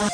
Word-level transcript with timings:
Poštovani 0.00 0.12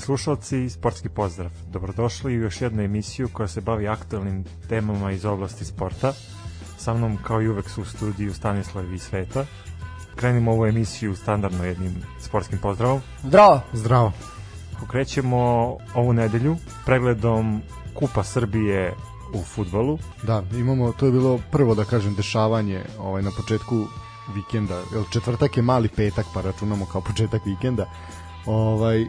slušalci, 0.00 0.70
sportski 0.70 1.08
pozdrav. 1.08 1.50
Dobrodošli 1.70 2.38
u 2.38 2.42
još 2.42 2.60
jednu 2.60 2.82
emisiju 2.82 3.28
koja 3.32 3.48
se 3.48 3.60
bavi 3.60 3.88
aktualnim 3.88 4.44
temama 4.68 5.12
iz 5.12 5.24
oblasti 5.24 5.64
sporta. 5.64 6.12
Sa 6.78 6.94
mnom, 6.94 7.18
kao 7.22 7.42
i 7.42 7.48
uvek, 7.48 7.68
su 7.68 7.82
u 7.82 7.84
studiju 7.84 8.34
Stanislav 8.34 8.94
i 8.94 8.98
Sveta. 8.98 9.46
Krenimo 10.16 10.52
ovu 10.52 10.66
emisiju 10.66 11.16
standardno 11.16 11.64
jednim 11.64 11.94
sportskim 12.20 12.58
pozdravom. 12.58 13.00
Zdravo! 13.24 13.60
Zdravo. 13.72 14.12
Pokrećemo 14.80 15.38
ovu 15.94 16.12
nedelju 16.12 16.56
pregledom 16.86 17.62
Kupa 17.94 18.24
Srbije 18.24 18.94
u 19.34 19.42
futbolu. 19.42 19.98
Da, 20.22 20.42
imamo, 20.52 20.92
to 20.92 21.06
je 21.06 21.12
bilo 21.12 21.38
prvo, 21.50 21.74
da 21.74 21.84
kažem, 21.84 22.14
dešavanje 22.14 22.84
ovaj, 22.98 23.22
na 23.22 23.30
početku 23.36 23.86
vikenda. 24.34 24.82
Jel, 24.92 25.04
četvrtak 25.10 25.56
je 25.56 25.62
mali 25.62 25.88
petak, 25.88 26.26
pa 26.34 26.40
računamo 26.40 26.86
kao 26.86 27.00
početak 27.00 27.46
vikenda. 27.46 27.86
Ovaj, 28.46 29.06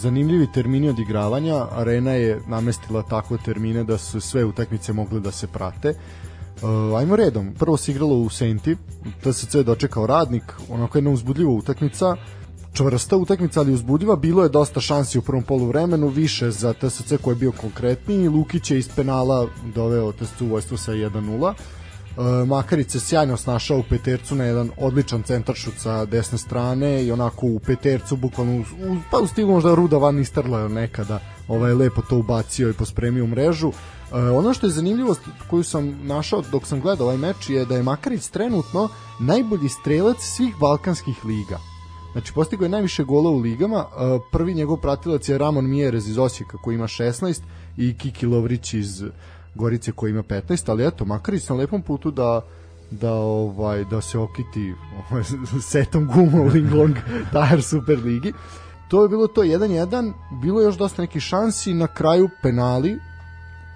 zanimljivi 0.00 0.52
termini 0.52 0.88
odigravanja, 0.88 1.66
Arena 1.70 2.12
je 2.12 2.40
namestila 2.46 3.02
takve 3.02 3.38
termine 3.44 3.84
da 3.84 3.98
su 3.98 4.20
sve 4.20 4.44
utakmice 4.44 4.92
mogle 4.92 5.20
da 5.20 5.30
se 5.30 5.46
prate. 5.46 5.94
Uh, 6.62 6.98
ajmo 6.98 7.16
redom, 7.16 7.54
prvo 7.58 7.76
se 7.76 7.92
igralo 7.92 8.14
u 8.14 8.28
Senti, 8.28 8.76
TSC 9.22 9.54
je 9.54 9.62
dočekao 9.62 10.06
radnik, 10.06 10.42
onako 10.68 10.98
jedna 10.98 11.10
uzbudljiva 11.10 11.50
utakmica, 11.50 12.16
čvrsta 12.76 13.16
utakmica, 13.16 13.60
ali 13.60 13.72
uzbudljiva, 13.72 14.16
bilo 14.16 14.42
je 14.42 14.48
dosta 14.48 14.80
šansi 14.80 15.18
u 15.18 15.22
prvom 15.22 15.42
polu 15.42 15.66
vremenu, 15.66 16.08
više 16.08 16.50
za 16.50 16.72
TSC 16.72 17.12
koji 17.22 17.34
je 17.34 17.38
bio 17.38 17.52
konkretniji, 17.52 18.28
Lukić 18.28 18.70
je 18.70 18.78
iz 18.78 18.88
penala 18.96 19.48
doveo 19.74 20.12
TSC 20.12 20.40
u 20.40 20.46
vojstvo 20.46 20.76
sa 20.76 20.92
1-0, 20.92 21.54
Uh, 22.16 22.48
Makarić 22.48 22.90
se 22.90 23.00
sjajno 23.00 23.36
snašao 23.36 23.78
u 23.78 23.82
petercu 23.90 24.34
na 24.34 24.44
jedan 24.44 24.70
odličan 24.76 25.22
centaršut 25.22 25.74
sa 25.78 26.04
desne 26.04 26.38
strane 26.38 27.04
i 27.04 27.12
onako 27.12 27.46
u 27.46 27.58
petercu 27.58 28.16
bukvalno 28.16 28.60
u, 28.60 28.96
pa 29.10 29.18
u 29.18 29.26
stilu 29.26 29.52
možda 29.52 29.74
Ruda 29.74 29.96
Van 29.96 30.14
Nistelrooy 30.14 30.68
nekada 30.68 31.20
ovaj 31.48 31.74
lepo 31.74 32.02
to 32.02 32.16
ubacio 32.16 32.70
i 32.70 32.72
pospremio 32.72 33.24
u 33.24 33.26
mrežu. 33.26 33.68
Uh, 33.68 33.74
ono 34.12 34.54
što 34.54 34.66
je 34.66 34.70
zanimljivost 34.70 35.20
koju 35.50 35.64
sam 35.64 35.98
našao 36.02 36.42
dok 36.52 36.66
sam 36.66 36.80
gledao 36.80 37.06
ovaj 37.06 37.18
meč 37.18 37.50
je 37.50 37.64
da 37.64 37.76
je 37.76 37.82
Makarić 37.82 38.28
trenutno 38.28 38.88
najbolji 39.20 39.68
strelac 39.68 40.16
svih 40.20 40.54
balkanskih 40.60 41.24
liga. 41.24 41.58
Znači, 42.16 42.32
postigao 42.32 42.64
je 42.64 42.68
najviše 42.68 43.04
gola 43.04 43.30
u 43.30 43.38
ligama. 43.38 43.84
Prvi 44.32 44.54
njegov 44.54 44.76
pratilac 44.76 45.28
je 45.28 45.38
Ramon 45.38 45.70
Mieres 45.70 46.06
iz 46.06 46.18
Osijeka 46.18 46.58
koji 46.58 46.74
ima 46.74 46.86
16 46.86 47.40
i 47.76 47.94
Kiki 47.98 48.26
Lovrić 48.26 48.74
iz 48.74 49.04
Gorice 49.54 49.92
koji 49.92 50.10
ima 50.10 50.22
15, 50.22 50.70
ali 50.70 50.86
eto, 50.86 51.04
Makarić 51.04 51.48
na 51.48 51.56
lepom 51.56 51.82
putu 51.82 52.10
da 52.10 52.40
da 52.90 53.12
ovaj 53.12 53.84
da 53.84 54.00
se 54.00 54.18
okiti 54.18 54.74
ovaj, 55.10 55.24
setom 55.72 56.06
guma 56.14 56.42
u 56.42 56.46
Linglong 56.46 56.96
Tire 57.32 57.62
Super 57.62 57.98
Ligi. 58.04 58.32
To 58.88 59.02
je 59.02 59.08
bilo 59.08 59.26
to 59.26 59.42
1-1, 59.42 60.12
bilo 60.42 60.60
je 60.60 60.64
još 60.64 60.76
dosta 60.76 61.02
nekih 61.02 61.22
šansi, 61.22 61.74
na 61.74 61.86
kraju 61.86 62.28
penali 62.42 62.98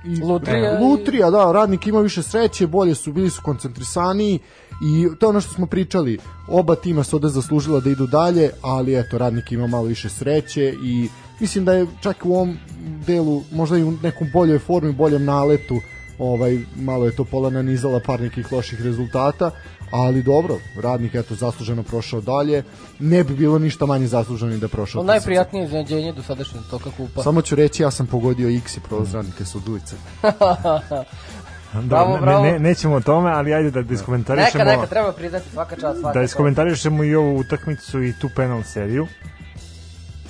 i 0.04 0.20
Lutrija, 0.22 0.78
Lutrija, 0.80 1.30
da, 1.30 1.52
radnik 1.52 1.86
ima 1.86 2.00
više 2.00 2.22
sreće, 2.22 2.66
bolje 2.66 2.94
su, 2.94 3.12
bili 3.12 3.30
su 3.30 3.42
koncentrisaniji 3.44 4.38
i 4.82 5.08
to 5.18 5.26
je 5.26 5.30
ono 5.30 5.40
što 5.40 5.52
smo 5.52 5.66
pričali, 5.66 6.18
oba 6.48 6.74
tima 6.74 7.04
su 7.04 7.16
ovde 7.16 7.28
zaslužila 7.28 7.80
da 7.80 7.90
idu 7.90 8.06
dalje, 8.06 8.50
ali 8.62 8.98
eto, 8.98 9.18
radnik 9.18 9.52
ima 9.52 9.66
malo 9.66 9.84
više 9.84 10.08
sreće 10.08 10.74
i 10.84 11.08
mislim 11.40 11.64
da 11.64 11.72
je 11.72 11.86
čak 12.00 12.16
u 12.24 12.34
ovom 12.34 12.58
delu 13.06 13.42
možda 13.52 13.78
i 13.78 13.82
u 13.82 13.92
nekom 14.02 14.28
boljoj 14.32 14.58
formi, 14.58 14.92
boljem 14.92 15.24
naletu 15.24 15.80
ovaj 16.20 16.58
malo 16.76 17.04
je 17.04 17.16
to 17.16 17.24
pola 17.24 17.50
nanizala 17.50 18.00
par 18.06 18.20
nekih 18.20 18.52
loših 18.52 18.82
rezultata, 18.82 19.50
ali 19.90 20.22
dobro, 20.22 20.58
radnik 20.76 21.14
eto 21.14 21.34
zasluženo 21.34 21.82
prošao 21.82 22.20
dalje. 22.20 22.62
Ne 22.98 23.24
bi 23.24 23.34
bilo 23.34 23.58
ništa 23.58 23.86
manje 23.86 24.06
zasluženo 24.06 24.58
da 24.58 24.68
prošao. 24.68 25.02
Najprijatnije 25.04 25.64
iznenađenje 25.64 26.12
do 26.12 26.22
sadašnjeg 26.22 26.62
toka 26.70 26.90
kupa. 26.96 27.22
Samo 27.22 27.42
ću 27.42 27.54
reći 27.54 27.82
ja 27.82 27.90
sam 27.90 28.06
pogodio 28.06 28.56
X 28.58 28.76
i 28.76 28.80
prolaz 28.80 29.14
radnike 29.14 29.44
sa 29.44 29.58
ulice. 29.68 29.96
bravo, 31.72 32.18
bravo. 32.20 32.44
Ne, 32.44 32.52
ne, 32.52 32.58
nećemo 32.58 32.94
o 32.94 33.00
tome, 33.00 33.30
ali 33.30 33.54
ajde 33.54 33.82
da 33.82 33.94
iskomentarišemo. 33.94 34.64
Neka, 34.64 34.76
neka, 34.76 34.86
treba 34.86 35.12
priznati 35.12 35.50
svaka 35.50 35.76
čast. 35.76 36.00
Svaka 36.00 36.18
da 36.18 36.24
iskomentarišemo 36.24 37.04
i 37.04 37.14
ovu 37.14 37.36
utakmicu 37.36 38.02
i 38.02 38.12
tu 38.20 38.28
penal 38.36 38.62
seriju. 38.62 39.06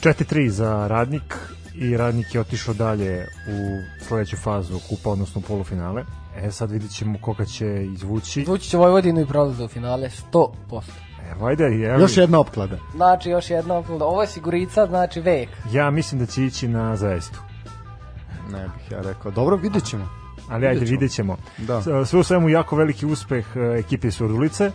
4-3 0.01 0.49
za 0.49 0.87
radnik 0.87 1.37
i 1.75 1.97
radnik 1.97 2.35
je 2.35 2.41
otišao 2.41 2.75
dalje 2.75 3.27
u 3.49 3.83
sledeću 4.05 4.37
fazu 4.37 4.81
kupa, 4.89 5.11
odnosno 5.11 5.41
polufinale. 5.41 6.05
E 6.37 6.51
sad 6.51 6.71
vidit 6.71 6.91
ćemo 6.91 7.19
koga 7.21 7.45
će 7.45 7.85
izvući. 7.95 8.41
Izvući 8.41 8.69
će 8.69 8.77
Vojvodinu 8.77 9.21
i 9.21 9.27
prolaze 9.27 9.65
u 9.65 9.69
finale 9.69 10.11
100%. 10.33 10.51
Evo, 11.31 11.47
ajde, 11.47 11.65
evo. 11.65 12.01
Još 12.01 12.17
jedna 12.17 12.41
opklada. 12.41 12.79
Znači, 12.95 13.31
još 13.31 13.51
jedna 13.51 13.75
opklada. 13.75 14.05
Ovo 14.05 14.21
je 14.21 14.29
sigurica, 14.29 14.87
znači 14.87 15.21
vek. 15.21 15.49
Ja 15.73 15.91
mislim 15.91 16.21
da 16.21 16.27
će 16.27 16.45
ići 16.45 16.69
na 16.69 16.97
zajestu. 16.97 17.41
Ne 18.53 18.69
bih 18.69 18.91
ja 18.91 19.01
rekao. 19.01 19.31
Dobro, 19.31 19.57
vidjet 19.57 19.85
ćemo. 19.85 20.20
Ali 20.51 20.67
ajde, 20.67 20.85
vidjet 20.85 21.13
ćemo. 21.13 21.37
Da. 21.59 22.05
Sve 22.05 22.19
u 22.19 22.23
svemu 22.23 22.49
jako 22.49 22.77
veliki 22.77 23.07
uspeh 23.07 23.47
e, 23.57 23.79
ekipe 23.79 24.11
Surdulice 24.11 24.73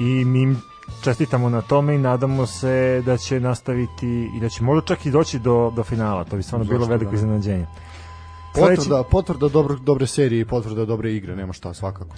i 0.00 0.24
mi 0.24 0.56
čestitamo 1.04 1.48
na 1.48 1.62
tome 1.62 1.94
i 1.94 1.98
nadamo 1.98 2.46
se 2.46 3.02
da 3.06 3.16
će 3.16 3.40
nastaviti 3.40 4.30
i 4.36 4.40
da 4.40 4.48
će 4.48 4.62
možda 4.62 4.86
čak 4.86 5.06
i 5.06 5.10
doći 5.10 5.38
do, 5.38 5.72
do 5.76 5.84
finala. 5.84 6.24
To 6.24 6.36
bi 6.36 6.42
stvarno 6.42 6.64
Zašto 6.64 6.74
bilo 6.78 6.86
veliko 6.86 7.10
da. 7.10 7.16
iznenađenje. 7.16 7.66
Potvrda, 8.54 9.02
potvrda 9.02 9.48
dobro, 9.48 9.76
dobre 9.76 10.06
serije 10.06 10.40
i 10.40 10.44
potvrda 10.44 10.84
dobre 10.84 11.12
igre, 11.12 11.36
nema 11.36 11.52
šta 11.52 11.74
svakako. 11.74 12.16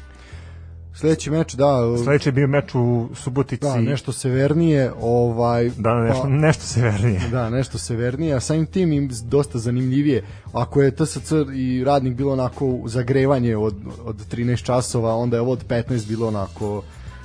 Sledeći 0.95 1.31
meč, 1.31 1.55
da. 1.55 1.97
Sledeći 2.05 2.29
je 2.29 2.33
bio 2.33 2.47
meč 2.47 2.75
u 2.75 3.09
Subotici. 3.15 3.63
Da, 3.63 3.77
nešto 3.77 4.13
severnije, 4.13 4.93
ovaj 5.01 5.71
Da, 5.77 5.95
nešto, 5.95 6.23
pa, 6.23 6.29
nešto 6.29 6.63
severnije. 6.65 7.21
Da, 7.31 7.51
nešto 7.51 7.79
severnije, 7.79 8.35
a 8.35 8.41
samim 8.41 8.67
tim 8.67 8.93
im 8.93 9.11
dosta 9.25 9.59
zanimljivije. 9.59 10.25
Ako 10.53 10.83
je 10.83 10.91
TSC 10.91 11.33
i 11.55 11.85
radnik 11.85 12.15
bilo 12.15 12.33
onako 12.33 12.79
zagrevanje 12.87 13.57
od 13.57 13.75
od 14.05 14.17
13 14.31 14.63
časova, 14.63 15.15
onda 15.15 15.37
je 15.37 15.41
ovo 15.41 15.53
od 15.53 15.67
15 15.69 16.09
bilo 16.09 16.29
onako 16.29 16.83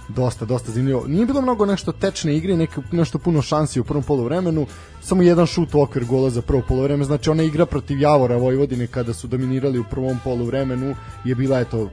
dosta, 0.10 0.46
dosta 0.46 0.72
zanimljivo. 0.72 1.08
Nije 1.08 1.26
bilo 1.26 1.42
mnogo 1.42 1.66
nešto 1.66 1.92
tečne 1.92 2.38
igre, 2.38 2.58
neke, 2.58 2.82
nešto 2.92 3.20
puno 3.20 3.42
šansi 3.42 3.80
u 3.80 3.84
prvom 3.84 4.04
poluvremenu, 4.04 4.66
samo 5.02 5.22
jedan 5.22 5.46
šut 5.46 5.76
u 5.76 5.82
okvir 5.82 6.06
gola 6.06 6.30
za 6.30 6.42
prvo 6.42 6.62
poluvreme, 6.68 7.04
znači 7.04 7.30
ona 7.30 7.44
igra 7.44 7.66
protiv 7.66 8.02
Javora 8.02 8.38
Vojvodine 8.38 8.88
kada 8.88 9.14
su 9.14 9.28
dominirali 9.28 9.80
u 9.80 9.84
prvom 9.90 10.20
poluvremenu 10.24 10.96
je 11.26 11.36
bila, 11.36 11.60
eto, 11.60 11.90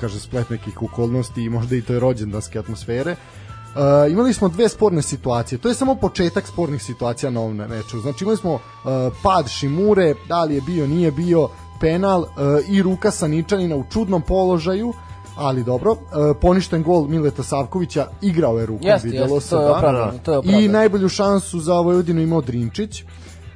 kaže, 0.00 0.20
splet 0.20 0.50
nekih 0.50 0.82
okolnosti 0.82 1.42
i 1.42 1.50
možda 1.50 1.76
i 1.76 1.82
to 1.82 1.92
je 1.92 2.00
rođendanske 2.00 2.58
atmosfere. 2.58 3.16
Uh, 3.68 4.12
imali 4.12 4.32
smo 4.32 4.48
dve 4.48 4.68
sporne 4.68 5.02
situacije. 5.02 5.58
To 5.58 5.68
je 5.68 5.74
samo 5.74 5.94
početak 5.94 6.46
spornih 6.46 6.82
situacija 6.82 7.30
na 7.30 7.40
ovom 7.40 7.56
meču. 7.56 8.00
Znači 8.00 8.24
imali 8.24 8.36
smo 8.36 8.52
uh, 8.54 8.60
pad 9.22 9.48
Šimure, 9.48 10.14
da 10.28 10.44
li 10.44 10.54
je 10.54 10.60
bio, 10.60 10.86
nije 10.86 11.10
bio, 11.12 11.48
penal 11.80 12.20
uh, 12.20 12.28
i 12.68 12.82
ruka 12.82 13.10
Saničanina 13.10 13.76
u 13.76 13.84
čudnom 13.92 14.22
položaju 14.22 14.92
ali 15.38 15.64
dobro. 15.64 15.92
E, 15.92 16.40
poništen 16.40 16.82
gol 16.82 17.06
Mileta 17.08 17.42
Savkovića, 17.42 18.06
igrao 18.22 18.58
je 18.58 18.66
rukom, 18.66 18.86
jeste, 18.86 19.08
videlo 19.08 19.34
jeste, 19.34 19.48
se. 19.48 19.50
To 19.50 19.60
je, 19.60 19.64
da. 19.64 19.76
opravdano, 19.76 20.18
to 20.24 20.32
je 20.32 20.38
opravdano. 20.38 20.64
I 20.64 20.68
najbolju 20.68 21.08
šansu 21.08 21.60
za 21.60 21.74
Vojvodinu 21.74 22.20
imao 22.20 22.40
Drinčić. 22.40 23.02
Uh, 23.02 23.08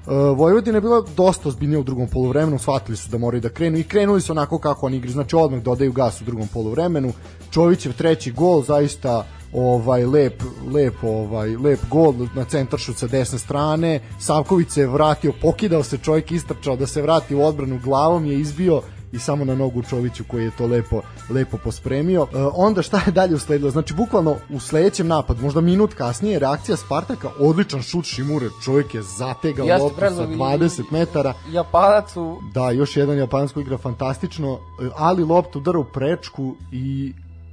Vojvodina 0.06 0.76
je 0.76 0.80
bila 0.80 1.04
dosta 1.16 1.48
ozbiljnija 1.48 1.80
u 1.80 1.82
drugom 1.82 2.08
poluvremenu, 2.08 2.58
shvatili 2.58 2.96
su 2.96 3.10
da 3.10 3.18
moraju 3.18 3.40
da 3.40 3.48
krenu 3.48 3.78
i 3.78 3.84
krenuli 3.84 4.20
su 4.20 4.32
onako 4.32 4.58
kako 4.58 4.86
oni 4.86 4.96
igri, 4.96 5.10
znači 5.10 5.36
odmah 5.36 5.62
dodaju 5.62 5.92
gas 5.92 6.20
u 6.20 6.24
drugom 6.24 6.48
poluvremenu. 6.48 7.12
Čovićev 7.50 7.92
treći 7.92 8.32
gol, 8.32 8.62
zaista 8.62 9.26
ovaj 9.52 10.06
lep 10.06 10.42
lep 10.72 10.94
ovaj 11.02 11.56
lep 11.56 11.80
gol 11.90 12.14
na 12.34 12.44
centaršut 12.44 12.96
sa 12.96 13.06
desne 13.06 13.38
strane. 13.38 14.00
Savković 14.20 14.70
se 14.70 14.86
vratio, 14.86 15.32
pokidao 15.42 15.82
se 15.82 15.98
čovjek 15.98 16.32
istrčao 16.32 16.76
da 16.76 16.86
se 16.86 17.02
vrati 17.02 17.34
u 17.34 17.42
odbranu 17.42 17.80
glavom 17.84 18.26
je 18.26 18.40
izbio 18.40 18.82
i 19.12 19.18
samo 19.18 19.44
na 19.44 19.54
nogu 19.54 19.82
Čoviću 19.82 20.24
koji 20.24 20.44
je 20.44 20.50
to 20.58 20.66
lepo 20.66 21.02
lepo 21.30 21.56
pospremio. 21.64 22.26
E, 22.32 22.36
onda 22.54 22.82
šta 22.82 23.00
je 23.06 23.12
dalje 23.12 23.34
usledilo? 23.34 23.70
Znači 23.70 23.94
bukvalno 23.94 24.36
u 24.50 24.60
sledećem 24.60 25.06
napadu, 25.06 25.42
možda 25.42 25.60
minut 25.60 25.94
kasnije, 25.94 26.38
reakcija 26.38 26.76
Spartaka, 26.76 27.30
odličan 27.38 27.82
šut 27.82 28.04
Šimure, 28.04 28.48
čovjek 28.64 28.94
je 28.94 29.02
zategao 29.02 29.66
Jeste, 29.66 29.82
loptu 29.82 30.00
sa 30.00 30.26
20 30.26 30.82
metara. 30.90 31.34
Japanac 31.50 32.16
u... 32.16 32.38
Da, 32.54 32.70
još 32.70 32.96
jedan 32.96 33.18
Japanac 33.18 33.52
koji 33.52 33.62
igra 33.62 33.78
fantastično, 33.78 34.58
e, 34.82 34.88
ali 34.96 35.24
loptu 35.24 35.58
udara 35.58 35.78
u 35.78 35.84
prečku 35.84 36.56
i 36.72 37.12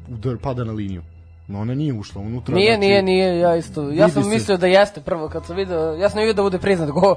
udar 0.10 0.38
pada 0.38 0.64
na 0.64 0.72
liniju. 0.72 1.02
No 1.50 1.62
ona 1.62 1.76
nije 1.76 1.94
ušla 1.94 2.22
unutra. 2.22 2.56
Nije, 2.56 2.72
znači, 2.72 2.88
nije, 2.88 3.04
nije, 3.04 3.40
ja 3.40 3.56
isto. 3.56 3.90
Ja 3.90 4.10
sam 4.10 4.30
mislio 4.30 4.58
da 4.58 4.68
jeste 4.68 5.02
prvo 5.02 5.30
kad 5.30 5.46
sam 5.46 5.56
video, 5.56 5.94
ja 5.94 6.10
sam 6.10 6.20
vidio 6.20 6.34
da 6.34 6.42
bude 6.42 6.60
priznat 6.60 6.90
go. 6.90 7.16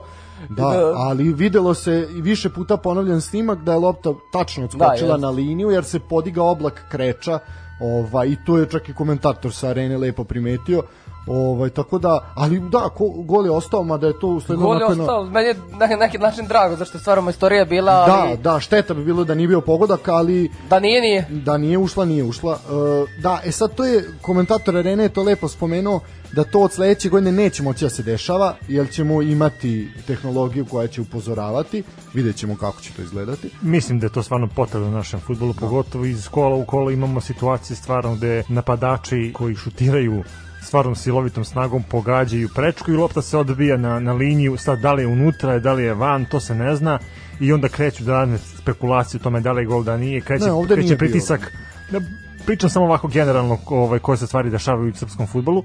Da, 0.49 0.63
da, 0.63 0.93
ali 0.97 1.33
videlo 1.33 1.75
se 1.75 2.09
i 2.17 2.21
više 2.21 2.51
puta 2.51 2.77
ponovljen 2.77 3.21
snimak 3.21 3.59
da 3.59 3.73
je 3.73 3.79
lopta 3.79 4.15
tačno 4.33 4.65
odskočila 4.65 5.17
da, 5.17 5.17
na 5.17 5.31
liniju 5.31 5.71
jer 5.71 5.85
se 5.85 6.01
podiga 6.01 6.43
oblak 6.43 6.85
kreča, 6.91 7.39
ovaj 7.81 8.29
i 8.29 8.37
to 8.47 8.59
je 8.59 8.69
čak 8.69 8.89
i 8.89 8.95
komentator 8.95 9.53
sa 9.53 9.69
arene 9.69 9.99
lepo 9.99 10.25
primetio. 10.25 10.83
Ovaj 11.27 11.71
tako 11.71 11.99
da, 11.99 12.33
ali 12.35 12.61
da, 12.61 12.89
ko, 12.95 13.09
gol 13.09 13.45
je 13.45 13.51
ostao, 13.51 13.85
mada 13.85 14.07
je 14.07 14.19
to 14.19 14.27
usledno 14.27 14.67
Gol 14.67 14.79
je 14.79 14.85
ostao, 14.85 15.25
meni 15.25 15.49
je 15.49 15.55
na 15.79 15.87
neki 15.97 16.19
način 16.19 16.47
drago, 16.47 16.77
zašto 16.77 16.99
je 16.99 17.01
stvarno 17.01 17.31
istorija 17.31 17.65
bila, 17.65 17.93
ali... 17.93 18.37
Da, 18.37 18.53
da, 18.53 18.61
šteta 18.61 18.95
bi 18.95 19.05
bilo 19.05 19.25
da 19.25 19.35
nije 19.35 19.49
bio 19.49 19.61
pogodak, 19.61 20.09
ali... 20.09 20.51
Da 20.71 20.81
nije, 20.81 21.01
nije. 21.01 21.27
Da 21.31 21.57
nije 21.57 21.79
ušla, 21.79 22.05
nije 22.05 22.25
ušla. 22.25 22.53
Uh, 22.53 23.23
da, 23.23 23.41
e 23.45 23.53
sad 23.53 23.75
to 23.75 23.85
je, 23.85 24.05
komentator 24.23 24.77
Arene 24.77 25.03
je 25.03 25.09
to 25.09 25.23
lepo 25.23 25.49
spomenuo, 25.49 26.01
da 26.33 26.45
to 26.45 26.61
od 26.61 26.73
sledeće 26.73 27.09
godine 27.09 27.33
neće 27.33 27.63
moći 27.63 27.85
da 27.85 27.91
se 27.91 28.03
dešava, 28.03 28.55
jer 28.69 28.91
ćemo 28.91 29.23
imati 29.23 29.89
tehnologiju 30.07 30.67
koja 30.71 30.89
će 30.89 31.01
upozoravati, 31.01 31.83
vidjet 32.15 32.37
ćemo 32.37 32.57
kako 32.57 32.81
će 32.81 32.93
to 32.93 33.03
izgledati. 33.03 33.51
Mislim 33.63 33.99
da 33.99 34.07
je 34.07 34.13
to 34.13 34.23
stvarno 34.23 34.49
potrebno 34.57 34.89
u 34.89 34.93
našem 34.93 35.21
futbolu, 35.21 35.55
pogotovo 35.61 36.05
iz 36.05 36.29
kola 36.29 36.57
u 36.57 36.65
kola 36.65 36.93
imamo 36.93 37.21
situacije 37.21 37.77
stvarno 37.77 38.15
gde 38.15 38.43
napadači 38.49 39.33
koji 39.35 39.55
šutiraju 39.55 40.23
stvarnom 40.63 40.95
silovitom 40.95 41.45
snagom 41.45 41.83
pogađaju 41.83 42.49
prečku 42.55 42.93
i 42.93 42.97
lopta 42.97 43.23
se 43.23 43.39
odbija 43.39 43.77
na, 43.77 44.01
na 44.01 44.13
liniju, 44.13 44.57
sad 44.57 44.79
da 44.81 44.93
li 44.93 45.03
je 45.03 45.07
unutra, 45.07 45.59
da 45.59 45.73
li 45.73 45.83
je 45.83 45.95
van, 45.95 46.25
to 46.25 46.41
se 46.41 46.55
ne 46.55 46.77
zna 46.77 46.99
i 47.41 47.53
onda 47.53 47.69
kreću 47.69 48.05
da 48.05 48.13
radne 48.13 48.39
spekulacije 48.39 49.21
o 49.21 49.23
tome 49.23 49.41
da 49.41 49.53
li 49.53 49.63
je 49.63 49.67
gol, 49.67 49.83
da 49.83 49.97
nije, 49.97 50.21
kreće, 50.21 50.45
ne, 50.45 50.75
kreće 50.75 50.97
pritisak. 50.99 51.53
Da, 51.91 52.01
pričam 52.47 52.71
samo 52.71 52.87
ovako 52.87 53.09
generalno 53.09 53.59
ovaj, 53.67 53.99
koje 53.99 54.19
se 54.19 54.27
stvari 54.27 54.51
dešavaju 54.51 54.91
u 54.91 54.97
srpskom 54.97 55.27
futbolu. 55.27 55.65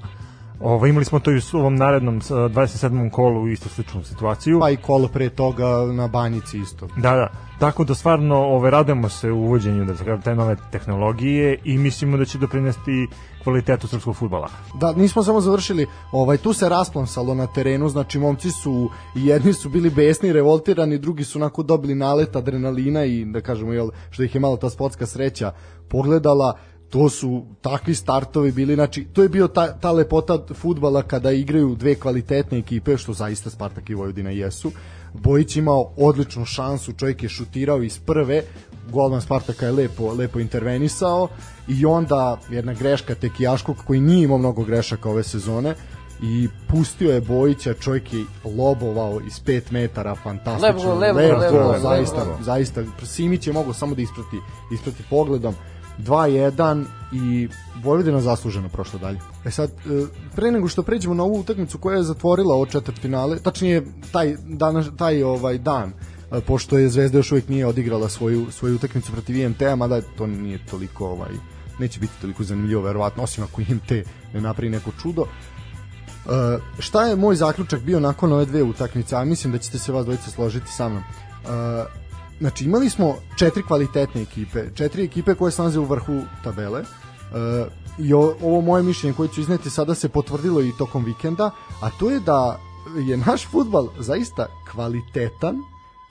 Ovo, 0.59 0.87
imali 0.87 1.05
smo 1.05 1.19
to 1.19 1.31
i 1.31 1.37
u 1.37 1.57
ovom 1.57 1.75
narednom 1.75 2.21
27. 2.21 3.11
kolu 3.11 3.47
isto 3.47 3.69
sličnu 3.69 4.03
situaciju. 4.03 4.59
Pa 4.59 4.69
i 4.69 4.77
kolo 4.77 5.07
pre 5.07 5.29
toga 5.29 5.67
na 5.93 6.07
banjici 6.07 6.57
isto. 6.57 6.87
Da, 6.95 7.11
da. 7.11 7.27
Tako 7.59 7.83
da 7.83 7.95
stvarno 7.95 8.35
ove, 8.35 8.71
radujemo 8.71 9.09
se 9.09 9.31
u 9.31 9.37
uvođenju 9.37 9.85
da 9.85 10.17
te 10.17 10.35
nove 10.35 10.55
tehnologije 10.71 11.59
i 11.63 11.77
mislimo 11.77 12.17
da 12.17 12.25
će 12.25 12.37
doprinesti 12.37 13.07
kvalitetu 13.43 13.87
srpskog 13.87 14.15
futbala. 14.15 14.49
Da, 14.79 14.93
nismo 14.93 15.23
samo 15.23 15.41
završili, 15.41 15.87
ovaj 16.11 16.37
tu 16.37 16.53
se 16.53 16.69
rasplamsalo 16.69 17.33
na 17.33 17.47
terenu, 17.47 17.89
znači 17.89 18.19
momci 18.19 18.51
su 18.51 18.89
jedni 19.15 19.53
su 19.53 19.69
bili 19.69 19.89
besni, 19.89 20.33
revoltirani, 20.33 20.97
drugi 20.97 21.23
su 21.23 21.39
onako 21.39 21.63
dobili 21.63 21.95
nalet 21.95 22.35
adrenalina 22.35 23.05
i 23.05 23.25
da 23.25 23.41
kažemo 23.41 23.73
jel 23.73 23.89
što 24.09 24.23
ih 24.23 24.35
je 24.35 24.41
malo 24.41 24.57
ta 24.57 24.69
sportska 24.69 25.05
sreća 25.05 25.51
pogledala 25.89 26.57
to 26.89 27.09
su 27.09 27.45
takvi 27.61 27.95
startovi 27.95 28.51
bili, 28.51 28.75
znači 28.75 29.05
to 29.13 29.23
je 29.23 29.29
bio 29.29 29.47
ta, 29.47 29.73
ta 29.73 29.91
lepota 29.91 30.39
futbala 30.53 31.03
kada 31.03 31.31
igraju 31.31 31.75
dve 31.75 31.95
kvalitetne 31.95 32.57
ekipe, 32.57 32.97
što 32.97 33.13
zaista 33.13 33.49
Spartak 33.49 33.89
i 33.89 33.93
Vojvodina 33.93 34.29
jesu. 34.29 34.71
Bojić 35.13 35.55
imao 35.55 35.91
odličnu 35.97 36.45
šansu, 36.45 36.93
čovjek 36.93 37.23
je 37.23 37.29
šutirao 37.29 37.83
iz 37.83 37.99
prve, 37.99 38.43
golman 38.91 39.21
Spartaka 39.21 39.65
je 39.65 39.71
lepo, 39.71 40.13
lepo 40.13 40.39
intervenisao 40.39 41.27
i 41.67 41.85
onda 41.85 42.39
jedna 42.49 42.73
greška 42.73 43.15
Tekijaškog 43.15 43.77
koji 43.87 43.99
nije 43.99 44.23
imao 44.23 44.37
mnogo 44.37 44.63
grešaka 44.63 45.09
ove 45.09 45.23
sezone 45.23 45.75
i 46.21 46.47
pustio 46.67 47.11
je 47.11 47.21
Bojića, 47.21 47.73
čovjek 47.73 48.13
je 48.13 48.25
lobovao 48.57 49.19
iz 49.27 49.41
5 49.45 49.71
metara, 49.71 50.15
fantastično, 50.15 50.93
lepo, 50.95 51.17
lepo, 51.19 51.37
lepo, 51.39 51.57
lepo, 51.57 51.79
zaista, 51.79 52.37
zaista, 52.41 52.83
Simić 53.03 53.47
je 53.47 53.53
mogao 53.53 53.73
samo 53.73 53.95
da 53.95 54.01
isprati, 54.01 54.37
isprati 54.73 55.03
pogledom, 55.09 55.55
2-1 55.99 56.85
i 57.11 57.47
Vojvodina 57.83 58.21
zasluženo 58.21 58.69
prošla 58.69 58.99
dalje. 58.99 59.19
E 59.45 59.51
sad, 59.51 59.69
e, 59.69 60.05
pre 60.35 60.51
nego 60.51 60.67
što 60.67 60.83
pređemo 60.83 61.13
na 61.13 61.23
ovu 61.23 61.39
utakmicu 61.39 61.77
koja 61.77 61.97
je 61.97 62.03
zatvorila 62.03 62.55
ovo 62.55 62.65
četvrtfinale, 62.65 63.39
tačnije 63.39 63.85
taj, 64.11 64.35
dan, 64.47 64.97
taj 64.97 65.23
ovaj 65.23 65.57
dan, 65.57 65.93
e, 66.31 66.41
pošto 66.41 66.77
je 66.77 66.89
Zvezda 66.89 67.17
još 67.17 67.31
uvijek 67.31 67.49
nije 67.49 67.65
odigrala 67.65 68.09
svoju, 68.09 68.51
svoju 68.51 68.75
utakmicu 68.75 69.11
protiv 69.11 69.35
IMT-a, 69.35 69.75
mada 69.75 70.01
to 70.01 70.27
nije 70.27 70.65
toliko 70.65 71.07
ovaj, 71.07 71.31
neće 71.79 71.99
biti 71.99 72.13
toliko 72.21 72.43
zanimljivo 72.43 72.81
verovatno, 72.81 73.23
osim 73.23 73.43
ako 73.43 73.61
IMT 73.61 73.91
ne 74.33 74.41
napravi 74.41 74.69
neko 74.69 74.91
čudo. 75.01 75.21
Uh, 75.21 76.61
šta 76.79 77.05
je 77.05 77.15
moj 77.15 77.35
zaključak 77.35 77.81
bio 77.81 77.99
nakon 77.99 78.33
ove 78.33 78.45
dve 78.45 78.63
utakmice, 78.63 79.15
a 79.15 79.25
mislim 79.25 79.53
da 79.53 79.59
ćete 79.59 79.79
se 79.79 79.91
vas 79.91 80.05
dvojica 80.05 80.31
složiti 80.31 80.71
sa 80.71 80.89
mnom. 80.89 81.03
Uh, 81.03 82.06
znači 82.39 82.65
imali 82.65 82.89
smo 82.89 83.15
četiri 83.35 83.63
kvalitetne 83.63 84.21
ekipe, 84.21 84.65
četiri 84.75 85.03
ekipe 85.03 85.35
koje 85.35 85.51
se 85.51 85.61
nalaze 85.61 85.79
u 85.79 85.85
vrhu 85.85 86.21
tabele. 86.43 86.81
Uh, 86.81 87.67
I 87.99 88.13
o, 88.13 88.35
ovo 88.41 88.61
moje 88.61 88.83
mišljenje 88.83 89.15
koje 89.15 89.29
ću 89.29 89.41
izneti 89.41 89.69
sada 89.69 89.95
se 89.95 90.09
potvrdilo 90.09 90.61
i 90.61 90.71
tokom 90.77 91.05
vikenda, 91.05 91.51
a 91.81 91.89
to 91.99 92.09
je 92.09 92.19
da 92.19 92.59
je 93.07 93.17
naš 93.17 93.47
futbal 93.47 93.87
zaista 93.99 94.47
kvalitetan 94.71 95.55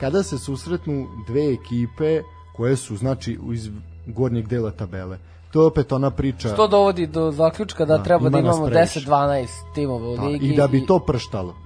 kada 0.01 0.23
se 0.23 0.39
susretnu 0.39 1.07
dve 1.27 1.53
ekipe 1.53 2.23
koje 2.57 2.77
su 2.77 2.97
znači 2.97 3.39
iz 3.53 3.71
gornjeg 4.07 4.49
dela 4.49 4.71
tabele. 4.71 5.19
To 5.53 5.61
je 5.61 5.67
opet 5.67 5.93
ona 5.93 6.11
priča. 6.11 6.49
Što 6.49 6.69
dovodi 6.69 7.07
do 7.07 7.31
zaključka 7.33 7.85
da, 7.85 7.97
da 7.97 8.03
treba 8.03 8.29
da 8.29 8.39
imamo 8.39 8.67
10-12 8.67 9.47
timova 9.75 10.09
u 10.09 10.17
da, 10.17 10.23
ligi. 10.23 10.47
I 10.47 10.57
da 10.57 10.67
bi 10.67 10.87
to 10.87 10.99
prštalo 10.99 11.66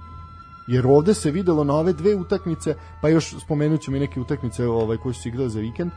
jer 0.71 0.87
ovde 0.87 1.13
se 1.13 1.31
videlo 1.31 1.63
na 1.63 1.75
ove 1.75 1.93
dve 1.93 2.15
utakmice, 2.15 2.75
pa 3.01 3.09
još 3.09 3.35
spomenut 3.39 3.81
ćemo 3.81 3.97
i 3.97 3.99
neke 3.99 4.19
utakmice 4.19 4.67
ovaj, 4.67 4.97
koje 4.97 5.13
su 5.13 5.21
se 5.21 5.29
igrale 5.29 5.49
za 5.49 5.59
vikend, 5.59 5.91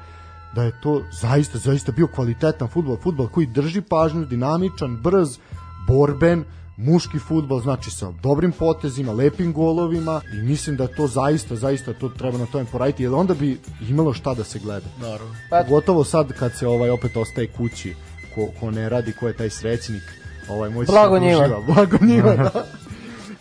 da 0.54 0.62
je 0.62 0.80
to 0.82 1.02
zaista, 1.20 1.58
zaista 1.58 1.92
bio 1.92 2.06
kvalitetan 2.06 2.68
futbol, 2.68 2.96
futbol 2.96 3.28
koji 3.28 3.46
drži 3.46 3.80
pažnju, 3.80 4.24
dinamičan, 4.24 4.96
brz, 4.96 5.38
borben, 5.86 6.44
muški 6.76 7.18
futbol, 7.18 7.60
znači 7.60 7.90
sa 7.90 8.12
dobrim 8.22 8.52
potezima, 8.52 9.12
lepim 9.12 9.52
golovima 9.52 10.20
i 10.32 10.36
mislim 10.36 10.76
da 10.76 10.86
to 10.86 11.06
zaista, 11.06 11.56
zaista 11.56 11.92
to 11.92 12.08
treba 12.08 12.38
na 12.38 12.46
tome 12.46 12.64
poraditi, 12.72 13.02
jer 13.02 13.14
onda 13.14 13.34
bi 13.34 13.58
imalo 13.88 14.12
šta 14.12 14.34
da 14.34 14.44
se 14.44 14.58
gleda. 14.58 14.86
Naravno. 15.00 15.34
Pogotovo 15.50 16.04
sad 16.04 16.32
kad 16.32 16.52
se 16.58 16.66
ovaj 16.66 16.90
opet 16.90 17.16
ostaje 17.16 17.46
kući, 17.46 17.94
ko, 18.34 18.48
ko 18.60 18.70
ne 18.70 18.88
radi, 18.88 19.12
ko 19.20 19.28
je 19.28 19.36
taj 19.36 19.50
srećnik, 19.50 20.02
ovaj 20.48 20.70
moj 20.70 20.86
Blago 20.86 21.18
njima. 21.18 21.48
Blago 21.66 21.96
njima, 22.06 22.34
da. 22.54 22.83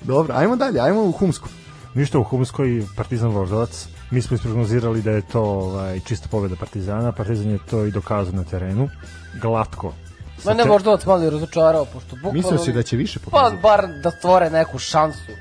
Dobro, 0.03 0.33
ajmo 0.37 0.55
dalje, 0.55 0.79
ajmo 0.79 1.03
u 1.03 1.11
Humsku. 1.11 1.49
Ništa 1.93 2.19
u 2.19 2.23
Humskoj, 2.23 2.85
Partizan 2.97 3.29
Voždovac. 3.29 3.87
Mi 4.11 4.21
smo 4.21 4.35
isprognozirali 4.35 5.01
da 5.01 5.11
je 5.11 5.21
to 5.21 5.41
ovaj, 5.41 5.99
čista 5.99 6.27
pobeda 6.31 6.55
Partizana. 6.55 7.11
Partizan 7.11 7.51
je 7.51 7.59
to 7.69 7.85
i 7.85 7.91
dokazao 7.91 8.33
na 8.33 8.43
terenu. 8.43 8.89
Glatko. 9.41 9.93
Mene 10.45 10.63
Voždovac 10.63 11.05
malo 11.05 11.23
je 11.23 11.29
razočarao, 11.29 11.85
pošto 11.85 12.15
bukvalno... 12.15 12.37
Mislio 12.37 12.57
si 12.57 12.71
da 12.71 12.83
će 12.83 12.97
više 12.97 13.19
pobediti? 13.19 13.61
Pa 13.61 13.69
bar 13.69 13.87
da 14.03 14.11
stvore 14.11 14.49
neku 14.49 14.79
šansu 14.79 15.31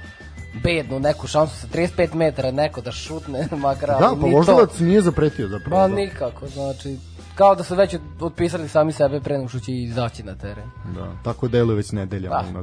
bednu 0.62 1.00
neku 1.00 1.26
šansu 1.26 1.56
sa 1.56 1.66
35 1.66 2.14
metara 2.14 2.50
neko 2.50 2.80
da 2.80 2.92
šutne 2.92 3.48
makar 3.56 3.88
da, 3.88 4.16
pa 4.20 4.26
Voždovac 4.26 4.78
nije 4.78 5.00
zapretio 5.00 5.48
zapravo. 5.48 5.76
Pa 5.76 5.88
da. 5.88 5.94
nikako, 5.94 6.48
znači 6.48 6.96
kao 7.34 7.54
da 7.54 7.64
su 7.64 7.74
već 7.74 7.96
otpisali 8.20 8.68
sami 8.68 8.92
sebe 8.92 9.20
pre 9.20 9.36
nego 9.36 9.48
što 9.48 9.60
će 9.60 9.72
izaći 9.72 10.22
na 10.22 10.34
teren. 10.34 10.70
Da, 10.94 11.12
tako 11.24 11.48
deluje 11.48 11.76
već 11.76 11.92
nedelja. 11.92 12.28
Da. 12.28 12.62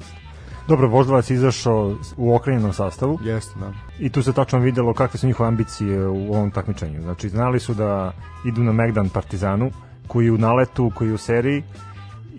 Dobro, 0.69 0.87
Voždovac 0.87 1.29
izašao 1.29 1.95
u 2.17 2.35
okrenjenom 2.35 2.73
sastavu. 2.73 3.19
Jeste, 3.21 3.59
da. 3.59 3.73
I 3.99 4.09
tu 4.09 4.23
se 4.23 4.33
tačno 4.33 4.59
videlo 4.59 4.93
kakve 4.93 5.19
su 5.19 5.27
njihove 5.27 5.47
ambicije 5.47 6.07
u 6.07 6.33
ovom 6.33 6.51
takmičenju. 6.51 7.01
Znači, 7.01 7.29
znali 7.29 7.59
su 7.59 7.73
da 7.73 8.11
idu 8.45 8.63
na 8.63 8.71
Megdan 8.71 9.09
Partizanu, 9.09 9.71
koji 10.07 10.25
je 10.25 10.31
u 10.31 10.37
naletu, 10.37 10.91
koji 10.95 11.07
je 11.07 11.13
u 11.13 11.17
seriji, 11.17 11.63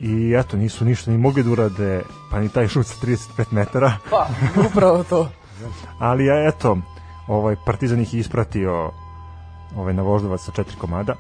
i 0.01 0.35
eto, 0.39 0.57
nisu 0.57 0.85
ništa 0.85 1.11
ni 1.11 1.19
mogli 1.19 1.43
da 1.43 1.51
urade, 1.51 2.03
pa 2.31 2.41
ni 2.41 2.49
taj 2.49 2.69
šut 2.69 2.87
sa 2.87 3.07
35 3.07 3.45
metara. 3.51 3.93
Pa, 4.11 4.29
upravo 4.67 5.05
to. 5.05 5.29
Ali, 5.99 6.25
eto, 6.49 6.79
ovaj, 7.27 7.57
Partizan 7.67 8.01
ih 8.01 8.15
ispratio 8.15 8.91
ovaj, 9.77 9.95
na 9.95 10.03
Voždovac 10.03 10.41
sa 10.41 10.53
četiri 10.53 10.77
komada. 10.77 11.15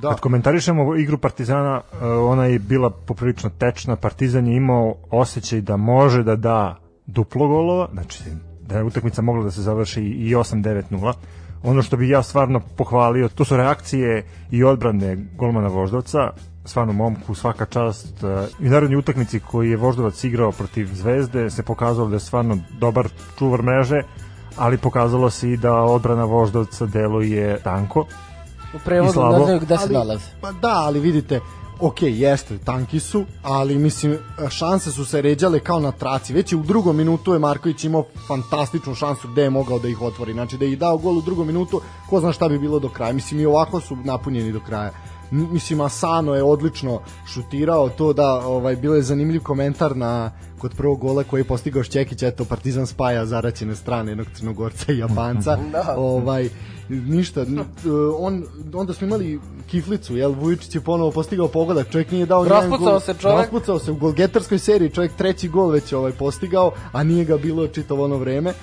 Da. 0.00 0.08
Kad 0.08 0.20
komentarišemo 0.20 0.96
igru 0.96 1.18
Partizana, 1.18 1.80
e, 2.02 2.06
ona 2.06 2.44
je 2.44 2.58
bila 2.58 2.90
poprilično 2.90 3.50
tečna. 3.50 3.96
Partizan 3.96 4.46
je 4.46 4.56
imao 4.56 4.94
osjećaj 5.10 5.60
da 5.60 5.76
može 5.76 6.22
da 6.22 6.36
da 6.36 6.76
duplo 7.06 7.48
golova, 7.48 7.88
znači 7.92 8.22
da 8.60 8.76
je 8.76 8.84
utakmica 8.84 9.22
mogla 9.22 9.44
da 9.44 9.50
se 9.50 9.62
završi 9.62 10.02
i 10.02 10.34
8-9-0. 10.34 11.12
Ono 11.62 11.82
što 11.82 11.96
bih 11.96 12.10
ja 12.10 12.22
stvarno 12.22 12.60
pohvalio, 12.76 13.28
to 13.28 13.44
su 13.44 13.56
reakcije 13.56 14.24
i 14.50 14.64
odbrane 14.64 15.16
golmana 15.36 15.68
Voždovca, 15.68 16.30
stvarno 16.64 16.92
momku 16.92 17.34
svaka 17.34 17.66
čast. 17.66 18.24
E, 18.24 18.46
I 18.60 18.68
narodnji 18.68 18.96
utakmici 18.96 19.40
koji 19.40 19.70
je 19.70 19.76
Voždovac 19.76 20.24
igrao 20.24 20.52
protiv 20.52 20.88
Zvezde 20.92 21.50
se 21.50 21.62
pokazalo 21.62 22.08
da 22.08 22.16
je 22.16 22.20
stvarno 22.20 22.58
dobar 22.78 23.08
čuvar 23.38 23.62
mreže, 23.62 24.02
ali 24.56 24.78
pokazalo 24.78 25.30
se 25.30 25.50
i 25.50 25.56
da 25.56 25.74
odbrana 25.74 26.24
Voždovca 26.24 26.86
deluje 26.86 27.58
tanko 27.64 28.06
U 28.74 28.78
prevodu 28.84 29.20
ne 29.32 29.44
znaju 29.44 29.60
gde 29.60 29.78
se 29.78 29.92
nalaze. 29.92 30.26
Pa 30.40 30.52
da, 30.52 30.74
ali 30.74 31.00
vidite, 31.00 31.40
ok, 31.80 32.02
jeste, 32.02 32.58
tanki 32.58 33.00
su, 33.00 33.24
ali 33.42 33.78
mislim, 33.78 34.18
šanse 34.50 34.92
su 34.92 35.04
se 35.04 35.22
ređale 35.22 35.60
kao 35.60 35.80
na 35.80 35.92
traci. 35.92 36.32
Već 36.32 36.52
je 36.52 36.58
u 36.58 36.62
drugom 36.62 36.96
minutu 36.96 37.32
je 37.32 37.38
Marković 37.38 37.84
imao 37.84 38.04
fantastičnu 38.28 38.94
šansu 38.94 39.28
gde 39.28 39.42
je 39.42 39.50
mogao 39.50 39.78
da 39.78 39.88
ih 39.88 40.02
otvori. 40.02 40.32
Znači 40.32 40.56
da 40.56 40.64
je 40.64 40.76
dao 40.76 40.98
gol 40.98 41.18
u 41.18 41.22
drugom 41.22 41.46
minutu, 41.46 41.80
ko 42.10 42.20
zna 42.20 42.32
šta 42.32 42.48
bi 42.48 42.58
bilo 42.58 42.78
do 42.78 42.88
kraja. 42.88 43.12
Mislim 43.12 43.40
i 43.40 43.46
ovako 43.46 43.80
su 43.80 43.96
napunjeni 43.96 44.52
do 44.52 44.60
kraja. 44.60 44.90
Mislim 45.32 45.80
Asano 45.80 46.34
je 46.34 46.42
odlično 46.42 47.00
šutirao 47.26 47.88
to 47.88 48.12
da 48.12 48.46
ovaj 48.46 48.76
bilo 48.76 48.94
je 48.94 49.02
zanimljiv 49.02 49.42
komentar 49.42 49.96
na 49.96 50.30
kod 50.58 50.74
prvog 50.74 51.00
gola 51.00 51.24
koji 51.24 51.40
je 51.40 51.44
postigao 51.44 51.82
Šćekić 51.82 52.22
eto 52.22 52.44
Partizan 52.44 52.86
spaja 52.86 53.26
zaraćene 53.26 53.76
strane 53.76 54.10
jednog 54.10 54.26
Crnogorca 54.34 54.92
i 54.92 54.98
Japanca 54.98 55.58
Da. 55.72 55.94
ovaj 55.96 56.48
ništa 56.88 57.40
e, 57.40 57.44
on 58.18 58.44
onda 58.74 58.92
smo 58.94 59.06
imali 59.06 59.40
kiflicu 59.66 60.16
jel 60.16 60.32
Vujičić 60.32 60.74
je 60.74 60.80
ponovo 60.80 61.10
postigao 61.10 61.48
pogodak 61.48 61.90
čovjek 61.90 62.10
nije 62.10 62.26
dao 62.26 62.42
nijedan 62.42 62.60
Raspucao 62.60 62.90
gol. 62.90 63.00
se 63.00 63.14
čovek. 63.14 63.38
raspucao 63.38 63.78
se 63.78 63.90
u 63.90 63.96
golgetarskoj 63.96 64.58
seriji 64.58 64.90
čovjek 64.90 65.12
treći 65.12 65.48
gol 65.48 65.70
već 65.70 65.92
ovaj 65.92 66.12
postigao 66.12 66.72
a 66.92 67.02
nije 67.02 67.24
ga 67.24 67.36
bilo 67.36 67.66
čitavo 67.66 68.04
ono 68.04 68.16
vreme 68.16 68.50
e, 68.50 68.54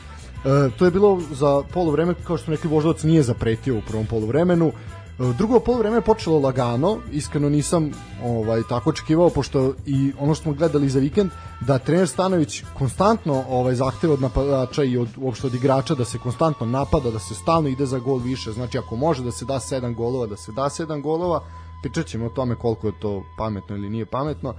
to 0.77 0.85
je 0.85 0.91
bilo 0.91 1.21
za 1.31 1.61
poluvreme 1.73 2.13
kao 2.23 2.37
što 2.37 2.45
smo 2.45 2.55
rekli 2.55 2.69
Voždovac 2.69 3.03
nije 3.03 3.23
zapretio 3.23 3.77
u 3.77 3.81
prvom 3.87 4.05
poluvremenu 4.05 4.67
E, 4.67 4.98
Drugo 5.19 5.59
poluvreme 5.59 5.97
je 5.97 6.01
počelo 6.01 6.39
lagano, 6.39 6.97
iskreno 7.11 7.49
nisam 7.49 7.91
ovaj 8.23 8.61
tako 8.69 8.89
očekivao 8.89 9.29
pošto 9.29 9.73
i 9.85 10.13
ono 10.19 10.35
što 10.35 10.43
smo 10.43 10.53
gledali 10.53 10.89
za 10.89 10.99
vikend 10.99 11.31
da 11.61 11.79
trener 11.79 12.07
Stanović 12.07 12.63
konstantno 12.77 13.43
ovaj 13.49 13.75
zahteva 13.75 14.13
od 14.13 14.21
napadača 14.21 14.83
i 14.83 14.97
od 14.97 15.07
uopšte 15.17 15.47
od 15.47 15.53
igrača 15.55 15.95
da 15.95 16.05
se 16.05 16.17
konstantno 16.17 16.65
napada, 16.65 17.11
da 17.11 17.19
se 17.19 17.35
stalno 17.35 17.69
ide 17.69 17.85
za 17.85 17.99
gol 17.99 18.17
više. 18.17 18.51
Znači 18.51 18.77
ako 18.77 18.95
može 18.95 19.23
da 19.23 19.31
se 19.31 19.45
da 19.45 19.53
7 19.53 19.95
golova, 19.95 20.27
da 20.27 20.37
se 20.37 20.51
da 20.51 20.61
7 20.61 21.01
golova. 21.01 21.43
Pričat 21.81 22.05
ćemo 22.05 22.25
o 22.25 22.29
tome 22.29 22.55
koliko 22.55 22.87
je 22.87 22.99
to 22.99 23.23
pametno 23.37 23.75
ili 23.75 23.89
nije 23.89 24.05
pametno. 24.05 24.49
E, 24.49 24.53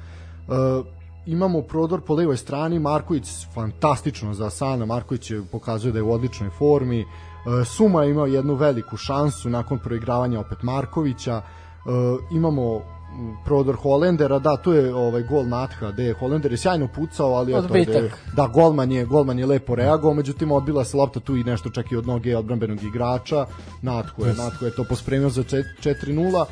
imamo 1.27 1.63
prodor 1.63 2.01
po 2.01 2.15
levoj 2.15 2.37
strani, 2.37 2.79
Marković 2.79 3.29
fantastično 3.55 4.35
za 4.35 4.51
Sana, 4.51 4.87
Marković 4.87 5.31
je 5.31 5.43
pokazuje 5.53 5.93
da 5.93 5.99
je 5.99 6.03
u 6.03 6.13
odličnoj 6.13 6.51
formi. 6.51 7.07
E, 7.41 7.65
Suma 7.67 8.03
je 8.03 8.11
imao 8.11 8.27
jednu 8.27 8.55
veliku 8.55 8.97
šansu 8.97 9.51
nakon 9.51 9.79
proigravanja 9.79 10.41
opet 10.41 10.63
Markovića. 10.63 11.37
E, 11.37 11.43
imamo 12.33 12.81
prodor 13.45 13.77
Holendera, 13.77 14.39
da, 14.39 14.57
tu 14.57 14.73
je 14.73 14.95
ovaj 14.95 15.23
gol 15.23 15.47
Natha, 15.47 15.91
gde 15.91 16.05
je 16.05 16.15
Holender 16.15 16.53
je 16.53 16.59
sjajno 16.59 16.89
pucao, 16.89 17.27
ali 17.29 17.53
eto, 17.55 17.75
je- 17.95 18.03
da, 18.33 18.47
golman 18.47 18.93
je, 18.93 19.05
golman 19.05 19.39
je 19.39 19.47
lepo 19.47 19.75
reagovao, 19.75 20.15
međutim 20.15 20.53
odbila 20.53 20.85
se 20.85 20.97
lopta 20.97 21.21
tu 21.21 21.37
i 21.37 21.45
nešto 21.45 21.71
čak 21.71 21.93
i 21.93 21.97
od 21.97 22.07
noge 22.07 22.37
odbrambenog 22.37 22.83
igrača. 22.83 23.47
Natko 23.83 24.27
je, 24.27 24.35
Natko 24.35 24.65
je 24.65 24.75
to 24.75 24.85
pospremio 24.85 25.29
za 25.29 25.43
čet- 25.43 25.67
4:0. 25.81 26.45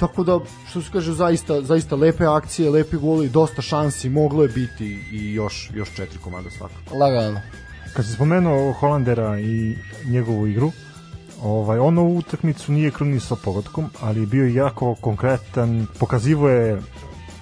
Tako 0.00 0.24
da, 0.24 0.38
što 0.68 0.82
se 0.82 0.90
kaže, 0.92 1.12
zaista, 1.12 1.62
zaista 1.62 1.96
lepe 1.96 2.26
akcije, 2.26 2.70
lepi 2.70 2.96
golovi, 2.96 3.28
dosta 3.28 3.62
šansi, 3.62 4.08
moglo 4.08 4.42
je 4.42 4.48
biti 4.48 4.86
i 5.12 5.32
još, 5.32 5.70
još 5.74 5.94
četiri 5.94 6.18
komada 6.18 6.50
svakako. 6.50 6.96
Lagano. 6.96 7.40
Kad 7.94 8.04
si 8.04 8.12
spomenuo 8.12 8.72
Holandera 8.72 9.40
i 9.40 9.76
njegovu 10.06 10.46
igru, 10.46 10.72
ovaj, 11.42 11.78
on 11.78 11.98
ovu 11.98 12.16
utakmicu 12.18 12.72
nije 12.72 12.90
krunisao 12.90 13.36
pogodkom, 13.44 13.90
ali 14.00 14.20
je 14.20 14.26
bio 14.26 14.46
jako 14.46 14.94
konkretan, 14.94 15.86
pokazivo 15.98 16.48
je 16.48 16.82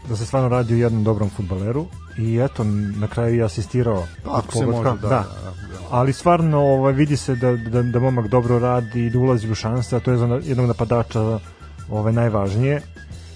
da 0.09 0.17
se 0.17 0.27
stvarno 0.27 0.49
radi 0.49 0.75
o 0.75 0.77
jednom 0.77 1.05
dobrom 1.05 1.31
futbaleru 1.31 1.87
i 2.19 2.39
eto, 2.39 2.65
na 2.97 3.09
kraju 3.09 3.35
je 3.35 3.45
asistirao 3.45 4.07
Ako 4.27 4.53
se 4.53 4.67
može, 4.67 4.83
da, 4.83 4.97
da, 4.97 5.09
da. 5.09 5.25
Ali 5.91 6.13
stvarno 6.13 6.61
ovaj, 6.61 6.93
vidi 6.93 7.17
se 7.17 7.35
da, 7.35 7.57
da, 7.57 7.83
da 7.83 7.99
momak 7.99 8.29
dobro 8.29 8.59
radi 8.59 9.07
i 9.07 9.11
da 9.11 9.19
ulazi 9.19 9.51
u 9.51 9.55
šanse, 9.55 9.97
a 9.97 10.01
to 10.01 10.11
je 10.11 10.19
za 10.19 10.41
jednog 10.45 10.67
napadača 10.67 11.39
ovaj, 11.91 12.13
najvažnije. 12.13 12.83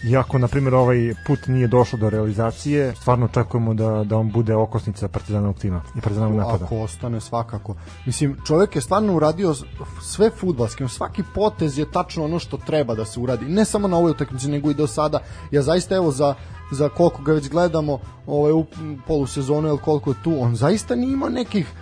Iako, 0.06 0.38
na 0.38 0.48
primjer, 0.48 0.74
ovaj 0.74 1.14
put 1.26 1.46
nije 1.46 1.68
došlo 1.68 1.98
do 1.98 2.10
realizacije, 2.10 2.94
stvarno 2.94 3.24
očekujemo 3.26 3.74
da, 3.74 4.04
da 4.04 4.16
on 4.16 4.30
bude 4.30 4.54
okosnica 4.54 5.08
partizanovog 5.08 5.58
tima 5.58 5.82
i 5.96 6.00
partizanovog 6.00 6.36
napada. 6.36 6.64
Ako 6.64 6.76
ostane 6.76 7.20
svakako. 7.20 7.74
Mislim, 8.06 8.36
čovjek 8.46 8.76
je 8.76 8.82
stvarno 8.82 9.14
uradio 9.14 9.54
sve 10.02 10.30
futbalski, 10.30 10.88
svaki 10.88 11.22
potez 11.34 11.78
je 11.78 11.90
tačno 11.90 12.24
ono 12.24 12.38
što 12.38 12.56
treba 12.56 12.94
da 12.94 13.04
se 13.04 13.20
uradi. 13.20 13.44
Ne 13.44 13.64
samo 13.64 13.88
na 13.88 13.96
ovoj 13.96 14.10
utakmici, 14.10 14.48
nego 14.48 14.70
i 14.70 14.74
do 14.74 14.86
sada. 14.86 15.18
Ja 15.50 15.62
zaista 15.62 15.94
evo 15.94 16.10
za 16.10 16.34
za 16.70 16.88
koliko 16.88 17.22
ga 17.22 17.32
već 17.32 17.48
gledamo 17.48 17.98
ovaj 18.26 18.52
u 18.52 18.64
polusezonu 19.06 19.68
ili 19.68 19.78
koliko 19.78 20.10
je 20.10 20.22
tu, 20.24 20.36
on 20.40 20.56
zaista 20.56 20.94
nije 20.94 21.12
imao 21.12 21.28
nekih 21.28 21.72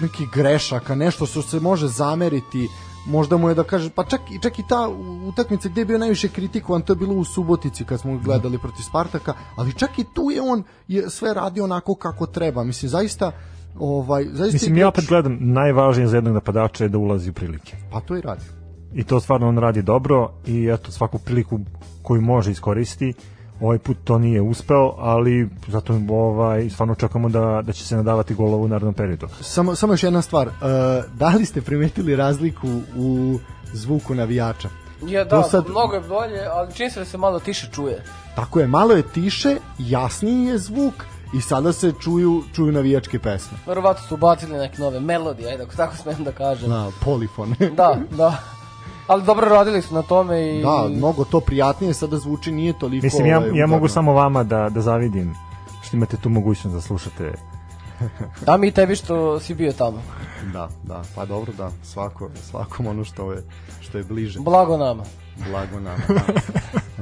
nekih 0.00 0.30
grešaka, 0.30 0.94
nešto 0.94 1.26
što 1.26 1.42
se 1.42 1.60
može 1.60 1.88
zameriti 1.88 2.68
možda 3.06 3.36
mu 3.36 3.48
je 3.48 3.54
da 3.54 3.64
kaže, 3.64 3.90
pa 3.90 4.04
čak, 4.04 4.20
čak 4.42 4.58
i 4.58 4.62
ta 4.68 4.88
utakmica 5.28 5.68
gde 5.68 5.80
je 5.80 5.84
bio 5.84 5.98
najviše 5.98 6.28
kritikovan, 6.28 6.82
to 6.82 6.92
je 6.92 6.96
bilo 6.96 7.14
u 7.14 7.24
Subotici 7.24 7.84
kad 7.84 8.00
smo 8.00 8.18
gledali 8.18 8.58
protiv 8.58 8.82
Spartaka, 8.82 9.34
ali 9.56 9.72
čak 9.72 9.98
i 9.98 10.04
tu 10.14 10.30
je 10.30 10.42
on 10.42 10.62
je 10.88 11.10
sve 11.10 11.34
radio 11.34 11.64
onako 11.64 11.94
kako 11.94 12.26
treba. 12.26 12.64
Mislim, 12.64 12.88
zaista 12.88 13.32
ovaj, 13.78 14.24
zaista 14.24 14.54
Mislim, 14.54 14.76
ja 14.76 14.88
opet 14.88 15.04
gledam, 15.08 15.38
najvažnije 15.40 16.08
za 16.08 16.16
jednog 16.16 16.34
napadača 16.34 16.84
je 16.84 16.88
da 16.88 16.98
ulazi 16.98 17.30
u 17.30 17.32
prilike. 17.32 17.76
Pa 17.92 18.00
to 18.00 18.16
i 18.16 18.20
radi. 18.20 18.44
I 18.94 19.04
to 19.04 19.20
stvarno 19.20 19.48
on 19.48 19.58
radi 19.58 19.82
dobro 19.82 20.32
i 20.46 20.68
eto, 20.68 20.92
svaku 20.92 21.18
priliku 21.18 21.60
koju 22.02 22.20
može 22.20 22.50
iskoristi, 22.50 23.14
ovaj 23.60 23.78
put 23.78 23.96
to 24.04 24.18
nije 24.18 24.40
uspeo, 24.40 24.94
ali 24.98 25.48
zato 25.68 26.00
ovaj, 26.10 26.70
stvarno 26.70 26.92
očekujemo 26.92 27.28
da, 27.28 27.62
da 27.64 27.72
će 27.72 27.84
se 27.84 27.96
nadavati 27.96 28.34
golova 28.34 28.64
u 28.64 28.68
narednom 28.68 28.94
periodu. 28.94 29.28
Samo, 29.40 29.74
samo 29.74 29.92
još 29.92 30.02
jedna 30.02 30.22
stvar. 30.22 30.46
Uh, 30.48 30.54
da 31.14 31.28
li 31.28 31.44
ste 31.46 31.62
primetili 31.62 32.16
razliku 32.16 32.68
u 32.96 33.38
zvuku 33.72 34.14
navijača? 34.14 34.68
To 35.00 35.36
da, 35.36 35.42
sad- 35.42 35.68
mnogo 35.68 35.94
je 35.94 36.00
bolje, 36.00 36.40
ali 36.52 36.72
čini 36.74 36.90
se 36.90 36.98
da 37.00 37.06
se 37.06 37.18
malo 37.18 37.40
tiše 37.40 37.68
čuje. 37.72 38.04
Tako 38.36 38.60
je, 38.60 38.66
malo 38.66 38.94
je 38.94 39.02
tiše, 39.02 39.56
jasniji 39.78 40.46
je 40.46 40.58
zvuk 40.58 40.94
i 41.34 41.40
sada 41.40 41.72
se 41.72 41.92
čuju, 42.00 42.42
čuju 42.54 42.72
navijačke 42.72 43.18
pesme. 43.18 43.58
Verovatno 43.66 44.08
su 44.08 44.14
ubacili 44.14 44.58
neke 44.58 44.82
nove 44.82 45.00
melodije, 45.00 45.50
ajde, 45.50 45.62
ako 45.62 45.76
tako 45.76 45.96
smem 45.96 46.24
da 46.24 46.32
kažem. 46.32 46.70
Na 46.70 46.90
polifone. 47.04 47.56
Da, 47.76 47.96
da. 48.10 48.38
Ali 49.06 49.22
dobro 49.22 49.48
radili 49.48 49.82
su 49.82 49.94
na 49.94 50.02
tome 50.02 50.56
i... 50.56 50.62
da, 50.62 50.88
mnogo 50.96 51.24
to 51.24 51.40
prijatnije 51.40 51.94
sada 51.94 52.18
zvuči, 52.18 52.52
nije 52.52 52.72
toliko... 52.72 53.06
Mislim, 53.06 53.26
ja, 53.26 53.38
ovaj, 53.38 53.50
ja 53.54 53.66
mogu 53.66 53.88
samo 53.88 54.12
vama 54.12 54.42
da, 54.42 54.68
da 54.68 54.80
zavidim 54.80 55.34
što 55.82 55.96
imate 55.96 56.16
tu 56.16 56.28
mogućnost 56.28 56.74
da 56.74 56.80
slušate 56.80 57.32
Da 58.46 58.56
mi 58.56 58.68
i 58.68 58.70
tebi 58.70 58.96
što 58.96 59.40
si 59.40 59.54
bio 59.54 59.72
tamo. 59.72 60.02
Da, 60.52 60.68
da, 60.84 61.02
pa 61.14 61.24
dobro 61.24 61.52
da, 61.52 61.70
svako, 61.82 62.30
svakom 62.50 62.86
ono 62.86 63.04
što 63.04 63.32
je, 63.32 63.42
što 63.80 63.98
je 63.98 64.04
bliže. 64.04 64.40
Blago 64.40 64.76
nama. 64.76 65.02
Blago 65.50 65.80
nama. 65.80 66.02
Da. 66.08 66.22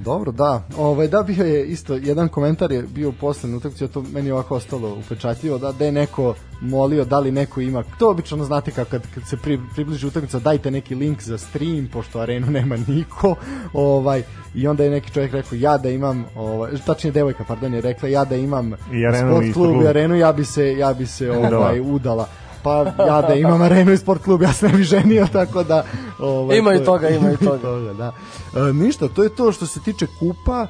Dobro, 0.05 0.33
da. 0.33 0.63
Ovaj 0.79 1.09
da 1.09 1.23
bio 1.23 1.45
je 1.45 1.67
isto 1.67 1.95
jedan 1.95 2.29
komentar 2.29 2.73
je 2.73 2.83
bio 2.83 3.13
posle 3.13 3.51
na 3.51 3.57
utakmici, 3.57 3.85
a 3.85 3.89
to 3.89 4.03
meni 4.13 4.29
je 4.29 4.33
ovako 4.33 4.57
ostalo 4.57 4.95
upečatljivo 4.95 5.59
da 5.59 5.73
da 5.73 5.85
je 5.85 5.93
neko 5.93 6.35
molio 6.61 7.05
da 7.05 7.19
li 7.19 7.31
neko 7.31 7.61
ima. 7.61 7.85
To 7.99 8.11
obično 8.11 8.45
znate 8.45 8.71
kako 8.71 8.91
kad, 8.91 9.03
kad 9.15 9.29
se 9.29 9.37
pri, 9.37 9.61
približi 9.75 10.07
utakmica 10.07 10.39
dajte 10.39 10.71
neki 10.71 10.95
link 10.95 11.23
za 11.23 11.39
stream 11.39 11.89
pošto 11.93 12.21
arenu 12.21 12.47
nema 12.47 12.77
niko. 12.87 13.35
Ovaj 13.73 14.23
i 14.55 14.67
onda 14.67 14.85
je 14.85 14.91
neki 14.91 15.13
čovjek 15.13 15.33
rekao 15.33 15.57
ja 15.57 15.79
da 15.79 15.91
imam 15.91 16.25
ovaj 16.37 16.71
tačnije 16.87 17.13
devojka 17.13 17.45
pardon 17.45 17.75
je 17.75 17.81
rekla 17.81 18.09
ja 18.09 18.25
da 18.25 18.37
imam 18.37 18.73
I 18.93 19.07
arenu 19.07 19.33
sport 19.33 19.53
klub 19.53 19.83
i 19.83 19.89
arenu 19.89 20.15
ja 20.15 20.33
bi 20.33 20.45
se 20.45 20.79
ja 20.79 20.95
bi 20.95 21.07
se 21.07 21.31
Udala. 21.31 21.59
ovaj 21.59 21.81
udala 21.81 22.29
pa 22.63 22.95
ja 23.07 23.23
da 23.23 23.35
imam 23.35 23.63
arenu 23.63 23.93
i 23.93 23.97
sport 23.97 24.23
klub, 24.23 24.43
ja 24.43 24.53
se 24.53 24.69
ne 24.69 24.77
bi 24.77 24.83
ženio, 24.83 25.27
tako 25.33 25.63
da... 25.63 25.85
Ovaj, 26.19 26.59
Ima 26.59 26.75
i 26.75 26.85
toga, 26.85 27.09
ima 27.09 27.33
i 27.33 27.37
toga. 27.47 27.93
da. 27.93 28.13
E, 28.57 28.73
ništa, 28.73 29.09
to 29.09 29.23
je 29.23 29.29
to 29.29 29.53
što 29.53 29.67
se 29.67 29.81
tiče 29.81 30.07
kupa, 30.19 30.67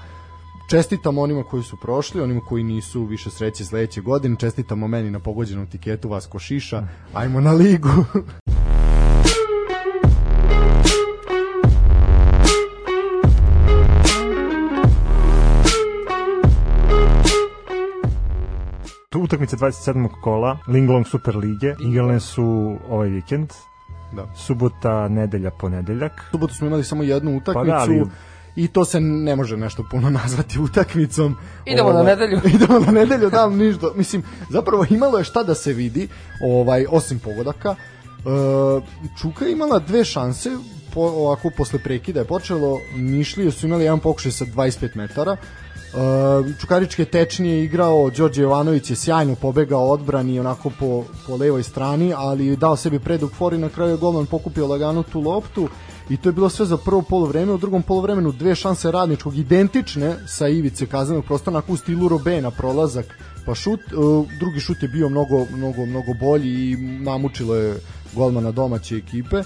čestitam 0.71 1.19
onima 1.19 1.43
koji 1.43 1.63
su 1.63 1.77
prošli, 1.77 2.21
onima 2.21 2.41
koji 2.41 2.65
nisu 2.65 3.05
više 3.05 3.31
sreće 3.31 3.65
sledeće 3.65 4.01
godine, 4.01 4.37
čestitamo 4.39 4.89
meni 4.89 5.11
na 5.11 5.19
pogođenom 5.19 5.67
tiketu 5.67 6.09
Vasko 6.09 6.39
Šiša, 6.39 6.83
ajmo 7.15 7.41
na 7.41 7.53
ligu. 7.53 8.05
utakmice 19.15 19.57
27. 19.57 20.09
kola 20.21 20.59
Linglong 20.67 21.07
Super 21.07 21.37
Lige 21.37 21.75
igrane 21.81 22.21
su 22.21 22.77
ovaj 22.91 23.09
vikend. 23.09 23.51
Da. 24.13 24.27
Subota, 24.37 25.09
nedelja, 25.09 25.51
ponedeljak. 25.51 26.13
subotu 26.31 26.55
smo 26.55 26.67
imali 26.67 26.85
samo 26.85 27.03
jednu 27.03 27.37
utakmicu, 27.37 27.71
Pa 27.71 27.77
da, 27.77 27.77
ali- 27.79 28.05
i 28.57 28.69
to 28.69 28.85
se 28.85 29.01
ne 29.01 29.37
može 29.37 29.57
nešto 29.57 29.85
puno 29.91 30.11
nazvati 30.23 30.61
utakmicom. 30.61 31.37
Idemo 31.67 31.93
na 31.93 32.03
nedelju. 32.03 32.41
Idemo 32.55 32.79
na 32.79 32.93
nedelju, 32.93 33.31
da, 33.31 33.47
ništa. 33.49 33.87
Mislim, 33.95 34.23
zapravo 34.49 34.87
imalo 34.91 35.19
je 35.19 35.25
šta 35.25 35.43
da 35.43 35.55
se 35.55 35.73
vidi, 35.73 36.09
ovaj, 36.43 36.87
osim 36.91 37.19
pogodaka. 37.19 37.71
E, 37.71 37.75
Čuka 39.21 39.45
je 39.45 39.53
imala 39.53 39.79
dve 39.79 40.05
šanse, 40.05 40.51
po, 40.95 41.01
ovako 41.01 41.51
posle 41.57 41.79
prekida 41.79 42.21
je 42.21 42.27
počelo, 42.27 42.81
Nišlije 42.95 43.51
su 43.51 43.67
imali 43.67 43.85
jedan 43.85 44.01
pokušaj 44.01 44.33
sa 44.33 44.45
25 44.45 44.97
metara, 44.97 45.33
Uh, 45.33 45.39
Čukarički 46.61 47.03
je 47.03 47.07
tečnije 47.07 47.65
igrao, 47.65 48.11
Đorđe 48.11 48.43
Jovanović 48.43 48.91
je 48.91 48.97
sjajno 48.97 49.35
pobegao 49.35 49.91
odbrani 49.91 50.41
onako 50.41 50.71
po, 50.81 51.05
po 51.27 51.37
levoj 51.37 51.63
strani, 51.63 52.13
ali 52.17 52.57
dao 52.57 52.77
sebi 52.77 52.99
predug 52.99 53.33
for 53.33 53.53
i 53.53 53.59
na 53.59 53.69
kraju 53.69 53.91
je 53.91 53.97
golman 53.97 54.27
pokupio 54.27 54.67
lagano 54.67 55.03
tu 55.03 55.21
loptu 55.21 55.69
i 56.09 56.17
to 56.17 56.29
je 56.29 56.33
bilo 56.33 56.49
sve 56.49 56.67
za 56.67 56.77
prvo 56.77 57.03
polovreme, 57.03 57.53
u 57.53 57.59
drugom 57.59 57.83
polovremenu 57.83 58.33
dve 58.33 58.55
šanse 58.55 58.91
radničkog 58.91 59.37
identične 59.37 60.17
sa 60.27 60.49
ivice 60.49 60.87
kaznenog 60.87 61.25
prostora 61.25 61.57
onako 61.57 61.73
u 61.73 61.77
stilu 61.77 62.09
Robena 62.09 62.51
prolazak 62.51 63.07
pa 63.47 63.55
šut, 63.55 63.81
uh, 63.81 64.27
drugi 64.39 64.61
šut 64.61 64.83
je 64.83 64.89
bio 64.89 65.09
mnogo, 65.09 65.47
mnogo, 65.51 65.87
mnogo 65.87 66.15
bolji 66.21 66.71
i 66.71 66.77
namučilo 66.77 67.55
je 67.55 67.81
golmana 68.15 68.51
domaće 68.51 68.97
ekipe 68.97 69.43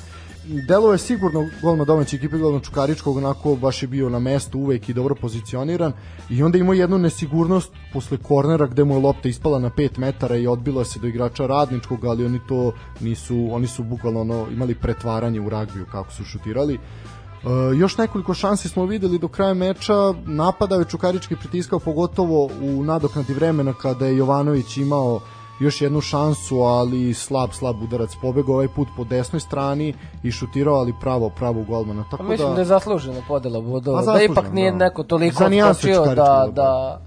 delo 0.47 0.93
je 0.93 0.99
sigurno 0.99 1.49
gol 1.63 1.77
na 1.77 1.85
domaći 1.85 2.17
ekipe, 2.17 2.39
gol 2.39 2.53
na 2.53 2.61
Čukaričkog, 2.61 3.17
onako 3.17 3.57
baš 3.57 3.83
je 3.83 3.89
bio 3.89 4.09
na 4.09 4.19
mestu 4.19 4.59
uvek 4.59 4.89
i 4.89 4.93
dobro 4.93 5.15
pozicioniran 5.15 5.93
i 6.31 6.43
onda 6.43 6.59
imao 6.59 6.75
jednu 6.75 6.99
nesigurnost 6.99 7.73
posle 7.93 8.19
kornera 8.19 8.67
gde 8.67 8.85
mu 8.85 8.95
je 8.95 9.01
lopta 9.01 9.29
ispala 9.29 9.59
na 9.59 9.71
5 9.71 9.99
metara 9.99 10.37
i 10.37 10.47
odbila 10.47 10.85
se 10.85 10.99
do 10.99 11.07
igrača 11.07 11.47
radničkog, 11.47 12.05
ali 12.05 12.25
oni 12.25 12.41
to 12.49 12.73
nisu, 13.01 13.49
oni 13.51 13.67
su 13.67 13.83
bukvalno 13.83 14.21
ono, 14.21 14.47
imali 14.53 14.75
pretvaranje 14.75 15.41
u 15.41 15.49
ragbiju 15.49 15.87
kako 15.93 16.13
su 16.13 16.25
šutirali. 16.25 16.75
Uh, 16.75 17.79
još 17.79 17.99
nekoliko 17.99 18.35
šansi 18.35 18.69
smo 18.69 18.85
videli 18.85 19.19
do 19.19 19.29
kraja 19.29 19.55
meča, 19.55 19.95
napadao 20.27 20.79
je 20.79 20.85
Čukarički 20.85 21.37
pritiskao 21.37 21.79
pogotovo 21.79 22.45
u 22.63 22.85
nadoknadi 22.85 23.35
vremena 23.35 23.73
kada 23.73 24.07
je 24.07 24.17
Jovanović 24.17 24.77
imao 24.77 25.21
još 25.61 25.81
jednu 25.81 26.01
šansu, 26.01 26.61
ali 26.61 27.15
slab, 27.15 27.51
slab 27.53 27.83
udarac 27.83 28.17
pobegao 28.23 28.55
ovaj 28.55 28.69
put 28.69 28.89
po 28.97 29.05
desnoj 29.05 29.41
strani 29.41 29.95
i 30.23 30.31
šutirao, 30.31 30.75
ali 30.75 30.95
pravo, 31.01 31.31
pravo 31.31 31.65
golmana. 31.65 32.05
Tako 32.11 32.17
Pa 32.17 32.23
mislim 32.23 32.49
da, 32.49 32.55
da 32.55 32.61
je 32.61 32.65
zaslužena 32.65 33.21
podela 33.29 33.61
bodova. 33.61 34.03
Pa 34.05 34.13
da 34.13 34.23
ipak 34.23 34.53
nije 34.53 34.71
da. 34.71 34.77
neko 34.77 35.03
toliko 35.03 35.45
odskočio 35.45 36.01
da, 36.01 36.15
dobro. 36.15 36.53
da, 36.53 37.01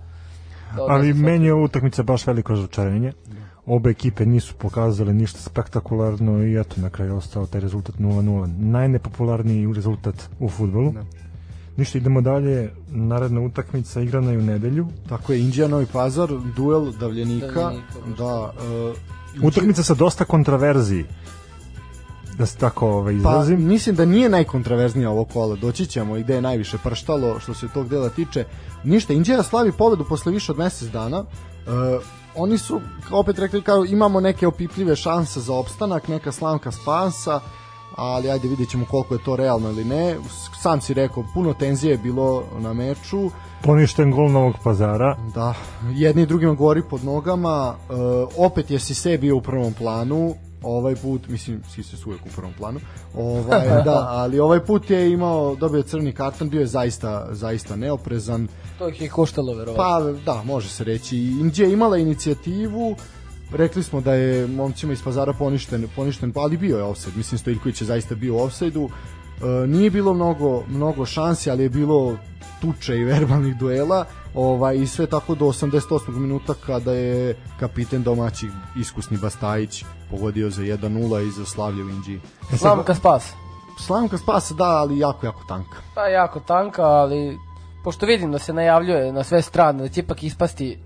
da 0.76 0.86
Ali 0.88 1.14
meni 1.14 1.46
je 1.46 1.54
ova 1.54 1.64
utakmica 1.64 2.04
baš 2.04 2.28
veliko 2.28 2.54
razočarenje. 2.54 3.14
Obe 3.66 3.90
ekipe 3.90 4.26
nisu 4.26 4.54
pokazale 4.58 5.14
ništa 5.14 5.40
spektakularno 5.40 6.44
i 6.44 6.60
eto 6.60 6.82
na 6.82 6.90
kraju 6.90 7.16
ostao 7.16 7.46
taj 7.46 7.62
rezultat 7.62 7.96
0-0. 7.96 8.48
Najnepopularniji 8.60 9.74
rezultat 9.74 10.30
u 10.40 10.50
futbolu. 10.50 10.92
Da. 10.92 11.04
Ništa, 11.80 11.98
idemo 11.98 12.22
dalje. 12.22 12.72
Naredna 12.92 13.42
utakmica 13.42 14.02
igrana 14.02 14.32
je 14.32 14.38
u 14.38 14.42
nedelju. 14.42 14.88
tako 15.10 15.34
je, 15.34 15.40
Indija 15.40 15.68
Novi 15.68 15.86
Pazar, 15.94 16.30
duel 16.56 16.92
Davljenika, 16.92 17.48
Davljenika, 17.48 18.00
da, 18.18 18.52
uh, 19.40 19.44
Utakmica 19.44 19.84
sa 19.84 19.94
dosta 19.94 20.26
kontraverziji. 20.26 21.06
Da 22.38 22.46
se 22.46 22.58
tako 22.58 22.88
ovaj, 22.88 23.14
Pa 23.14 23.20
izrazim. 23.20 23.68
mislim 23.68 23.96
da 23.96 24.06
nije 24.06 24.30
najkontraverznija 24.30 25.10
ovo 25.10 25.26
kola, 25.26 25.56
doći 25.56 25.86
ćemo 25.86 26.18
i 26.18 26.24
gde 26.24 26.36
je 26.36 26.42
najviše 26.42 26.78
prštalo 26.84 27.40
što 27.40 27.54
se 27.54 27.68
tog 27.74 27.90
dela 27.90 28.10
tiče. 28.10 28.46
Ništa, 28.84 29.14
Indija 29.14 29.44
slavi 29.44 29.72
pobedu 29.72 30.06
posle 30.10 30.32
više 30.32 30.52
od 30.52 30.58
mesec 30.58 30.90
dana. 30.90 31.20
Uh, 31.20 31.26
oni 32.36 32.58
su 32.58 32.82
opet 33.12 33.40
rekli 33.40 33.62
kao 33.62 33.86
imamo 33.86 34.20
neke 34.20 34.48
opipljive 34.48 34.96
šanse 34.96 35.40
za 35.40 35.54
opstanak, 35.54 36.08
neka 36.08 36.32
slamka 36.32 36.72
spasa, 36.72 37.40
ali 37.96 38.30
ajde 38.30 38.48
vidjet 38.48 38.70
ćemo 38.70 38.86
koliko 38.86 39.14
je 39.14 39.24
to 39.24 39.36
realno 39.36 39.70
ili 39.70 39.86
ne. 39.86 40.16
Sam 40.62 40.82
si 40.82 40.94
rekao, 40.94 41.24
puno 41.34 41.54
tenzije 41.54 41.92
je 41.92 41.98
bilo 41.98 42.44
na 42.60 42.74
meču. 42.74 43.32
Poništen 43.64 44.12
gol 44.12 44.32
Novog 44.32 44.56
pazara. 44.64 45.18
Da, 45.36 45.54
jedni 45.92 46.22
i 46.22 46.26
drugima 46.26 46.54
gori 46.54 46.82
pod 46.90 47.04
nogama. 47.04 47.76
E, 47.90 47.94
opet 48.38 48.72
je 48.72 48.80
Sise 48.80 49.18
bio 49.18 49.38
u 49.38 49.42
prvom 49.42 49.74
planu. 49.74 50.36
Ovaj 50.64 50.96
put, 50.96 51.28
mislim, 51.28 51.62
Sise 51.70 51.98
su 51.98 52.10
uvek 52.10 52.26
u 52.26 52.30
prvom 52.36 52.54
planu. 52.58 52.80
Ovaj, 53.16 53.68
da, 53.86 54.08
ali 54.10 54.40
ovaj 54.40 54.60
put 54.60 54.90
je 54.90 55.12
imao, 55.12 55.56
dobio 55.56 55.82
crni 55.82 56.12
karton, 56.12 56.50
bio 56.50 56.60
je 56.60 56.68
zaista, 56.68 57.28
zaista 57.32 57.76
neoprezan. 57.76 58.48
To 58.78 58.90
ih 58.90 59.02
je 59.02 59.10
koštalo, 59.10 59.54
verovatno. 59.54 59.84
Pa, 59.84 60.32
da, 60.34 60.44
može 60.44 60.70
se 60.70 60.84
reći. 60.84 61.18
Indija 61.18 61.68
je 61.68 61.74
imala 61.74 61.98
inicijativu, 61.98 62.96
rekli 63.52 63.84
smo 63.84 64.02
da 64.02 64.14
je 64.14 64.48
momcima 64.48 64.94
iz 64.94 65.04
pazara 65.04 65.34
poništen, 65.34 65.88
poništen 65.96 66.34
ali 66.36 66.58
bio 66.58 66.78
je 66.78 66.84
offside. 66.84 67.18
Mislim, 67.18 67.40
Stojljković 67.40 67.82
je 67.82 67.88
zaista 67.88 68.16
bio 68.16 68.36
u 68.36 68.40
offside-u. 68.40 68.90
E, 68.90 69.68
nije 69.68 69.90
bilo 69.90 70.14
mnogo, 70.14 70.64
mnogo 70.68 71.06
šansi, 71.06 71.52
ali 71.52 71.64
je 71.64 71.70
bilo 71.70 72.18
tuče 72.62 72.98
i 72.98 73.04
verbalnih 73.04 73.56
duela 73.58 74.06
ovaj, 74.36 74.78
i 74.78 74.88
sve 74.88 75.06
tako 75.06 75.36
do 75.36 75.46
88. 75.46 76.10
minuta 76.10 76.54
kada 76.66 76.94
je 76.94 77.36
kapiten 77.60 78.04
domaći 78.04 78.50
iskusni 78.76 79.18
Bastajić 79.18 79.86
pogodio 80.12 80.50
za 80.50 80.62
1-0 80.62 81.28
i 81.28 81.32
za 81.32 81.46
slavlje 81.46 81.84
u 81.84 81.90
Inđiji. 81.90 82.22
Slamka 82.58 82.96
spas. 82.96 83.34
Slavka 83.80 84.18
spasa 84.18 84.54
da, 84.54 84.64
ali 84.64 85.00
jako, 85.00 85.26
jako 85.26 85.44
tanka. 85.48 85.78
Pa 85.96 86.08
jako 86.08 86.40
tanka, 86.40 86.84
ali 86.84 87.38
pošto 87.84 88.06
vidim 88.06 88.32
da 88.32 88.40
se 88.40 88.54
najavljuje 88.54 89.14
na 89.14 89.24
sve 89.24 89.42
strane 89.42 89.84
da 89.84 89.90
će 89.90 90.00
ipak 90.00 90.24
ispasti 90.24 90.78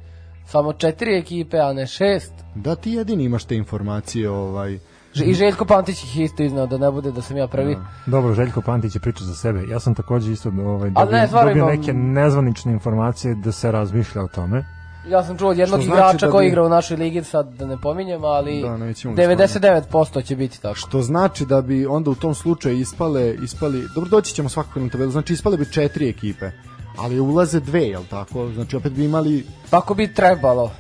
samo 0.46 0.74
četiri 0.74 1.18
ekipe, 1.18 1.58
a 1.60 1.74
ne 1.74 1.88
šest. 1.88 2.34
Da 2.56 2.76
ti 2.76 2.92
jedini 2.92 3.24
imaš 3.24 3.44
te 3.44 3.56
informacije 3.56 4.30
ovaj, 4.30 4.80
I 5.16 5.34
Željko 5.34 5.66
Pantić 5.66 6.04
ih 6.04 6.20
isto 6.20 6.44
iznao 6.44 6.68
da 6.68 6.78
ne 6.78 6.92
bude 6.92 7.12
da 7.12 7.22
sam 7.22 7.38
ja 7.38 7.48
prvi. 7.48 7.78
Dobro, 8.06 8.34
Željko 8.34 8.62
Pantić 8.62 8.96
je 8.96 9.02
priča 9.02 9.24
za 9.24 9.36
sebe. 9.36 9.64
Ja 9.64 9.80
sam 9.80 9.96
takođe 9.96 10.32
isto 10.32 10.50
ovaj, 10.50 10.92
Ali 10.96 11.12
ne, 11.12 11.28
dobio, 11.28 11.48
dobio 11.48 11.66
neke 11.68 11.94
nezvanične 11.94 12.72
informacije 12.74 13.36
da 13.36 13.52
se 13.52 13.72
razmišlja 13.72 14.22
o 14.24 14.28
tome. 14.28 14.66
Ja 15.08 15.24
sam 15.24 15.38
čuo 15.38 15.50
od 15.50 15.58
jednog 15.58 15.82
znači 15.82 15.94
igrača 15.94 16.26
da 16.26 16.32
koji 16.32 16.46
bi- 16.46 16.48
igra 16.48 16.64
u 16.64 16.70
našoj 16.70 16.98
ligi, 16.98 17.24
sad 17.24 17.48
da 17.50 17.66
ne 17.66 17.78
pominjem, 17.78 18.24
ali 18.24 18.62
Da, 18.62 18.78
nećemo 18.78 19.16
da 19.16 19.22
99% 19.22 20.22
će 20.22 20.36
biti 20.36 20.62
tako. 20.62 20.76
što 20.76 21.02
znači 21.02 21.46
da 21.46 21.62
bi 21.62 21.86
onda 21.86 22.10
u 22.12 22.16
tom 22.16 22.36
slučaju 22.36 22.78
ispale 22.78 23.36
ispali 23.36 23.84
dobro 23.96 24.10
doći 24.10 24.34
ćemo 24.36 24.50
svakako 24.50 24.80
na 24.80 24.90
tabelu 24.90 25.12
znači 25.12 25.34
ispale 25.34 25.58
bi 25.58 25.72
četiri 25.72 26.10
ekipe 26.10 26.52
ali 26.98 27.20
ulaze 27.20 27.60
dve 27.60 27.82
jel 27.82 28.04
tako 28.10 28.50
znači 28.50 28.76
opet 28.76 28.92
bi 28.92 29.06
imali 29.06 29.46
Tako 29.70 29.94
bi 29.94 30.14
trebalo. 30.14 30.72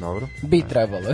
dobro 0.00 0.26
Bi 0.42 0.62
trebalo. 0.62 1.08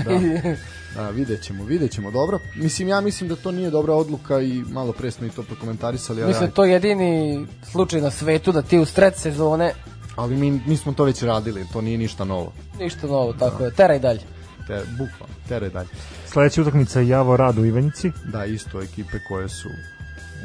a, 0.98 1.10
vidjet 1.10 1.42
ćemo 1.42 1.64
vidjet 1.64 1.90
ćemo 1.92 2.10
dobro 2.10 2.38
mislim 2.54 2.88
ja 2.88 3.00
mislim 3.00 3.28
da 3.28 3.36
to 3.36 3.52
nije 3.52 3.70
dobra 3.70 3.94
odluka 3.94 4.40
i 4.40 4.62
malo 4.68 4.92
pre 4.92 5.10
smo 5.10 5.26
i 5.26 5.30
to 5.30 5.42
prokomentarisali 5.42 6.22
ali, 6.22 6.28
Mislim, 6.28 6.50
to 6.50 6.64
je 6.64 6.72
jedini 6.72 7.46
slučaj 7.62 8.00
na 8.00 8.10
svetu 8.10 8.52
da 8.52 8.62
ti 8.62 8.78
u 8.78 8.84
sred 8.84 9.16
sezone 9.16 9.72
ali 10.16 10.36
mi, 10.36 10.60
mi 10.66 10.76
smo 10.76 10.92
to 10.92 11.04
već 11.04 11.22
radili 11.22 11.66
to 11.72 11.80
nije 11.80 11.98
ništa 11.98 12.24
novo 12.24 12.52
ništa 12.78 13.06
novo, 13.06 13.32
tako 13.32 13.64
je. 13.64 13.70
Teraj 13.70 13.98
dalje. 13.98 14.20
te, 14.66 14.80
bukvalno 14.90 15.34
tere 15.48 15.68
dalje 15.68 15.88
Sledeća 16.26 16.62
utakmica 16.62 17.00
je 17.00 17.08
Javo 17.08 17.36
Rad 17.36 17.58
u 17.58 17.64
Ivanjici. 17.64 18.10
Da, 18.24 18.44
isto 18.44 18.82
ekipe 18.82 19.18
koje 19.28 19.48
su 19.48 19.68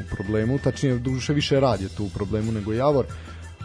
u 0.04 0.14
problemu, 0.16 0.58
tačnije 0.58 0.98
duše 0.98 1.32
više 1.32 1.60
rad 1.60 1.80
je 1.80 1.88
tu 1.88 2.04
u 2.04 2.08
problemu 2.08 2.52
nego 2.52 2.72
Javor. 2.72 3.06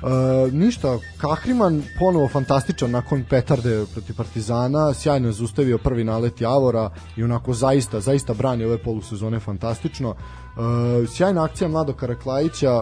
E, 0.03 0.51
ništa, 0.51 0.97
Kahriman 1.17 1.83
ponovo 1.99 2.27
fantastičan 2.27 2.91
nakon 2.91 3.23
petarde 3.29 3.85
protiv 3.93 4.15
Partizana, 4.15 4.93
sjajno 4.93 5.27
je 5.27 5.33
zustavio 5.33 5.77
prvi 5.77 6.03
nalet 6.03 6.41
Javora 6.41 6.89
i 7.17 7.23
onako 7.23 7.53
zaista, 7.53 7.99
zaista 7.99 8.33
brani 8.33 8.65
ove 8.65 8.77
polusezone 8.77 9.39
fantastično. 9.39 10.09
E, 10.09 11.07
sjajna 11.07 11.43
akcija 11.43 11.67
Mlado 11.67 11.93
Karaklajića 11.93 12.81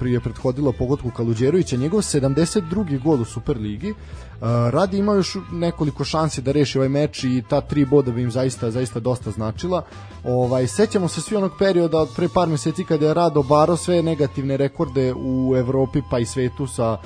prije 0.00 0.20
prethodila 0.20 0.72
pogodku 0.72 1.10
Kaluđerovića, 1.10 1.76
njegov 1.76 2.00
72. 2.00 3.02
gol 3.02 3.20
u 3.20 3.24
Superligi. 3.24 3.94
Uh, 4.40 4.46
Radi 4.70 4.98
ima 4.98 5.14
još 5.14 5.36
nekoliko 5.52 6.04
šansi 6.04 6.42
da 6.42 6.52
reši 6.52 6.78
ovaj 6.78 6.88
meč 6.88 7.24
i 7.24 7.42
ta 7.48 7.60
tri 7.60 7.84
boda 7.84 8.12
bi 8.12 8.22
im 8.22 8.30
zaista 8.30 8.70
zaista 8.70 9.00
dosta 9.00 9.30
značila. 9.30 9.82
Ovaj 10.24 10.66
sećamo 10.66 11.08
se 11.08 11.20
svi 11.20 11.36
onog 11.36 11.52
perioda 11.58 11.98
od 11.98 12.08
pre 12.16 12.28
par 12.34 12.48
meseci 12.48 12.84
kada 12.84 13.06
je 13.06 13.14
Rado 13.14 13.42
baro 13.42 13.76
sve 13.76 14.02
negativne 14.02 14.56
rekorde 14.56 15.14
u 15.14 15.56
Evropi 15.56 16.02
pa 16.10 16.18
i 16.18 16.24
svetu 16.24 16.66
sa 16.66 16.98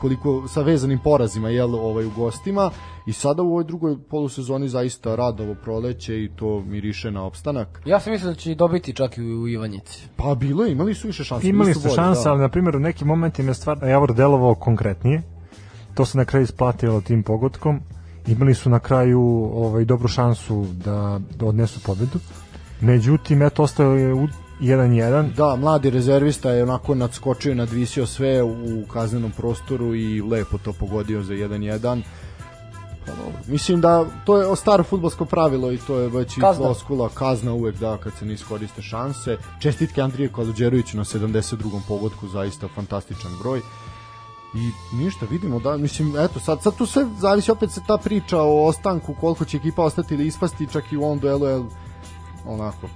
koliko 0.00 0.48
sa 0.48 0.62
vezanim 0.62 0.98
porazima 0.98 1.48
jel 1.48 1.74
ovaj 1.74 2.06
u 2.06 2.10
gostima 2.16 2.70
i 3.06 3.12
sada 3.12 3.42
u 3.42 3.46
ovoj 3.46 3.64
drugoj 3.64 3.96
polusezoni 4.10 4.68
zaista 4.68 5.16
Radovo 5.16 5.54
proleće 5.62 6.24
i 6.24 6.30
to 6.36 6.60
miriše 6.60 7.10
na 7.10 7.24
opstanak. 7.24 7.82
Ja 7.86 8.00
sam 8.00 8.12
mislio 8.12 8.30
da 8.30 8.36
će 8.36 8.54
dobiti 8.54 8.92
čak 8.92 9.18
i 9.18 9.22
u 9.22 9.48
Ivanjici. 9.48 10.08
Pa 10.16 10.34
bilo 10.34 10.64
je, 10.64 10.72
imali 10.72 10.94
su 10.94 11.06
više 11.06 11.24
šanse. 11.24 11.48
Imali 11.48 11.74
su 11.74 11.80
bolji, 11.80 11.94
šanse, 11.94 12.24
da. 12.24 12.30
ali 12.30 12.40
na 12.40 12.48
primjer 12.48 12.76
u 12.76 12.80
nekim 12.80 13.08
momentima 13.08 13.50
je 13.50 13.54
stvarno 13.54 13.86
Javor 13.86 14.14
delovao 14.14 14.54
konkretnije. 14.54 15.33
To 15.94 16.04
se 16.04 16.18
na 16.18 16.24
kraju 16.24 16.44
isplatilo 16.44 17.00
tim 17.00 17.22
pogodkom. 17.22 17.80
Imali 18.26 18.54
su 18.54 18.70
na 18.70 18.78
kraju 18.78 19.20
ovaj 19.54 19.84
dobru 19.84 20.08
šansu 20.08 20.66
da, 20.84 21.20
da 21.38 21.46
odnesu 21.46 21.80
pobedu. 21.80 22.18
Međutim, 22.80 23.42
eto, 23.42 23.62
ostao 23.62 23.94
je 23.94 24.14
u 24.14 24.26
1-1. 24.60 25.34
Da, 25.34 25.56
mladi 25.56 25.90
rezervista 25.90 26.50
je 26.50 26.62
onako 26.62 26.94
nadskočio 26.94 27.52
i 27.52 27.54
nadvisio 27.54 28.06
sve 28.06 28.42
u 28.42 28.86
kaznenom 28.92 29.30
prostoru 29.30 29.94
i 29.94 30.22
lepo 30.22 30.58
to 30.58 30.72
pogodio 30.72 31.22
za 31.22 31.34
1-1. 31.34 32.02
Pa 33.06 33.12
dobro. 33.12 33.38
Mislim 33.46 33.80
da 33.80 34.06
to 34.24 34.42
je 34.42 34.56
staro 34.56 34.84
fudbalsko 34.84 35.24
pravilo 35.24 35.72
i 35.72 35.78
to 35.78 35.98
je 35.98 36.08
već 36.08 36.36
i 36.36 36.40
Kazna. 36.40 36.64
floskula, 36.64 37.08
kazna 37.08 37.52
uvek 37.52 37.78
da 37.78 37.96
kad 37.96 38.12
se 38.18 38.24
ne 38.26 38.34
iskoriste 38.34 38.82
šanse. 38.82 39.36
Čestitke 39.60 40.02
Andrije 40.02 40.28
Kaluđeroviću 40.28 40.96
na 40.96 41.04
72. 41.04 41.80
pogodku, 41.88 42.28
zaista 42.28 42.68
fantastičan 42.74 43.30
broj. 43.42 43.60
I 44.54 44.70
ništa, 44.92 45.26
vidimo 45.30 45.58
da, 45.60 45.76
mislim, 45.76 46.16
eto, 46.18 46.40
sad, 46.40 46.62
sad 46.62 46.76
tu 46.76 46.86
sve 46.86 47.06
zavisi 47.18 47.50
opet 47.50 47.70
se 47.70 47.80
ta 47.86 47.98
priča 47.98 48.40
o 48.40 48.64
ostanku, 48.66 49.14
koliko 49.20 49.44
će 49.44 49.56
ekipa 49.56 49.82
ostati 49.82 50.14
ili 50.14 50.26
ispasti, 50.26 50.66
čak 50.72 50.92
i 50.92 50.96
u 50.96 51.04
ovom 51.04 51.18
duelu, 51.18 51.46
jel, 51.46 51.64
onako, 52.46 52.88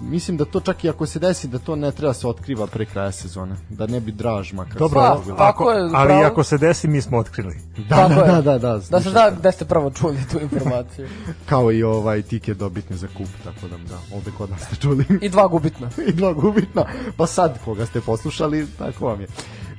mislim 0.00 0.36
da 0.36 0.44
to 0.44 0.60
čak 0.60 0.84
i 0.84 0.88
ako 0.88 1.06
se 1.06 1.18
desi 1.18 1.48
da 1.48 1.58
to 1.58 1.76
ne 1.76 1.92
treba 1.92 2.14
se 2.14 2.28
otkriva 2.28 2.66
pre 2.66 2.84
kraja 2.86 3.12
sezone 3.12 3.56
da 3.68 3.86
ne 3.86 4.00
bi 4.00 4.12
draž 4.12 4.52
makar 4.52 4.78
Dobro, 4.78 5.00
Pa, 5.00 5.12
ako, 5.12 5.36
tako 5.38 5.70
je, 5.70 5.80
ali 5.82 6.06
pravo. 6.06 6.24
ako 6.24 6.44
se 6.44 6.58
desi, 6.58 6.88
mi 6.88 7.02
smo 7.02 7.18
otkrili. 7.18 7.54
da, 7.88 7.96
Tako 7.96 8.14
da, 8.14 8.20
je. 8.20 8.26
da, 8.32 8.40
da, 8.42 8.58
da, 8.58 8.78
Da 8.90 9.00
se 9.00 9.10
zna 9.10 9.30
gde 9.30 9.52
ste 9.52 9.64
prvo 9.64 9.90
čuli 9.90 10.18
tu 10.30 10.40
informaciju. 10.40 11.08
kao 11.48 11.72
i 11.72 11.82
ovaj 11.82 12.22
tiket 12.22 12.58
dobitni 12.58 12.96
za 12.96 13.08
kup 13.16 13.28
tako 13.44 13.68
da 13.68 13.76
da 13.76 13.98
ovde 14.16 14.30
kod 14.38 14.50
nas 14.50 14.60
ste 14.62 14.76
čuli 14.76 15.04
I 15.22 15.28
dva 15.28 15.46
gubitna. 15.48 15.90
i 16.08 16.12
dva 16.12 16.32
gubitna 16.32 16.84
pa 17.16 17.26
sad 17.26 17.58
koga 17.64 17.86
ste 17.86 18.00
poslušali 18.00 18.66
tako 18.78 19.06
vam 19.06 19.20
je 19.20 19.26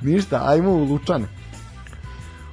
ništa 0.02 0.42
ajmo 0.44 0.70
u 0.70 0.84
Lučane 0.84 1.26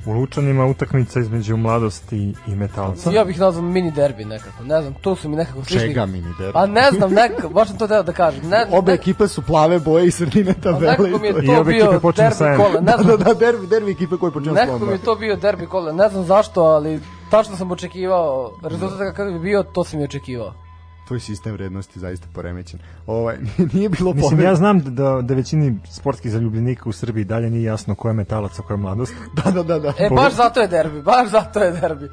U 0.05 0.11
Lučanima 0.11 0.65
utakmica 0.65 1.19
između 1.19 1.57
mladosti 1.57 2.33
i 2.47 2.55
metalca. 2.55 3.11
Ja 3.11 3.23
bih 3.23 3.39
nazvao 3.39 3.63
mini 3.63 3.91
derbi 3.91 4.25
nekako. 4.25 4.63
Ne 4.63 4.81
znam, 4.81 4.93
tu 4.93 5.15
su 5.15 5.29
mi 5.29 5.35
nekako 5.35 5.63
slični. 5.63 5.87
Čega 5.87 6.05
mini 6.05 6.33
derbi? 6.39 6.53
Pa 6.53 6.65
ne 6.65 6.91
znam, 6.91 7.13
nekako, 7.13 7.49
baš 7.49 7.67
sam 7.67 7.77
to 7.77 7.87
teo 7.87 8.03
da 8.03 8.13
kažem. 8.13 8.49
Ne, 8.49 8.65
Obe 8.77 8.91
ne, 8.91 8.95
ekipe 8.95 9.27
su 9.27 9.41
plave 9.41 9.79
boje 9.79 10.07
i 10.07 10.11
sredine 10.11 10.53
tabele. 10.53 10.91
nekako 10.91 11.19
mi 11.19 11.27
je 11.27 11.33
I 11.43 11.45
to 11.45 11.61
obe 11.61 11.71
bio 11.71 11.85
ekipe 11.85 11.99
počinju 11.99 12.29
derbi 12.29 12.35
sa 12.35 12.55
kola. 12.57 12.79
Ne 12.79 12.91
Da, 12.91 12.97
da, 12.97 13.03
znam, 13.03 13.19
da, 13.19 13.33
derbi, 13.33 13.67
derbi 13.67 13.91
ekipe 13.91 14.17
koji 14.17 14.31
počinju 14.31 14.53
nekako 14.53 14.85
mi 14.85 14.91
je 14.91 14.97
to 14.97 15.15
bio 15.15 15.35
derbi 15.35 15.65
kola. 15.65 15.91
Ne 15.91 16.09
znam 16.09 16.23
zašto, 16.23 16.61
ali 16.61 16.99
tačno 17.29 17.55
sam 17.55 17.71
očekivao 17.71 18.51
rezultat 18.61 18.99
kakav 18.99 19.31
bi 19.31 19.39
bio, 19.39 19.63
to 19.63 19.83
sam 19.83 19.99
i 19.99 20.03
očekivao. 20.03 20.64
Tvoj 21.07 21.19
sistem 21.19 21.53
vrednosti 21.53 21.99
zaista 21.99 22.27
poremećen. 22.33 22.79
Ovaj, 23.07 23.37
nije 23.73 23.89
bilo 23.89 24.13
Mislim, 24.13 24.29
pobede. 24.29 24.43
ja 24.43 24.55
znam 24.55 24.79
da, 24.79 25.21
da 25.21 25.33
većini 25.33 25.79
sportskih 25.91 26.31
zaljubljenika 26.31 26.89
u 26.89 26.91
Srbiji 26.91 27.23
dalje 27.23 27.49
nije 27.49 27.63
jasno 27.63 27.95
ko 27.95 28.07
je 28.07 28.13
metalac, 28.13 28.59
a 28.59 28.61
ko 28.61 28.73
je 28.73 28.77
mladost. 28.77 29.13
Da, 29.43 29.51
da, 29.51 29.63
da, 29.63 29.79
da. 29.79 29.93
E, 29.99 30.09
baš 30.09 30.33
zato 30.33 30.61
je 30.61 30.67
derbi, 30.67 31.01
baš 31.01 31.29
zato 31.29 31.59
je 31.59 31.71
derbi. 31.71 32.09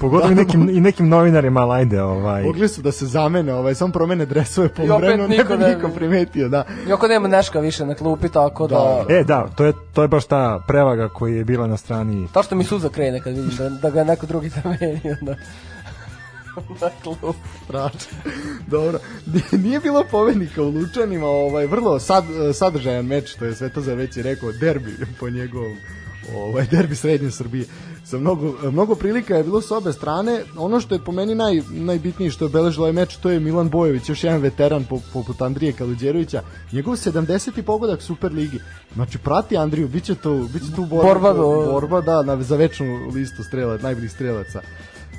Pogotovo 0.00 0.32
i 0.32 0.34
nekim, 0.34 0.68
i 0.68 0.80
nekim 0.80 1.08
novinarima, 1.08 1.60
ali 1.60 1.80
ajde, 1.80 2.02
ovaj... 2.02 2.42
Mogli 2.42 2.68
su 2.68 2.82
da 2.82 2.92
se 2.92 3.06
zamene, 3.06 3.54
ovaj, 3.54 3.74
samo 3.74 3.92
promene 3.92 4.26
dresove 4.26 4.68
po 4.68 4.82
I 4.82 4.88
vremenu, 4.88 5.28
ne 5.28 5.36
niko 5.36 5.56
bi 5.56 5.64
niko 5.64 5.88
primetio, 5.88 6.48
da. 6.48 6.64
Iako 6.88 7.08
nema 7.08 7.28
Neška 7.28 7.60
više 7.60 7.86
na 7.86 7.94
klupi, 7.94 8.28
tako 8.28 8.66
da... 8.66 9.04
Da. 9.08 9.14
E, 9.14 9.24
da, 9.24 9.48
to 9.56 9.64
je, 9.64 9.72
to 9.92 10.02
je 10.02 10.08
baš 10.08 10.24
ta 10.24 10.62
prevaga 10.66 11.08
koja 11.08 11.34
je 11.34 11.44
bila 11.44 11.66
na 11.66 11.76
strani 11.76 12.28
Ta 12.32 12.42
što 12.42 12.54
mi 12.54 12.64
suza 12.64 12.88
krene 12.88 13.20
kad 13.20 13.36
vidim 13.36 13.56
da, 13.58 13.68
da 13.68 13.90
ga 13.90 13.98
je 13.98 14.04
neko 14.04 14.26
drugi 14.26 14.48
zamenio 14.62 15.16
na, 15.22 15.36
na 16.80 16.90
klup. 17.02 17.36
Strašno. 17.64 18.00
Dobro. 18.66 18.98
Nije- 19.52 19.80
bilo 19.80 20.04
pobednika 20.10 20.62
u 20.62 20.68
Lučanima, 20.70 21.26
ovaj 21.26 21.66
vrlo 21.66 21.98
sad, 22.00 22.24
sadržajan 22.54 23.06
meč, 23.06 23.28
što 23.28 23.44
je 23.44 23.54
Svetozar 23.54 23.96
već 23.96 24.16
i 24.16 24.22
rekao, 24.22 24.52
derbi 24.52 24.90
po 25.20 25.30
njegovom 25.30 25.76
ovaj 26.36 26.66
derbi 26.66 26.94
srednje 26.94 27.30
Srbije. 27.30 27.64
Sa 28.04 28.18
mnogo, 28.18 28.54
mnogo 28.62 28.94
prilika 28.94 29.36
je 29.36 29.44
bilo 29.44 29.60
s 29.60 29.70
obe 29.70 29.92
strane. 29.92 30.42
Ono 30.56 30.80
što 30.80 30.94
je 30.94 31.04
po 31.04 31.12
meni 31.12 31.34
naj, 31.34 31.62
najbitnije 31.70 32.30
što 32.30 32.44
je 32.44 32.48
obeležilo 32.48 32.84
ovaj 32.84 32.92
meč, 32.92 33.16
to 33.16 33.30
je 33.30 33.40
Milan 33.40 33.68
Bojović, 33.68 34.08
još 34.08 34.24
jedan 34.24 34.40
veteran 34.40 34.84
po- 34.84 35.00
poput 35.12 35.42
Andrije 35.42 35.72
Kaluđerovića. 35.72 36.42
Njegov 36.72 36.94
70. 36.94 37.62
pogodak 37.62 38.02
Superligi. 38.02 38.58
Znači 38.94 39.18
prati 39.18 39.56
Andriju, 39.56 39.88
biće 39.88 40.14
to 40.14 40.34
biće 40.52 40.74
tu 40.76 40.84
borba, 40.84 41.04
Borba 41.04 41.32
do- 41.32 41.68
borba 41.72 42.00
da, 42.00 42.22
na, 42.22 42.42
za 42.42 42.56
večnu 42.56 43.10
listu 43.14 43.42
strelaca, 43.44 43.82
najboljih 43.82 44.10
strelaca. 44.12 44.60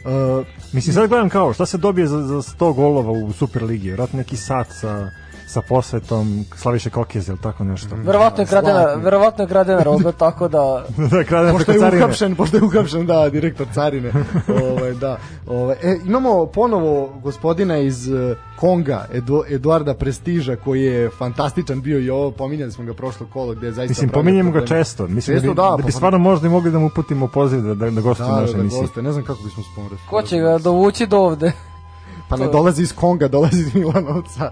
Uh, 0.05 0.45
Mislim, 0.73 0.93
sad 0.93 1.09
gledam 1.09 1.29
kao, 1.29 1.53
šta 1.53 1.65
se 1.65 1.77
dobije 1.77 2.07
za, 2.07 2.21
za 2.21 2.35
100 2.35 2.73
golova 2.75 3.11
u 3.11 3.33
Superligi? 3.33 3.87
Vjerojatno 3.87 4.17
neki 4.17 4.37
sat 4.37 4.67
sa, 4.71 5.11
sa 5.51 5.61
posvetom 5.61 6.45
Slaviše 6.55 6.89
Kokez 6.89 7.29
ili 7.29 7.37
tako 7.37 7.63
nešto. 7.63 7.95
Verovatno 7.95 8.43
je 8.43 8.47
kradena, 8.47 8.85
verovatno 8.93 9.43
je 9.43 9.47
kradena 9.47 9.83
roba, 9.83 10.11
tako 10.11 10.47
da... 10.47 10.85
da, 11.11 11.23
kraden 11.23 11.51
pošto 11.51 11.65
preko 11.65 11.71
je 11.71 11.79
carine. 11.79 12.03
uhapšen, 12.03 12.35
pošto 12.35 12.57
je 12.57 12.63
uhapšen, 12.63 13.05
da, 13.05 13.29
direktor 13.29 13.67
carine. 13.73 14.11
ovaj, 14.71 14.93
da. 14.93 15.17
Ovaj, 15.47 15.75
e, 15.81 15.97
imamo 16.05 16.45
ponovo 16.45 17.09
gospodina 17.23 17.77
iz 17.77 18.11
eh, 18.11 18.35
Konga, 18.59 19.05
Edu, 19.13 19.43
Eduarda 19.49 19.93
Prestiža, 19.93 20.55
koji 20.55 20.81
je 20.83 21.09
fantastičan 21.09 21.81
bio 21.81 21.99
i 21.99 22.09
ovo, 22.09 22.31
pominjali 22.31 22.71
smo 22.71 22.85
ga 22.85 22.93
prošlo 22.93 23.27
kolo, 23.33 23.53
gde 23.53 23.67
je 23.67 23.73
zaista... 23.73 23.91
Mislim, 23.91 24.09
pominjemo 24.09 24.51
ga 24.51 24.65
često. 24.65 25.07
Mislim 25.07 25.37
Često, 25.37 25.53
da 25.53 25.53
bi, 25.53 25.55
da, 25.55 25.69
da 25.71 25.77
bi 25.77 25.83
pa- 25.83 25.91
stvarno 25.91 26.19
možda 26.19 26.47
i 26.47 26.49
mogli 26.49 26.71
da 26.71 26.79
mu 26.79 26.85
uputimo 26.85 27.27
poziv 27.27 27.61
da, 27.61 27.73
da, 27.75 27.89
da 27.89 28.01
gostuje 28.01 28.27
Da, 28.27 28.33
u 28.33 28.35
da, 28.35 28.41
našoj 28.41 28.87
da, 28.95 29.01
ne 29.01 29.11
znam 29.11 29.25
kako 29.25 29.43
bismo 29.43 29.63
spomrali. 29.71 29.97
Ko 30.09 30.21
će 30.21 30.37
ga 30.37 30.57
dovući 30.57 31.07
do 31.07 31.17
ovde? 31.17 31.51
Pa 32.29 32.37
ne 32.37 32.47
dolazi 32.47 32.83
iz 32.83 32.93
Konga, 32.93 33.27
dolazi 33.27 33.59
iz 33.59 33.75
Milanovca. 33.75 34.51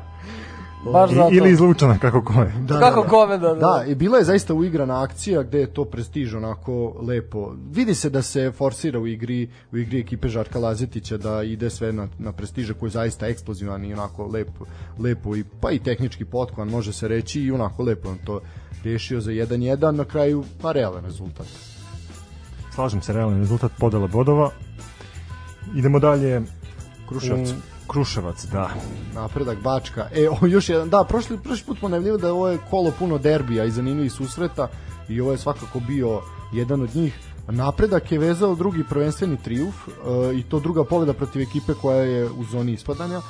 Baš 0.83 1.11
zato. 1.11 1.29
Ili 1.35 1.51
iz 1.51 1.59
Lučana, 1.59 1.97
kako 1.97 2.21
ko 2.21 2.41
je. 2.41 2.53
Da, 2.59 2.79
Kako 2.79 3.01
da, 3.01 3.03
da. 3.03 3.09
kome 3.09 3.37
da... 3.37 3.53
Da, 3.53 3.83
i 3.87 3.95
bila 3.95 4.17
je 4.17 4.23
zaista 4.23 4.53
uigrana 4.53 5.03
akcija 5.03 5.43
gde 5.43 5.59
je 5.59 5.73
to 5.73 5.85
prestiž 5.85 6.35
onako 6.35 6.95
lepo. 7.01 7.51
Vidi 7.71 7.95
se 7.95 8.09
da 8.09 8.21
se 8.21 8.51
forsira 8.51 8.99
u 8.99 9.07
igri 9.07 9.49
u 9.71 9.77
igri 9.77 9.99
ekipe 9.99 10.27
Žarka 10.27 10.59
Lazetića 10.59 11.17
da 11.17 11.43
ide 11.43 11.69
sve 11.69 11.91
na, 11.93 12.07
na 12.19 12.31
prestiže 12.31 12.73
koji 12.73 12.87
je 12.87 12.91
zaista 12.91 13.27
eksplozivan 13.27 13.85
i 13.85 13.93
onako 13.93 14.25
lepo, 14.25 14.65
lepo 14.99 15.35
i 15.35 15.43
pa 15.61 15.71
i 15.71 15.79
tehnički 15.79 16.25
potkovan 16.25 16.69
može 16.69 16.93
se 16.93 17.07
reći 17.07 17.41
i 17.41 17.51
onako 17.51 17.83
lepo 17.83 18.09
on 18.09 18.17
to 18.25 18.41
rešio 18.83 19.21
za 19.21 19.31
1-1 19.31 19.91
na 19.91 20.05
kraju 20.05 20.43
pa 20.61 20.71
realan 20.71 21.05
rezultat. 21.05 21.47
Slažem 22.75 23.01
se, 23.01 23.13
realni 23.13 23.39
rezultat 23.39 23.71
podela 23.79 24.07
bodova. 24.07 24.51
Idemo 25.75 25.99
dalje. 25.99 26.41
Kruševac. 27.09 27.49
U 27.49 27.78
Kruševac, 27.89 28.45
da. 28.45 28.69
napredak 29.13 29.61
Bačka. 29.61 30.07
E, 30.13 30.29
o, 30.29 30.47
još 30.47 30.69
jedan, 30.69 30.89
da, 30.89 31.03
prošli, 31.03 31.37
prošli 31.37 31.65
put 31.65 31.79
smo 31.79 31.89
najavljivali 31.89 32.21
da 32.21 32.33
ovo 32.33 32.49
je 32.49 32.57
kolo 32.69 32.91
puno 32.99 33.17
derbija 33.17 33.65
i 33.65 33.71
zanimljivih 33.71 34.11
susreta 34.11 34.67
i 35.09 35.21
ovo 35.21 35.31
je 35.31 35.37
svakako 35.37 35.79
bio 35.79 36.21
jedan 36.51 36.81
od 36.81 36.95
njih. 36.95 37.19
Napredak 37.47 38.11
je 38.11 38.19
vezao 38.19 38.55
drugi 38.55 38.83
prvenstveni 38.89 39.37
trijuf 39.37 39.87
e, 39.87 39.91
i 40.35 40.43
to 40.43 40.59
druga 40.59 40.83
pobjeda 40.83 41.13
protiv 41.13 41.41
ekipe 41.41 41.73
koja 41.73 41.97
je 41.97 42.25
u 42.25 42.43
zoni 42.43 42.71
ispadanja. 42.71 43.21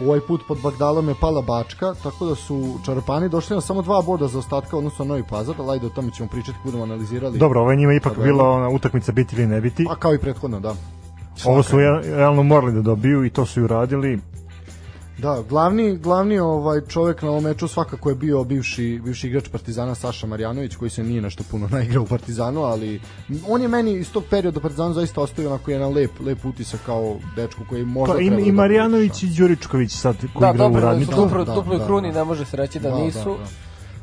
Ovaj 0.00 0.20
put 0.20 0.40
pod 0.48 0.58
Bagdalom 0.62 1.08
je 1.08 1.14
pala 1.20 1.42
Bačka, 1.42 1.94
tako 2.02 2.26
da 2.26 2.34
su 2.34 2.78
Čarapani 2.84 3.28
došli 3.28 3.54
na 3.54 3.60
samo 3.60 3.82
dva 3.82 4.02
boda 4.02 4.28
za 4.28 4.38
ostatka 4.38 4.76
odnosno 4.76 5.04
Novi 5.04 5.24
Pazar, 5.30 5.54
ali 5.58 5.70
ajde 5.70 5.86
o 5.86 5.90
tome 5.90 6.10
ćemo 6.10 6.28
pričati 6.28 6.58
budemo 6.64 6.82
analizirali. 6.82 7.38
Dobro, 7.38 7.60
ovo 7.60 7.70
je 7.70 7.76
njima 7.76 7.94
ipak 7.94 8.14
Pa, 8.16 8.22
bila 8.22 8.48
ona 8.48 8.68
utakmica 8.68 9.12
biti 9.12 9.36
ili 9.36 9.46
ne 9.46 9.60
biti. 9.60 9.84
Pa 9.84 9.96
kao 9.96 10.14
i 10.14 10.18
prethodno, 10.18 10.60
da. 10.60 10.74
Ovo 11.44 11.62
su 11.62 11.78
re- 11.78 12.02
realno 12.04 12.42
morali 12.42 12.72
da 12.72 12.80
dobiju 12.82 13.24
i 13.24 13.30
to 13.30 13.46
su 13.46 13.60
i 13.60 13.64
uradili. 13.64 14.18
Da, 15.18 15.42
glavni 15.48 15.96
glavni 15.96 16.38
ovaj 16.38 16.80
čovjek 16.80 17.22
na 17.22 17.30
ovom 17.30 17.44
meču 17.44 17.68
svakako 17.68 18.08
je 18.08 18.14
bio 18.14 18.44
bivši 18.44 19.00
bivši 19.04 19.26
igrač 19.28 19.48
Partizana 19.48 19.94
Saša 19.94 20.26
Marjanović 20.26 20.76
koji 20.76 20.90
se 20.90 21.02
nije 21.02 21.22
nešto 21.22 21.44
puno 21.50 21.68
naigrao 21.72 22.02
u 22.02 22.06
Partizanu, 22.06 22.62
ali 22.62 23.00
on 23.48 23.62
je 23.62 23.68
meni 23.68 23.92
iz 23.92 24.12
tog 24.12 24.24
perioda 24.30 24.58
u 24.58 24.62
Partizanu 24.62 24.94
zaista 24.94 25.20
ostavio 25.20 25.50
onako 25.50 25.70
jedan 25.70 25.92
lep 25.92 26.10
lep 26.20 26.44
utisak 26.44 26.80
kao 26.86 27.16
dečko 27.36 27.60
koji 27.68 27.84
možda 27.84 28.14
Pa, 28.14 28.20
i, 28.20 28.26
treba 28.26 28.42
I 28.42 28.46
da 28.46 28.52
Marjanović 28.52 29.22
i 29.22 29.26
Đuričković 29.28 29.92
sad 29.92 30.16
koji 30.18 30.40
Da, 30.40 30.50
igra 30.50 30.66
u 30.66 30.68
dobro, 30.68 30.80
da 30.80 30.86
su 30.86 30.92
radničku. 30.92 31.14
duplo, 31.16 31.44
Da, 31.44 31.54
duploj 31.54 31.78
da, 31.78 31.84
kruni, 31.86 32.12
da. 32.12 32.18
ne 32.18 32.24
može 32.24 32.44
se 32.44 32.56
reći 32.56 32.80
da, 32.80 32.98
nisu. 32.98 33.36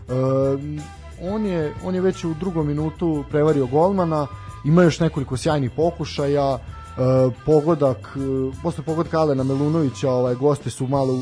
Da, 0.08 0.14
da. 0.16 0.20
E, 0.20 1.32
on 1.32 1.46
je 1.46 1.74
on 1.84 1.96
je 1.96 2.02
već 2.02 2.24
u 2.24 2.34
drugom 2.34 2.68
minutu 2.68 3.24
prevario 3.30 3.66
golmana, 3.68 4.28
ima 4.66 4.84
još 4.84 5.00
nekoliko 5.00 5.38
sjajnih 5.38 5.72
pokušaja. 5.76 6.58
E, 6.98 7.32
pogodak, 7.46 7.98
e, 7.98 8.62
posle 8.64 8.84
pogodka 8.84 9.20
Alena 9.20 9.44
Melunovića, 9.44 10.12
ovaj 10.12 10.36
gosti 10.36 10.70
su 10.70 10.88
malo 10.88 11.14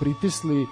pritisli. 0.00 0.62
E, 0.62 0.66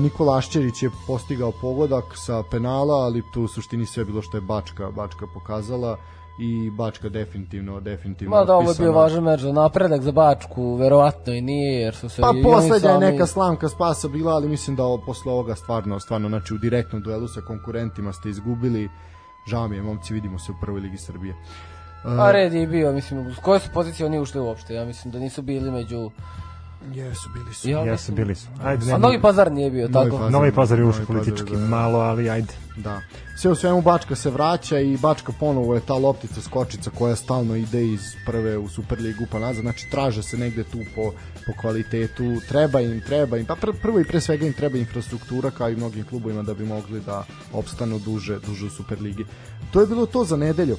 Nikola 0.00 0.38
Ašćerić 0.38 0.82
je 0.82 0.90
postigao 1.06 1.52
pogodak 1.60 2.04
sa 2.14 2.42
penala, 2.50 2.94
ali 2.94 3.22
tu 3.32 3.42
u 3.42 3.48
suštini 3.48 3.86
sve 3.86 4.04
bilo 4.04 4.22
što 4.22 4.36
je 4.36 4.40
Bačka 4.40 4.90
Bačka 4.90 5.26
pokazala 5.34 5.96
i 6.38 6.70
Bačka 6.70 7.08
definitivno 7.08 7.80
definitivno 7.80 8.36
Ma 8.36 8.44
da, 8.44 8.56
ovo 8.56 8.70
je 8.70 8.76
bio 8.78 8.92
važan 8.92 9.24
meč 9.24 9.40
za 9.40 9.52
napredak 9.52 10.02
za 10.02 10.12
Bačku, 10.12 10.74
verovatno 10.74 11.32
i 11.32 11.40
nije, 11.40 11.80
jer 11.80 11.94
su 11.94 12.08
se 12.08 12.22
Pa 12.22 12.32
poslednja 12.42 12.88
je 12.88 12.94
sami- 12.94 13.10
neka 13.10 13.26
slamka 13.26 13.68
spasa 13.68 14.08
bila, 14.08 14.32
ali 14.32 14.48
mislim 14.48 14.76
da 14.76 14.84
ovo, 14.84 15.02
posle 15.06 15.32
ovoga 15.32 15.54
stvarno, 15.54 16.00
stvarno, 16.00 16.28
znači 16.28 16.54
u 16.54 16.58
direktnom 16.58 17.02
duelu 17.02 17.28
sa 17.28 17.40
konkurentima 17.40 18.12
ste 18.12 18.28
izgubili. 18.28 18.88
Žao 19.46 19.68
mi 19.68 19.76
je, 19.76 19.82
momci, 19.82 20.14
vidimo 20.14 20.38
se 20.38 20.52
u 20.52 20.54
prvoj 20.60 20.80
ligi 20.80 20.98
Srbije. 20.98 21.34
A 22.04 22.30
red 22.30 22.52
je 22.52 22.66
bio, 22.66 22.92
mislim, 22.92 23.34
s 23.34 23.38
koje 23.38 23.60
su 23.60 23.68
pozicije 23.74 24.06
oni 24.06 24.18
ušli 24.18 24.40
uopšte? 24.40 24.74
Ja 24.74 24.84
mislim 24.84 25.12
da 25.12 25.18
nisu 25.18 25.42
bili 25.42 25.70
među... 25.70 26.10
Jesu, 26.92 27.28
bili 27.34 27.54
su. 27.54 27.70
Ja, 27.70 27.78
Jesu, 27.78 27.90
mislim- 27.92 28.16
bili 28.16 28.34
su. 28.34 28.48
Ajde, 28.64 28.92
A 28.92 28.98
Novi 28.98 29.20
Pazar 29.20 29.52
nije 29.52 29.70
bio, 29.70 29.88
Novi 29.88 30.04
tako? 30.04 30.16
Pazar. 30.16 30.32
Novi 30.32 30.52
Pazar 30.52 30.78
je 30.78 30.84
ušao 30.84 31.06
Pazar, 31.06 31.16
politički 31.16 31.52
da, 31.52 31.58
da. 31.58 31.66
malo, 31.66 31.98
ali 31.98 32.30
ajde. 32.30 32.52
Da. 32.76 33.00
Sve 33.36 33.50
u 33.50 33.54
svemu 33.54 33.82
Bačka 33.82 34.14
se 34.14 34.30
vraća 34.30 34.78
i 34.78 34.96
Bačka 34.96 35.32
ponovo 35.40 35.74
je 35.74 35.80
ta 35.80 35.94
loptica 35.94 36.40
skočica 36.40 36.90
koja 36.90 37.16
stalno 37.16 37.56
ide 37.56 37.86
iz 37.86 38.00
prve 38.26 38.58
u 38.58 38.68
Superligu 38.68 39.24
pa 39.30 39.38
nazad, 39.38 39.62
znači 39.62 39.90
traže 39.90 40.22
se 40.22 40.38
negde 40.38 40.64
tu 40.64 40.78
po, 40.94 41.12
po 41.46 41.52
kvalitetu, 41.60 42.24
treba 42.48 42.80
im, 42.80 43.00
treba 43.06 43.38
im, 43.38 43.46
pa 43.46 43.54
pr 43.54 43.70
prvo 43.82 44.00
i 44.00 44.04
pre 44.04 44.20
svega 44.20 44.46
im 44.46 44.52
treba 44.52 44.78
infrastruktura 44.78 45.50
kao 45.50 45.70
i 45.70 45.76
mnogim 45.76 46.04
klubovima 46.04 46.42
da 46.42 46.54
bi 46.54 46.64
mogli 46.64 47.00
da 47.00 47.24
opstanu 47.52 47.98
duže, 47.98 48.38
duže 48.46 48.66
u 48.66 48.70
Superligi. 48.70 49.24
To 49.70 49.80
je 49.80 49.86
bilo 49.86 50.06
to 50.06 50.24
za 50.24 50.36
nedelju. 50.36 50.76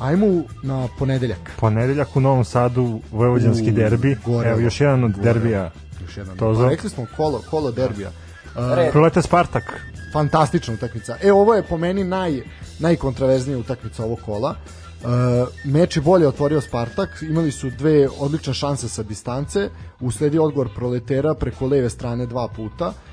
Ajmo 0.00 0.26
na 0.62 0.88
ponedeljak. 0.98 1.50
Ponedeljak 1.60 2.16
u 2.16 2.20
Novom 2.20 2.44
Sadu, 2.44 3.00
Vojvođanski 3.12 3.70
derbi. 3.70 4.16
Gorevo. 4.26 4.52
Evo 4.52 4.60
još 4.60 4.80
jedan 4.80 5.04
od 5.04 5.12
Gorevo. 5.12 5.24
derbija. 5.24 5.70
Još 6.02 6.16
jedan. 6.16 6.36
Tozo. 6.36 6.62
Pa 6.62 6.68
rekli 6.68 6.90
smo 6.90 7.06
kolo, 7.16 7.42
kolo 7.50 7.70
derbija. 7.70 8.08
Uh, 8.08 8.74
Red. 8.74 8.92
Prolete 8.92 9.22
Spartak. 9.22 9.80
fantastična 10.12 10.74
utakmica. 10.74 11.16
E, 11.22 11.32
ovo 11.32 11.54
je 11.54 11.62
po 11.62 11.76
meni 11.76 12.04
naj, 12.04 12.42
najkontraverznija 12.78 13.58
utakmica 13.58 14.04
ovog 14.04 14.18
kola. 14.24 14.54
Uh, 15.00 15.08
meč 15.64 15.96
je 15.96 16.02
bolje 16.02 16.28
otvorio 16.28 16.60
Spartak, 16.60 17.08
imali 17.22 17.52
su 17.52 17.70
dve 17.70 18.08
odlične 18.18 18.54
šanse 18.54 18.88
sa 18.88 19.02
distance, 19.02 19.68
usledi 20.00 20.38
odgovor 20.38 20.68
proletera 20.74 21.34
preko 21.34 21.66
leve 21.66 21.90
strane 21.90 22.26
dva 22.26 22.48
puta. 22.56 22.88
Uh, 22.88 23.09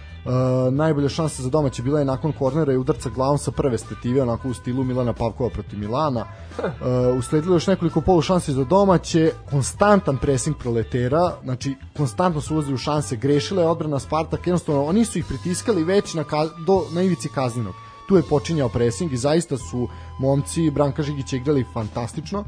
najbolja 0.72 1.10
šansa 1.10 1.44
za 1.44 1.50
domaće 1.50 1.84
bila 1.84 2.00
je 2.00 2.06
nakon 2.06 2.32
kornera 2.32 2.74
i 2.74 2.78
udarca 2.78 3.10
glavom 3.10 3.38
sa 3.38 3.52
prve 3.52 3.78
stative, 3.78 4.22
onako 4.22 4.50
u 4.50 4.54
stilu 4.54 4.84
Milana 4.84 5.14
Pavkova 5.14 5.50
protiv 5.50 5.80
Milana. 5.80 6.26
Uh, 6.58 7.18
usledilo 7.18 7.56
još 7.56 7.68
nekoliko 7.68 8.02
polu 8.02 8.22
šansi 8.22 8.54
za 8.54 8.64
domaće, 8.64 9.32
konstantan 9.50 10.18
presing 10.18 10.58
proletera, 10.58 11.34
znači 11.44 11.76
konstantno 11.98 12.42
su 12.42 12.54
ulazili 12.54 12.76
u 12.76 12.78
šanse, 12.78 13.16
grešila 13.16 13.62
je 13.62 13.70
odbrana 13.70 14.00
Spartak, 14.00 14.48
jednostavno 14.48 14.86
oni 14.86 15.06
su 15.06 15.20
ih 15.20 15.26
pritiskali 15.26 15.84
već 15.84 16.14
na, 16.14 16.24
ka, 16.24 16.46
do, 16.66 16.82
na 16.92 17.02
ivici 17.02 17.30
kaznenog. 17.30 17.74
tu 18.08 18.16
je 18.16 18.24
počinjao 18.24 18.70
presing 18.70 19.14
i 19.14 19.18
zaista 19.18 19.58
su 19.58 19.88
momci 20.20 20.72
Branka 20.72 21.04
Žigića 21.04 21.36
igrali 21.36 21.66
fantastično. 21.74 22.44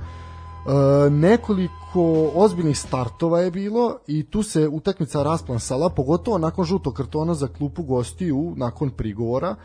E, 0.65 1.09
nekoliko 1.09 2.31
ozbiljnih 2.35 2.79
startova 2.79 3.39
je 3.39 3.51
bilo 3.51 3.97
i 4.07 4.23
tu 4.23 4.43
se 4.43 4.67
utakmica 4.67 5.23
rasplansala, 5.23 5.89
pogotovo 5.89 6.37
nakon 6.37 6.65
žutog 6.65 6.93
kartona 6.93 7.33
za 7.33 7.47
klupu 7.47 7.83
gostiju, 7.83 8.53
nakon 8.57 8.89
prigovora. 8.89 9.55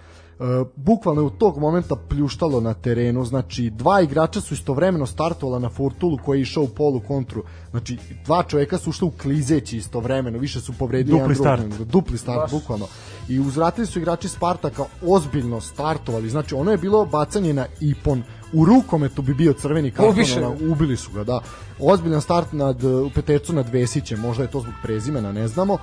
E, 0.40 0.64
bukvalno 0.76 1.20
je 1.20 1.26
u 1.26 1.30
tog 1.30 1.58
momenta 1.58 1.96
pljuštalo 2.08 2.60
na 2.60 2.74
terenu, 2.74 3.24
znači 3.24 3.70
dva 3.70 4.00
igrača 4.00 4.40
su 4.40 4.54
istovremeno 4.54 5.06
startovala 5.06 5.58
na 5.58 5.68
Fortulu 5.68 6.18
koji 6.24 6.38
je 6.38 6.42
išao 6.42 6.62
u 6.62 6.68
polu 6.68 7.00
kontru, 7.00 7.42
znači 7.70 7.98
dva 8.24 8.42
čoveka 8.42 8.78
su 8.78 8.90
ušli 8.90 9.08
u 9.08 9.12
klizeći 9.22 9.76
istovremeno, 9.76 10.38
više 10.38 10.60
su 10.60 10.72
povredili 10.78 11.20
Dupli 11.20 11.34
start. 11.34 11.62
dupli 11.78 12.18
start, 12.18 12.40
Baš. 12.40 12.50
bukvalno. 12.50 12.86
I 13.28 13.40
uzvratili 13.40 13.86
su 13.86 13.98
igrači 13.98 14.28
Spartaka 14.28 14.84
ozbiljno 15.06 15.60
startovali, 15.60 16.28
znači 16.28 16.54
ono 16.54 16.70
je 16.70 16.78
bilo 16.78 17.04
bacanje 17.04 17.52
na 17.52 17.66
ipon, 17.80 18.22
u 18.54 18.64
rukometu 18.64 19.22
bi 19.22 19.34
bio 19.34 19.52
crveni 19.52 19.90
karton, 19.90 20.24
ona, 20.38 20.72
ubili 20.72 20.96
su 20.96 21.10
ga, 21.12 21.24
da. 21.24 21.40
Ozbiljan 21.80 22.20
start 22.20 22.52
nad, 22.52 22.84
u 22.84 23.10
petercu 23.14 23.52
nad 23.52 23.68
Vesićem, 23.68 24.20
možda 24.20 24.42
je 24.42 24.50
to 24.50 24.60
zbog 24.60 24.74
prezimena, 24.82 25.32
ne 25.32 25.48
znamo. 25.48 25.74
Uh, 25.74 25.78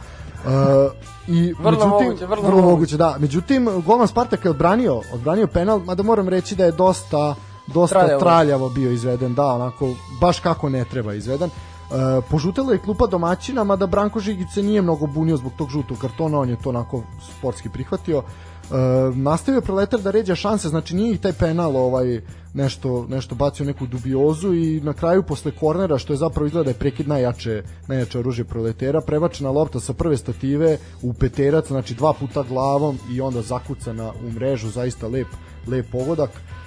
i 1.28 1.54
Vrlo 1.54 1.72
međutim, 1.72 1.90
moguće, 1.90 2.26
vrlo 2.26 2.42
vrlo 2.44 2.56
moguće. 2.62 2.72
moguće, 2.72 2.98
da. 2.98 3.16
Međutim, 3.20 3.70
golman 3.86 4.08
Spartaka 4.08 4.48
je 4.48 4.52
odbranio, 4.52 5.02
odbranio 5.14 5.48
penal, 5.48 5.80
mada 5.80 6.04
moram 6.04 6.30
reći 6.30 6.56
da 6.56 6.66
je 6.66 6.72
dosta 6.72 7.36
dosta 7.68 8.00
Traljavo. 8.00 8.20
traljavo, 8.20 8.70
bio 8.70 8.92
izveden, 8.92 9.36
da, 9.36 9.46
onako, 9.46 9.90
baš 10.22 10.40
kako 10.40 10.70
ne 10.70 10.86
treba 10.86 11.14
izveden. 11.14 11.50
E, 11.50 12.22
požutela 12.30 12.72
je 12.72 12.78
klupa 12.78 13.08
domaćina, 13.08 13.64
mada 13.64 13.88
Branko 13.88 14.20
Žigić 14.20 14.48
se 14.54 14.64
nije 14.64 14.82
mnogo 14.82 15.08
bunio 15.08 15.38
zbog 15.38 15.52
tog 15.58 15.70
žutog 15.70 15.98
kartona, 15.98 16.40
on 16.40 16.50
je 16.50 16.56
to 16.56 16.70
onako 16.70 17.04
sportski 17.38 17.70
prihvatio. 17.70 18.24
E, 18.64 18.76
nastavio 19.16 19.58
je 19.58 19.62
proletar 19.62 20.02
da 20.02 20.12
ređa 20.12 20.36
šanse, 20.36 20.70
znači 20.70 20.96
nije 20.96 21.14
i 21.14 21.18
taj 21.18 21.34
penal 21.34 21.78
ovaj 21.78 22.22
nešto 22.54 23.06
nešto 23.10 23.36
bacio 23.36 23.66
neku 23.66 23.88
dubiozu 23.88 24.54
i 24.54 24.82
na 24.84 24.94
kraju 24.94 25.24
posle 25.24 25.52
kornera 25.52 25.98
što 25.98 26.14
je 26.14 26.18
zapravo 26.18 26.48
izgleda 26.48 26.64
da 26.64 26.70
je 26.70 26.80
prekid 26.80 27.08
najjače 27.08 27.64
najjače 27.88 28.20
oružje 28.20 28.46
proletera 28.46 29.02
prebačena 29.02 29.52
lopta 29.52 29.80
sa 29.80 29.94
prve 29.94 30.18
stative 30.18 30.78
u 31.02 31.14
peterac 31.14 31.68
znači 31.68 31.94
dva 31.94 32.14
puta 32.14 32.44
glavom 32.44 32.98
i 33.12 33.22
onda 33.22 33.42
zakucana 33.42 34.12
u 34.28 34.32
mrežu 34.32 34.70
zaista 34.70 35.08
lep 35.08 35.28
lep 35.68 35.86
pogodak. 35.92 36.30
E, 36.30 36.61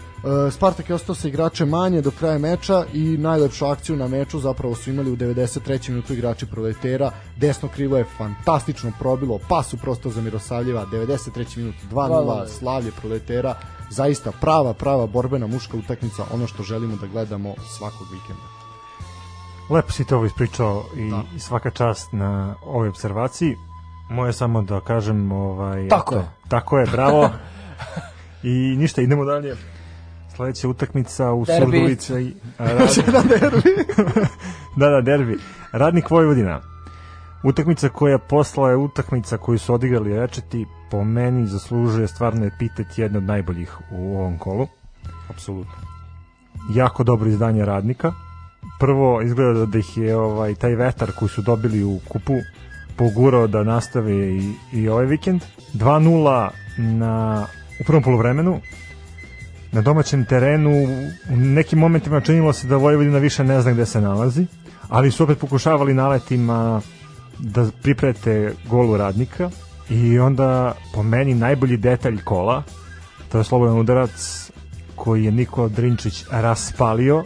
Spartak 0.51 0.89
je 0.89 0.95
ostao 0.95 1.15
sa 1.15 1.29
igrače 1.29 1.65
manje 1.65 2.01
do 2.01 2.11
kraja 2.11 2.39
meča 2.39 2.85
i 2.93 3.19
najlepšu 3.19 3.67
akciju 3.67 3.97
na 3.97 4.09
meču 4.09 4.41
zapravo 4.41 4.75
su 4.75 4.91
imali 4.91 5.11
u 5.11 5.17
93. 5.17 5.91
minutu 5.91 6.13
igrači 6.13 6.47
proletera. 6.47 7.11
Desno 7.37 7.69
krilo 7.69 7.99
je 7.99 8.05
fantastično 8.17 8.93
probilo, 8.99 9.39
pas 9.49 9.75
u 9.75 9.77
prostor 9.77 10.13
za 10.13 10.21
Mirosavljeva, 10.21 10.87
93. 10.87 11.57
minut 11.59 11.75
2-0, 11.91 12.09
2:0. 12.09 12.49
slavlje 12.49 12.91
proletera. 13.01 13.55
Zaista 13.91 14.33
prava, 14.41 14.75
prava 14.75 15.07
borbena 15.07 15.47
muška 15.47 15.77
utakmica, 15.77 16.25
ono 16.33 16.47
što 16.47 16.63
želimo 16.63 16.97
da 16.97 17.07
gledamo 17.07 17.55
svakog 17.79 18.07
vikenda. 18.13 18.43
Lepo 19.71 19.93
si 19.93 20.05
to 20.05 20.17
ovo 20.17 20.27
ispričao 20.27 20.85
i 20.97 21.11
Da. 21.11 21.17
da. 21.17 21.39
svaka 21.39 21.71
čast 21.71 22.13
na 22.13 22.55
ovoj 22.63 22.89
observaciji. 22.89 23.57
Moje 24.11 24.33
samo 24.33 24.63
da 24.63 24.81
kažem 24.81 25.33
ovaj 25.33 25.89
Tako 25.89 26.15
eto, 26.15 26.21
je. 26.21 26.29
Tako 26.49 26.79
je, 26.79 26.87
bravo. 26.87 27.31
I 28.43 28.77
ništa, 28.79 29.03
idemo 29.03 29.25
dalje. 29.25 29.57
Sledeća 30.37 30.69
utakmica 30.69 31.33
u 31.33 31.45
Derbi. 31.45 31.65
Surdulica 31.65 32.21
i 32.21 32.35
rad... 32.59 33.25
da, 34.77 34.89
da, 34.89 35.01
derbi. 35.01 35.39
Radnik 35.73 36.11
Vojvodina. 36.11 36.61
Utakmica 37.43 37.89
koja 37.89 38.19
posla 38.19 38.71
je 38.71 38.77
utakmica 38.77 39.37
koju 39.37 39.59
su 39.59 39.75
odigrali 39.75 40.17
Rečeti, 40.17 40.67
po 40.91 41.05
meni 41.05 41.47
zaslužuje 41.47 42.09
stvarno 42.09 42.47
epitet 42.47 42.99
jedna 42.99 43.19
od 43.19 43.25
najboljih 43.25 43.79
u 43.91 44.17
ovom 44.17 44.39
kolu. 44.39 44.67
Apsolutno. 45.31 45.73
jako 46.75 47.05
dobro 47.05 47.29
izdanje 47.29 47.65
radnika. 47.65 48.13
Prvo 48.81 49.23
izgleda 49.23 49.67
da 49.67 49.79
ih 49.79 49.97
je 49.97 50.17
ovaj 50.17 50.55
taj 50.55 50.75
vetar 50.75 51.13
koji 51.19 51.29
su 51.29 51.43
dobili 51.43 51.85
u 51.85 52.01
kupu 52.09 52.35
pogurao 52.97 53.47
da 53.47 53.63
nastave 53.63 54.13
i, 54.13 54.55
i 54.73 54.89
ovaj 54.89 55.07
vikend. 55.07 55.43
2-0 55.75 56.49
na 56.79 57.47
u 57.81 57.85
prvom 57.85 58.03
polovremenu 58.03 58.61
na 59.75 59.83
domaćem 59.83 60.25
terenu 60.25 60.71
u 61.31 61.37
nekim 61.37 61.79
momentima 61.79 62.21
činilo 62.21 62.53
se 62.53 62.67
da 62.67 62.77
Vojvodina 62.77 63.19
više 63.19 63.45
ne 63.45 63.61
zna 63.61 63.73
gde 63.73 63.87
se 63.87 64.01
nalazi, 64.01 64.47
ali 64.89 65.11
su 65.11 65.25
opet 65.25 65.39
pokušavali 65.39 65.95
naletima 65.95 66.81
da 67.39 67.67
priprete 67.83 68.55
golu 68.69 68.97
radnika 68.97 69.51
i 69.91 70.19
onda 70.19 70.75
po 70.95 71.03
meni 71.03 71.35
najbolji 71.35 71.77
detalj 71.77 72.25
kola 72.25 72.63
to 73.35 73.39
je 73.39 73.45
slobodan 73.45 73.79
udarac 73.79 74.51
koji 74.95 75.25
je 75.25 75.33
Nikola 75.33 75.69
Drinčić 75.69 76.25
raspalio 76.31 77.25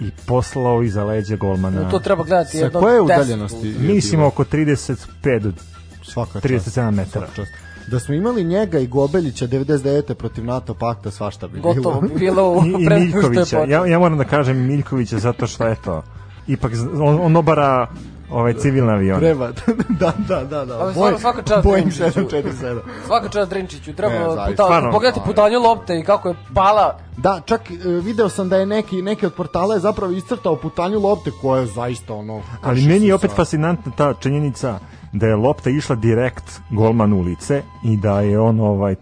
i 0.00 0.10
poslao 0.26 0.82
iza 0.82 1.04
leđa 1.04 1.36
golmana. 1.36 1.90
To 1.90 1.98
treba 1.98 2.24
gledati 2.24 2.58
Sa 2.58 2.70
koje 2.70 3.00
10 3.00 3.04
udaljenosti? 3.04 3.68
je 3.68 3.78
Mislim 3.78 4.22
oko 4.22 4.44
35 4.44 5.38
do 5.38 5.52
Svaka 6.02 6.40
čast. 6.40 6.76
37 6.76 6.90
metara. 6.90 7.26
Svaka 7.26 7.34
čast. 7.34 7.63
Da 7.86 7.98
smo 7.98 8.14
imali 8.14 8.44
njega 8.44 8.78
i 8.78 8.86
Gobeljića 8.86 9.46
99. 9.46 10.14
protiv 10.14 10.44
NATO 10.44 10.74
pakta, 10.74 11.10
svašta 11.10 11.46
bi 11.48 11.52
bilo. 11.54 11.74
Gotovo 11.74 12.00
bi 12.00 12.08
bilo 12.10 12.50
u 12.50 12.62
I, 12.66 12.70
i 12.70 12.88
Miljkovića. 12.90 13.58
Ja, 13.60 13.86
ja 13.86 13.98
moram 13.98 14.18
da 14.18 14.24
kažem 14.24 14.56
Miljkovića 14.58 15.18
zato 15.18 15.46
što 15.46 15.68
eto, 15.68 16.02
ipak 16.46 16.72
on, 16.94 17.18
on 17.20 17.36
obara 17.36 17.86
ovaj 18.30 18.54
civilni 18.54 18.92
avion. 18.92 19.20
Treba, 19.20 19.48
da, 20.00 20.12
da, 20.18 20.44
da, 20.44 20.64
da. 20.64 20.78
Ali 20.78 20.94
svaka- 20.94 21.18
svaka 21.18 21.42
čast 21.42 21.64
Boeing 21.64 21.88
Drinčiću. 21.88 22.20
747. 22.20 22.78
Svaka 23.06 23.28
čast 23.28 23.50
Drinčiću, 23.50 23.90
Ne, 23.90 23.96
treba 23.96 24.28
puta, 24.46 24.52
Stvarno. 24.54 24.92
pogledati 24.92 25.20
putanju 25.26 25.60
lopte 25.60 25.98
i 25.98 26.04
kako 26.04 26.28
je 26.28 26.34
pala. 26.54 26.98
Da, 27.16 27.40
čak 27.44 27.60
e, 27.62 27.74
video 27.84 28.28
sam 28.28 28.48
da 28.48 28.56
je 28.56 28.66
neki 28.66 29.02
neki 29.02 29.26
od 29.26 29.34
portala 29.34 29.74
je 29.74 29.80
zapravo 29.80 30.12
iscrtao 30.12 30.56
putanju 30.56 31.00
lopte 31.00 31.30
koja 31.32 31.60
je 31.60 31.66
zaista 31.66 32.14
ono 32.14 32.42
Ali 32.62 32.82
meni 32.82 33.06
je 33.06 33.14
opet 33.14 33.30
sa- 33.30 33.36
fascinantna 33.36 33.92
ta 33.92 34.14
činjenica 34.14 34.78
da 35.14 35.26
je 35.26 35.36
lopta 35.36 35.70
išla 35.70 35.96
direkt 35.96 36.60
golman 36.70 37.12
u 37.12 37.20
lice 37.20 37.62
i 37.84 37.96
da 37.96 38.20
je 38.20 38.40
on 38.40 38.60
ovaj 38.60 38.94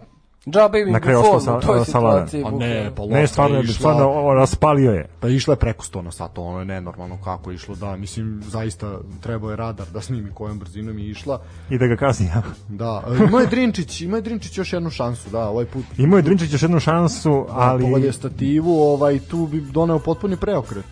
Džabe 0.47 0.79
im 0.79 0.91
Na 0.91 0.99
kraju 0.99 1.17
Buffon 1.17 1.35
ostao 1.35 1.57
u 1.57 1.61
toj 1.61 1.79
sa- 1.79 1.85
sa 1.85 1.99
Valanem. 1.99 2.27
situaciji. 2.27 2.65
A 2.65 2.67
ne, 2.67 2.91
pa 2.95 3.05
ne 3.05 3.27
stvarno 3.27 3.57
je 3.57 3.63
išla, 3.63 3.73
stvarno 3.73 4.09
o, 4.09 4.33
raspalio 4.33 4.91
je. 4.91 5.09
pa 5.19 5.27
išla 5.27 5.51
je 5.51 5.57
preko 5.57 5.85
100 5.85 6.01
na 6.01 6.11
sat, 6.11 6.37
ono 6.37 6.59
je 6.59 6.65
nenormalno 6.65 7.17
kako 7.23 7.51
je 7.51 7.55
išlo, 7.55 7.75
da, 7.75 7.95
mislim, 7.95 8.41
zaista 8.45 8.99
trebao 9.21 9.49
je 9.49 9.55
radar 9.55 9.87
da 9.93 10.01
snimi 10.01 10.31
kojom 10.33 10.59
brzinom 10.59 10.99
je 10.99 11.09
išla. 11.09 11.41
I 11.69 11.77
da 11.77 11.87
ga 11.87 11.95
kazni. 11.95 12.25
ja. 12.25 12.41
Da, 12.69 13.03
e, 13.19 13.23
imao 13.23 13.39
je 13.39 13.47
Drinčić, 13.47 14.01
imao 14.01 14.17
je 14.17 14.21
Drinčić 14.21 14.57
još 14.57 14.73
jednu 14.73 14.89
šansu, 14.89 15.29
da, 15.29 15.49
ovaj 15.49 15.65
put 15.65 15.85
Imao 15.97 16.17
je 16.17 16.21
Drinčić 16.21 16.53
još 16.53 16.61
jednu 16.61 16.79
šansu, 16.79 17.45
ali... 17.49 17.83
pogodio 17.83 18.07
ali 18.07 18.13
stativu, 18.13 18.81
ovaj, 18.81 19.19
tu 19.19 19.47
bi 19.47 19.61
doneo 19.61 19.99
potpuni 19.99 20.37
preokret. 20.37 20.85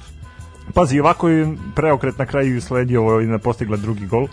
pazi, 0.74 1.00
ovako 1.00 1.30
je 1.30 1.56
preokret 1.76 2.18
na 2.18 2.26
kraju 2.26 2.62
sledio 2.62 3.02
Vojvodina 3.02 3.38
postigla 3.40 3.78
drugi 3.78 4.06
gol. 4.08 4.28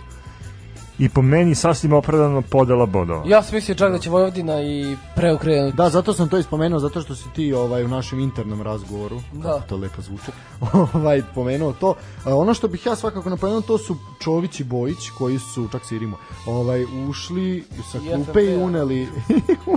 I 0.99 1.09
po 1.09 1.21
meni 1.21 1.55
sasvim 1.55 1.93
opravdano 1.93 2.41
podela 2.41 2.85
bodova. 2.85 3.23
Ja 3.27 3.43
sam 3.43 3.55
mislio 3.55 3.75
čak 3.75 3.91
da 3.91 3.99
će 3.99 4.09
Vojvodina 4.09 4.61
i 4.61 4.95
preokrenuti. 5.15 5.77
Da, 5.77 5.89
zato 5.89 6.13
sam 6.13 6.29
to 6.29 6.37
ispomenuo, 6.37 6.79
zato 6.79 7.01
što 7.01 7.15
si 7.15 7.23
ti 7.35 7.53
ovaj, 7.53 7.83
u 7.83 7.87
našem 7.87 8.19
internom 8.19 8.61
razgovoru, 8.61 9.21
Da. 9.33 9.59
to 9.69 9.77
lepo 9.77 10.01
zvuči, 10.01 10.31
ovaj, 10.93 11.21
pomenuo 11.35 11.73
to. 11.73 11.95
A, 12.25 12.35
ono 12.35 12.53
što 12.53 12.67
bih 12.67 12.85
ja 12.85 12.95
svakako 12.95 13.29
napomenuo, 13.29 13.61
to 13.61 13.77
su 13.77 13.95
Čović 14.23 14.59
i 14.59 14.63
Bojić, 14.63 15.09
koji 15.17 15.39
su, 15.39 15.67
čak 15.71 15.85
se 15.85 15.95
irimo, 15.95 16.17
ovaj, 16.45 16.85
ušli 17.09 17.63
sa 17.91 17.97
I 17.97 18.01
klupe 18.15 18.43
i 18.43 18.47
FFP-a. 18.47 18.63
uneli, 18.65 19.07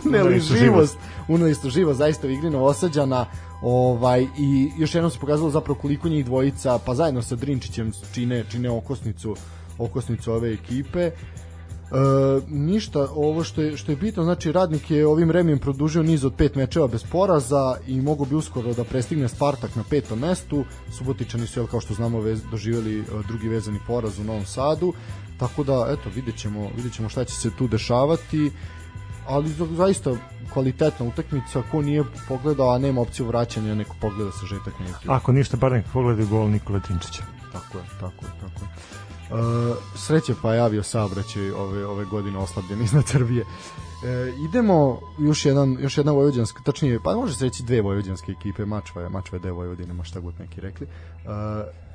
Uneli 0.04 0.40
živost, 0.40 0.60
živost. 0.62 0.98
uneli 1.28 1.54
su 1.54 1.70
živost, 1.70 1.98
zaista 1.98 2.26
u 2.26 2.30
igri 2.30 2.50
Novosađana, 2.50 3.26
ovaj, 3.62 4.26
i 4.38 4.70
još 4.78 4.94
jednom 4.94 5.10
se 5.10 5.18
pokazalo 5.18 5.50
zapravo 5.50 5.78
koliko 5.80 6.08
njih 6.08 6.24
dvojica, 6.24 6.78
pa 6.86 6.94
zajedno 6.94 7.22
sa 7.22 7.36
Drinčićem 7.36 7.92
čine, 8.14 8.44
čine 8.50 8.70
okosnicu, 8.70 9.36
okosnicu 9.78 10.32
ove 10.32 10.52
ekipe. 10.52 11.00
E, 11.00 11.12
ništa, 12.48 13.08
ovo 13.14 13.44
što 13.44 13.62
je, 13.62 13.76
što 13.76 13.92
je 13.92 13.96
bitno, 13.96 14.22
znači 14.24 14.52
radnik 14.52 14.90
je 14.90 15.06
ovim 15.06 15.30
remijem 15.30 15.58
produžio 15.58 16.02
niz 16.02 16.24
od 16.24 16.34
pet 16.34 16.54
mečeva 16.54 16.86
bez 16.86 17.04
poraza 17.04 17.76
i 17.86 18.00
mogu 18.00 18.24
bi 18.24 18.34
uskoro 18.34 18.74
da 18.74 18.84
prestigne 18.84 19.28
Spartak 19.28 19.76
na 19.76 19.84
petom 19.90 20.18
mestu. 20.18 20.64
Subotičani 20.90 21.46
su, 21.46 21.60
jel, 21.60 21.66
kao 21.66 21.80
što 21.80 21.94
znamo, 21.94 22.20
vez, 22.20 22.42
doživjeli 22.50 23.00
e, 23.00 23.04
drugi 23.28 23.48
vezani 23.48 23.78
poraz 23.86 24.18
u 24.18 24.24
Novom 24.24 24.44
Sadu, 24.44 24.92
tako 25.38 25.64
da, 25.64 25.86
eto, 25.90 26.10
vidjet 26.14 26.36
ćemo, 26.36 26.70
vidjet 26.76 26.94
ćemo 26.94 27.08
šta 27.08 27.24
će 27.24 27.34
se 27.34 27.50
tu 27.58 27.68
dešavati 27.68 28.50
ali 29.26 29.48
za- 29.48 29.66
zaista 29.76 30.10
kvalitetna 30.52 31.06
utakmica, 31.06 31.62
ko 31.70 31.82
nije 31.82 32.04
pogledao, 32.28 32.74
a 32.74 32.78
nema 32.78 33.00
opciju 33.00 33.26
vraćanja, 33.26 33.74
neko 33.74 33.96
pogleda 34.00 34.32
sažetak 34.32 34.74
na 34.80 34.86
YouTube. 34.86 35.16
Ako 35.16 35.32
ništa, 35.32 35.56
bar 35.56 35.72
nek 35.72 35.86
pogledaju 35.92 36.28
gol 36.28 36.48
Nikola 36.50 36.78
Drinčića. 36.78 37.22
Tako 37.52 37.78
je, 37.78 37.84
tako 38.00 38.24
je, 38.26 38.30
tako 38.40 38.64
je. 38.64 38.68
Sreće 39.96 40.34
pa 40.42 40.54
javio 40.54 40.82
saobraćaj 40.82 41.50
ove 41.50 41.86
ove 41.86 42.04
godine 42.04 42.38
oslabljen 42.38 42.82
iznad 42.84 43.06
Srbije. 43.06 43.44
E, 44.04 44.32
idemo 44.48 45.00
još 45.18 45.44
jedan 45.44 45.76
još 45.80 45.98
jedna 45.98 46.12
vojvođanska, 46.12 46.62
tačnije 46.64 47.00
pa 47.04 47.16
može 47.16 47.34
se 47.34 47.44
reći 47.44 47.62
dve 47.62 47.80
vojvođanske 47.80 48.32
ekipe, 48.32 48.64
Mačva 48.64 49.02
je 49.02 49.08
Mačva 49.08 49.36
je 49.36 49.40
deo 49.40 49.54
Vojvodine, 49.54 49.92
ma 49.92 50.04
šta 50.04 50.20
god 50.20 50.34
neki 50.40 50.60
rekli. 50.60 50.86
E, 50.86 51.28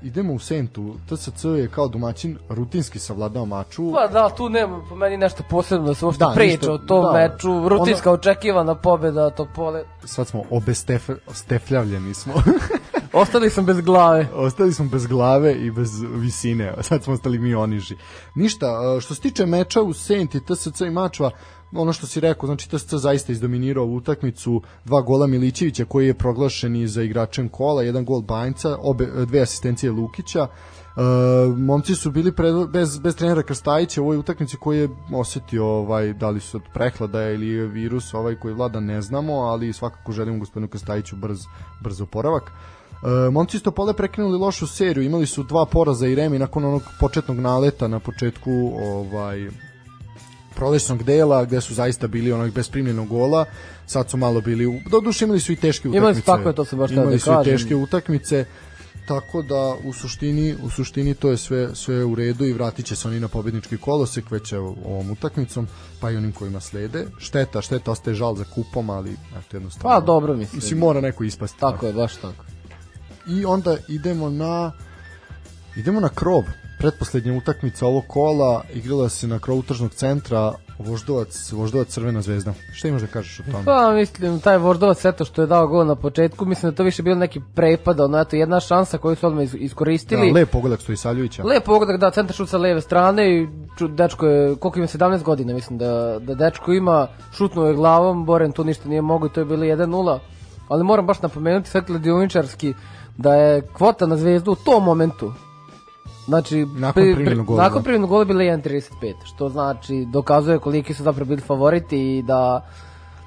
idemo 0.02 0.34
u 0.34 0.40
Sentu, 0.40 0.96
TSC 1.10 1.44
je 1.44 1.68
kao 1.68 1.88
domaćin 1.88 2.38
rutinski 2.50 3.00
savladao 3.00 3.46
maču. 3.46 3.92
Pa 3.92 4.08
da, 4.08 4.30
tu 4.30 4.50
nema 4.50 4.82
po 4.90 4.96
meni 4.96 5.18
nešto 5.18 5.44
posebno 5.50 5.88
da 5.88 5.94
se 5.94 6.06
uopšte 6.06 6.24
da, 6.26 6.32
priča 6.36 6.58
ništa, 6.58 6.72
o 6.72 6.78
tom 6.78 7.04
da, 7.04 7.12
meču, 7.14 7.70
rutinska 7.70 8.10
ono, 8.10 8.20
očekivana 8.20 8.76
pobeda 8.76 9.30
Topole. 9.30 9.84
Sad 10.06 10.28
smo 10.28 10.44
obestefljavljeni 10.50 12.14
smo. 12.14 12.34
ostali 13.14 13.50
smo 13.50 13.64
bez 13.64 13.82
glave. 13.82 14.28
Ostali 14.34 14.74
smo 14.74 14.86
bez 14.86 15.08
glave 15.08 15.54
i 15.54 15.72
bez 15.72 15.90
visine. 16.16 16.74
Sad 16.82 17.04
smo 17.04 17.14
ostali 17.14 17.40
mi 17.40 17.56
oniži. 17.56 17.96
Ništa, 18.36 18.98
što 19.02 19.16
se 19.16 19.22
tiče 19.22 19.46
meča 19.46 19.82
u 19.82 19.94
Senti, 19.94 20.40
TSC 20.40 20.82
i 20.82 20.90
Mačva, 20.90 21.32
ono 21.72 21.94
što 21.94 22.08
si 22.08 22.20
rekao, 22.20 22.48
znači 22.48 22.70
TSC 22.70 22.94
zaista 22.94 23.32
izdominirao 23.32 23.86
utakmicu, 23.86 24.62
dva 24.86 25.02
gola 25.02 25.28
Milićevića 25.28 25.86
koji 25.86 26.08
je 26.08 26.14
proglašen 26.14 26.76
i 26.76 26.88
za 26.88 27.04
igračem 27.04 27.50
kola, 27.50 27.84
jedan 27.84 28.06
gol 28.06 28.22
Banjca, 28.22 28.78
obe, 28.82 29.06
dve 29.26 29.42
asistencije 29.42 29.92
Lukića. 29.92 30.48
Uh, 30.98 31.58
momci 31.58 31.96
su 31.96 32.12
bili 32.12 32.32
pred, 32.32 32.56
bez, 32.70 33.00
bez 33.00 33.16
trenera 33.16 33.44
Krstajića 33.44 34.02
u 34.02 34.04
ovoj 34.04 34.18
utakmici 34.18 34.58
koji 34.58 34.80
je 34.80 34.90
osetio 35.14 35.66
ovaj, 35.66 36.14
da 36.14 36.30
li 36.30 36.40
su 36.40 36.58
od 36.58 36.64
prehlada 36.74 37.30
ili 37.30 37.68
virus 37.68 38.14
ovaj 38.14 38.36
koji 38.36 38.54
vlada 38.54 38.80
ne 38.80 39.02
znamo, 39.02 39.34
ali 39.34 39.74
svakako 39.74 40.12
želimo 40.12 40.40
gospodinu 40.40 40.68
Krstajiću 40.68 41.16
brz, 41.16 41.40
brz 41.82 42.02
oporavak. 42.02 42.52
Uh, 43.02 43.34
momci 43.34 43.58
isto 43.58 43.72
pole 43.72 43.94
prekinuli 43.94 44.38
lošu 44.38 44.68
seriju, 44.68 45.04
imali 45.04 45.26
su 45.26 45.44
dva 45.44 45.66
poraza 45.66 46.08
i 46.08 46.16
remi 46.16 46.40
nakon 46.40 46.66
onog 46.66 46.84
početnog 47.00 47.40
naleta 47.40 47.88
na 47.88 48.00
početku 48.00 48.52
ovaj 48.82 49.50
prolećnog 50.56 51.04
dela 51.04 51.46
gde 51.46 51.62
su 51.62 51.74
zaista 51.74 52.08
bili 52.08 52.32
onog 52.32 52.52
bez 52.52 52.70
primljenog 52.70 53.08
gola 53.08 53.46
sad 53.86 54.10
su 54.10 54.18
malo 54.18 54.42
bili 54.42 54.82
doduše 54.90 55.26
imali 55.26 55.40
su 55.40 55.52
i 55.52 55.56
teške 55.56 55.90
utakmice 55.90 55.98
imali 55.98 56.16
su 56.16 56.22
tako 56.22 56.54
to 56.54 56.66
se 56.66 56.76
baš 56.76 56.92
imali 56.92 57.12
da 57.12 57.20
su 57.20 57.32
i 57.32 57.44
teške 57.44 57.76
utakmice 57.76 58.46
tako 59.08 59.42
da 59.42 59.76
u 59.86 59.94
suštini 59.94 60.56
u 60.64 60.70
suštini 60.70 61.14
to 61.14 61.32
je 61.32 61.38
sve 61.38 61.76
sve 61.76 62.04
u 62.04 62.16
redu 62.16 62.46
i 62.46 62.54
vratiće 62.54 62.96
se 62.96 63.08
oni 63.08 63.20
na 63.20 63.28
pobednički 63.28 63.78
kolosek 63.78 64.32
već 64.32 64.52
evo, 64.54 64.76
ovom 64.86 65.12
utakmicom 65.12 65.68
pa 66.02 66.12
i 66.12 66.16
onim 66.16 66.32
kojima 66.32 66.60
slede. 66.60 67.06
Šteta 67.20 67.62
šteta 67.62 67.92
ostaje 67.92 68.16
žal 68.16 68.36
za 68.36 68.44
kupom 68.56 68.90
ali 68.90 69.12
eto 69.12 69.58
jednostavno 69.58 69.90
pa 69.90 70.06
dobro 70.06 70.36
mislim. 70.36 70.58
Mislim 70.58 70.80
mora 70.80 71.02
neko 71.02 71.24
ispasti 71.24 71.60
tako. 71.60 71.86
je 71.86 71.94
baš 71.94 72.16
tako 72.16 72.44
i 73.30 73.46
onda 73.46 73.78
idemo 73.88 74.30
na 74.30 74.72
idemo 75.76 76.00
na 76.00 76.10
krov 76.10 76.44
pretposlednja 76.80 77.34
utakmica 77.34 77.86
ovog 77.86 78.04
kola 78.08 78.64
igrala 78.74 79.10
se 79.10 79.28
na 79.28 79.40
krovu 79.40 79.62
tržnog 79.62 79.94
centra 79.94 80.54
Voždovac, 80.80 81.52
Voždovac 81.52 81.88
Crvena 81.88 82.22
zvezda. 82.22 82.54
Šta 82.74 82.88
imaš 82.88 83.02
da 83.02 83.08
kažeš 83.08 83.40
o 83.40 83.44
tome? 83.52 83.66
Pa 83.66 83.92
mislim, 83.92 84.40
taj 84.40 84.58
Voždovac 84.58 85.06
eto 85.06 85.26
što 85.26 85.42
je 85.42 85.48
dao 85.48 85.68
gol 85.68 85.86
na 85.86 85.96
početku, 85.96 86.46
mislim 86.46 86.72
da 86.72 86.76
to 86.76 86.84
više 86.84 87.04
bilo 87.04 87.16
neki 87.16 87.42
prepad, 87.56 88.00
ono 88.00 88.20
eto 88.20 88.36
jedna 88.36 88.60
šansa 88.60 88.98
koju 88.98 89.16
su 89.16 89.28
odmah 89.28 89.48
iskoristili. 89.54 90.32
Da, 90.32 90.40
lep 90.40 90.52
pogodak 90.52 90.82
stoji 90.82 90.98
Saljovića. 90.98 91.44
Lep 91.44 91.64
pogodak, 91.64 92.00
da, 92.00 92.12
centar 92.12 92.36
šut 92.36 92.50
sa 92.50 92.58
leve 92.58 92.82
strane 92.82 93.38
i 93.38 93.48
dečko 93.90 94.26
je, 94.26 94.56
koliko 94.56 94.80
ima 94.80 94.88
17 94.88 95.24
godina, 95.24 95.54
mislim 95.54 95.78
da, 95.78 96.20
da 96.20 96.36
dečko 96.36 96.74
ima, 96.74 97.08
šutnuo 97.38 97.68
je 97.68 97.74
glavom, 97.74 98.26
Boren 98.26 98.52
tu 98.52 98.64
ništa 98.64 98.90
nije 98.90 99.02
mogao 99.02 99.28
i 99.28 99.34
to 99.34 99.42
je 99.42 99.46
bilo 99.46 99.64
1-0. 99.64 100.20
Ali 100.68 100.84
moram 100.84 101.06
baš 101.06 101.22
napomenuti 101.22 101.70
sve 101.70 101.86
kladioničarski 101.86 102.74
da 103.18 103.34
je 103.34 103.62
kvota 103.62 104.06
na 104.06 104.18
zvezdu 104.18 104.52
u 104.52 104.56
tom 104.56 104.84
momentu 104.84 105.34
Znači, 106.28 106.66
nakon 106.66 107.04
primljenog 107.16 107.46
gola. 107.46 107.64
Nakon 107.64 107.84
primljenog 107.84 108.10
gola 108.10 108.26
bila 108.26 108.42
1.35, 108.42 109.14
što 109.24 109.50
znači 109.50 110.08
dokazuje 110.14 110.60
koliki 110.60 110.94
su 110.94 111.04
zapravo 111.04 111.26
bili 111.26 111.42
favoriti 111.42 112.18
i 112.18 112.22
da 112.22 112.70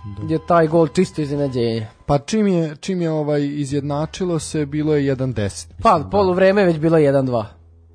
da. 0.04 0.34
je 0.34 0.38
taj 0.46 0.66
gol 0.66 0.88
čisto 0.88 1.22
iznenađenje. 1.22 1.86
Pa 2.06 2.18
čim 2.18 2.46
je, 2.46 2.76
čim 2.76 3.02
je 3.02 3.10
ovaj 3.10 3.44
izjednačilo 3.44 4.38
se, 4.38 4.66
bilo 4.66 4.94
je 4.94 5.16
1.10. 5.16 5.66
Pa, 5.82 5.98
da. 5.98 6.08
poluvreme 6.08 6.64
već 6.64 6.78
bilo 6.78 6.98
1.2. 6.98 7.44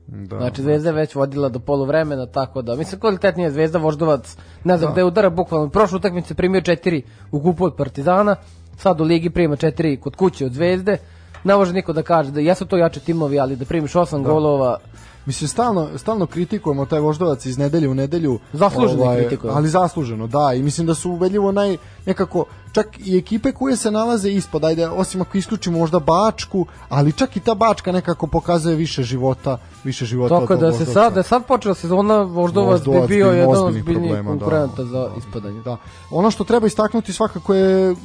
Da, 0.08 0.38
znači 0.38 0.62
Zvezda 0.62 0.90
je 0.90 0.94
već 0.94 1.16
vodila 1.16 1.50
do 1.50 1.60
poluvremena, 1.60 2.26
tako 2.26 2.62
da 2.62 2.76
mislim 2.76 3.00
kvalitetnija 3.00 3.52
Zvezda 3.52 3.80
Voždovac, 3.80 4.38
ne 4.64 4.78
znam 4.78 4.90
da. 4.90 4.94
gde 4.94 5.04
udara 5.04 5.30
bukvalno 5.30 5.70
prošle 5.70 5.98
utakmice 5.98 6.34
primio 6.34 6.62
4 6.62 7.02
u 7.32 7.42
kupu 7.42 7.66
od 7.66 7.76
Partizana, 7.76 8.36
sad 8.78 9.02
u 9.02 9.04
ligi 9.04 9.30
prima 9.30 9.56
4 9.56 10.00
kod 10.00 10.16
kuće 10.16 10.46
od 10.46 10.52
Zvezde. 10.52 10.98
Ne 11.46 11.56
može 11.56 11.74
niko 11.74 11.94
da 11.94 12.04
kaže 12.04 12.32
da 12.32 12.40
jesu 12.40 12.66
to 12.66 12.78
jače 12.78 13.00
timovi, 13.00 13.40
ali 13.40 13.56
da 13.56 13.66
primiš 13.66 13.94
8 13.94 14.24
da. 14.24 14.30
golova 14.30 14.78
Mislim, 15.26 15.48
stalno, 15.48 15.88
stalno 15.98 16.26
kritikujemo 16.26 16.86
taj 16.86 17.00
voždovac 17.00 17.46
iz 17.46 17.58
nedelje 17.58 17.90
u 17.90 17.94
nedelju. 17.94 18.40
Zasluženo 18.54 19.04
ovaj, 19.04 19.18
kritikujemo. 19.18 19.58
Ali 19.58 19.70
zasluženo, 19.70 20.28
da. 20.28 20.54
I 20.54 20.64
mislim 20.64 20.88
da 20.88 20.94
su 20.94 21.12
ubedljivo 21.12 21.52
naj, 21.52 21.78
nekako, 22.06 22.46
čak 22.72 22.88
i 23.00 23.18
ekipe 23.18 23.52
koje 23.52 23.76
se 23.76 23.92
nalaze 23.92 24.32
ispod, 24.32 24.64
ajde, 24.64 24.88
osim 24.88 25.22
ako 25.22 25.38
isključimo 25.38 25.80
možda 25.80 26.00
Bačku, 26.00 26.66
ali 26.90 27.12
čak 27.12 27.38
i 27.38 27.40
ta 27.40 27.56
Bačka 27.56 27.92
nekako 27.92 28.28
pokazuje 28.28 28.76
više 28.76 29.04
života, 29.04 29.58
više 29.84 30.06
života 30.06 30.40
Tako 30.40 30.56
da 30.56 30.72
se 30.72 30.86
sad, 30.86 31.14
da 31.14 31.24
sad 31.24 31.46
počela 31.46 31.76
sezona, 31.76 32.22
Voždovac, 32.22 32.80
voždovac 32.80 33.08
bi 33.08 33.16
bio 33.16 33.32
jedan 33.32 33.64
ozbiljniji 33.64 34.14
da. 34.14 34.24
konkurenta 34.24 34.84
da, 34.84 34.86
za 34.86 35.10
ispadanje. 35.18 35.62
Da. 35.62 35.78
Ono 36.12 36.32
što 36.32 36.44
treba 36.44 36.68
istaknuti 36.68 37.14
svakako 37.14 37.54
je 37.54 37.96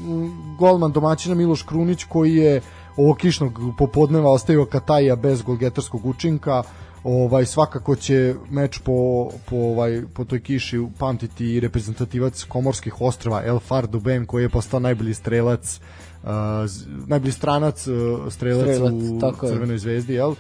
golman 0.59 0.93
domaćina 0.93 1.35
Miloš 1.35 1.63
Krunić 1.63 2.05
koji 2.05 2.37
je 2.37 2.61
ovog 3.01 3.17
kišnog 3.17 3.61
popodneva 3.79 4.31
ostavio 4.31 4.65
Kataja 4.65 5.17
bez 5.17 5.43
golgetarskog 5.43 6.07
učinka 6.07 6.63
ovaj 7.05 7.47
svakako 7.47 7.97
će 7.97 8.35
meč 8.51 8.79
po 8.79 9.29
po 9.49 9.57
ovaj 9.57 10.03
po 10.15 10.25
toj 10.25 10.41
kiši 10.41 10.87
pamtiti 10.99 11.55
i 11.55 11.61
reprezentativac 11.61 12.45
Komorskih 12.45 13.01
ostrva 13.01 13.43
El 13.45 13.59
Fardo 13.59 14.01
Ben 14.01 14.27
koji 14.27 14.43
je 14.43 14.49
postao 14.49 14.81
najbolji 14.81 15.15
strelac 15.15 15.81
uh, 16.23 16.29
najbolji 17.07 17.33
stranac 17.33 17.87
uh, 17.87 18.33
strelac, 18.33 18.63
strelac 18.63 18.93
u 18.93 19.21
tako 19.21 19.47
Crvenoj 19.47 19.75
je. 19.75 19.79
zvezdi 19.79 20.15
jel 20.15 20.31
uh, 20.31 20.37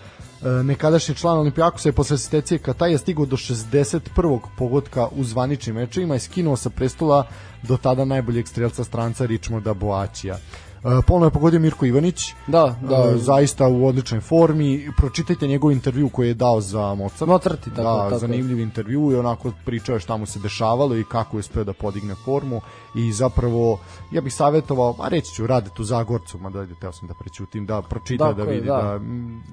nekadašnji 0.64 1.14
član 1.14 1.38
Olimpijakosa 1.38 1.88
je 1.88 1.92
posle 1.92 2.14
asistencije 2.14 2.58
Kataj 2.58 2.92
je 2.92 2.98
stigao 2.98 3.26
do 3.26 3.36
61. 3.36 4.38
pogotka 4.58 5.08
u 5.16 5.24
zvaničnim 5.24 5.76
mečevima 5.76 6.14
i 6.14 6.20
skinuo 6.20 6.56
sa 6.56 6.70
prestola 6.70 7.26
do 7.62 7.76
tada 7.76 8.04
najboljeg 8.04 8.48
strelca 8.48 8.84
stranca 8.84 9.26
Richmonda 9.26 9.74
Boaćija. 9.74 10.34
Uh, 10.34 10.69
Polno 11.06 11.26
je 11.26 11.30
pogodio 11.30 11.60
Mirko 11.60 11.86
Ivanić. 11.86 12.34
Da, 12.46 12.76
da. 12.82 13.00
Uh, 13.00 13.16
zaista 13.16 13.68
u 13.68 13.86
odličnoj 13.86 14.20
formi. 14.20 14.88
Pročitajte 14.96 15.46
njegov 15.46 15.72
intervju 15.72 16.08
koji 16.08 16.28
je 16.28 16.34
dao 16.34 16.60
za 16.60 16.94
Mozart. 16.94 17.20
Mozart 17.20 17.60
tako, 17.60 17.82
da, 17.82 17.98
tako. 18.04 18.18
zanimljiv 18.18 18.60
intervju 18.60 19.12
i 19.12 19.16
onako 19.16 19.52
pričao 19.64 19.94
je 19.94 20.00
šta 20.00 20.16
mu 20.16 20.26
se 20.26 20.38
dešavalo 20.38 20.96
i 20.96 21.04
kako 21.04 21.36
je 21.36 21.40
uspeo 21.40 21.64
da 21.64 21.72
podigne 21.72 22.14
formu 22.14 22.60
i 22.94 23.12
zapravo 23.12 23.78
ja 24.12 24.20
bih 24.20 24.34
savjetovao, 24.34 24.96
a 24.98 25.08
reći 25.08 25.34
ću 25.34 25.46
rade 25.46 25.70
tu 25.76 25.84
Zagorcu, 25.84 26.38
mada 26.38 26.66
teo 26.80 26.92
sam 26.92 27.08
da 27.08 27.14
prećutim, 27.20 27.66
da 27.66 27.82
pročita, 27.82 28.32
da, 28.32 28.44
da 28.44 28.50
vidi 28.50 28.66
da. 28.66 28.76
da. 28.76 29.00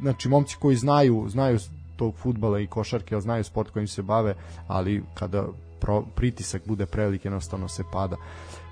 znači 0.02 0.30
momci 0.30 0.56
koji 0.60 0.76
znaju, 0.76 1.26
znaju 1.30 1.60
tog 1.96 2.16
futbala 2.16 2.60
i 2.60 2.68
košarke, 2.68 3.20
znaju 3.20 3.44
sport 3.44 3.70
kojim 3.70 3.88
se 3.88 4.02
bave, 4.02 4.36
ali 4.68 5.04
kada 5.14 5.48
pro, 5.80 6.02
pritisak 6.16 6.62
bude 6.66 6.86
prevelik, 6.86 7.26
jednostavno 7.26 7.68
se 7.68 7.84
pada. 7.92 8.16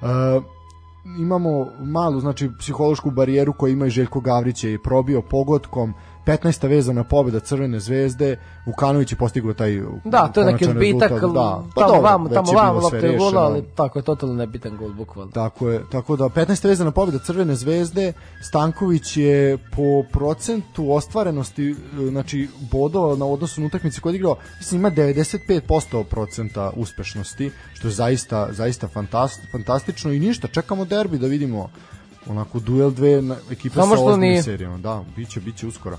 Uh, 0.01 0.43
imamo 1.05 1.71
malu 1.79 2.19
znači 2.19 2.49
psihološku 2.59 3.11
barijeru 3.11 3.53
koju 3.53 3.73
ima 3.73 3.85
i 3.85 3.89
Željko 3.89 4.19
Gavrić 4.19 4.63
je 4.63 4.83
probio 4.83 5.21
pogodkom 5.21 5.93
15. 6.25 6.67
vezana 6.69 7.03
pobeda 7.03 7.39
Crvene 7.39 7.79
zvezde, 7.79 8.37
Vukanović 8.65 9.11
je 9.11 9.15
postigao 9.15 9.53
taj 9.53 9.81
Da, 10.03 10.27
to 10.27 10.39
je 10.39 10.45
neki 10.45 10.65
odbitak, 10.69 11.11
da, 11.11 11.63
pa 11.75 11.81
tamo 11.81 11.93
dobro, 11.93 12.01
vamo, 12.01 12.29
tamo 12.29 12.51
vamo 12.51 12.79
lopte 12.79 13.07
je 13.07 13.17
gola, 13.17 13.41
ali 13.41 13.63
tako 13.75 13.99
je 13.99 14.03
totalno 14.03 14.35
nebitan 14.35 14.77
gol 14.77 14.89
bukvalno. 14.89 15.31
Tako 15.31 15.69
je, 15.69 15.81
tako 15.91 16.15
da 16.15 16.25
15. 16.25 16.67
vezana 16.67 16.91
pobeda 16.91 17.19
Crvene 17.19 17.55
zvezde, 17.55 18.13
Stanković 18.41 19.17
je 19.17 19.57
po 19.57 20.03
procentu 20.11 20.91
ostvarenosti 20.91 21.75
znači 22.09 22.49
bodova 22.71 23.15
na 23.15 23.25
odnosu 23.25 23.61
na 23.61 23.67
utakmice 23.67 24.01
koje 24.01 24.13
je 24.13 24.15
igrao, 24.15 24.35
mislim 24.57 24.81
ima 24.81 24.91
95% 24.91 26.03
procenta 26.03 26.71
uspešnosti, 26.75 27.51
što 27.73 27.87
je 27.87 27.91
zaista 27.91 28.47
zaista 28.51 28.87
fantastično 29.51 30.11
i 30.11 30.19
ništa, 30.19 30.47
čekamo 30.47 30.85
derbi 30.85 31.17
da 31.17 31.27
vidimo 31.27 31.69
onako 32.29 32.59
duel 32.59 32.91
dve 32.91 33.23
ekipe 33.51 33.75
Samo 33.75 33.95
sa 33.95 34.03
ozbiljnim 34.03 34.43
serijama. 34.43 34.77
Da, 34.77 35.03
biće, 35.15 35.39
biće 35.39 35.67
uskoro. 35.67 35.97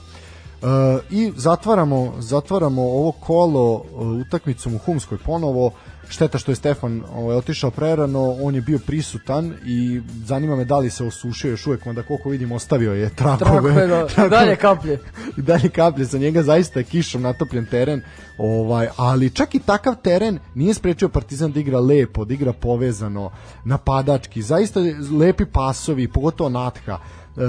Uh, 0.63 0.69
I 1.11 1.33
zatvaramo, 1.37 2.15
zatvaramo 2.19 2.83
ovo 2.83 3.13
kolo 3.13 3.75
uh, 3.75 4.07
utakmicom 4.27 4.75
u 4.75 4.79
Humskoj 4.79 5.19
ponovo. 5.19 5.71
šteta 6.09 6.39
što 6.39 6.53
je 6.53 6.57
Stefan 6.57 7.03
ovaj, 7.15 7.37
otišao 7.37 7.71
prerano, 7.71 8.37
on 8.43 8.55
je 8.55 8.61
bio 8.61 8.79
prisutan 8.87 9.55
i 9.67 10.01
zanima 10.25 10.57
me 10.57 10.65
da 10.65 10.79
li 10.79 10.91
se 10.91 11.05
osušio 11.05 11.51
još 11.51 11.67
uvek, 11.67 11.87
onda 11.87 12.03
koliko 12.03 12.29
vidim 12.29 12.53
ostavio 12.53 12.93
je 12.93 13.11
trakove. 13.15 13.73
Trakove, 13.73 13.87
da, 13.87 14.27
i 14.27 14.31
dalje 14.31 14.57
kaplje. 14.57 14.99
I 15.39 15.43
dalje 15.43 15.69
kaplje, 15.69 16.05
za 16.05 16.19
njega 16.19 16.43
zaista 16.43 16.81
je 16.81 16.85
kišom 16.85 17.23
natopljen 17.23 17.67
teren, 17.67 18.03
ovaj, 18.39 18.89
ali 18.97 19.31
čak 19.31 19.55
i 19.55 19.59
takav 19.59 19.95
teren 20.03 20.39
nije 20.55 20.75
sprečio 20.75 21.09
Partizan 21.09 21.53
da 21.53 21.61
igra 21.61 21.81
lepo, 21.81 22.25
da 22.25 22.35
igra 22.35 22.53
povezano, 22.53 23.31
napadački, 23.65 24.43
zaista 24.43 24.81
lepi 25.19 25.45
pasovi, 25.45 26.09
pogotovo 26.09 26.51
Natha, 26.51 26.99
e, 27.37 27.41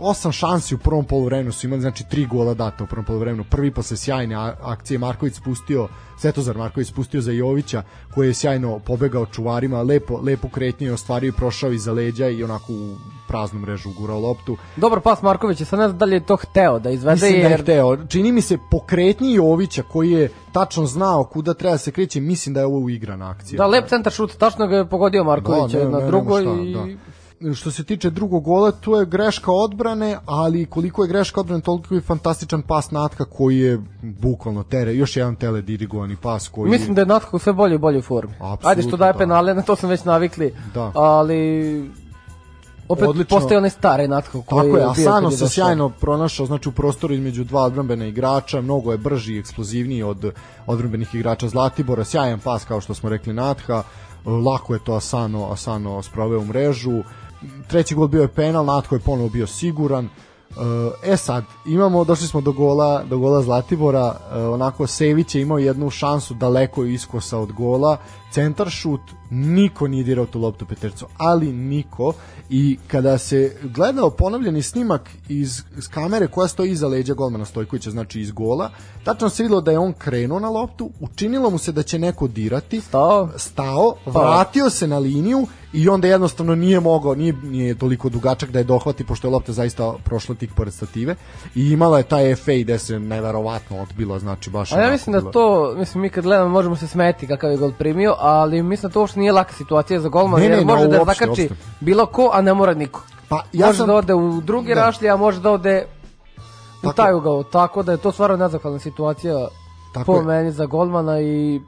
osam 0.00 0.32
šansi 0.32 0.74
u 0.74 0.78
prvom 0.78 1.04
poluvremenu 1.04 1.52
su 1.52 1.66
imali, 1.66 1.80
znači 1.80 2.04
tri 2.10 2.26
gola 2.26 2.54
data 2.54 2.84
u 2.84 2.86
prvom 2.86 3.04
poluvremenu. 3.04 3.44
Prvi 3.50 3.70
posle 3.70 3.96
sjajne 3.96 4.34
akcije 4.62 4.98
Marković 4.98 5.34
spustio, 5.34 5.88
Svetozar 6.18 6.56
Marković 6.56 6.88
spustio 6.88 7.20
za 7.20 7.32
Jovića, 7.32 7.82
koji 8.14 8.28
je 8.28 8.34
sjajno 8.34 8.78
pobegao 8.78 9.26
čuvarima, 9.26 9.82
lepo, 9.82 10.20
lepo 10.22 10.48
kretnje 10.48 10.92
ostvario 10.92 11.28
i 11.28 11.32
prošao 11.32 11.72
iza 11.72 11.92
leđa 11.92 12.28
i 12.28 12.44
onako 12.44 12.72
u 12.72 12.96
praznu 13.28 13.60
mrežu 13.60 13.90
ugurao 13.90 14.20
loptu. 14.20 14.56
Dobar 14.76 15.00
pas 15.00 15.22
Marković, 15.22 15.62
sad 15.62 15.78
ne 15.78 15.88
znam 15.88 15.98
da 15.98 16.04
li 16.04 16.16
je 16.16 16.26
to 16.26 16.36
hteo 16.36 16.78
da 16.78 16.90
izvede 16.90 17.14
mislim 17.14 17.34
jer... 17.34 17.42
da 17.42 17.48
je 17.48 17.58
hteo. 17.58 18.06
Čini 18.06 18.32
mi 18.32 18.40
se 18.40 18.58
po 18.70 18.80
kretnji 18.80 19.34
Jovića 19.34 19.82
koji 19.82 20.10
je 20.10 20.30
tačno 20.52 20.86
znao 20.86 21.24
kuda 21.24 21.54
treba 21.54 21.78
se 21.78 21.90
kreće, 21.90 22.20
mislim 22.20 22.54
da 22.54 22.60
je 22.60 22.66
ovo 22.66 22.88
igrana 22.88 23.30
akcija. 23.30 23.58
Da, 23.58 23.66
lep 23.66 23.88
centar 23.88 24.12
šut, 24.12 24.36
tačno 24.36 24.66
ga 24.66 24.76
je 24.76 24.88
pogodio 24.88 25.24
Marković 25.24 25.72
da, 25.72 25.78
ne, 25.78 25.90
na 25.90 26.06
drugoj 26.06 26.42
i... 26.42 26.74
Da 26.74 26.86
što 27.54 27.70
se 27.70 27.84
tiče 27.84 28.10
drugog 28.10 28.44
gola, 28.44 28.70
tu 28.70 28.94
je 28.94 29.06
greška 29.06 29.52
odbrane, 29.52 30.18
ali 30.26 30.66
koliko 30.66 31.04
je 31.04 31.08
greška 31.08 31.40
odbrane, 31.40 31.62
toliko 31.62 31.94
je 31.94 32.00
fantastičan 32.00 32.62
pas 32.62 32.90
Natka 32.90 33.24
koji 33.24 33.58
je 33.58 33.80
bukvalno 34.02 34.62
tere, 34.62 34.94
još 34.94 35.16
jedan 35.16 35.36
tele 35.36 35.62
dirigovani 35.62 36.16
pas 36.22 36.48
koji... 36.48 36.70
Mislim 36.70 36.94
da 36.94 37.00
je 37.00 37.06
Natka 37.06 37.36
u 37.36 37.38
sve 37.38 37.52
bolje 37.52 37.74
i 37.74 37.78
bolje 37.78 38.02
formi. 38.02 38.34
Absolutno, 38.34 38.68
Ajde 38.68 38.82
što 38.82 38.96
daje 38.96 39.12
da. 39.12 39.18
penale, 39.18 39.54
na 39.54 39.62
to 39.62 39.76
sam 39.76 39.90
već 39.90 40.04
navikli, 40.04 40.54
da. 40.74 40.92
ali 40.94 41.90
opet 42.88 43.08
Odlično. 43.08 43.38
postaje 43.38 43.58
onaj 43.58 43.70
stari 43.70 44.08
Natko 44.08 44.42
koji 44.42 44.66
Tako 44.66 44.78
je, 44.78 44.84
Asano 44.84 45.30
se 45.30 45.48
sjajno 45.48 45.88
pronašao 45.88 46.46
znači 46.46 46.68
u 46.68 46.72
prostoru 46.72 47.14
između 47.14 47.44
dva 47.44 47.62
odbrambena 47.62 48.06
igrača, 48.06 48.60
mnogo 48.60 48.92
je 48.92 48.98
brži 48.98 49.34
i 49.34 49.38
eksplozivniji 49.38 50.02
od 50.02 50.32
odbrambenih 50.66 51.14
igrača 51.14 51.48
Zlatibora, 51.48 52.04
sjajan 52.04 52.40
pas 52.40 52.64
kao 52.64 52.80
što 52.80 52.94
smo 52.94 53.08
rekli 53.08 53.32
Natha, 53.32 53.82
lako 54.26 54.74
je 54.74 54.84
to 54.84 54.94
Asano, 54.94 55.52
Asano 55.52 56.02
sproveo 56.02 56.40
u 56.40 56.44
mrežu, 56.44 57.02
treći 57.68 57.94
gol 57.94 58.08
bio 58.08 58.22
je 58.22 58.28
penal, 58.28 58.64
Natko 58.64 58.94
je 58.94 59.00
ponovo 59.00 59.28
bio 59.28 59.46
siguran. 59.46 60.08
E 61.02 61.16
sad, 61.16 61.44
imamo, 61.66 62.04
došli 62.04 62.26
smo 62.26 62.40
do 62.40 62.52
gola, 62.52 63.04
do 63.04 63.18
gola 63.18 63.42
Zlatibora, 63.42 64.16
e, 64.32 64.38
onako 64.38 64.86
Sević 64.86 65.34
je 65.34 65.42
imao 65.42 65.58
jednu 65.58 65.90
šansu 65.90 66.34
daleko 66.34 66.84
iskosa 66.84 67.38
od 67.38 67.52
gola, 67.52 67.96
centar 68.30 68.70
šut, 68.70 69.00
niko 69.30 69.88
nije 69.88 70.04
dirao 70.04 70.26
tu 70.26 70.40
loptu 70.40 70.66
Petercu, 70.66 71.06
ali 71.16 71.52
niko. 71.52 72.12
I 72.50 72.78
kada 72.86 73.18
se 73.18 73.56
gledao 73.62 74.10
ponovljeni 74.10 74.62
snimak 74.62 75.10
iz, 75.28 75.62
iz 75.78 75.88
kamere 75.88 76.28
koja 76.28 76.48
stoji 76.48 76.70
iza 76.70 76.88
leđa 76.88 77.14
golmana 77.14 77.44
Stojkovića, 77.44 77.90
znači 77.90 78.20
iz 78.20 78.30
gola, 78.30 78.70
tačno 79.04 79.28
se 79.28 79.42
videlo 79.42 79.60
da 79.60 79.70
je 79.70 79.78
on 79.78 79.92
krenuo 79.92 80.40
na 80.40 80.48
loptu, 80.48 80.90
učinilo 81.00 81.50
mu 81.50 81.58
se 81.58 81.72
da 81.72 81.82
će 81.82 81.98
neko 81.98 82.28
dirati, 82.28 82.80
stao, 82.80 83.28
stao 83.36 83.94
vratio 84.06 84.70
se 84.70 84.86
na 84.86 84.98
liniju 84.98 85.46
i 85.76 85.88
onda 85.88 86.08
jednostavno 86.08 86.54
nije 86.54 86.80
mogao, 86.80 87.14
nije, 87.14 87.32
nije 87.42 87.74
toliko 87.74 88.08
dugačak 88.08 88.50
da 88.50 88.58
je 88.58 88.64
dohvati, 88.64 89.04
pošto 89.04 89.28
je 89.28 89.32
lopta 89.32 89.52
zaista 89.52 89.94
prošla 90.04 90.34
tik 90.34 90.50
pored 90.54 90.74
stative 90.74 91.14
i 91.54 91.70
imala 91.70 91.98
je 91.98 92.04
taj 92.04 92.34
FA 92.34 92.52
gde 92.52 92.78
se 92.78 92.98
neverovatno 92.98 93.82
odbilo, 93.82 94.18
znači 94.18 94.50
baš... 94.50 94.72
A 94.72 94.80
ja 94.80 94.90
mislim 94.90 95.12
da 95.12 95.30
to, 95.30 95.74
mislim 95.78 96.02
mi 96.02 96.10
kad 96.10 96.24
gledamo 96.24 96.50
možemo 96.50 96.76
se 96.76 96.86
smeti 96.86 97.26
kakav 97.26 97.50
je 97.50 97.56
gol 97.56 97.72
primio, 97.78 98.14
ali 98.18 98.62
mislim 98.62 98.88
da 98.88 98.92
to 98.92 99.00
uopšte 99.00 99.20
nije 99.20 99.32
laka 99.32 99.54
situacija 99.54 100.00
za 100.00 100.08
golmana, 100.08 100.44
jer 100.44 100.64
može 100.64 100.82
no, 100.82 100.88
da 100.88 100.98
uopšte, 100.98 101.24
zakači 101.24 101.42
uopšte. 101.42 101.56
bilo 101.80 102.06
ko, 102.06 102.30
a 102.32 102.40
ne 102.40 102.54
mora 102.54 102.74
niko. 102.74 103.02
Pa, 103.28 103.44
ja 103.52 103.66
može 103.66 103.78
sam... 103.78 103.86
da 103.86 103.94
ode 103.94 104.14
u 104.14 104.40
drugi 104.40 104.74
da. 104.74 104.80
rašlji, 104.80 105.08
a 105.08 105.16
može 105.16 105.40
da 105.40 105.50
ode 105.50 105.86
u 106.82 106.92
taj 106.92 107.14
ugao, 107.14 107.42
tako 107.42 107.82
da 107.82 107.92
je 107.92 107.98
to 107.98 108.12
stvarno 108.12 108.36
nezahvalna 108.36 108.78
situacija 108.78 109.48
tako 109.94 110.12
po 110.12 110.18
je. 110.18 110.22
meni 110.22 110.52
za 110.52 110.66
golmana 110.66 111.20
i 111.20 111.60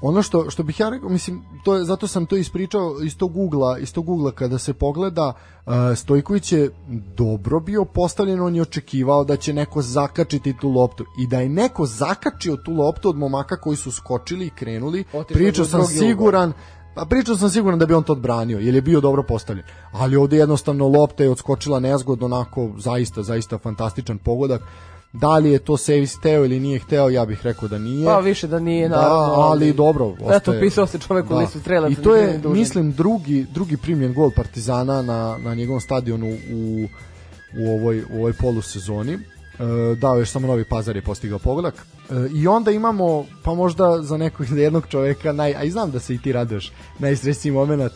ono 0.00 0.22
što 0.22 0.50
što 0.50 0.62
bih 0.62 0.80
ja 0.80 0.88
rekao 0.88 1.08
mislim 1.08 1.42
to 1.64 1.74
je 1.74 1.84
zato 1.84 2.06
sam 2.06 2.26
to 2.26 2.36
ispričao 2.36 2.96
iz 3.04 3.16
tog 3.16 3.36
ugla 3.36 3.78
iz 3.78 3.92
tog 3.92 4.08
ugla 4.08 4.32
kada 4.32 4.58
se 4.58 4.72
pogleda 4.74 5.32
uh, 5.66 5.72
Stojković 5.96 6.52
je 6.52 6.70
dobro 7.16 7.60
bio 7.60 7.84
postavljen 7.84 8.40
on 8.40 8.54
je 8.54 8.62
očekivao 8.62 9.24
da 9.24 9.36
će 9.36 9.52
neko 9.52 9.82
zakačiti 9.82 10.54
tu 10.60 10.70
loptu 10.70 11.04
i 11.18 11.26
da 11.26 11.40
je 11.40 11.48
neko 11.48 11.86
zakačio 11.86 12.56
tu 12.56 12.72
loptu 12.72 13.08
od 13.08 13.16
momaka 13.16 13.56
koji 13.56 13.76
su 13.76 13.92
skočili 13.92 14.46
i 14.46 14.50
krenuli 14.50 15.04
pričao 15.28 15.64
sam 15.64 15.86
siguran 15.86 16.48
ugla. 16.48 16.78
Pa 16.98 17.04
pričao 17.04 17.36
sam 17.36 17.50
siguran 17.50 17.78
da 17.78 17.86
bi 17.86 17.94
on 17.94 18.02
to 18.02 18.12
odbranio, 18.12 18.58
jer 18.58 18.74
je 18.74 18.82
bio 18.82 19.00
dobro 19.00 19.22
postavljen. 19.22 19.66
Ali 19.92 20.16
ovde 20.16 20.36
jednostavno 20.36 20.88
lopta 20.88 21.22
je 21.22 21.30
odskočila 21.30 21.80
nezgodno, 21.80 22.26
onako 22.26 22.70
zaista, 22.78 23.22
zaista 23.22 23.58
fantastičan 23.58 24.18
pogodak. 24.18 24.62
Da 25.12 25.38
li 25.38 25.50
je 25.50 25.58
to 25.58 25.76
Sevis 25.76 26.20
teo 26.20 26.44
ili 26.44 26.60
nije 26.60 26.78
hteo, 26.78 27.08
ja 27.08 27.24
bih 27.24 27.40
rekao 27.42 27.68
da 27.68 27.78
nije. 27.78 28.04
Pa 28.04 28.18
više 28.18 28.46
da 28.46 28.58
nije, 28.58 28.88
da, 28.88 28.96
naravno. 28.96 29.34
ali 29.34 29.72
dobro. 29.72 30.06
Ostaje, 30.06 30.36
Eto, 30.36 30.52
pisao 30.60 30.86
se 30.86 30.98
čovek 30.98 31.26
da. 31.28 31.34
u 31.34 31.38
listu 31.38 31.60
strelaca. 31.60 31.92
I 31.92 32.04
to 32.04 32.14
je, 32.16 32.40
mislim, 32.44 32.92
drugi, 32.92 33.46
drugi 33.54 33.76
primljen 33.76 34.14
gol 34.14 34.30
Partizana 34.36 35.02
na, 35.02 35.38
na 35.44 35.54
njegovom 35.54 35.80
stadionu 35.80 36.26
u, 36.52 36.86
u 37.58 37.70
ovoj, 37.74 38.02
u 38.10 38.18
ovoj 38.18 38.32
polusezoni. 38.32 39.12
E, 39.12 39.94
dao 39.94 40.18
još 40.18 40.30
samo 40.30 40.46
Novi 40.46 40.64
Pazar 40.64 40.96
je 40.96 41.02
postigao 41.02 41.38
pogodak. 41.38 41.74
E, 41.74 42.14
I 42.34 42.46
onda 42.46 42.70
imamo, 42.70 43.24
pa 43.44 43.54
možda 43.54 44.02
za 44.02 44.16
nekog 44.16 44.46
jednog 44.58 44.86
čoveka, 44.88 45.32
naj, 45.32 45.54
a 45.54 45.64
i 45.64 45.70
znam 45.70 45.90
da 45.90 46.00
se 46.00 46.14
i 46.14 46.18
ti 46.18 46.32
raduješ, 46.32 46.72
najsrećniji 46.98 47.52
moment, 47.52 47.92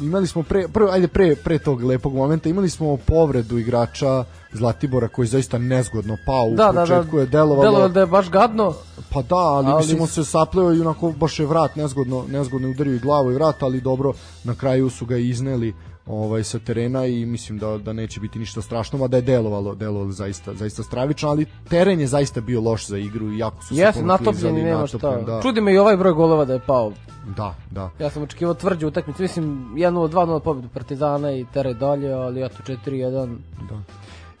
imali 0.00 0.26
smo 0.26 0.42
pre, 0.42 0.68
prvo, 0.68 0.90
ajde 0.90 1.08
pre, 1.08 1.36
pre 1.36 1.58
tog 1.58 1.82
lepog 1.82 2.14
momenta, 2.14 2.48
imali 2.48 2.70
smo 2.70 2.96
povredu 2.96 3.58
igrača 3.58 4.24
Zlatibora 4.52 5.08
koji 5.08 5.28
zaista 5.28 5.58
nezgodno 5.58 6.16
pao 6.26 6.44
u 6.44 6.54
da, 6.54 6.72
početku 6.72 7.16
da, 7.16 7.16
da, 7.16 7.20
je 7.20 7.26
delovalo 7.26 7.62
delovalo 7.62 7.88
da 7.88 8.00
je 8.00 8.06
baš 8.06 8.30
gadno. 8.30 8.74
Pa 9.12 9.22
da, 9.22 9.36
ali, 9.36 9.66
ali... 9.66 9.76
mislim 9.76 10.00
on 10.00 10.08
se 10.08 10.24
sapleo 10.24 10.74
i 10.74 10.80
onako 10.80 11.10
baš 11.10 11.38
je 11.38 11.46
vrat 11.46 11.76
nezgodno, 11.76 12.24
nezgodno 12.28 12.70
udario 12.70 12.94
i 12.94 12.98
glavu 12.98 13.30
i 13.30 13.34
vrat, 13.34 13.62
ali 13.62 13.80
dobro 13.80 14.12
na 14.44 14.54
kraju 14.54 14.90
su 14.90 15.06
ga 15.06 15.16
izneli 15.16 15.74
ovaj 16.06 16.44
sa 16.44 16.58
terena 16.58 17.06
i 17.06 17.26
mislim 17.26 17.58
da 17.58 17.78
da 17.78 17.92
neće 17.92 18.20
biti 18.20 18.38
ništa 18.38 18.62
strašno, 18.62 18.98
mada 18.98 19.16
je 19.16 19.22
delovalo, 19.22 19.74
delovalo 19.74 20.12
zaista 20.12 20.54
zaista 20.54 20.82
stravično, 20.82 21.28
ali 21.28 21.46
teren 21.68 22.00
je 22.00 22.06
zaista 22.06 22.40
bio 22.40 22.60
loš 22.60 22.86
za 22.86 22.98
igru 22.98 23.32
i 23.32 23.38
jako 23.38 23.62
su 23.62 23.74
se 23.74 23.80
Jeste, 23.80 24.02
natopljeni, 24.02 24.62
nema 24.62 24.86
šta. 24.86 25.16
Da. 25.16 25.42
Čudi 25.42 25.60
me 25.60 25.74
i 25.74 25.78
ovaj 25.78 25.96
broj 25.96 26.12
golova 26.12 26.44
da 26.44 26.52
je 26.52 26.60
pao. 26.66 26.92
Da, 27.36 27.54
da. 27.70 27.90
Ja 27.98 28.10
sam 28.10 28.22
očekivao 28.22 28.54
tvrđu 28.54 28.88
utakmicu, 28.88 29.22
mislim 29.22 29.74
1-0, 29.74 30.08
2-0 30.10 30.40
pobedu 30.40 30.68
Partizana 30.68 31.32
i 31.32 31.46
tere 31.52 31.74
dalje, 31.74 32.12
ali 32.12 32.44
eto 32.44 32.56
4-1. 32.66 33.36
Da. 33.68 33.80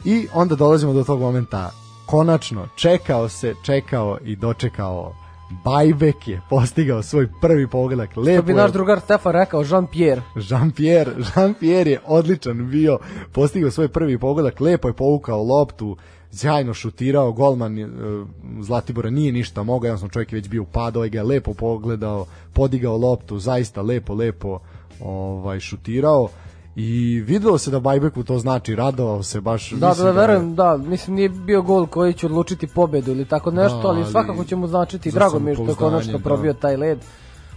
I 0.04 0.28
onda 0.34 0.54
dolazimo 0.54 0.92
do 0.92 1.04
tog 1.04 1.20
momenta 1.20 1.70
konačno 2.06 2.68
čekao 2.76 3.28
se, 3.28 3.54
čekao 3.62 4.18
i 4.24 4.36
dočekao 4.36 5.14
Bajbek 5.50 6.28
je 6.28 6.40
postigao 6.50 7.02
svoj 7.02 7.28
prvi 7.40 7.66
pogodak. 7.68 8.16
Lepo 8.16 8.42
Što 8.42 8.42
bi 8.42 8.54
naš 8.54 8.72
drugar 8.72 9.00
Stefan 9.00 9.32
rekao, 9.32 9.64
Jean-Pierre. 9.64 10.20
Jean-Pierre, 10.34 11.24
Jean-Pierre 11.34 11.88
je 11.88 12.00
odličan 12.06 12.70
bio, 12.70 12.98
postigao 13.32 13.70
svoj 13.70 13.88
prvi 13.88 14.18
pogodak, 14.18 14.60
lepo 14.60 14.88
je 14.88 14.94
povukao 14.94 15.42
loptu, 15.42 15.96
sjajno 16.32 16.74
šutirao, 16.74 17.32
golman 17.32 17.78
uh, 17.82 18.28
Zlatibora 18.60 19.10
nije 19.10 19.32
ništa 19.32 19.62
mogao, 19.62 19.86
jednostavno 19.86 20.12
čovjek 20.12 20.32
je 20.32 20.36
već 20.36 20.48
bio 20.48 20.62
upadao, 20.62 21.00
ovaj 21.00 21.08
ga 21.08 21.18
je 21.18 21.24
lepo 21.24 21.54
pogledao, 21.54 22.26
podigao 22.52 22.96
loptu, 22.96 23.38
zaista 23.38 23.82
lepo, 23.82 24.14
lepo 24.14 24.58
ovaj, 25.00 25.60
šutirao 25.60 26.28
i 26.76 27.20
videlo 27.26 27.58
se 27.58 27.70
da 27.70 27.80
Bajbeku 27.80 28.24
to 28.24 28.38
znači, 28.38 28.74
radovao 28.74 29.22
se 29.22 29.40
baš. 29.40 29.70
Da, 29.70 29.94
da, 29.94 30.04
da, 30.04 30.10
verujem, 30.10 30.54
da, 30.54 30.76
mislim 30.76 31.16
nije 31.16 31.28
bio 31.28 31.62
gol 31.62 31.86
koji 31.86 32.14
će 32.14 32.26
odlučiti 32.26 32.66
pobedu 32.66 33.10
ili 33.10 33.24
tako 33.24 33.50
nešto, 33.50 33.80
da, 33.82 33.88
ali, 33.88 34.00
ali 34.00 34.10
svakako 34.10 34.44
će 34.44 34.56
mu 34.56 34.68
značiti, 34.68 35.10
drago 35.10 35.38
mi 35.38 35.50
je 35.50 35.54
što 35.54 35.68
je 35.68 35.74
konačno 35.74 36.12
da. 36.12 36.24
probio 36.24 36.52
taj 36.52 36.76
led. 36.76 36.98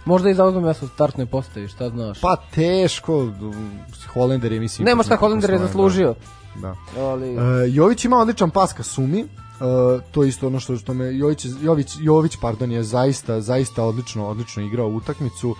Možda 0.04 0.30
i 0.30 0.34
zauzme 0.34 0.60
mesto 0.60 0.86
u 0.86 0.88
startnoj 0.88 1.26
postavi, 1.26 1.68
šta 1.68 1.88
znaš? 1.90 2.20
Pa 2.20 2.36
teško, 2.54 3.28
Holender 4.12 4.52
je 4.52 4.60
mislim... 4.60 4.86
Nema 4.86 5.02
šta 5.02 5.16
Holender 5.16 5.50
je 5.50 5.58
zaslužio. 5.58 6.14
Da. 6.62 6.76
Ali... 6.98 7.36
Uh, 7.36 7.42
Jović 7.68 8.04
ima 8.04 8.18
odličan 8.18 8.50
pas 8.50 8.72
ka 8.72 8.82
Sumi, 8.82 9.24
Uh, 9.60 10.02
to 10.10 10.22
je 10.22 10.28
isto 10.28 10.46
ono 10.46 10.60
što 10.60 10.76
što 10.76 10.94
me 10.94 11.16
Jović 11.16 11.46
Jović 11.62 11.92
Jović 12.00 12.36
pardon 12.40 12.72
je 12.72 12.82
zaista 12.82 13.40
zaista 13.40 13.84
odlično 13.84 14.26
odlično 14.26 14.62
igrao 14.62 14.88
utakmicu. 14.88 15.50
Uh, 15.50 15.56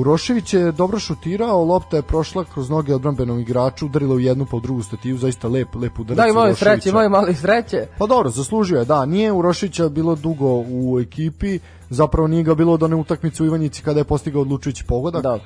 Urošević 0.00 0.54
je 0.54 0.72
dobro 0.72 0.98
šutirao, 0.98 1.64
lopta 1.64 1.96
je 1.96 2.02
prošla 2.02 2.44
kroz 2.44 2.70
noge 2.70 2.94
odbrambenom 2.94 3.40
igraču, 3.40 3.86
udarila 3.86 4.14
u 4.14 4.20
jednu 4.20 4.46
po 4.50 4.60
drugu 4.60 4.82
stativu, 4.82 5.18
zaista 5.18 5.48
lep, 5.48 5.74
lep 5.74 5.98
udarac. 5.98 6.16
Da, 6.16 6.28
imao 6.28 6.46
je 6.46 6.54
sreće, 6.54 6.88
imao 6.88 7.02
je 7.02 7.08
mali 7.08 7.34
sreće. 7.34 7.86
Pa 7.98 8.06
dobro, 8.06 8.30
zaslužio 8.30 8.78
je, 8.78 8.84
da, 8.84 9.06
nije 9.06 9.32
Uroševića 9.32 9.88
bilo 9.88 10.14
dugo 10.14 10.64
u 10.68 11.00
ekipi, 11.00 11.58
zapravo 11.90 12.28
nije 12.28 12.42
ga 12.42 12.54
bilo 12.54 12.76
do 12.76 12.86
one 12.86 12.96
utakmice 12.96 13.42
u 13.42 13.46
Ivanjici 13.46 13.82
kada 13.82 14.00
je 14.00 14.04
postigao 14.04 14.42
odlučujući 14.42 14.84
pogodak. 14.84 15.22
Da. 15.22 15.38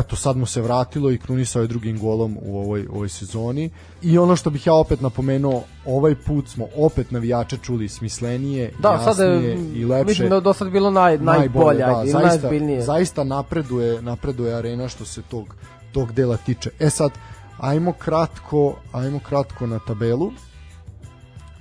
Eto 0.00 0.16
sad 0.16 0.36
mu 0.36 0.46
se 0.46 0.62
vratilo 0.62 1.10
i 1.10 1.18
krunisao 1.18 1.62
je 1.62 1.68
drugim 1.68 1.98
golom 1.98 2.38
u 2.42 2.58
ovoj 2.58 2.86
ovoj 2.92 3.08
sezoni. 3.08 3.70
I 4.02 4.18
ono 4.18 4.36
što 4.36 4.50
bih 4.50 4.66
ja 4.66 4.74
opet 4.74 5.00
napomenuo 5.00 5.62
ovaj 5.86 6.14
put 6.14 6.48
smo 6.48 6.66
opet 6.76 7.10
navijače 7.10 7.56
čuli 7.56 7.88
smislenije 7.88 8.72
da, 8.78 8.88
jasnije 8.88 9.14
sad 9.14 9.44
je, 9.44 9.54
i 9.74 9.84
lepše. 9.84 10.08
mislim 10.08 10.28
da 10.28 10.34
je 10.34 10.40
do 10.40 10.52
sad 10.52 10.70
bilo 10.70 10.90
naj, 10.90 11.18
najbolje, 11.18 11.78
da, 11.78 11.86
da, 11.86 12.06
zaista, 12.06 12.48
zaista 12.80 13.24
napreduje 13.24 14.02
napreduje 14.02 14.54
arena 14.54 14.88
što 14.88 15.04
se 15.04 15.22
tog 15.22 15.54
tog 15.92 16.12
dela 16.12 16.36
tiče. 16.36 16.70
E 16.80 16.90
sad 16.90 17.10
ajmo 17.58 17.92
kratko 17.92 18.76
ajmo 18.92 19.20
kratko 19.28 19.66
na 19.66 19.78
tabelu. 19.78 20.30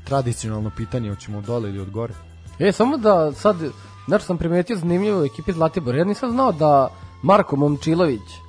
Tradicionalno 0.04 0.72
pitanje 0.78 1.10
hoćemo 1.10 1.42
dole 1.42 1.70
ili 1.70 1.80
od 1.80 1.90
gore? 1.90 2.14
E 2.60 2.72
samo 2.72 2.98
da 2.98 3.32
sad 3.32 3.56
znači 4.08 4.26
sam 4.26 4.38
primetio 4.38 4.76
zanimljivo 4.76 5.22
u 5.22 5.26
ekipi 5.26 5.54
Zlatibor 5.54 5.96
ja 5.96 6.04
nisam 6.04 6.32
znao 6.32 6.52
da 6.52 6.90
Marko 7.24 7.56
Momčilović 7.56 8.44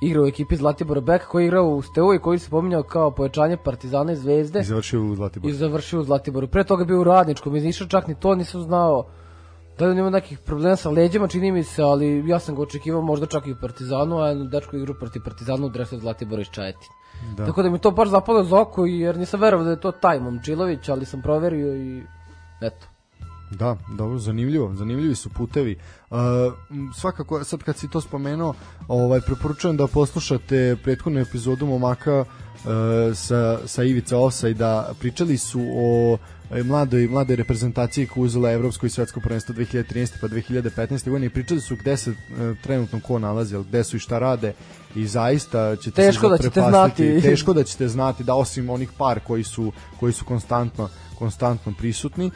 igra 0.00 0.22
u 0.22 0.26
ekipi 0.26 0.56
Zlatibora 0.56 1.00
Bek 1.00 1.26
koji 1.26 1.42
je 1.42 1.46
igrao 1.46 1.66
u 1.66 1.82
Stevu 1.82 2.14
i 2.14 2.18
koji 2.18 2.38
se 2.38 2.50
pominjao 2.50 2.82
kao 2.82 3.10
pojačanje 3.10 3.56
Partizana 3.56 4.12
i 4.12 4.16
Zvezde. 4.16 4.60
I 4.60 4.64
završio 4.64 5.04
u 5.04 5.14
Zlatiboru. 5.14 5.50
I 5.50 5.56
završio 5.56 6.00
u 6.00 6.04
Zlatiboru. 6.04 6.48
Pre 6.48 6.64
toga 6.64 6.84
bio 6.84 7.00
u 7.00 7.04
Radničkom, 7.04 7.56
iz 7.56 7.64
Niša 7.64 7.86
čak 7.86 8.06
ni 8.06 8.14
to 8.14 8.34
nisam 8.34 8.62
znao. 8.62 9.06
Da 9.78 9.84
li 9.84 9.90
on 9.90 9.98
ima 9.98 10.10
nekih 10.10 10.38
problema 10.38 10.76
sa 10.76 10.90
leđima, 10.90 11.28
čini 11.28 11.52
mi 11.52 11.62
se, 11.62 11.82
ali 11.82 12.28
ja 12.28 12.38
sam 12.38 12.54
ga 12.54 12.62
očekivao 12.62 13.02
možda 13.02 13.26
čak 13.26 13.46
i 13.46 13.52
u 13.52 13.56
Partizanu, 13.60 14.18
a 14.18 14.28
jednu 14.28 14.44
dečku 14.44 14.76
igru 14.76 14.94
protiv 14.94 15.22
Partizanu 15.24 15.66
u 15.66 15.70
dresu 15.70 15.98
Zlatibora 15.98 16.42
iz 16.42 16.48
Čajetina. 16.50 16.94
Da. 17.36 17.46
Tako 17.46 17.62
da 17.62 17.70
mi 17.70 17.78
to 17.78 17.90
baš 17.90 18.08
zapalo 18.08 18.44
za 18.44 18.60
oko, 18.60 18.86
jer 18.86 19.18
nisam 19.18 19.40
verovao 19.40 19.64
da 19.64 19.70
je 19.70 19.80
to 19.80 19.92
taj 19.92 20.20
Momčilović, 20.20 20.88
ali 20.88 21.06
sam 21.06 21.22
proverio 21.22 21.76
i 21.76 22.02
eto. 22.60 22.86
Da, 23.50 23.76
dobro, 23.96 24.18
zanimljivo, 24.18 24.74
zanimljivi 24.74 25.14
su 25.14 25.28
putevi. 25.28 25.76
Uh, 26.10 26.18
svakako, 26.94 27.44
sad 27.44 27.62
kad 27.62 27.76
si 27.76 27.90
to 27.90 28.00
spomenuo, 28.00 28.54
ovaj, 28.88 29.20
preporučujem 29.20 29.76
da 29.76 29.86
poslušate 29.86 30.76
prethodnu 30.84 31.20
epizodu 31.20 31.66
Momaka 31.66 32.20
uh, 32.20 32.26
sa, 33.14 33.58
sa 33.66 33.84
Ivica 33.84 34.18
Offside, 34.18 34.54
da 34.54 34.92
pričali 35.00 35.38
su 35.38 35.60
o 35.74 36.18
e, 36.50 36.62
mladoj, 36.62 37.08
mladoj 37.08 37.36
reprezentaciji 37.36 38.06
koja 38.06 38.24
uzela 38.24 38.52
Evropsko 38.52 38.86
i 38.86 38.90
svetsko 38.90 39.20
prvenstvo 39.20 39.54
2013. 39.54 40.12
pa 40.20 40.28
2015. 40.28 41.10
godine 41.10 41.26
i 41.26 41.30
pričali 41.30 41.60
su 41.60 41.76
gde 41.76 41.96
se 41.96 42.10
uh, 42.10 42.16
trenutno 42.62 43.00
ko 43.00 43.18
nalazi, 43.18 43.56
gde 43.68 43.84
su 43.84 43.96
i 43.96 44.00
šta 44.00 44.18
rade 44.18 44.52
i 44.94 45.06
zaista 45.06 45.76
ćete 45.76 46.02
teško 46.02 46.26
se 46.26 46.30
da 46.30 46.38
ćete 46.38 46.60
znati 46.68 47.20
teško 47.22 47.52
da 47.52 47.64
ćete 47.64 47.88
znati 47.88 48.24
da 48.24 48.34
osim 48.34 48.70
onih 48.70 48.90
par 48.98 49.20
koji 49.20 49.44
su 49.44 49.72
koji 50.00 50.12
su 50.12 50.24
konstantno 50.24 50.88
konstantno 51.18 51.72
prisutni 51.78 52.26
uh, 52.26 52.32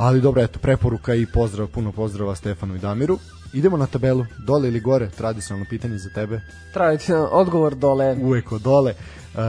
Ali 0.00 0.20
dobro, 0.20 0.42
eto, 0.42 0.58
preporuka 0.58 1.14
i 1.14 1.26
pozdrav, 1.26 1.66
puno 1.66 1.92
pozdrava 1.92 2.34
Stefanu 2.34 2.74
i 2.74 2.78
Damiru. 2.78 3.18
Idemo 3.52 3.76
na 3.76 3.86
tabelu, 3.86 4.26
dole 4.46 4.68
ili 4.68 4.80
gore, 4.80 5.10
tradicionalno 5.10 5.66
pitanje 5.70 5.98
za 5.98 6.10
tebe. 6.14 6.40
Tradicionalno, 6.72 7.28
odgovor 7.28 7.74
dole. 7.74 8.16
Uvek 8.22 8.52
od 8.52 8.62
dole, 8.62 8.94
uh, 9.34 9.40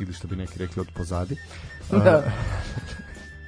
ili 0.00 0.12
što 0.12 0.28
bi 0.28 0.36
neki 0.36 0.58
rekli 0.58 0.80
od 0.80 0.88
pozadi. 0.94 1.36
Uh, 1.90 2.04
da. 2.04 2.22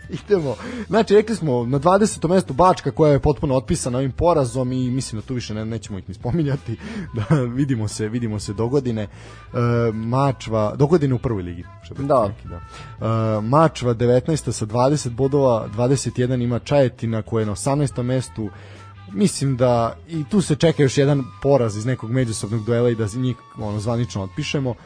Idemo. 0.24 0.54
Znači, 0.86 1.14
rekli 1.14 1.36
smo 1.36 1.66
na 1.66 1.80
20. 1.80 2.28
mestu 2.28 2.54
Bačka 2.54 2.90
koja 2.90 3.12
je 3.12 3.20
potpuno 3.20 3.54
otpisana 3.54 3.98
ovim 3.98 4.12
porazom 4.12 4.72
i 4.72 4.90
mislim 4.90 5.20
da 5.20 5.26
tu 5.26 5.34
više 5.34 5.54
ne, 5.54 5.64
nećemo 5.64 5.98
ih 5.98 6.08
ni 6.08 6.14
spominjati. 6.14 6.76
Da 7.14 7.36
vidimo 7.40 7.88
se, 7.88 8.08
vidimo 8.08 8.38
se 8.38 8.52
do 8.52 8.68
godine. 8.68 9.02
E, 9.02 9.08
Mačva, 9.92 10.74
do 10.76 10.86
godine 10.86 11.14
u 11.14 11.18
prvoj 11.18 11.42
ligi. 11.42 11.64
Da. 11.98 12.28
Neki, 12.28 12.48
da. 12.48 12.56
E, 12.56 13.40
Mačva 13.40 13.94
19. 13.94 14.52
sa 14.52 14.66
20 14.66 15.10
bodova, 15.10 15.68
21 15.76 16.42
ima 16.42 16.58
Čajetina 16.58 17.22
koja 17.22 17.42
je 17.42 17.46
na 17.46 17.52
18. 17.52 18.02
mestu 18.02 18.50
mislim 19.12 19.56
da 19.56 19.96
i 20.08 20.24
tu 20.24 20.40
se 20.40 20.56
čeka 20.56 20.82
još 20.82 20.98
jedan 20.98 21.24
poraz 21.42 21.76
iz 21.76 21.86
nekog 21.86 22.10
međusobnog 22.10 22.64
duela 22.64 22.90
i 22.90 22.94
da 22.94 23.06
njih 23.16 23.36
ono 23.58 23.80
zvanično 23.80 24.22
otpišemo. 24.22 24.70
Uh, 24.70 24.76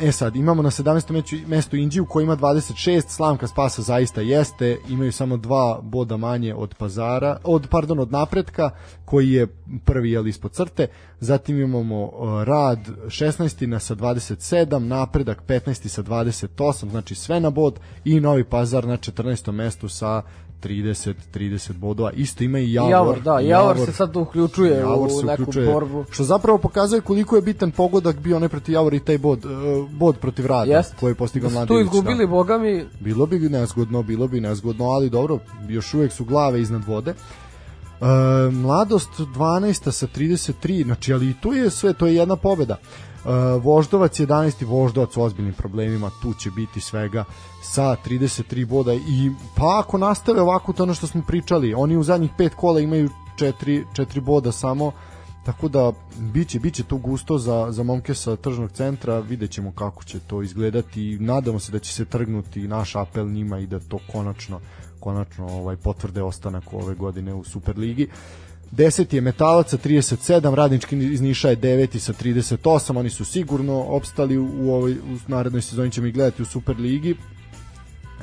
e 0.00 0.12
sad, 0.12 0.36
imamo 0.36 0.62
na 0.62 0.70
17. 0.70 1.46
mestu, 1.46 1.76
Indiju 1.76 2.06
koji 2.06 2.24
ima 2.24 2.36
26, 2.36 3.08
Slamka 3.08 3.46
Spasa 3.46 3.82
zaista 3.82 4.20
jeste, 4.20 4.78
imaju 4.88 5.12
samo 5.12 5.36
dva 5.36 5.80
boda 5.82 6.16
manje 6.16 6.54
od 6.54 6.74
pazara, 6.74 7.36
od, 7.44 7.68
pardon, 7.70 7.98
od 7.98 8.12
napretka, 8.12 8.70
koji 9.04 9.32
je 9.32 9.46
prvi 9.84 10.10
jel 10.10 10.28
ispod 10.28 10.52
crte, 10.52 10.86
zatim 11.20 11.60
imamo 11.60 12.02
uh, 12.04 12.42
Rad 12.42 12.78
16. 13.06 13.66
na 13.66 13.78
sa 13.78 13.94
27, 13.94 14.78
napredak 14.78 15.42
15. 15.48 15.88
sa 15.88 16.02
28, 16.02 16.90
znači 16.90 17.14
sve 17.14 17.40
na 17.40 17.50
bod 17.50 17.80
i 18.04 18.20
Novi 18.20 18.44
Pazar 18.44 18.86
na 18.86 18.96
14. 18.96 19.52
mestu 19.52 19.88
sa 19.88 20.22
30 20.64 21.14
30 21.34 21.72
bodova. 21.72 22.12
Isto 22.12 22.44
ima 22.44 22.58
i 22.58 22.72
Javor. 22.72 22.90
Javor, 22.90 23.20
da, 23.20 23.30
Javor, 23.30 23.76
Javor 23.76 23.86
se 23.86 23.92
sad 23.92 24.16
uključuje 24.16 24.78
Javor 24.78 25.08
u 25.12 25.26
neku 25.26 25.42
uključuje, 25.42 25.72
borbu. 25.72 26.04
Što 26.10 26.24
zapravo 26.24 26.58
pokazuje 26.58 27.00
koliko 27.00 27.36
je 27.36 27.42
bitan 27.42 27.70
pogodak 27.70 28.16
bio 28.18 28.38
ne 28.38 28.48
protiv 28.48 28.72
Javor 28.72 28.94
i 28.94 29.00
taj 29.00 29.18
bod, 29.18 29.44
uh, 29.44 29.90
bod 29.90 30.16
protiv 30.18 30.46
Rada 30.46 30.72
Jest. 30.72 30.94
koji 31.00 31.10
je 31.10 31.14
postigao 31.14 31.50
da 31.50 31.54
Mladević. 31.54 31.88
Tu 31.90 31.96
izgubili, 31.96 32.26
da. 32.26 32.30
bogami. 32.30 32.84
Bilo 33.00 33.26
bi 33.26 33.38
nezgodno, 33.38 34.02
bilo 34.02 34.28
bi 34.28 34.40
nezgodno, 34.40 34.84
ali 34.84 35.10
dobro, 35.10 35.38
još 35.68 35.94
uvek 35.94 36.12
su 36.12 36.24
glave 36.24 36.60
iznad 36.60 36.84
vode. 36.84 37.14
Uh, 38.00 38.06
mladost 38.54 39.10
12. 39.18 39.90
sa 39.90 40.06
33, 40.06 40.84
znači 40.84 41.12
ali 41.12 41.30
i 41.30 41.34
tu 41.40 41.52
je 41.52 41.70
sve, 41.70 41.92
to 41.92 42.06
je 42.06 42.14
jedna 42.14 42.36
pobeda. 42.36 42.76
Uh, 43.24 43.64
Voždovac 43.64 44.20
11. 44.20 44.66
Voždovac 44.66 45.16
u 45.16 45.22
ozbiljnim 45.22 45.54
problemima, 45.54 46.10
tu 46.22 46.34
će 46.34 46.50
biti 46.50 46.80
svega 46.80 47.24
sa 47.62 47.96
33 48.06 48.66
boda 48.66 48.94
i 48.94 49.30
pa 49.56 49.78
ako 49.78 49.98
nastave 49.98 50.40
ovako 50.40 50.72
to 50.72 50.82
ono 50.82 50.94
što 50.94 51.06
smo 51.06 51.22
pričali, 51.26 51.74
oni 51.74 51.96
u 51.96 52.02
zadnjih 52.02 52.30
pet 52.38 52.54
kola 52.54 52.80
imaju 52.80 53.08
4, 53.38 53.84
4 53.96 54.20
boda 54.20 54.52
samo, 54.52 54.92
tako 55.44 55.68
da 55.68 55.92
biće 56.18 56.58
biće 56.58 56.82
tu 56.82 56.96
gusto 56.96 57.38
za, 57.38 57.66
za 57.70 57.82
momke 57.82 58.14
sa 58.14 58.36
tržnog 58.36 58.70
centra, 58.70 59.18
vidjet 59.18 59.50
ćemo 59.50 59.72
kako 59.72 60.04
će 60.04 60.20
to 60.20 60.42
izgledati 60.42 61.18
nadamo 61.20 61.58
se 61.58 61.72
da 61.72 61.78
će 61.78 61.92
se 61.92 62.04
trgnuti 62.04 62.68
naš 62.68 62.96
apel 62.96 63.28
njima 63.28 63.58
i 63.58 63.66
da 63.66 63.80
to 63.80 63.98
konačno 64.12 64.60
konačno 65.00 65.46
ovaj 65.46 65.76
potvrde 65.76 66.22
ostanak 66.22 66.72
ove 66.72 66.94
godine 66.94 67.34
u 67.34 67.44
Superligi. 67.44 68.08
10 68.72 69.14
je 69.14 69.20
Metalac 69.20 69.70
sa 69.70 69.78
37, 69.78 70.54
Radnički 70.54 70.98
iz 70.98 71.20
Niša 71.20 71.50
je 71.50 71.56
9 71.56 71.98
sa 71.98 72.12
38, 72.12 72.98
oni 72.98 73.10
su 73.10 73.24
sigurno 73.24 73.80
opstali 73.80 74.38
u 74.38 74.72
ovoj 74.72 74.92
u 74.92 75.18
narednoj 75.28 75.62
sezoni 75.62 75.90
ćemo 75.90 76.06
ih 76.06 76.14
gledati 76.14 76.42
u 76.42 76.46
Superligi 76.46 77.16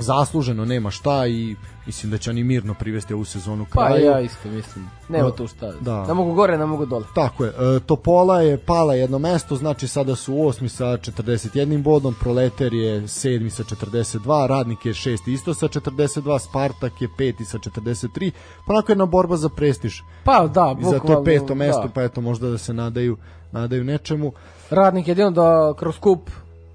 zasluženo 0.02 0.64
nema 0.64 0.90
šta 0.90 1.26
i 1.26 1.56
mislim 1.86 2.10
da 2.12 2.18
će 2.18 2.30
oni 2.30 2.44
mirno 2.44 2.74
privesti 2.74 3.14
ovu 3.14 3.24
sezonu 3.24 3.66
pa 3.72 3.86
kraju. 3.86 4.06
Pa 4.06 4.10
ja 4.10 4.20
isto 4.20 4.48
mislim. 4.48 4.90
Nema 5.08 5.30
tu 5.30 5.46
šta. 5.46 5.72
Da. 5.80 6.06
Ne 6.06 6.14
mogu 6.14 6.34
gore, 6.34 6.58
ne 6.58 6.66
mogu 6.66 6.86
dole. 6.86 7.04
Tako 7.14 7.44
je. 7.44 7.50
E, 7.50 7.80
Topola 7.80 8.40
je 8.40 8.58
pala 8.58 8.94
jedno 8.94 9.18
mesto, 9.18 9.56
znači 9.56 9.88
sada 9.88 10.16
su 10.16 10.46
osmi 10.46 10.68
sa 10.68 10.84
41 10.84 11.82
bodom, 11.82 12.14
Proleter 12.20 12.74
je 12.74 13.08
sedmi 13.08 13.50
sa 13.50 13.62
42, 13.62 14.46
Radnik 14.46 14.86
je 14.86 14.94
šesti 14.94 15.32
isto 15.32 15.54
sa 15.54 15.68
42, 15.68 16.38
Spartak 16.38 17.02
je 17.02 17.08
peti 17.18 17.44
sa 17.44 17.58
43. 17.58 18.30
Pa 18.66 18.72
onako 18.72 18.92
jedna 18.92 19.06
borba 19.06 19.36
za 19.36 19.48
prestiž. 19.48 20.00
Pa 20.24 20.46
da, 20.46 20.74
bukvalno. 20.74 20.90
Za 20.90 20.98
to 20.98 21.24
peto 21.24 21.54
mesto, 21.54 21.82
da. 21.82 21.88
pa 21.88 22.02
eto 22.02 22.20
možda 22.20 22.48
da 22.48 22.58
se 22.58 22.74
nadaju, 22.74 23.16
nadaju 23.52 23.84
nečemu. 23.84 24.32
Radnik 24.70 25.08
jedino 25.08 25.30
da 25.30 25.74
kroz 25.78 25.98
kup 25.98 26.30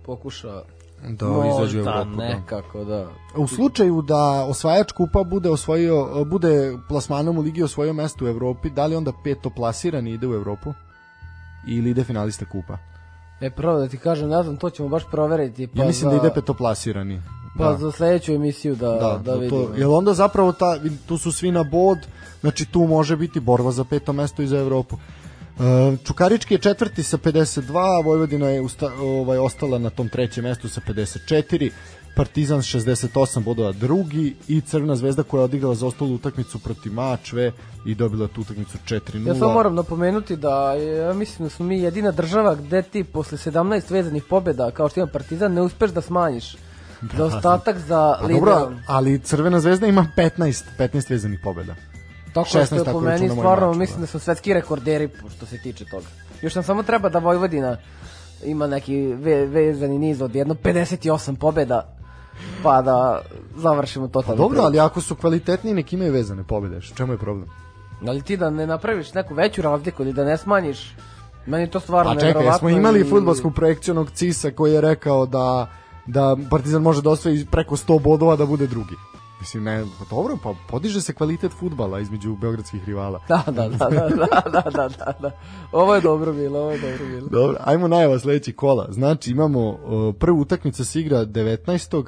pokuša 0.06 0.62
da 1.04 1.26
izađe 1.56 1.78
u 1.78 1.82
Evropu. 1.82 2.10
Da. 2.10 2.28
nekako, 2.28 2.84
da. 2.84 3.08
U 3.36 3.48
slučaju 3.48 4.02
da 4.02 4.46
osvajač 4.50 4.92
kupa 4.92 5.24
bude 5.24 5.50
osvojio 5.50 6.26
bude 6.26 6.78
plasmanom 6.90 7.38
u 7.38 7.42
ligi 7.42 7.64
osvojio 7.64 7.94
mesto 7.94 8.26
u 8.26 8.28
Evropi, 8.28 8.70
da 8.70 8.86
li 8.86 8.96
onda 8.96 9.12
peto 9.24 9.50
plasirani 9.50 10.12
ide 10.12 10.28
u 10.28 10.34
Evropu 10.34 10.74
ili 11.68 11.90
ide 11.90 12.04
finalista 12.04 12.46
kupa? 12.46 12.78
E, 13.42 13.50
prvo 13.50 13.80
da 13.80 13.88
ti 13.88 13.98
kažem, 13.98 14.30
ne 14.30 14.44
znam, 14.44 14.58
to 14.58 14.70
ćemo 14.70 14.90
baš 14.90 15.04
proveriti. 15.12 15.68
Pa 15.68 15.82
ja 15.82 15.88
mislim 15.88 16.12
za... 16.12 16.18
da 16.18 16.28
ide 16.28 16.34
petoplasirani. 16.34 17.22
Pa 17.58 17.72
da. 17.72 17.78
za 17.78 17.92
sledeću 17.92 18.34
emisiju 18.34 18.76
da, 18.76 18.92
da, 18.92 19.20
da 19.24 19.36
vidimo. 19.36 19.66
To, 19.66 19.76
jel 19.76 19.94
onda 19.94 20.14
zapravo 20.14 20.52
ta, 20.52 20.80
tu 21.08 21.18
su 21.18 21.32
svi 21.32 21.52
na 21.52 21.64
bod, 21.64 21.98
znači 22.42 22.66
tu 22.66 22.80
može 22.80 23.16
biti 23.16 23.40
borba 23.40 23.72
za 23.72 23.84
peto 23.84 24.14
mesto 24.14 24.42
i 24.42 24.48
za 24.48 24.60
Evropu. 24.60 24.98
Uh, 25.60 26.00
Čukarički 26.04 26.54
je 26.54 26.58
četvrti 26.58 27.04
sa 27.04 27.18
52, 27.18 28.04
Vojvodina 28.04 28.48
je 28.48 28.62
usta, 28.62 28.92
ovaj, 29.00 29.38
ostala 29.38 29.80
na 29.80 29.90
tom 29.90 30.10
trećem 30.10 30.44
mestu 30.44 30.70
sa 30.70 30.82
54, 30.88 31.72
Partizan 32.16 32.60
68 32.60 33.44
bodova 33.44 33.72
drugi 33.72 34.36
i 34.48 34.62
Crvena 34.62 34.96
zvezda 34.96 35.24
koja 35.24 35.42
je 35.42 35.46
odigrala 35.46 35.76
za 35.76 35.88
ostalu 35.88 36.16
utakmicu 36.16 36.60
protiv 36.60 36.94
Mačve 36.94 37.52
i 37.86 37.96
dobila 37.96 38.28
tu 38.28 38.42
utakmicu 38.42 38.78
4-0. 38.88 39.28
Ja 39.28 39.36
samo 39.36 39.54
moram 39.54 39.76
napomenuti 39.76 40.36
da 40.36 40.74
ja 40.74 41.14
mislim 41.14 41.46
da 41.46 41.50
smo 41.50 41.66
mi 41.66 41.82
jedina 41.82 42.12
država 42.12 42.56
gde 42.56 42.82
ti 42.82 43.04
posle 43.04 43.38
17 43.38 43.92
vezanih 43.92 44.24
pobeda 44.30 44.72
kao 44.72 44.90
što 44.90 45.00
ima 45.00 45.08
Partizan 45.08 45.54
ne 45.54 45.62
uspeš 45.62 45.92
da 45.92 46.02
smanjiš 46.02 46.56
da, 47.02 47.26
ostatak 47.26 47.78
za 47.80 48.18
liderom. 48.22 48.46
Dobro, 48.46 48.78
ali 48.88 49.20
Crvena 49.20 49.60
zvezda 49.60 49.88
ima 49.88 50.08
15 50.18 50.64
15 50.80 51.10
vezanih 51.10 51.40
pobeda. 51.44 51.76
Tako 52.44 52.58
16, 52.58 52.82
što 52.82 52.92
po 52.92 53.00
meni 53.00 53.30
stvarno 53.30 53.68
mač, 53.68 53.78
mislim 53.78 54.02
da 54.02 54.08
su 54.08 54.20
svetski 54.20 54.54
rekorderi 54.54 55.10
što 55.38 55.46
se 55.46 55.58
tiče 55.62 55.86
toga. 55.86 56.06
Još 56.42 56.56
nam 56.56 56.64
samo 56.64 56.84
treba 56.84 57.10
da 57.10 57.20
Vojvodina 57.20 57.78
ima 58.44 58.68
neki 58.68 59.08
ve, 59.08 59.46
vezani 59.46 60.00
niz 60.00 60.22
od 60.22 60.36
jedno 60.36 60.54
58 60.54 61.36
pobeda 61.36 61.94
pa 62.64 62.82
da 62.82 63.22
završimo 63.56 64.08
to. 64.08 64.22
Pa 64.22 64.36
dobro, 64.36 64.62
ali 64.62 64.80
ako 64.80 65.02
su 65.02 65.16
kvalitetniji 65.16 65.74
neki 65.74 65.96
imaju 65.96 66.14
vezane 66.14 66.44
pobede, 66.44 66.82
čemu 66.82 67.14
je 67.14 67.18
problem? 67.18 67.50
Ali 68.08 68.22
ti 68.22 68.38
da 68.38 68.50
ne 68.50 68.68
napraviš 68.68 69.14
neku 69.14 69.34
veću 69.34 69.62
razliku 69.62 70.04
ili 70.04 70.14
da 70.14 70.26
ne 70.26 70.38
smanjiš 70.38 70.96
Meni 71.48 71.70
to 71.70 71.80
stvarno 71.80 72.12
A 72.12 72.20
čekaj, 72.20 72.44
smo 72.60 72.70
imali 72.70 73.02
i... 73.02 73.04
futbolsku 73.04 73.52
projekciju 73.52 73.94
onog 73.94 74.12
Cisa 74.12 74.52
koji 74.52 74.74
je 74.74 74.82
rekao 74.82 75.26
da 75.26 75.68
da 76.06 76.38
Partizan 76.50 76.82
može 76.82 77.02
da 77.02 77.10
osvoji 77.10 77.46
preko 77.52 77.76
100 77.76 78.02
bodova 78.02 78.36
da 78.36 78.46
bude 78.46 78.68
drugi. 78.68 78.96
Mislim, 79.40 79.64
ne, 79.64 79.86
pa 80.00 80.06
dobro, 80.16 80.38
pa 80.44 80.54
podiže 80.70 81.02
se 81.02 81.14
kvalitet 81.14 81.52
futbala 81.60 82.00
između 82.00 82.36
beogradskih 82.36 82.86
rivala. 82.86 83.22
Da, 83.28 83.44
da, 83.46 83.70
da, 83.70 83.90
da, 83.90 84.10
da, 84.52 84.70
da, 84.72 84.90
da, 84.90 85.14
da. 85.20 85.32
Ovo 85.72 85.96
je 85.96 86.02
dobro 86.02 86.34
bilo, 86.34 86.60
ovo 86.60 86.72
je 86.72 86.80
dobro 86.80 87.06
bilo. 87.06 87.28
Dobro, 87.28 87.58
ajmo 87.64 87.88
najava 87.88 88.20
sledeći 88.20 88.54
kola. 88.54 88.88
Znači, 88.90 89.32
imamo 89.32 89.70
uh, 89.70 90.16
prvu 90.20 90.40
utakmicu 90.40 90.86
se 90.86 91.00
igra 91.00 91.26
19 91.26 92.06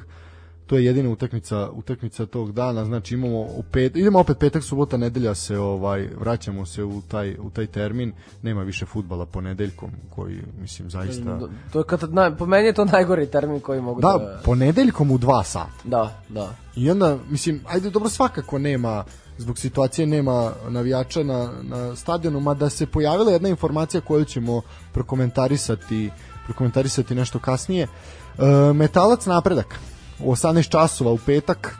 to 0.69 0.77
je 0.77 0.85
jedina 0.85 1.09
utakmica 1.09 1.69
utakmica 1.69 2.25
tog 2.25 2.51
dana 2.51 2.85
znači 2.85 3.13
imamo 3.13 3.39
u 3.39 3.63
pet 3.71 3.95
idemo 3.95 4.19
opet 4.19 4.37
petak 4.39 4.63
subota 4.63 4.97
nedelja 4.97 5.35
se 5.35 5.57
ovaj 5.57 6.07
vraćamo 6.19 6.65
se 6.65 6.83
u 6.83 7.01
taj 7.01 7.35
u 7.39 7.49
taj 7.49 7.67
termin. 7.67 8.13
Nema 8.41 8.63
više 8.63 8.85
fudbala 8.85 9.25
ponedeljkom 9.25 9.91
koji 10.09 10.41
mislim 10.61 10.89
zaista 10.89 11.39
to 11.73 11.79
je 11.79 11.83
kad 11.83 12.13
na, 12.13 12.35
po 12.35 12.45
meni 12.45 12.67
je 12.67 12.73
to 12.73 12.85
najgori 12.85 13.27
termin 13.27 13.59
koji 13.59 13.81
mogu 13.81 14.01
da 14.01 14.07
da 14.07 14.41
ponedeljkom 14.45 15.11
u 15.11 15.17
2 15.17 15.43
sata. 15.43 15.71
Da 15.83 16.21
da. 16.29 16.55
I 16.75 16.91
onda 16.91 17.17
mislim 17.29 17.61
ajde 17.67 17.89
dobro 17.89 18.09
svakako 18.09 18.59
nema 18.59 19.03
zbog 19.37 19.57
situacije 19.57 20.07
nema 20.07 20.51
navijača 20.67 21.23
na, 21.23 21.51
na 21.61 21.95
stadionu, 21.95 22.39
mada 22.39 22.69
se 22.69 22.85
pojavila 22.85 23.31
jedna 23.31 23.49
informacija 23.49 24.01
koju 24.01 24.25
ćemo 24.25 24.61
prokomentarisati 24.93 26.09
prokomentarisati 26.45 27.15
nešto 27.15 27.39
kasnije. 27.39 27.83
E, 27.83 28.73
metalac 28.73 29.25
napredak 29.25 29.79
u 30.23 30.31
18 30.31 30.69
časova 30.69 31.11
u 31.11 31.17
petak. 31.17 31.77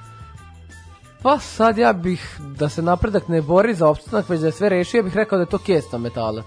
Pa 1.22 1.40
sad 1.40 1.78
ja 1.78 1.94
bih, 1.94 2.40
da 2.40 2.70
se 2.70 2.82
napredak 2.82 3.28
ne 3.28 3.42
bori 3.42 3.74
za 3.74 3.88
opstanak, 3.88 4.30
već 4.30 4.40
da 4.40 4.46
je 4.46 4.52
sve 4.52 4.70
rešio, 4.70 5.00
ja 5.00 5.04
bih 5.04 5.16
rekao 5.16 5.38
da 5.38 5.42
je 5.42 5.50
to 5.50 5.58
kesta 5.58 5.98
metalac. 5.98 6.46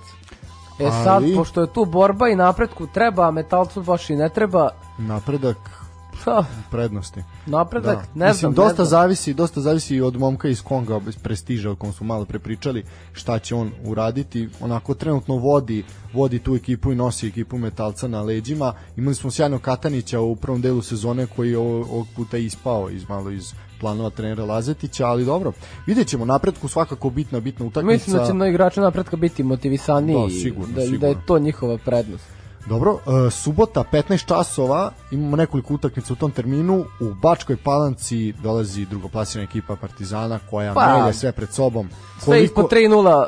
E 0.79 0.85
Ali... 0.85 1.05
sad, 1.05 1.23
pošto 1.37 1.61
je 1.61 1.73
tu 1.73 1.85
borba 1.85 2.29
i 2.29 2.37
napredku 2.37 2.87
treba, 2.87 3.29
a 3.29 3.31
metalcu 3.31 3.83
baš 3.83 4.11
i 4.11 4.17
ne 4.17 4.29
treba. 4.29 4.71
Napredak 4.99 5.82
Pa, 6.25 6.45
prednosti. 6.71 7.21
Napredak, 7.47 7.97
da. 7.97 8.25
ne 8.25 8.27
Mislim, 8.27 8.41
znam, 8.41 8.55
dosta 8.55 8.83
ne 8.83 8.89
zavisi, 8.89 9.35
dosta 9.35 9.61
zavisi 9.61 10.01
od 10.01 10.17
momka 10.17 10.49
iz 10.49 10.63
Konga, 10.63 10.99
bez 10.99 11.17
prestiža, 11.17 11.71
o 11.71 11.77
kom 11.77 11.93
smo 11.93 12.07
malo 12.07 12.25
prepričali, 12.25 12.85
šta 13.13 13.39
će 13.39 13.55
on 13.55 13.71
uraditi. 13.85 14.49
Onako 14.61 14.95
trenutno 14.95 15.37
vodi, 15.37 15.85
vodi 16.13 16.39
tu 16.39 16.55
ekipu 16.55 16.93
i 16.93 16.97
nosi 16.97 17.27
ekipu 17.29 17.59
metalca 17.59 18.09
na 18.09 18.23
leđima. 18.23 18.75
Imali 18.97 19.15
smo 19.15 19.31
sjajnog 19.31 19.61
Katanića 19.61 20.21
u 20.21 20.37
prvom 20.37 20.61
delu 20.61 20.83
sezone 20.83 21.27
koji 21.27 21.51
je 21.51 21.59
ovog 21.59 22.07
puta 22.17 22.37
ispao 22.37 22.91
iz 22.91 23.09
malo 23.09 23.31
iz 23.31 23.53
planova 23.81 24.11
trenera 24.11 24.45
Lazetića, 24.45 25.07
ali 25.07 25.25
dobro. 25.25 25.53
Vidjet 25.87 26.09
ćemo, 26.09 26.25
napretku 26.25 26.69
svakako 26.69 27.11
bitna, 27.11 27.41
bitna 27.41 27.67
utakmica. 27.67 27.93
Mislim 27.93 28.17
da 28.17 28.27
će 28.27 28.35
na 28.35 28.49
igrača 28.49 28.81
napretka 28.81 29.17
biti 29.17 29.43
motivisaniji 29.43 30.17
da, 30.17 30.41
sigurno, 30.43 30.75
da, 30.75 30.81
sigurno. 30.81 30.99
da 30.99 31.07
je 31.07 31.17
to 31.27 31.39
njihova 31.39 31.79
prednost. 31.79 32.42
Dobro, 32.67 32.93
uh, 32.93 33.33
subota 33.33 33.85
15 33.93 34.27
časova, 34.27 34.91
imamo 35.11 35.37
nekoliko 35.37 35.75
utakmica 35.75 36.13
u 36.13 36.17
tom 36.17 36.31
terminu. 36.31 36.85
U 37.01 37.15
Bačkoj 37.15 37.57
Palanci 37.57 38.33
dolazi 38.33 38.87
drugoplasirana 38.87 39.45
ekipa 39.45 39.77
Partizana 39.77 40.39
koja 40.51 40.75
pa, 40.75 40.99
melje 40.99 41.13
sve 41.13 41.33
pred 41.33 41.53
sobom. 41.53 41.89
Koliko... 41.89 42.25
Sve 42.25 42.45
ispod 42.45 42.71
3-0 42.71 43.27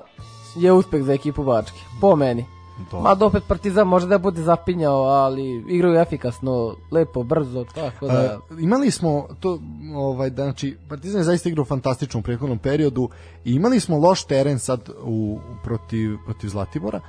je 0.57 0.73
uspeh 0.73 1.03
za 1.03 1.13
ekipu 1.13 1.45
Bačke, 1.45 1.79
po 2.01 2.17
meni. 2.17 2.45
Do. 2.91 3.01
Ma 3.01 3.17
opet 3.21 3.43
Partizan 3.49 3.87
može 3.87 4.07
da 4.07 4.19
bude 4.19 4.43
zapinjao, 4.43 5.03
ali 5.03 5.65
igraju 5.69 6.01
efikasno, 6.01 6.77
lepo, 6.91 7.23
brzo, 7.23 7.65
tako 7.75 8.07
da... 8.07 8.39
Uh, 8.51 8.63
imali 8.63 8.91
smo 8.91 9.27
to, 9.41 9.59
ovaj, 9.95 10.31
da, 10.31 10.43
znači, 10.43 10.77
Partizan 10.89 11.21
je 11.21 11.25
zaista 11.25 11.49
igrao 11.49 11.65
fantastično 11.65 12.21
u 12.21 12.23
prethodnom 12.23 12.59
periodu 12.59 13.09
i 13.45 13.55
imali 13.55 13.81
smo 13.81 13.99
loš 13.99 14.25
teren 14.25 14.59
sad 14.59 14.91
u, 15.03 15.39
protiv, 15.65 16.17
protiv 16.25 16.49
Zlatibora, 16.49 17.01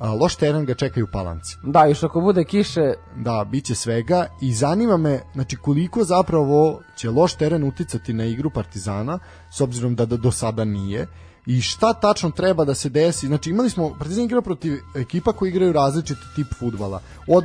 a, 0.00 0.14
loš 0.14 0.36
teren 0.36 0.64
ga 0.64 0.74
čekaju 0.74 1.06
palanci. 1.12 1.56
Da, 1.62 1.84
još 1.86 2.02
ako 2.02 2.20
bude 2.20 2.44
kiše... 2.44 2.94
Da, 3.16 3.46
bit 3.50 3.64
će 3.64 3.74
svega 3.74 4.26
i 4.40 4.52
zanima 4.54 4.96
me 4.96 5.20
znači, 5.34 5.56
koliko 5.56 6.04
zapravo 6.04 6.80
će 6.96 7.10
loš 7.10 7.34
teren 7.34 7.64
uticati 7.64 8.12
na 8.12 8.24
igru 8.24 8.50
Partizana, 8.50 9.18
s 9.50 9.60
obzirom 9.60 9.94
da, 9.94 10.06
da 10.06 10.16
do 10.16 10.30
sada 10.30 10.64
nije, 10.64 11.06
i 11.50 11.60
šta 11.60 11.92
tačno 11.92 12.30
treba 12.30 12.64
da 12.64 12.74
se 12.74 12.88
desi. 12.88 13.26
Znači 13.26 13.50
imali 13.50 13.70
smo 13.70 13.94
Partizan 13.98 14.24
igrao 14.24 14.42
protiv 14.42 14.78
ekipa 14.94 15.32
koji 15.32 15.48
igraju 15.48 15.72
različiti 15.72 16.20
tip 16.36 16.46
fudbala. 16.58 17.00
Od, 17.26 17.44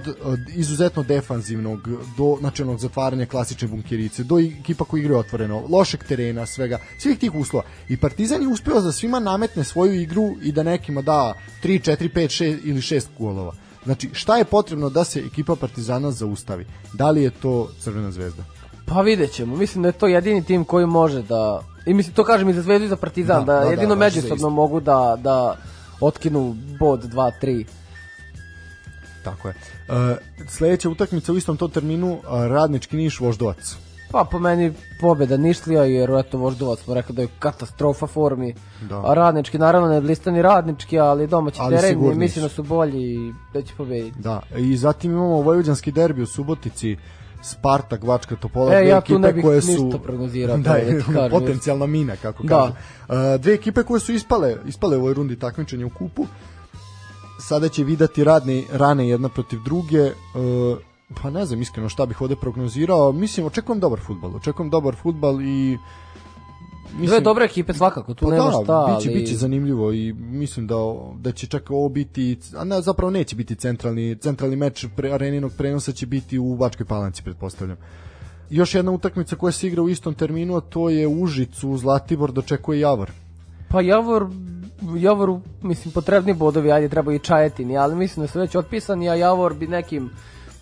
izuzetno 0.56 1.04
defanzivnog 1.04 1.88
do 2.18 2.38
onog 2.62 2.80
zatvaranja 2.80 3.26
klasične 3.26 3.68
bunkerice, 3.68 4.24
do 4.24 4.40
ekipa 4.40 4.86
koji 4.86 5.02
igraju 5.02 5.20
otvoreno, 5.20 5.64
lošeg 5.70 6.04
terena, 6.04 6.46
svega, 6.46 6.80
svih 7.00 7.20
tih 7.20 7.36
uslova. 7.36 7.66
I 7.90 7.98
Partizan 7.98 8.42
je 8.42 8.48
uspeo 8.48 8.82
da 8.82 8.92
svima 8.92 9.20
nametne 9.20 9.64
svoju 9.64 10.02
igru 10.02 10.36
i 10.42 10.52
da 10.52 10.64
nekima 10.64 11.02
da 11.02 11.34
3, 11.64 11.92
4, 11.92 12.10
5, 12.14 12.44
6 12.44 12.60
ili 12.64 12.82
6 12.82 13.06
golova. 13.18 13.54
Znači, 13.86 14.10
šta 14.14 14.38
je 14.38 14.46
potrebno 14.46 14.90
da 14.90 15.04
se 15.04 15.20
ekipa 15.20 15.56
Partizana 15.56 16.12
zaustavi? 16.12 16.66
Da 16.94 17.12
li 17.12 17.24
je 17.24 17.30
to 17.30 17.70
Crvena 17.80 18.12
zvezda? 18.12 18.44
Pa 18.86 19.02
vidjet 19.02 19.32
ćemo. 19.32 19.56
Mislim 19.56 19.82
da 19.82 19.90
je 19.90 20.00
to 20.00 20.08
jedini 20.08 20.44
tim 20.44 20.66
koji 20.66 20.86
može 20.86 21.22
da 21.22 21.64
I 21.86 21.94
mislim, 21.94 22.16
to 22.16 22.24
kažem 22.24 22.50
i 22.50 22.54
za 22.54 22.62
Zvezdu 22.62 22.86
i 22.86 22.90
za 22.90 22.96
Partizan, 22.96 23.46
da, 23.46 23.54
da, 23.54 23.60
da 23.60 23.70
jedino 23.70 23.96
da, 23.96 24.00
međusobno 24.00 24.50
mogu 24.50 24.80
da, 24.80 25.18
da 25.20 25.56
otkinu 26.02 26.56
bod 26.80 27.04
2-3. 27.04 27.66
Tako 29.24 29.48
je. 29.48 29.54
Uh, 29.54 30.18
sledeća 30.48 30.90
utakmica 30.90 31.34
u 31.34 31.38
istom 31.38 31.58
to 31.58 31.68
terminu, 31.68 32.14
uh, 32.14 32.22
Radnički 32.48 32.98
Niš 32.98 33.20
Voždovac. 33.20 33.76
Pa 34.12 34.26
po 34.32 34.40
meni 34.40 34.74
pobeda 35.02 35.38
Nišlija, 35.38 35.84
jer 35.84 36.10
eto 36.20 36.38
Voždovac 36.38 36.80
smo 36.80 36.94
rekao 36.94 37.14
da 37.14 37.22
je 37.22 37.28
katastrofa 37.40 38.08
formi. 38.08 38.56
Da. 38.90 39.02
A 39.06 39.14
Radnički 39.14 39.58
naravno 39.58 39.88
ne 39.88 40.02
blistani 40.02 40.42
Radnički, 40.42 41.00
ali 41.00 41.28
domaći 41.28 41.58
ali 41.62 41.76
teren 41.76 42.18
mislim 42.18 42.44
da 42.44 42.50
su 42.50 42.64
bolji 42.64 43.14
i 43.14 43.34
da 43.54 43.62
će 43.62 43.74
pobediti. 43.78 44.20
Da, 44.20 44.42
i 44.58 44.78
zatim 44.78 45.12
imamo 45.12 45.42
Vojvođanski 45.42 45.92
derbi 45.92 46.22
u 46.22 46.26
Subotici. 46.26 46.98
Spartak, 47.46 48.04
Vačka 48.04 48.36
Topola, 48.36 48.74
e, 48.76 48.88
ja 48.88 49.02
tu 49.02 49.20
ne 49.20 49.34
bih 49.34 49.44
koje 49.44 49.62
su 49.62 50.00
prognozirao, 50.04 50.58
da, 50.58 50.78
da 51.14 51.30
potencijalna 51.40 51.86
mina 51.86 52.16
kako 52.16 52.44
da. 52.44 52.58
kaže. 52.58 52.74
Uh, 53.36 53.42
dve 53.42 53.54
ekipe 53.54 53.84
koje 53.84 54.00
su 54.00 54.14
ispale, 54.14 54.56
ispale 54.68 54.98
u 54.98 55.00
ovoj 55.00 55.14
rundi 55.14 55.40
takmičenja 55.40 55.86
u 55.86 55.90
kupu. 55.90 56.26
Sada 57.40 57.70
će 57.70 57.84
vidati 57.84 58.24
radne 58.24 58.64
rane 58.72 59.10
jedna 59.10 59.30
protiv 59.30 59.60
druge. 59.66 60.04
Uh, 60.04 60.78
pa 61.22 61.30
ne 61.30 61.46
znam 61.46 61.62
iskreno 61.62 61.90
šta 61.90 62.06
bih 62.06 62.22
ovde 62.22 62.36
prognozirao. 62.36 63.12
Mislim, 63.12 63.46
očekujem 63.46 63.80
dobar 63.80 64.00
fudbal. 64.00 64.36
Očekujem 64.36 64.70
dobar 64.70 64.96
fudbal 64.96 65.42
i 65.42 65.78
Mislim, 66.92 67.08
Dve 67.08 67.20
dobre 67.20 67.46
ekipe 67.46 67.74
svakako, 67.74 68.14
tu 68.14 68.26
pa 68.26 68.32
nema 68.32 68.46
da, 68.46 68.64
šta. 68.64 68.96
Biće, 68.98 69.10
ali... 69.10 69.20
biće 69.20 69.36
zanimljivo 69.36 69.94
i 69.94 70.14
mislim 70.14 70.68
da, 70.68 70.76
da 71.18 71.32
će 71.32 71.48
čak 71.48 71.72
ovo 71.72 71.90
biti, 71.90 72.38
a 72.58 72.64
ne, 72.64 72.82
zapravo 72.82 73.12
neće 73.12 73.36
biti 73.36 73.56
centralni, 73.56 74.16
centralni 74.16 74.56
meč 74.56 74.86
pre, 74.96 75.12
areninog 75.12 75.52
prenosa 75.58 75.92
će 75.92 76.06
biti 76.06 76.40
u 76.40 76.56
Bačkoj 76.56 76.86
Palanci, 76.86 77.24
pretpostavljam. 77.24 77.78
Još 78.50 78.76
jedna 78.76 78.92
utakmica 78.92 79.36
koja 79.36 79.52
se 79.52 79.68
igra 79.68 79.82
u 79.82 79.90
istom 79.90 80.14
terminu, 80.14 80.56
a 80.56 80.62
to 80.62 80.90
je 80.90 81.08
Užicu, 81.08 81.78
Zlatibor 81.78 82.32
dočekuje 82.32 82.80
Javor. 82.80 83.12
Pa 83.70 83.82
Javor 83.82 84.28
Javoru, 84.98 85.42
mislim, 85.62 85.92
potrebni 85.92 86.34
bodovi, 86.34 86.72
ajde, 86.72 86.90
treba 86.90 87.14
i 87.14 87.20
Čajetini, 87.20 87.78
ali 87.78 87.96
mislim 87.96 88.24
da 88.24 88.32
su 88.32 88.40
već 88.40 88.56
otpisani, 88.56 89.10
a 89.10 89.16
Javor 89.16 89.54
bi 89.54 89.68
nekim 89.68 90.10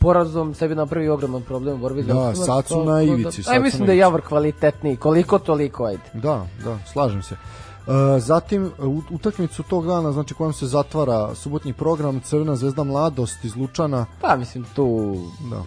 porazom 0.03 0.53
sebi 0.53 0.75
napravi 0.75 1.09
ogroman 1.09 1.41
problem 1.41 1.75
u 1.75 1.77
borbi 1.77 2.03
za 2.03 2.13
Da, 2.13 2.35
sad 2.35 2.67
su 2.67 2.83
na 2.83 3.01
ivici. 3.01 3.41
Aj 3.47 3.59
mislim 3.59 3.85
da 3.85 3.91
je 3.91 3.97
Javor 3.97 4.21
kvalitetniji, 4.21 4.97
koliko 4.97 5.39
toliko, 5.39 5.85
ajde. 5.85 6.03
Da, 6.13 6.47
da, 6.63 6.77
slažem 6.93 7.23
se. 7.23 7.35
Uh, 7.35 7.93
zatim 8.17 8.71
utakmicu 9.11 9.63
tog 9.63 9.87
dana 9.87 10.11
znači 10.11 10.33
kojom 10.33 10.53
se 10.53 10.67
zatvara 10.67 11.35
subotnji 11.35 11.73
program 11.73 12.19
Crvena 12.19 12.55
zvezda 12.55 12.83
mladost 12.83 13.45
iz 13.45 13.55
Lučana 13.55 14.05
pa 14.21 14.35
mislim 14.35 14.65
tu 14.75 15.15
da 15.49 15.63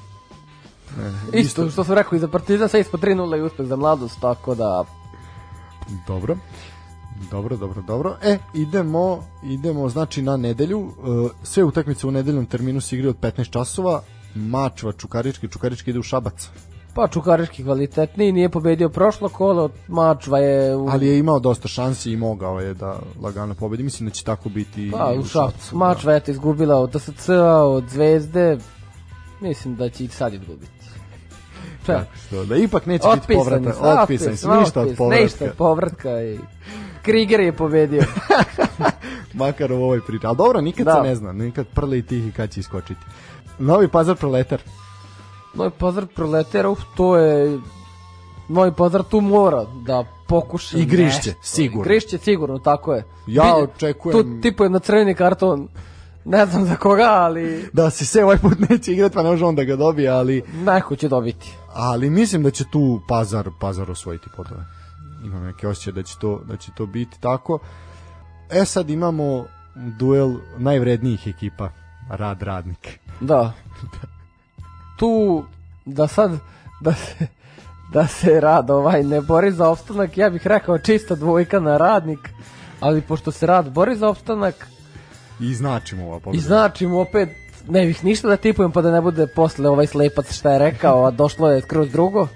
ne, 1.03 1.41
isto, 1.41 1.62
isto 1.62 1.70
što 1.70 1.84
sam 1.84 1.95
rekao 1.95 2.16
i 2.16 2.18
za 2.18 2.28
Partizan 2.28 2.68
sve 2.68 2.80
ispod 2.80 3.01
3-0 3.01 3.39
i 3.39 3.43
uspeh 3.43 3.66
za 3.66 3.76
mladost 3.76 4.20
tako 4.20 4.55
da 4.55 4.84
dobro 6.07 6.37
Dobro, 7.30 7.57
dobro, 7.57 7.82
dobro. 7.82 8.16
E, 8.22 8.39
idemo, 8.55 9.24
idemo 9.43 9.89
znači 9.89 10.22
na 10.22 10.37
nedelju. 10.37 10.78
Uh, 10.78 11.30
sve 11.43 11.64
utakmice 11.64 12.07
u 12.07 12.11
nedeljnom 12.11 12.47
terminu 12.47 12.80
se 12.80 12.97
igraju 12.97 13.11
od 13.11 13.20
15 13.20 13.51
časova. 13.51 14.03
Mačva, 14.37 14.93
Čukarički, 14.93 15.49
Čukarički 15.49 15.91
ide 15.91 15.99
u 15.99 16.03
Šabac. 16.03 16.49
Pa 16.95 17.09
Čukarički 17.09 17.64
kvalitetniji, 17.64 18.32
nije 18.32 18.49
pobedio 18.49 18.89
prošlo 18.89 19.28
kolo, 19.28 19.70
Mačva 19.89 20.39
je... 20.39 20.76
U... 20.76 20.89
Ali 20.89 21.07
je 21.07 21.18
imao 21.18 21.39
dosta 21.39 21.68
šansi 21.68 22.12
i 22.12 22.16
mogao 22.16 22.61
je 22.61 22.74
da 22.74 22.99
lagano 23.22 23.55
pobedi. 23.55 23.82
Mislim 23.82 24.09
da 24.09 24.14
će 24.14 24.24
tako 24.24 24.49
biti 24.49 24.91
pa, 24.93 25.12
u, 25.16 25.20
u 25.20 25.24
Šapcu. 25.24 25.70
Da. 25.70 25.78
Mačva 25.78 26.12
je 26.12 26.22
izgubila 26.26 26.76
od 26.76 26.91
DSC-a, 26.91 27.64
od 27.64 27.84
Zvezde. 27.89 28.59
Mislim 29.41 29.76
da 29.76 29.89
će 29.89 30.05
i 30.05 30.09
sad 30.09 30.34
izgubiti. 30.34 30.70
Tako 31.87 32.11
što, 32.26 32.45
da 32.45 32.57
ipak 32.57 32.87
neće 32.87 33.09
biti 33.14 33.34
povrata. 33.34 34.01
Otpisan 34.03 34.37
se, 34.37 34.49
ništa 34.49 34.80
od 34.80 34.95
povratka. 34.97 35.22
Ništa 35.22 35.45
od 35.45 35.53
povratka 35.57 36.22
i... 36.22 36.39
Kriger 37.03 37.41
je 37.41 37.53
pobedio. 37.53 38.03
Makar 39.34 39.72
u 39.72 39.76
ovoj 39.76 40.01
priči. 40.07 40.26
Ali 40.26 40.37
dobro, 40.37 40.61
nikad 40.61 40.87
da. 40.87 40.95
se 40.95 41.09
ne 41.09 41.14
zna. 41.14 41.32
Nikad 41.32 41.66
prle 41.66 41.99
i 41.99 42.03
tihi 42.03 42.32
kad 42.32 42.51
će 42.51 42.61
iskočiti. 42.61 43.01
Novi 43.59 43.88
Pazar 43.88 44.16
Proletar. 44.16 44.61
Novi 45.54 45.70
Pazar 45.78 46.07
Proletar, 46.07 46.66
uf, 46.66 46.80
to 46.96 47.16
je 47.16 47.59
Novi 48.48 48.72
Pazar 48.72 49.02
tu 49.02 49.20
mora 49.20 49.64
da 49.86 50.04
pokuša 50.28 50.78
I 50.78 50.84
grišće, 50.84 51.30
nešto. 51.30 51.42
sigurno. 51.42 51.84
Grišće 51.84 52.18
sigurno, 52.18 52.59
tako 52.59 52.94
je. 52.94 53.04
Ja 53.26 53.57
očekujem... 53.57 54.18
Tu 54.18 54.40
tipujem 54.40 54.72
na 54.72 54.78
crveni 54.78 55.14
karton 55.14 55.68
Ne 56.24 56.46
znam 56.46 56.64
za 56.64 56.76
koga, 56.76 57.09
ali... 57.11 57.68
Da 57.72 57.90
si 57.90 58.07
se 58.07 58.24
ovaj 58.24 58.38
put 58.38 58.59
neće 58.70 58.92
igrati, 58.92 59.14
pa 59.14 59.22
ne 59.22 59.30
može 59.30 59.44
on 59.44 59.54
da 59.54 59.64
ga 59.64 59.76
dobije, 59.76 60.09
ali... 60.09 60.42
Neko 60.54 60.96
će 60.96 61.09
dobiti. 61.09 61.54
Ali 61.74 62.11
mislim 62.11 62.42
da 62.42 62.50
će 62.50 62.64
tu 62.72 63.00
Pazar, 63.09 63.50
Pazar 63.61 63.90
osvojiti 63.90 64.26
podove. 64.36 64.64
Imam 65.24 65.44
neke 65.44 65.68
osjećaje 65.68 65.92
da 65.92 66.02
će 66.02 66.14
to, 66.20 66.40
da 66.48 66.57
će 66.57 66.72
to 66.76 66.86
biti 66.86 67.20
tako. 67.20 67.59
E 68.50 68.64
sad 68.64 68.90
imamo 68.90 69.44
duel 69.98 70.34
najvrednijih 70.59 71.26
ekipa, 71.26 71.70
Rad 72.11 72.42
Radnik. 72.42 72.98
Da. 73.20 73.52
Tu, 74.98 75.44
da 75.84 76.07
sad, 76.07 76.30
da 76.80 76.92
se, 76.92 77.26
da 77.92 78.07
se 78.07 78.40
rad 78.40 78.70
ovaj 78.70 79.02
ne 79.02 79.20
bori 79.20 79.52
za 79.52 79.68
opstanak, 79.68 80.18
ja 80.18 80.30
bih 80.30 80.46
rekao 80.46 80.78
čista 80.78 81.14
dvojka 81.14 81.61
na 81.61 81.76
radnik, 81.76 82.28
ali 82.80 83.00
pošto 83.00 83.30
se 83.30 83.46
rad 83.46 83.70
bori 83.70 83.96
za 83.96 84.09
opstanak, 84.09 84.66
I 85.40 85.54
značimo 85.54 86.07
ova 86.07 86.20
pobjeda. 86.20 86.38
I 86.38 86.46
značimo 86.46 87.00
opet, 87.00 87.28
ne 87.68 87.86
bih 87.86 88.04
ništa 88.04 88.28
da 88.28 88.36
tipujem 88.36 88.72
pa 88.72 88.82
da 88.82 88.90
ne 88.90 89.00
bude 89.00 89.26
posle 89.26 89.68
ovaj 89.68 89.86
slepac 89.86 90.32
šta 90.32 90.52
je 90.52 90.59
rekao, 90.59 91.04
a 91.04 91.11
došlo 91.11 91.50
je 91.50 91.61
skroz 91.61 91.90
drugo. 91.90 92.28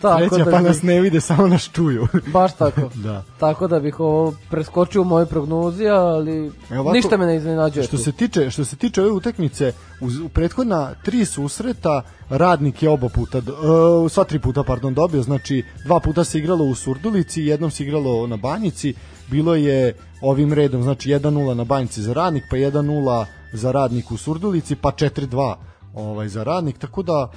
Tako 0.00 0.18
Sreća, 0.18 0.44
da 0.44 0.50
pa 0.50 0.60
nas 0.60 0.82
ne 0.82 1.00
vide, 1.00 1.20
samo 1.20 1.46
nas 1.46 1.70
čuju. 1.72 2.06
baš 2.32 2.56
tako. 2.56 2.80
da. 3.04 3.22
Tako 3.38 3.68
da 3.68 3.80
bih 3.80 4.00
ovo 4.00 4.34
preskočio 4.50 5.02
u 5.02 5.04
moje 5.04 5.26
prognozi, 5.26 5.88
ali 5.88 6.52
e 6.70 6.78
ovako, 6.78 6.92
ništa 6.92 7.16
me 7.16 7.26
ne 7.26 7.36
iznenađuje. 7.36 7.84
Što 7.84 7.96
tu. 7.96 8.02
se 8.02 8.12
tiče, 8.12 8.50
što 8.50 8.64
se 8.64 8.76
tiče 8.76 9.02
ove 9.02 9.10
utakmice, 9.10 9.72
u, 10.00 10.24
u 10.24 10.28
prethodna 10.28 10.94
tri 11.04 11.24
susreta 11.24 12.02
radnik 12.28 12.82
je 12.82 12.88
oba 12.88 13.08
puta, 13.08 13.38
uh, 13.38 14.10
sva 14.10 14.24
tri 14.24 14.38
puta, 14.38 14.62
pardon, 14.62 14.94
dobio, 14.94 15.22
znači 15.22 15.64
dva 15.84 16.00
puta 16.00 16.24
se 16.24 16.38
igralo 16.38 16.64
u 16.64 16.74
Surdulici, 16.74 17.42
jednom 17.42 17.70
se 17.70 17.82
igralo 17.82 18.26
na 18.26 18.36
Banjici, 18.36 18.94
bilo 19.30 19.54
je 19.54 19.94
ovim 20.20 20.52
redom, 20.52 20.82
znači 20.82 21.10
1-0 21.10 21.54
na 21.54 21.64
Banjici 21.64 22.02
za 22.02 22.12
radnik, 22.12 22.44
pa 22.50 22.56
1-0 22.56 23.24
za 23.52 23.72
radnik 23.72 24.10
u 24.10 24.16
Surdulici, 24.16 24.76
pa 24.76 24.90
4-2 24.90 25.54
ovaj, 25.94 26.28
za 26.28 26.44
radnik, 26.44 26.78
tako 26.78 27.02
da 27.02 27.30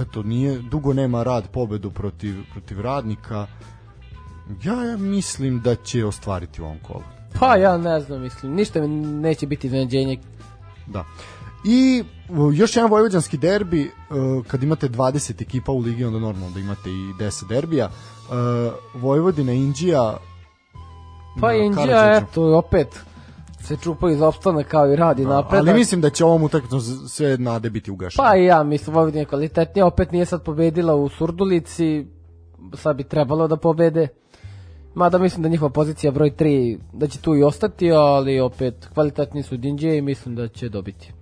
eto, 0.00 0.22
nije, 0.22 0.58
dugo 0.58 0.92
nema 0.92 1.22
rad 1.22 1.48
pobedu 1.52 1.90
protiv, 1.90 2.34
protiv 2.52 2.80
radnika. 2.80 3.46
Ja 4.64 4.96
mislim 4.96 5.60
da 5.60 5.74
će 5.74 6.04
ostvariti 6.04 6.62
u 6.62 6.64
ovom 6.64 6.78
kolu. 6.78 7.02
Pa 7.40 7.56
ja 7.56 7.78
ne 7.78 8.00
znam, 8.00 8.20
mislim, 8.20 8.54
ništa 8.54 8.80
mi 8.80 8.88
neće 9.06 9.46
biti 9.46 9.66
iznenađenje. 9.66 10.18
Da. 10.86 11.04
I 11.64 12.04
još 12.54 12.76
jedan 12.76 12.90
vojvođanski 12.90 13.38
derbi, 13.38 13.82
e, 13.82 13.90
kad 14.46 14.62
imate 14.62 14.88
20 14.88 15.42
ekipa 15.42 15.72
u 15.72 15.78
ligi, 15.78 16.04
onda 16.04 16.18
normalno 16.18 16.50
da 16.50 16.60
imate 16.60 16.90
i 16.90 17.12
10 17.18 17.48
derbija. 17.48 17.84
E, 17.84 17.90
Vojvodina, 18.94 19.52
Indija, 19.52 20.16
Pa 21.40 21.52
Indija, 21.52 22.16
eto, 22.16 22.58
opet 22.58 23.05
se 23.66 23.76
čupa 23.76 24.10
iz 24.10 24.22
opstana 24.22 24.62
kao 24.62 24.92
i 24.92 24.96
radi 24.96 25.24
da, 25.24 25.28
napred. 25.28 25.58
Ali 25.58 25.74
mislim 25.74 26.00
da 26.00 26.10
će 26.10 26.24
ovom 26.24 26.42
utakmicom 26.42 26.80
sve 27.08 27.38
nade 27.38 27.70
biti 27.70 27.90
ugašene. 27.90 28.28
Pa 28.28 28.36
i 28.36 28.44
ja 28.44 28.62
mislim 28.62 28.94
Vojvodina 28.94 29.20
je 29.20 29.24
kvalitetnija, 29.24 29.86
opet 29.86 30.12
nije 30.12 30.26
sad 30.26 30.42
pobedila 30.42 30.94
u 30.94 31.08
Surdulici, 31.08 32.06
sad 32.74 32.96
bi 32.96 33.04
trebalo 33.04 33.48
da 33.48 33.56
pobede. 33.56 34.08
Mada 34.94 35.18
mislim 35.18 35.42
da 35.42 35.48
njihova 35.48 35.70
pozicija 35.70 36.12
broj 36.12 36.30
3 36.30 36.78
da 36.92 37.06
će 37.06 37.18
tu 37.18 37.36
i 37.36 37.42
ostati, 37.42 37.92
ali 37.92 38.40
opet 38.40 38.88
kvalitetni 38.94 39.42
su 39.42 39.56
Dinđe 39.56 39.96
i 39.96 40.02
mislim 40.02 40.34
da 40.34 40.48
će 40.48 40.68
dobiti. 40.68 41.12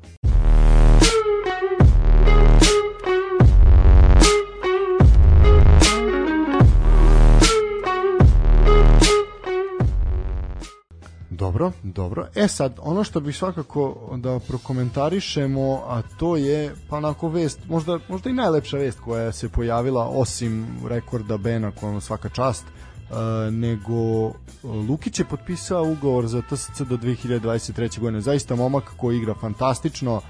Dobro, 11.36 11.72
dobro. 11.82 12.26
E 12.34 12.48
sad, 12.48 12.78
ono 12.82 13.04
što 13.04 13.20
bih 13.20 13.36
svakako 13.36 14.10
da 14.16 14.38
prokomentarišemo, 14.48 15.82
a 15.86 16.02
to 16.18 16.36
je 16.36 16.74
pa 16.88 16.96
onako 16.96 17.28
vest, 17.28 17.58
možda, 17.68 17.98
možda 18.08 18.30
i 18.30 18.32
najlepša 18.32 18.76
vest 18.76 19.00
koja 19.00 19.32
se 19.32 19.48
pojavila 19.48 20.08
osim 20.08 20.66
rekorda 20.88 21.36
Bena 21.36 21.70
kojom 21.70 22.00
svaka 22.00 22.28
čast, 22.28 22.64
uh, 22.64 23.16
nego 23.54 24.26
Lukić 24.88 25.18
je 25.18 25.24
potpisao 25.24 25.84
ugovor 25.84 26.26
za 26.26 26.42
TSC 26.42 26.80
do 26.80 26.96
2023. 26.96 28.00
godine. 28.00 28.20
Zaista 28.20 28.56
momak 28.56 28.84
koji 28.96 29.16
igra 29.16 29.34
fantastično, 29.34 30.20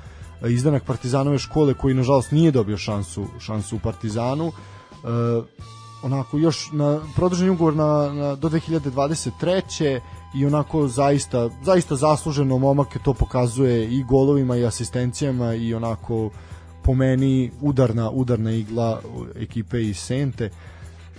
izdanak 0.49 0.85
Partizanove 0.85 1.39
škole 1.39 1.75
koji 1.75 1.95
nažalost 1.95 2.31
nije 2.31 2.51
dobio 2.51 2.77
šansu, 2.77 3.27
šansu 3.41 3.77
u 3.77 3.79
Partizanu. 3.79 4.47
Uh, 4.47 5.45
onako 6.03 6.39
još 6.39 6.73
na 6.73 7.01
produžen 7.17 7.51
ugovor 7.51 7.77
na, 7.77 8.13
na 8.13 8.35
do 8.35 8.49
2023 8.49 10.01
i 10.35 10.47
onako 10.47 10.89
zaista 10.89 11.51
zaista 11.62 11.97
zasluženo 11.97 12.59
momak 12.59 12.99
to 13.05 13.14
pokazuje 13.14 13.85
i 13.85 14.03
golovima 14.03 14.57
i 14.57 14.66
asistencijama 14.66 15.55
i 15.55 15.74
onako 15.74 16.30
po 16.82 16.95
meni 16.95 17.51
udarna 17.61 18.11
udarna 18.11 18.51
igla 18.51 19.01
ekipe 19.37 19.82
iz 19.82 19.99
Sente 19.99 20.51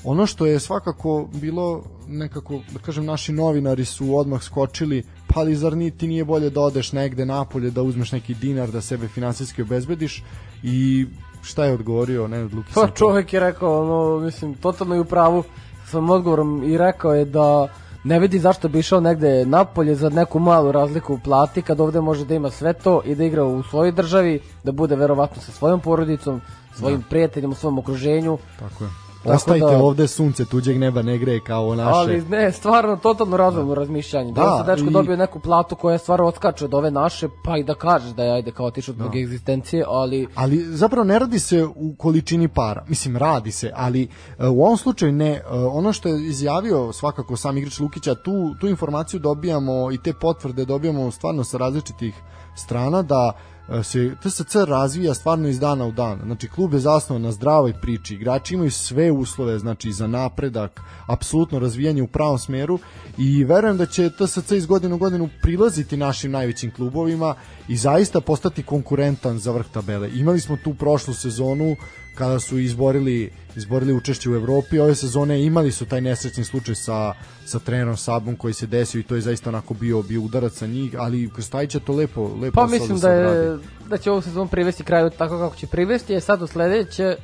ono 0.03 0.25
što 0.25 0.45
je 0.45 0.59
svakako 0.59 1.27
bilo 1.33 1.83
nekako 2.07 2.59
da 2.73 2.79
kažem 2.79 3.05
naši 3.05 3.33
novinari 3.33 3.85
su 3.85 4.17
odmah 4.17 4.43
skočili 4.43 5.03
pa 5.27 5.41
li 5.41 5.55
zar 5.55 5.77
ni 5.77 5.91
ti 5.91 6.07
nije 6.07 6.25
bolje 6.25 6.49
da 6.49 6.61
odeš 6.61 6.91
negde 6.91 7.25
napolje 7.25 7.71
da 7.71 7.81
uzmeš 7.81 8.11
neki 8.11 8.33
dinar 8.33 8.71
da 8.71 8.81
sebe 8.81 9.07
finansijski 9.07 9.61
obezbediš 9.61 10.23
i 10.63 11.05
šta 11.41 11.65
je 11.65 11.73
odgovorio 11.73 12.27
Nenad 12.27 12.53
Lukić? 12.53 12.73
Pa 12.73 12.87
čovek 12.87 13.33
je 13.33 13.39
rekao, 13.39 13.81
ono, 13.81 14.25
mislim, 14.25 14.53
totalno 14.53 14.95
je 14.95 15.01
u 15.01 15.05
pravu 15.05 15.43
sa 15.85 15.99
odgovorom 15.99 16.63
i 16.63 16.77
rekao 16.77 17.15
je 17.15 17.25
da 17.25 17.67
ne 18.05 18.19
vidi 18.19 18.39
zašto 18.39 18.67
bi 18.67 18.79
išao 18.79 18.99
negde 18.99 19.45
napolje 19.45 19.95
za 19.95 20.09
neku 20.09 20.39
malu 20.39 20.71
razliku 20.71 21.13
u 21.13 21.19
plati 21.19 21.61
kad 21.61 21.79
ovde 21.79 22.01
može 22.01 22.25
da 22.25 22.35
ima 22.35 22.51
sve 22.51 22.73
to 22.73 23.01
i 23.05 23.15
da 23.15 23.23
igra 23.23 23.43
u 23.43 23.63
svojoj 23.63 23.91
državi, 23.91 24.39
da 24.63 24.71
bude 24.71 24.95
verovatno 24.95 25.41
sa 25.41 25.51
svojom 25.51 25.79
porodicom, 25.79 26.41
svojim 26.75 26.99
da. 26.99 27.05
prijateljima, 27.09 27.51
u 27.51 27.55
svom 27.55 27.79
okruženju. 27.79 28.37
Tako 28.59 28.83
je. 28.83 29.04
Ostavite 29.25 29.65
da, 29.65 29.77
ovde 29.77 30.07
sunce 30.07 30.45
tuđeg 30.45 30.79
neba 30.79 31.01
ne 31.01 31.17
greje 31.17 31.39
kao 31.39 31.75
naše. 31.75 31.91
Ali 31.97 32.21
ne, 32.21 32.51
stvarno 32.51 32.97
totalno 32.97 33.37
razumno 33.37 33.73
da. 33.73 33.79
razmišljanje. 33.79 34.31
Da, 34.31 34.41
da 34.41 34.63
se 34.63 34.71
dečko 34.71 34.89
i... 34.89 34.93
dobio 34.93 35.17
neku 35.17 35.39
platu 35.39 35.75
koja 35.75 35.97
stvarno 35.97 36.25
odskače 36.25 36.65
od 36.65 36.73
ove 36.73 36.91
naše, 36.91 37.29
pa 37.43 37.57
i 37.57 37.63
da 37.63 37.73
kažeš 37.73 38.11
da 38.11 38.23
je 38.23 38.31
ajde 38.31 38.51
kao 38.51 38.65
otišao 38.65 38.95
od 38.99 39.11
da. 39.11 39.19
egzistencije, 39.19 39.83
ali 39.87 40.27
Ali 40.35 40.57
zapravo 40.57 41.03
ne 41.03 41.19
radi 41.19 41.39
se 41.39 41.65
u 41.75 41.95
količini 41.97 42.47
para. 42.47 42.85
Mislim 42.87 43.17
radi 43.17 43.51
se, 43.51 43.71
ali 43.75 44.07
uh, 44.39 44.45
u 44.45 44.63
ovom 44.63 44.77
slučaju 44.77 45.11
ne. 45.11 45.31
Uh, 45.31 45.75
ono 45.75 45.93
što 45.93 46.09
je 46.09 46.27
izjavio 46.27 46.93
svakako 46.93 47.37
sam 47.37 47.57
igrač 47.57 47.79
Lukića, 47.79 48.15
tu 48.15 48.55
tu 48.61 48.67
informaciju 48.67 49.19
dobijamo 49.19 49.91
i 49.91 49.97
te 49.97 50.13
potvrde 50.13 50.65
dobijamo 50.65 51.11
stvarno 51.11 51.43
sa 51.43 51.57
različitih 51.57 52.15
strana 52.55 53.01
da 53.01 53.31
E, 53.54 53.54
se 53.83 54.15
TSC 54.21 54.55
razvija 54.67 55.13
stvarno 55.13 55.47
iz 55.47 55.59
dana 55.59 55.85
u 55.85 55.91
dan. 55.91 56.19
Znači 56.25 56.47
klub 56.47 56.73
je 56.73 56.79
zasnovan 56.79 57.21
na 57.21 57.31
zdravoj 57.31 57.73
priči, 57.81 58.13
igrači 58.13 58.53
imaju 58.53 58.71
sve 58.71 59.11
uslove 59.11 59.59
znači 59.59 59.91
za 59.91 60.07
napredak, 60.07 60.81
apsolutno 61.07 61.59
razvijanje 61.59 62.03
u 62.03 62.07
pravom 62.07 62.39
smeru 62.39 62.79
i 63.17 63.43
verujem 63.43 63.77
da 63.77 63.85
će 63.85 64.09
TSC 64.09 64.51
iz 64.51 64.65
godine 64.65 64.95
u 64.95 64.97
godinu 64.97 65.29
prilaziti 65.41 65.97
našim 65.97 66.31
najvećim 66.31 66.71
klubovima 66.71 67.35
i 67.67 67.77
zaista 67.77 68.21
postati 68.21 68.63
konkurentan 68.63 69.39
za 69.39 69.51
vrh 69.51 69.65
tabele. 69.73 70.09
Imali 70.13 70.39
smo 70.39 70.57
tu 70.63 70.73
prošlu 70.73 71.13
sezonu 71.13 71.75
kada 72.15 72.39
su 72.39 72.59
izborili 72.59 73.31
izborili 73.55 73.93
učešće 73.93 74.29
u 74.29 74.35
Evropi. 74.35 74.79
Ove 74.79 74.95
sezone 74.95 75.43
imali 75.43 75.71
su 75.71 75.85
taj 75.85 76.01
nesrećni 76.01 76.43
slučaj 76.43 76.75
sa, 76.75 77.13
sa 77.45 77.59
trenerom 77.59 77.97
Sabom 77.97 78.35
koji 78.35 78.53
se 78.53 78.67
desio 78.67 78.99
i 78.99 79.03
to 79.03 79.15
je 79.15 79.21
zaista 79.21 79.49
onako 79.49 79.73
bio, 79.73 80.01
bio 80.01 80.21
udarac 80.21 80.53
sa 80.53 80.67
njih, 80.67 80.95
ali 80.97 81.29
Krstajić 81.35 81.75
je 81.75 81.79
to 81.79 81.93
lepo, 81.93 82.31
lepo 82.41 82.55
Pa 82.55 82.67
mislim 82.67 82.99
da, 82.99 83.11
je, 83.11 83.57
da 83.89 83.97
će 83.97 84.11
ovu 84.11 84.21
sezonu 84.21 84.47
privesti 84.47 84.83
kraju 84.83 85.09
tako 85.09 85.39
kako 85.39 85.55
će 85.55 85.67
privesti, 85.67 86.13
je 86.13 86.21
sad 86.21 86.41
u 86.41 86.47
sledeće 86.47 87.15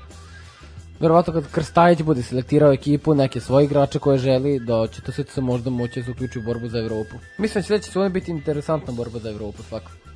verovatno 0.99 1.33
kad 1.33 1.51
Krstajić 1.51 2.01
bude 2.01 2.23
selektirao 2.23 2.73
ekipu, 2.73 3.15
neke 3.15 3.39
svoje 3.39 3.65
igrače 3.65 3.99
koje 3.99 4.17
želi, 4.17 4.59
da 4.59 4.87
će 4.87 5.01
to 5.01 5.11
se 5.11 5.41
možda 5.41 5.69
moći 5.69 5.99
da 5.99 6.05
se 6.05 6.11
uključi 6.11 6.39
u 6.39 6.41
borbu 6.41 6.69
za 6.69 6.79
Evropu. 6.79 7.15
Mislim 7.37 7.59
da 7.59 7.61
će 7.61 7.67
sledeće 7.67 7.87
sezone 7.87 8.09
biti 8.09 8.31
interesantna 8.31 8.93
borba 8.93 9.19
za 9.19 9.29
Evropu 9.29 9.63
svakako. 9.63 10.11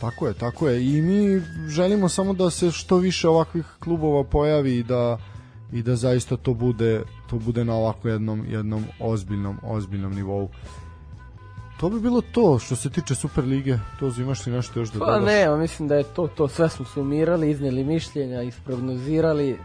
Tako 0.00 0.26
je, 0.26 0.34
tako 0.34 0.68
je. 0.68 0.96
I 0.96 1.02
mi 1.02 1.42
želimo 1.68 2.08
samo 2.08 2.32
da 2.32 2.50
se 2.50 2.70
što 2.70 2.96
više 2.96 3.28
ovakvih 3.28 3.64
klubova 3.80 4.24
pojavi 4.24 4.76
i 4.76 4.82
da 4.82 5.18
i 5.72 5.82
da 5.82 5.96
zaista 5.96 6.36
to 6.36 6.54
bude 6.54 7.02
to 7.30 7.36
bude 7.38 7.64
na 7.64 7.74
ovako 7.74 8.08
jednom 8.08 8.44
jednom 8.48 8.84
ozbiljnom 9.00 9.58
ozbiljnom 9.62 10.14
nivou. 10.14 10.48
To 11.80 11.90
bi 11.90 12.00
bilo 12.00 12.20
to 12.20 12.58
što 12.58 12.76
se 12.76 12.90
tiče 12.90 13.14
Super 13.14 13.44
lige. 13.44 13.78
To 13.98 14.12
imaš 14.18 14.46
li 14.46 14.52
nešto 14.52 14.80
još 14.80 14.90
da 14.90 14.98
pa 14.98 15.04
dodaš? 15.04 15.20
Pa 15.20 15.26
ne, 15.26 15.56
mislim 15.56 15.88
da 15.88 15.94
je 15.94 16.04
to 16.04 16.28
to 16.28 16.48
sve 16.48 16.68
smo 16.68 16.84
sumirali, 16.84 17.50
izneli 17.50 17.84
mišljenja, 17.84 18.42
isprognozirali. 18.42 19.58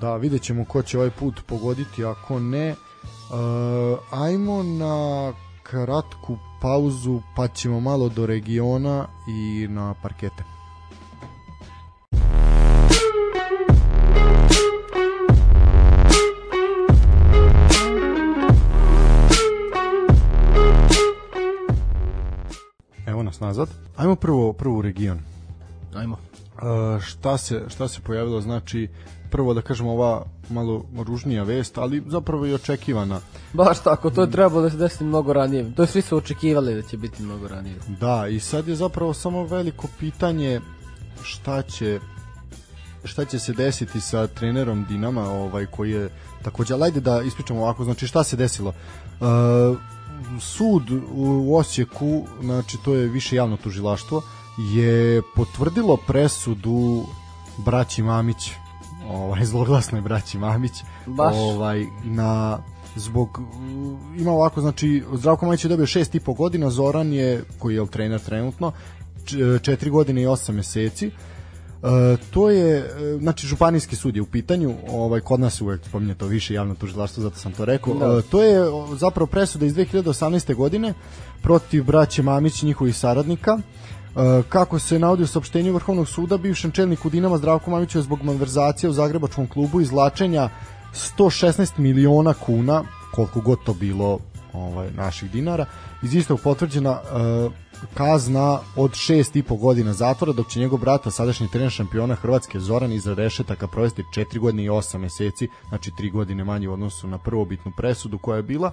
Da, 0.00 0.16
vidjet 0.16 0.42
ćemo 0.42 0.64
ko 0.64 0.82
će 0.82 0.98
ovaj 0.98 1.10
put 1.10 1.40
pogoditi, 1.46 2.04
ako 2.04 2.40
ne. 2.40 2.70
Uh, 2.70 3.98
ajmo 4.10 4.62
na 4.62 5.32
kratku 5.64 6.38
pauzu 6.60 7.20
pa 7.36 7.48
ćemo 7.48 7.80
malo 7.80 8.08
do 8.08 8.26
regiona 8.26 9.06
i 9.28 9.66
na 9.70 9.94
parkete. 10.02 10.44
Evo 23.06 23.22
nas 23.22 23.40
nazad. 23.40 23.68
Ajmo 23.96 24.16
prvo, 24.16 24.52
prvo 24.52 24.78
u 24.78 24.82
region. 24.82 25.18
Ajmo. 25.94 26.16
Uh, 26.54 27.02
šta, 27.02 27.38
se, 27.38 27.64
šta 27.68 27.88
se 27.88 28.00
pojavilo, 28.00 28.40
znači 28.40 28.88
prvo 29.34 29.54
da 29.54 29.62
kažemo 29.62 29.90
ova 29.90 30.24
malo 30.48 30.84
ružnija 31.06 31.42
vest, 31.42 31.78
ali 31.78 32.02
zapravo 32.06 32.46
i 32.46 32.54
očekivana. 32.54 33.20
Baš 33.52 33.82
tako, 33.82 34.10
to 34.10 34.22
je 34.22 34.30
trebalo 34.30 34.62
da 34.62 34.70
se 34.70 34.76
desi 34.76 35.04
mnogo 35.04 35.32
ranije. 35.32 35.74
To 35.74 35.82
je 35.82 35.86
svi 35.86 36.02
su 36.02 36.16
očekivali 36.16 36.74
da 36.74 36.82
će 36.82 36.96
biti 36.96 37.22
mnogo 37.22 37.48
ranije. 37.48 37.76
Da, 38.00 38.28
i 38.28 38.40
sad 38.40 38.68
je 38.68 38.76
zapravo 38.76 39.14
samo 39.14 39.44
veliko 39.44 39.88
pitanje 39.98 40.60
šta 41.22 41.62
će 41.62 42.00
šta 43.04 43.24
će 43.24 43.38
se 43.38 43.52
desiti 43.52 44.00
sa 44.00 44.26
trenerom 44.26 44.84
Dinama, 44.88 45.30
ovaj 45.30 45.66
koji 45.66 45.90
je 45.90 46.08
takođe, 46.42 46.74
ajde 46.74 47.00
da 47.00 47.22
ispričamo 47.22 47.62
ovako, 47.62 47.84
znači 47.84 48.06
šta 48.06 48.24
se 48.24 48.36
desilo? 48.36 48.72
Uh, 49.20 49.78
sud 50.40 50.90
u 51.14 51.56
Osijeku, 51.56 52.26
znači 52.40 52.78
to 52.84 52.94
je 52.94 53.08
više 53.08 53.36
javno 53.36 53.56
tužilaštvo, 53.56 54.22
je 54.58 55.22
potvrdilo 55.34 55.96
presudu 56.06 57.04
braći 57.56 58.02
Mamić, 58.02 58.50
ovaj 59.10 59.44
zloglasnoj 59.44 60.00
braći 60.00 60.38
Mamić, 60.38 60.72
Baš. 61.06 61.34
ovaj 61.36 61.84
na 62.04 62.58
zbog 62.96 63.40
ima 64.18 64.32
ovako 64.32 64.60
znači 64.60 65.02
Zdravko 65.12 65.46
Mamić 65.46 65.64
je 65.64 65.68
dobio 65.68 65.86
6 65.86 66.16
i 66.16 66.20
po 66.20 66.32
godina 66.32 66.70
Zoran 66.70 67.12
je 67.12 67.44
koji 67.58 67.74
je 67.74 67.86
trener 67.86 68.20
trenutno 68.20 68.72
4 69.26 69.90
godine 69.90 70.22
i 70.22 70.26
8 70.26 70.52
meseci 70.52 71.10
E, 71.84 72.16
to 72.30 72.50
je, 72.50 72.78
e, 72.78 73.18
znači, 73.18 73.46
županijski 73.46 73.96
sud 73.96 74.16
je 74.16 74.22
u 74.22 74.26
pitanju, 74.26 74.74
ovaj, 74.88 75.20
kod 75.20 75.40
nas 75.40 75.60
uvek 75.60 75.84
spominje 75.86 76.14
to 76.14 76.26
više 76.26 76.54
javno 76.54 76.74
tužilaštvo, 76.74 77.22
zato 77.22 77.36
sam 77.36 77.52
to 77.52 77.64
rekao. 77.64 77.94
Da. 77.94 78.18
E, 78.18 78.22
to 78.30 78.42
je 78.42 78.60
zapravo 78.96 79.26
presuda 79.26 79.66
iz 79.66 79.74
2018. 79.74 80.54
godine 80.54 80.94
protiv 81.42 81.84
braće 81.84 82.22
Mamić 82.22 82.62
i 82.62 82.66
njihovih 82.66 82.96
saradnika. 82.96 83.58
E, 83.58 83.83
kako 84.48 84.78
se 84.78 84.98
navodi 84.98 85.22
u 85.22 85.26
saopštenju 85.26 85.72
Vrhovnog 85.72 86.08
suda, 86.08 86.36
bivšem 86.36 86.70
čelniku 86.70 87.10
Dinama 87.10 87.38
Zdravko 87.38 87.70
Mamiću 87.70 87.98
je 87.98 88.02
zbog 88.02 88.22
malverzacije 88.22 88.90
u 88.90 88.92
Zagrebačkom 88.92 89.46
klubu 89.46 89.80
izlačenja 89.80 90.48
116 90.94 91.78
miliona 91.78 92.34
kuna, 92.34 92.84
koliko 93.12 93.40
god 93.40 93.58
to 93.64 93.74
bilo 93.74 94.18
ovaj, 94.52 94.90
naših 94.90 95.30
dinara, 95.30 95.66
iz 96.02 96.14
istog 96.14 96.40
potvrđena 96.40 96.90
uh, 96.90 97.52
kazna 97.94 98.58
od 98.76 98.90
6,5 98.90 99.58
godina 99.58 99.92
zatvora, 99.92 100.32
dok 100.32 100.48
će 100.48 100.60
njegov 100.60 100.78
brata, 100.78 101.10
sadašnji 101.10 101.48
trener 101.48 101.70
šampiona 101.70 102.14
Hrvatske, 102.14 102.60
Zoran 102.60 102.92
iza 102.92 103.14
rešetaka 103.14 103.66
provesti 103.66 104.02
4 104.16 104.38
godine 104.38 104.64
i 104.64 104.68
8 104.68 104.98
meseci, 104.98 105.48
znači 105.68 105.90
3 105.90 106.12
godine 106.12 106.44
manje 106.44 106.68
u 106.68 106.72
odnosu 106.72 107.08
na 107.08 107.18
prvobitnu 107.18 107.72
presudu 107.76 108.18
koja 108.18 108.36
je 108.36 108.42
bila. 108.42 108.72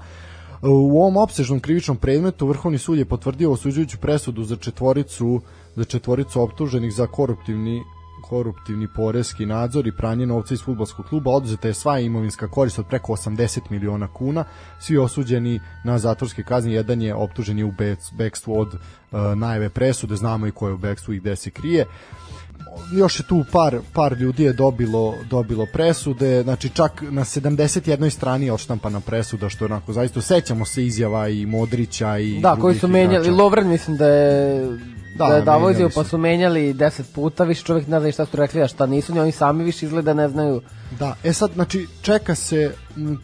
U 0.63 0.99
ovom 0.99 1.17
opsežnom 1.17 1.59
krivičnom 1.59 1.97
predmetu 1.97 2.47
Vrhovni 2.47 2.77
sud 2.77 2.97
je 2.97 3.05
potvrdio 3.05 3.51
osuđujuću 3.51 3.97
presudu 3.97 4.43
za 4.43 4.55
četvoricu 4.55 5.41
za 5.75 5.83
četvoricu 5.83 6.41
optuženih 6.41 6.93
za 6.93 7.07
koruptivni 7.07 7.81
koruptivni 8.21 8.87
poreski 8.95 9.45
nadzor 9.45 9.87
i 9.87 9.91
pranje 9.91 10.25
novca 10.25 10.53
iz 10.53 10.61
futbolskog 10.61 11.05
kluba. 11.05 11.31
Oduzeta 11.31 11.67
je 11.67 11.73
sva 11.73 11.99
imovinska 11.99 12.47
korist 12.47 12.79
od 12.79 12.87
preko 12.87 13.13
80 13.13 13.59
miliona 13.69 14.07
kuna. 14.13 14.43
Svi 14.79 14.97
osuđeni 14.97 15.59
na 15.83 15.99
zatvorske 15.99 16.43
kazne, 16.43 16.73
jedan 16.73 17.01
je 17.01 17.15
optužen 17.15 17.59
je 17.59 17.65
u 17.65 17.73
bekstvu 18.17 18.59
od 18.59 18.73
uh, 18.73 18.79
najave 19.35 19.69
presude, 19.69 20.15
znamo 20.15 20.47
i 20.47 20.51
ko 20.51 20.67
je 20.67 20.73
u 20.73 20.77
bekstvu 20.77 21.13
i 21.13 21.19
gde 21.19 21.35
se 21.35 21.49
krije 21.49 21.85
još 22.93 23.19
je 23.19 23.23
tu 23.23 23.45
par 23.51 23.79
par 23.93 24.13
ljudi 24.13 24.43
je 24.43 24.53
dobilo 24.53 25.15
dobilo 25.29 25.67
presude, 25.73 26.43
znači 26.43 26.69
čak 26.69 27.01
na 27.01 27.21
71. 27.21 28.09
strani 28.09 28.45
je 28.45 28.53
odštampana 28.53 28.99
presuda 28.99 29.49
što 29.49 29.65
je 29.65 29.71
onako 29.71 29.93
zaista 29.93 30.21
sećamo 30.21 30.65
se 30.65 30.85
izjava 30.85 31.29
i 31.29 31.45
Modrića 31.45 32.17
i 32.17 32.39
Da, 32.41 32.55
koji 32.55 32.79
su 32.79 32.87
menjali 32.87 33.29
Lovren 33.29 33.67
mislim 33.67 33.97
da 33.97 34.07
je 34.07 34.67
da, 35.15 35.25
da 35.25 35.35
je 35.35 35.41
davo 35.41 35.69
izjavu 35.69 35.91
pa 35.95 36.03
su 36.03 36.17
menjali 36.17 36.73
10 36.73 37.03
puta, 37.15 37.43
više 37.43 37.63
čovjek 37.63 37.87
ne 37.87 37.99
zna 37.99 38.11
šta 38.11 38.25
su 38.25 38.37
rekli, 38.37 38.61
a 38.61 38.67
šta 38.67 38.85
nisu, 38.85 39.13
ni 39.13 39.19
oni 39.19 39.31
sami 39.31 39.63
više 39.63 39.85
izgleda 39.85 40.13
ne 40.13 40.29
znaju. 40.29 40.61
Da, 40.99 41.15
e 41.23 41.33
sad, 41.33 41.51
znači, 41.53 41.87
čeka 42.01 42.35
se 42.35 42.73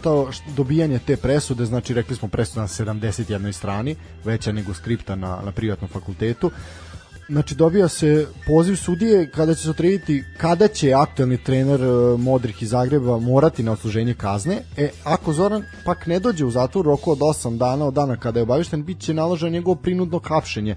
to 0.02 0.30
dobijanje 0.56 1.00
te 1.00 1.18
presude, 1.18 1.66
znači, 1.66 1.94
rekli 1.94 2.16
smo 2.16 2.28
presuda 2.28 2.62
na 2.62 2.68
71. 2.68 3.52
strani, 3.52 3.96
veća 4.24 4.52
nego 4.52 4.74
skripta 4.74 5.16
na, 5.16 5.40
na 5.46 5.52
privatnom 5.52 5.90
fakultetu, 5.90 6.52
znači 7.30 7.56
dobija 7.56 7.88
se 7.88 8.28
poziv 8.48 8.76
sudije 8.76 9.32
kada 9.32 9.56
će 9.56 9.62
se 9.64 9.70
otrediti 9.70 10.24
kada 10.38 10.68
će 10.68 10.94
aktuelni 10.94 11.38
trener 11.38 11.82
e, 11.82 12.18
Modrih 12.18 12.64
iz 12.64 12.70
Zagreba 12.70 13.20
morati 13.20 13.64
na 13.64 13.72
odsluženje 13.72 14.14
kazne. 14.14 14.62
E, 14.78 14.90
ako 15.04 15.34
Zoran 15.34 15.64
pak 15.86 16.08
ne 16.08 16.20
dođe 16.20 16.46
u 16.46 16.52
zatvor 16.52 16.86
roku 16.86 17.12
od 17.12 17.20
8 17.20 17.58
dana 17.58 17.86
od 17.86 17.94
dana 17.94 18.18
kada 18.18 18.40
je 18.40 18.44
obavišten, 18.44 18.84
bit 18.84 19.00
će 19.00 19.14
naloženo 19.14 19.50
njegovo 19.50 19.76
prinudno 19.76 20.20
hapšenje 20.24 20.76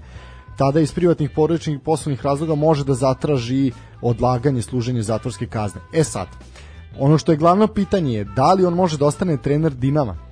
tada 0.57 0.79
iz 0.79 0.91
privatnih 0.93 1.29
porodičnih 1.35 1.75
i 1.75 1.79
poslovnih 1.79 2.25
razloga 2.25 2.55
može 2.55 2.83
da 2.83 2.93
zatraži 2.93 3.71
odlaganje 4.01 4.61
služenja 4.61 5.01
zatvorske 5.01 5.47
kazne. 5.47 5.81
E 5.93 6.03
sad, 6.03 6.27
ono 6.99 7.17
što 7.17 7.31
je 7.31 7.37
glavno 7.37 7.67
pitanje 7.67 8.13
je 8.13 8.23
da 8.23 8.53
li 8.53 8.65
on 8.65 8.73
može 8.73 8.97
da 8.97 9.05
ostane 9.05 9.37
trener 9.37 9.73
Dinama 9.73 10.30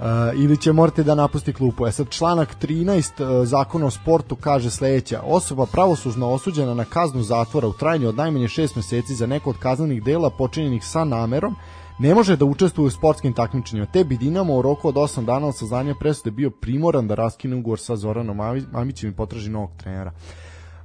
uh, 0.00 0.06
ili 0.34 0.56
će 0.56 0.72
morati 0.72 1.04
da 1.04 1.14
napusti 1.14 1.52
klubu. 1.52 1.86
E 1.86 1.92
sad 1.92 2.08
članak 2.10 2.56
13 2.62 3.40
uh, 3.40 3.46
zakona 3.46 3.86
o 3.86 3.90
sportu 3.90 4.36
kaže 4.36 4.70
sledeća 4.70 5.20
osoba 5.24 5.66
pravoslužno 5.66 6.28
osuđena 6.28 6.74
na 6.74 6.84
kaznu 6.84 7.22
zatvora 7.22 7.68
u 7.68 7.72
trajanju 7.72 8.08
od 8.08 8.16
najmanje 8.16 8.46
6 8.46 8.76
meseci 8.76 9.14
za 9.14 9.26
neko 9.26 9.50
od 9.50 9.58
kaznenih 9.58 10.02
dela 10.02 10.30
počinjenih 10.30 10.84
sa 10.84 11.04
namerom 11.04 11.56
ne 11.98 12.14
može 12.14 12.36
da 12.36 12.44
učestvuje 12.44 12.86
u 12.86 12.90
sportskim 12.90 13.32
takmičenjima. 13.32 13.86
Te 13.86 14.04
bi 14.04 14.16
Dinamo 14.16 14.56
u 14.56 14.62
roku 14.62 14.88
od 14.88 14.94
8 14.94 15.24
dana 15.24 15.46
od 15.46 15.56
saznanja 15.56 15.94
presude 16.00 16.30
bio 16.30 16.50
primoran 16.50 17.08
da 17.08 17.14
raskine 17.14 17.56
ugovor 17.56 17.80
sa 17.80 17.96
Zoranom 17.96 18.36
Mamićem 18.72 19.10
i 19.10 19.16
potraži 19.16 19.50
novog 19.50 19.70
trenera. 19.76 20.12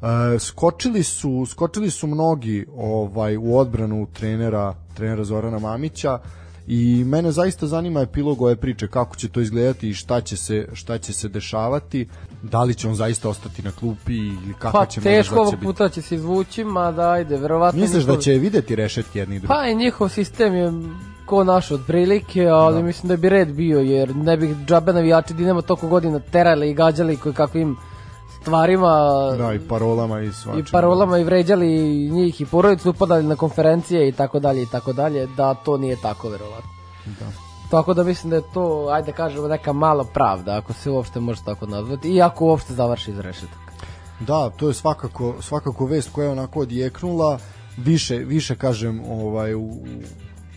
E, 0.03 0.39
skočili 0.39 1.03
su 1.03 1.45
skočili 1.45 1.89
su 1.89 2.07
mnogi 2.07 2.65
ovaj 2.75 3.37
u 3.37 3.57
odbranu 3.57 4.07
trenera 4.13 4.75
trenera 4.93 5.23
Zorana 5.23 5.59
Mamića 5.59 6.19
i 6.67 7.03
mene 7.05 7.31
zaista 7.31 7.67
zanima 7.67 8.01
epilog 8.01 8.41
ove 8.41 8.55
priče 8.55 8.87
kako 8.87 9.15
će 9.15 9.29
to 9.29 9.39
izgledati 9.39 9.89
i 9.89 9.93
šta 9.93 10.21
će 10.21 10.37
se 10.37 10.67
šta 10.73 10.97
će 10.97 11.13
se 11.13 11.27
dešavati. 11.27 12.07
Da 12.43 12.63
li 12.63 12.75
će 12.75 12.87
on 12.87 12.95
zaista 12.95 13.29
ostati 13.29 13.61
na 13.61 13.71
klupi 13.71 14.17
ili 14.17 14.53
kako 14.59 14.77
pa, 14.77 14.85
će 14.85 15.01
teško 15.01 15.39
ovog 15.39 15.55
puta 15.63 15.89
će 15.89 16.01
se 16.01 16.15
izvući 16.15 16.65
da 16.95 17.11
ajde 17.11 17.37
verovatno 17.37 17.81
misliš 17.81 18.03
njihov... 18.03 18.15
da 18.15 18.21
će 18.21 18.31
videti 18.31 18.75
rešetke 18.75 19.19
jedni 19.19 19.39
drugi 19.39 19.47
pa 19.47 19.67
i 19.67 19.75
njihov 19.75 20.09
sistem 20.09 20.53
je 20.53 20.71
ko 21.25 21.43
naš 21.43 21.71
od 21.71 21.81
prilike, 21.87 22.47
ali 22.47 22.75
da. 22.75 22.81
mislim 22.81 23.07
da 23.07 23.17
bi 23.17 23.29
red 23.29 23.53
bio, 23.53 23.79
jer 23.79 24.15
ne 24.15 24.37
bih 24.37 24.55
džabe 24.65 24.93
navijači 24.93 25.33
Dinamo 25.33 25.61
toliko 25.61 25.87
godina 25.87 26.19
terali 26.19 26.69
i 26.69 26.73
gađali 26.73 27.17
koji 27.17 27.35
kakvim 27.35 27.77
stvarima 28.43 28.91
da 29.37 29.53
i 29.53 29.59
parolama 29.59 30.21
i 30.21 30.33
svačim. 30.33 30.59
i 30.59 30.71
parolama 30.71 31.17
i 31.17 31.23
vređali 31.23 31.67
njih 32.11 32.41
i 32.41 32.45
porodicu 32.45 32.89
upadali 32.89 33.23
na 33.23 33.35
konferencije 33.35 34.09
i 34.09 34.11
tako 34.11 34.39
dalje 34.39 34.61
i 34.61 34.67
tako 34.71 34.93
dalje 34.93 35.27
da 35.37 35.53
to 35.53 35.77
nije 35.77 35.95
tako 36.01 36.29
verovatno. 36.29 36.69
Da. 37.05 37.25
Tako 37.71 37.93
da 37.93 38.03
mislim 38.03 38.29
da 38.29 38.35
je 38.35 38.43
to 38.53 38.87
ajde 38.91 39.11
da 39.11 39.17
kažemo 39.17 39.47
neka 39.47 39.73
mala 39.73 40.03
pravda 40.03 40.57
ako 40.57 40.73
se 40.73 40.89
uopšte 40.89 41.19
može 41.19 41.41
tako 41.45 41.65
nazvati 41.65 42.09
i 42.09 42.21
ako 42.21 42.45
uopšte 42.45 42.73
završi 42.73 43.11
iz 43.11 43.19
rešetak 43.19 43.63
da 44.19 44.49
to 44.49 44.67
je 44.67 44.73
svakako 44.73 45.35
svakako 45.41 45.85
vest 45.85 46.09
koja 46.11 46.25
je 46.25 46.31
onako 46.31 46.59
odjeknula 46.59 47.39
više 47.77 48.15
više 48.17 48.55
kažem 48.55 49.01
ovaj 49.09 49.55
u, 49.55 49.69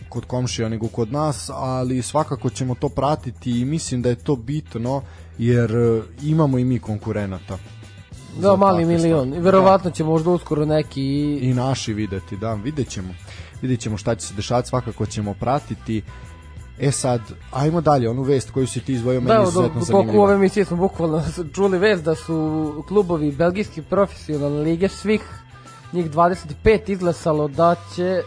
kod 0.09 0.25
komšija 0.25 0.69
nego 0.69 0.87
kod 0.87 1.11
nas, 1.11 1.49
ali 1.53 2.01
svakako 2.01 2.49
ćemo 2.49 2.75
to 2.75 2.89
pratiti 2.89 3.61
i 3.61 3.65
mislim 3.65 4.01
da 4.01 4.09
je 4.09 4.15
to 4.15 4.35
bitno 4.35 5.01
jer 5.37 5.71
e, 5.71 6.01
imamo 6.23 6.57
i 6.57 6.65
mi 6.65 6.79
konkurenata. 6.79 7.57
Da, 8.41 8.55
mali 8.55 8.85
milion. 8.85 9.33
I 9.33 9.39
verovatno 9.39 9.91
će 9.91 10.03
možda 10.03 10.29
uskoro 10.29 10.65
neki 10.65 11.03
i... 11.41 11.53
Naši 11.53 11.93
videti, 11.93 12.37
da, 12.37 12.53
vidjet 12.53 12.89
ćemo. 12.89 13.13
Vidjet 13.61 13.79
ćemo 13.79 13.97
šta 13.97 14.15
će 14.15 14.27
se 14.27 14.33
dešavati, 14.33 14.67
svakako 14.67 15.05
ćemo 15.05 15.33
pratiti. 15.33 16.01
E 16.79 16.91
sad, 16.91 17.21
ajmo 17.51 17.81
dalje, 17.81 18.09
onu 18.09 18.21
vest 18.21 18.51
koju 18.51 18.67
si 18.67 18.79
ti 18.79 18.93
izvojio, 18.93 19.21
meni 19.21 19.27
da, 19.27 19.35
je 19.35 19.43
izuzetno 19.43 19.81
zanimljiva. 19.81 20.13
Da, 20.13 20.21
ove 20.21 20.33
emisije 20.33 20.65
smo 20.65 20.77
bukvalno 20.77 21.23
čuli 21.55 21.77
vest 21.77 22.03
da 22.03 22.15
su 22.15 22.83
klubovi 22.87 23.31
belgijski 23.31 23.81
profesionalne 23.81 24.59
lige 24.61 24.87
svih 24.87 25.21
njih 25.93 26.11
25 26.11 26.89
izglasalo 26.91 27.47
da 27.47 27.75
će 27.95 28.21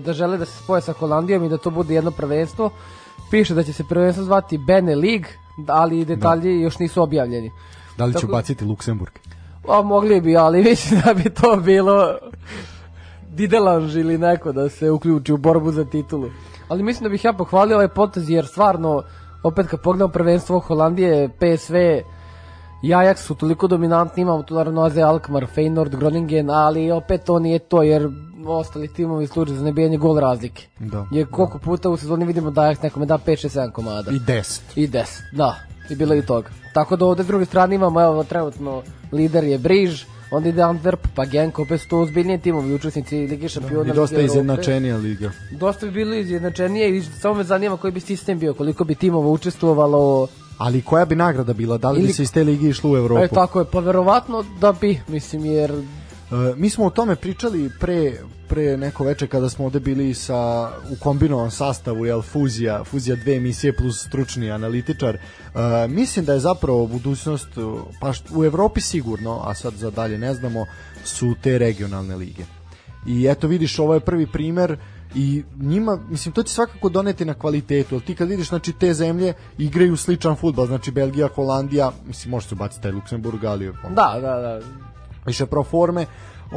da 0.00 0.12
žele 0.12 0.38
da 0.38 0.44
se 0.44 0.62
spoje 0.62 0.82
sa 0.82 0.92
Holandijom 0.92 1.44
i 1.44 1.48
da 1.48 1.58
to 1.58 1.70
bude 1.70 1.94
jedno 1.94 2.10
prvenstvo. 2.10 2.70
Piše 3.30 3.54
da 3.54 3.62
će 3.62 3.72
se 3.72 3.84
prvenstvo 3.88 4.24
zvati 4.24 4.58
Bene 4.58 4.94
League, 4.94 5.28
ali 5.68 6.04
detalji 6.04 6.58
da. 6.58 6.64
još 6.64 6.78
nisu 6.78 7.02
objavljeni. 7.02 7.50
Da 7.98 8.04
li 8.04 8.12
će 8.12 8.20
Tako, 8.20 8.32
ubaciti 8.32 8.64
Luksemburg? 8.64 9.12
A, 9.68 9.82
mogli 9.82 10.20
bi, 10.20 10.36
ali 10.36 10.62
mislim 10.62 11.00
da 11.04 11.14
bi 11.14 11.30
to 11.30 11.56
bilo 11.56 12.14
Didelanž 13.30 13.96
ili 13.96 14.18
neko 14.18 14.52
da 14.52 14.68
se 14.68 14.90
uključi 14.90 15.32
u 15.32 15.36
borbu 15.36 15.72
za 15.72 15.84
titulu. 15.84 16.30
Ali 16.68 16.82
mislim 16.82 17.02
da 17.02 17.08
bih 17.08 17.24
ja 17.24 17.32
pohvalio 17.32 17.76
ovaj 17.76 17.88
potez 17.88 18.30
jer 18.30 18.46
stvarno 18.46 19.02
opet 19.42 19.66
kad 19.66 19.80
pogledam 19.80 20.10
prvenstvo 20.10 20.58
Holandije, 20.58 21.28
PSV 21.28 21.76
i 22.82 22.94
Ajax 22.94 23.16
su 23.16 23.34
toliko 23.34 23.66
dominantni, 23.66 24.22
imamo 24.22 24.42
tu 24.42 24.54
naravno 24.54 24.82
Aze 24.82 25.02
Alkmaar, 25.02 25.46
Feyenoord, 25.56 25.96
Groningen, 25.96 26.50
ali 26.50 26.90
opet 26.90 27.24
to 27.24 27.38
nije 27.38 27.58
to 27.58 27.82
jer 27.82 28.08
ostali 28.46 28.88
timovi 28.88 29.26
služe 29.26 29.54
za 29.54 29.64
nebijanje 29.64 29.98
gol 29.98 30.18
razlike. 30.18 30.66
Da. 30.78 31.06
Jer 31.10 31.30
koliko 31.30 31.58
puta 31.58 31.88
u 31.90 31.96
sezoni 31.96 32.24
vidimo 32.24 32.50
da 32.50 32.60
Ajax 32.60 32.82
nekome 32.82 33.06
da 33.06 33.18
5, 33.18 33.46
6, 33.46 33.58
7 33.58 33.72
komada. 33.72 34.10
I 34.10 34.18
10. 34.18 34.60
I 34.76 34.88
10, 34.88 35.04
da. 35.32 35.54
I 35.90 35.94
bilo 35.94 36.14
i 36.14 36.22
toga. 36.22 36.48
Tako 36.72 36.96
da 36.96 37.04
ovde 37.04 37.22
s 37.22 37.26
druge 37.26 37.44
strane 37.44 37.74
imamo, 37.74 38.02
evo, 38.02 38.24
trenutno 38.24 38.82
lider 39.12 39.44
je 39.44 39.58
Briž, 39.58 40.04
onda 40.30 40.48
ide 40.48 40.62
Antwerp, 40.62 41.06
pa 41.14 41.24
Genk, 41.24 41.58
opet 41.58 41.80
su 41.80 41.88
to 41.88 41.98
ozbiljnije 41.98 42.38
timovi, 42.38 42.74
učesnici 42.74 43.16
Lige 43.16 43.48
šampiona. 43.48 43.92
I 43.92 43.96
dosta 43.96 44.20
izjednačenija 44.20 44.96
liga. 44.96 45.30
Dosta 45.52 45.86
bi 45.86 45.92
bili 45.92 46.20
izjednačenije 46.20 46.96
i 46.96 47.02
samo 47.02 47.34
me 47.34 47.44
zanima 47.44 47.76
koji 47.76 47.92
bi 47.92 48.00
sistem 48.00 48.38
bio, 48.38 48.54
koliko 48.54 48.84
bi 48.84 48.94
timova 48.94 49.28
učestvovalo. 49.28 50.26
Ali 50.58 50.82
koja 50.82 51.04
bi 51.04 51.16
nagrada 51.16 51.52
bila? 51.52 51.78
Da 51.78 51.90
li 51.90 51.98
Ili... 51.98 52.06
bi 52.06 52.12
se 52.12 52.22
iz 52.22 52.32
te 52.32 52.44
lige 52.44 52.68
išlo 52.68 52.90
u 52.90 52.96
Evropu? 52.96 53.22
E, 53.22 53.28
tako 53.28 53.58
je, 53.58 53.64
pa 53.72 53.80
verovatno 53.80 54.44
da 54.60 54.72
bi, 54.72 55.00
mislim, 55.08 55.44
jer 55.44 55.72
E, 56.32 56.54
mi 56.56 56.70
smo 56.70 56.84
o 56.84 56.90
tome 56.90 57.16
pričali 57.16 57.70
pre, 57.80 58.12
pre 58.48 58.76
neko 58.76 59.04
veče 59.04 59.26
kada 59.26 59.48
smo 59.48 59.64
ovde 59.64 59.80
bili 59.80 60.14
sa, 60.14 60.70
u 60.90 60.96
kombinovan 61.00 61.50
sastavu, 61.50 62.06
jel, 62.06 62.22
fuzija, 62.22 62.84
fuzija 62.84 63.16
dve 63.16 63.36
emisije 63.36 63.76
plus 63.76 64.06
stručni 64.06 64.50
analitičar. 64.50 65.16
Uh, 65.16 65.60
mislim 65.88 66.24
da 66.24 66.32
je 66.32 66.40
zapravo 66.40 66.86
budućnost, 66.86 67.48
pa 68.00 68.12
u 68.34 68.44
Evropi 68.44 68.80
sigurno, 68.80 69.40
a 69.44 69.54
sad 69.54 69.74
za 69.74 69.90
dalje 69.90 70.18
ne 70.18 70.34
znamo, 70.34 70.66
su 71.04 71.34
te 71.42 71.58
regionalne 71.58 72.16
lige. 72.16 72.42
I 73.06 73.26
eto 73.26 73.46
vidiš, 73.46 73.78
ovo 73.78 73.94
je 73.94 74.00
prvi 74.00 74.26
primer 74.26 74.78
i 75.14 75.42
njima, 75.60 75.98
mislim, 76.08 76.32
to 76.32 76.42
će 76.42 76.54
svakako 76.54 76.88
doneti 76.88 77.24
na 77.24 77.34
kvalitetu, 77.34 77.94
ali 77.94 78.04
ti 78.04 78.14
kad 78.14 78.28
vidiš, 78.28 78.48
znači, 78.48 78.72
te 78.72 78.94
zemlje 78.94 79.34
igraju 79.58 79.96
sličan 79.96 80.36
futbal, 80.36 80.66
znači 80.66 80.90
Belgija, 80.90 81.28
Holandija, 81.34 81.92
mislim, 82.06 82.30
može 82.30 82.48
se 82.48 82.54
ubaciti 82.54 82.82
taj 82.82 82.92
Luksemburg, 82.92 83.44
ali... 83.44 83.72
Da, 83.90 84.18
da, 84.20 84.40
da 84.40 84.60
više 85.26 85.46
pro 85.46 85.64
forme, 85.64 86.06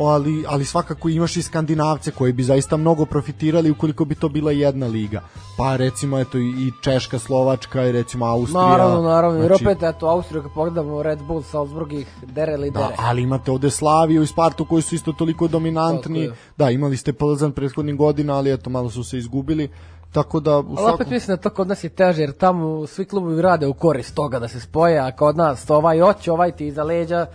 ali, 0.07 0.45
ali 0.47 0.65
svakako 0.65 1.09
imaš 1.09 1.37
i 1.37 1.41
skandinavce 1.41 2.11
koji 2.11 2.33
bi 2.33 2.43
zaista 2.43 2.77
mnogo 2.77 3.05
profitirali 3.05 3.71
ukoliko 3.71 4.05
bi 4.05 4.15
to 4.15 4.29
bila 4.29 4.51
jedna 4.51 4.87
liga. 4.87 5.21
Pa 5.57 5.75
recimo 5.75 6.19
eto 6.19 6.37
i 6.37 6.71
Češka, 6.81 7.19
Slovačka 7.19 7.85
i 7.85 7.91
recimo 7.91 8.25
Austrija. 8.25 8.67
Naravno, 8.67 9.01
naravno. 9.01 9.39
Znači, 9.39 9.63
Jer 9.63 9.71
opet 9.71 9.83
eto 9.83 10.07
Austrija 10.07 10.43
kad 10.43 10.51
pogledamo 10.51 11.03
Red 11.03 11.19
Bull, 11.27 11.41
Salzburg 11.41 11.93
ih 11.93 12.07
dere 12.21 12.57
li 12.57 12.71
dere. 12.71 12.85
Da, 12.85 12.93
ali 12.97 13.21
imate 13.21 13.51
ovde 13.51 13.69
Slaviju 13.69 14.23
i 14.23 14.27
Spartu 14.27 14.65
koji 14.65 14.81
su 14.81 14.95
isto 14.95 15.11
toliko 15.11 15.47
dominantni. 15.47 16.31
Da, 16.57 16.69
imali 16.69 16.97
ste 16.97 17.13
Plzan 17.13 17.51
prethodnih 17.51 17.95
godina, 17.95 18.35
ali 18.35 18.53
eto 18.53 18.69
malo 18.69 18.89
su 18.89 19.03
se 19.03 19.17
izgubili. 19.17 19.69
Tako 20.11 20.39
da 20.39 20.57
u 20.57 20.63
svakom... 20.63 20.85
Ali 20.85 20.93
opet 20.93 21.09
mislim 21.09 21.35
da 21.35 21.41
to 21.41 21.49
kod 21.49 21.67
nas 21.67 21.83
je 21.83 21.89
teže, 21.89 22.21
jer 22.21 22.31
tamo 22.31 22.87
svi 22.87 23.05
klubovi 23.05 23.41
rade 23.41 23.67
u 23.67 23.73
korist 23.73 24.15
toga 24.15 24.39
da 24.39 24.47
se 24.47 24.59
spoje, 24.59 24.99
a 24.99 25.11
kod 25.11 25.37
nas 25.37 25.69
ovaj 25.69 26.01
oće, 26.01 26.31
ovaj 26.31 26.51
ti 26.51 26.67
iza 26.67 26.83
leđa, 26.83 27.25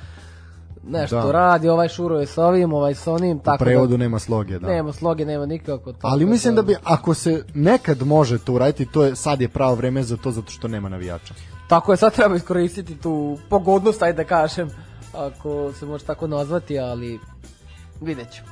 nešto 0.88 1.22
da. 1.22 1.32
radi, 1.32 1.68
ovaj 1.68 1.88
šuruje 1.88 2.26
sa 2.26 2.46
ovim, 2.46 2.72
ovaj 2.72 2.94
sa 2.94 3.12
onim, 3.12 3.38
tako 3.38 3.64
U 3.64 3.64
prevodu 3.64 3.90
da, 3.90 3.96
nema 3.96 4.18
sloge, 4.18 4.58
da. 4.58 4.66
Nema 4.66 4.92
sloge, 4.92 5.24
nema 5.24 5.46
nikako. 5.46 5.92
Tako 5.92 6.06
Ali 6.06 6.26
mislim 6.26 6.54
da, 6.54 6.62
da 6.62 6.66
bi, 6.66 6.76
ako 6.84 7.14
se 7.14 7.44
nekad 7.54 8.02
može 8.02 8.38
to 8.38 8.52
uraditi, 8.52 8.86
to 8.86 9.04
je, 9.04 9.16
sad 9.16 9.40
je 9.40 9.48
pravo 9.48 9.74
vreme 9.74 10.02
za 10.02 10.16
to, 10.16 10.30
zato 10.30 10.52
što 10.52 10.68
nema 10.68 10.88
navijača. 10.88 11.34
Tako 11.68 11.92
je, 11.92 11.96
sad 11.96 12.14
treba 12.14 12.36
iskoristiti 12.36 12.96
tu 12.96 13.38
pogodnost, 13.48 14.02
ajde 14.02 14.16
da 14.16 14.24
kažem, 14.24 14.70
ako 15.14 15.72
se 15.72 15.86
može 15.86 16.04
tako 16.04 16.26
nazvati, 16.26 16.78
ali 16.78 17.20
vidjet 18.00 18.32
ću. 18.32 18.42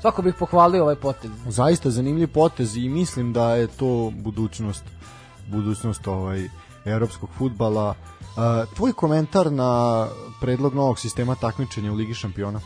Svako 0.00 0.22
bih 0.22 0.34
pohvalio 0.38 0.82
ovaj 0.82 0.96
potez. 0.96 1.30
Zaista 1.48 1.90
zanimljiv 1.90 2.28
potez 2.32 2.76
i 2.76 2.88
mislim 2.88 3.32
da 3.32 3.54
je 3.54 3.66
to 3.66 4.12
budućnost 4.14 4.84
budućnost 5.50 6.06
ovaj 6.06 6.48
evropskog 6.84 7.30
futbala 7.38 7.94
tvoj 8.76 8.92
komentar 8.92 9.52
na 9.52 10.06
predlog 10.40 10.74
novog 10.74 10.98
sistema 10.98 11.34
takmičenja 11.34 11.92
u 11.92 11.94
Ligi 11.94 12.14
šampiona? 12.14 12.60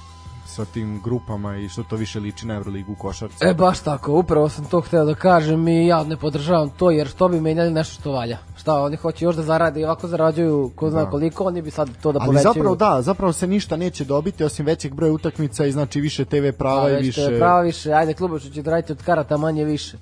sa 0.47 0.65
tim 0.65 1.01
grupama 1.05 1.57
i 1.57 1.69
što 1.69 1.83
to 1.83 1.97
više 1.97 2.21
liči 2.21 2.47
na 2.47 2.55
Euroligu 2.55 2.93
u 2.93 2.95
košarci. 2.95 3.45
E, 3.45 3.55
baš 3.55 3.81
tako, 3.81 4.13
upravo 4.13 4.49
sam 4.49 4.65
to 4.65 4.81
hteo 4.81 5.05
da 5.05 5.15
kažem 5.15 5.69
i 5.69 5.87
ja 5.87 6.05
ne 6.05 6.17
podržavam 6.17 6.71
to, 6.71 6.91
jer 6.91 7.09
što 7.09 7.29
bi 7.29 7.41
menjali 7.41 7.71
nešto 7.71 8.01
što 8.01 8.13
valja. 8.13 8.39
Šta, 8.57 8.75
oni 8.75 8.97
hoće 8.97 9.25
još 9.25 9.37
da 9.37 9.43
zarade 9.43 9.81
i 9.81 9.85
ovako 9.85 10.09
zarađuju 10.09 10.71
ko 10.75 10.91
zna 10.91 11.05
da. 11.05 11.11
koliko, 11.11 11.45
oni 11.45 11.63
bi 11.63 11.71
sad 11.71 11.89
to 12.03 12.13
da 12.13 12.19
Ali 12.19 12.27
povećaju. 12.27 12.49
Ali 12.49 12.55
zapravo 12.55 12.77
da, 12.77 13.03
zapravo 13.03 13.33
se 13.33 13.47
ništa 13.47 13.77
neće 13.77 14.05
dobiti 14.05 14.45
osim 14.45 14.67
većeg 14.67 14.95
broja 14.95 15.13
utakmica 15.13 15.67
i 15.67 15.73
znači 15.73 16.01
više 16.01 16.25
TV 16.25 16.49
prava 16.59 16.85
A, 16.85 16.99
i 16.99 17.03
više... 17.03 17.29
TV 17.29 17.39
prava 17.39 17.61
više, 17.61 17.93
ajde 17.93 18.15
klubovi 18.15 18.41
će 18.41 18.63
da 18.63 18.71
raditi 18.71 18.93
od 18.93 19.03
karata 19.03 19.37
manje 19.37 19.65
više. 19.65 19.97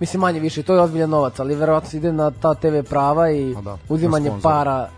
Mislim 0.00 0.20
manje 0.20 0.40
više, 0.40 0.62
to 0.62 0.74
je 0.74 0.80
ozbiljan 0.80 1.10
novac, 1.10 1.38
ali 1.38 1.54
verovatno 1.54 1.96
ide 1.96 2.12
na 2.12 2.30
ta 2.30 2.54
TV 2.54 2.80
prava 2.88 3.30
i 3.30 3.54
da, 3.62 3.78
uzimanje 3.88 4.32
para 4.42 4.88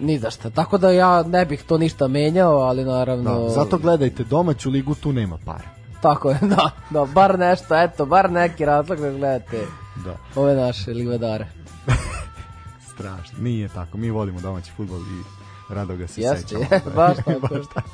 ni 0.00 0.18
za 0.18 0.30
šta. 0.30 0.50
Tako 0.50 0.78
da 0.78 0.90
ja 0.90 1.22
ne 1.22 1.44
bih 1.44 1.62
to 1.62 1.78
ništa 1.78 2.08
menjao, 2.08 2.58
ali 2.58 2.84
naravno... 2.84 3.40
Da, 3.40 3.48
zato 3.48 3.78
gledajte, 3.78 4.24
domaću 4.24 4.70
ligu 4.70 4.94
tu 4.94 5.12
nema 5.12 5.38
para. 5.44 5.68
Tako 6.00 6.30
je, 6.30 6.38
da, 6.56 6.70
da, 6.90 7.04
bar 7.04 7.38
nešto, 7.38 7.76
eto, 7.82 8.06
bar 8.06 8.30
neki 8.30 8.64
razlog 8.64 8.98
da 8.98 9.10
gledate 9.10 9.66
da. 10.04 10.40
ove 10.40 10.54
naše 10.54 10.90
livadare. 10.90 11.46
Strašno, 12.94 13.38
nije 13.38 13.68
tako, 13.68 13.98
mi 13.98 14.10
volimo 14.10 14.40
domaći 14.40 14.72
futbol 14.76 14.98
i 15.00 15.35
rado 15.68 15.96
ga 15.96 16.06
se 16.06 16.20
Jeste, 16.20 16.40
sećamo. 16.40 16.64
Jeste, 16.70 16.90
baš 16.96 17.16
tako. 17.16 17.40
baš 17.40 17.66
tako. 17.74 17.88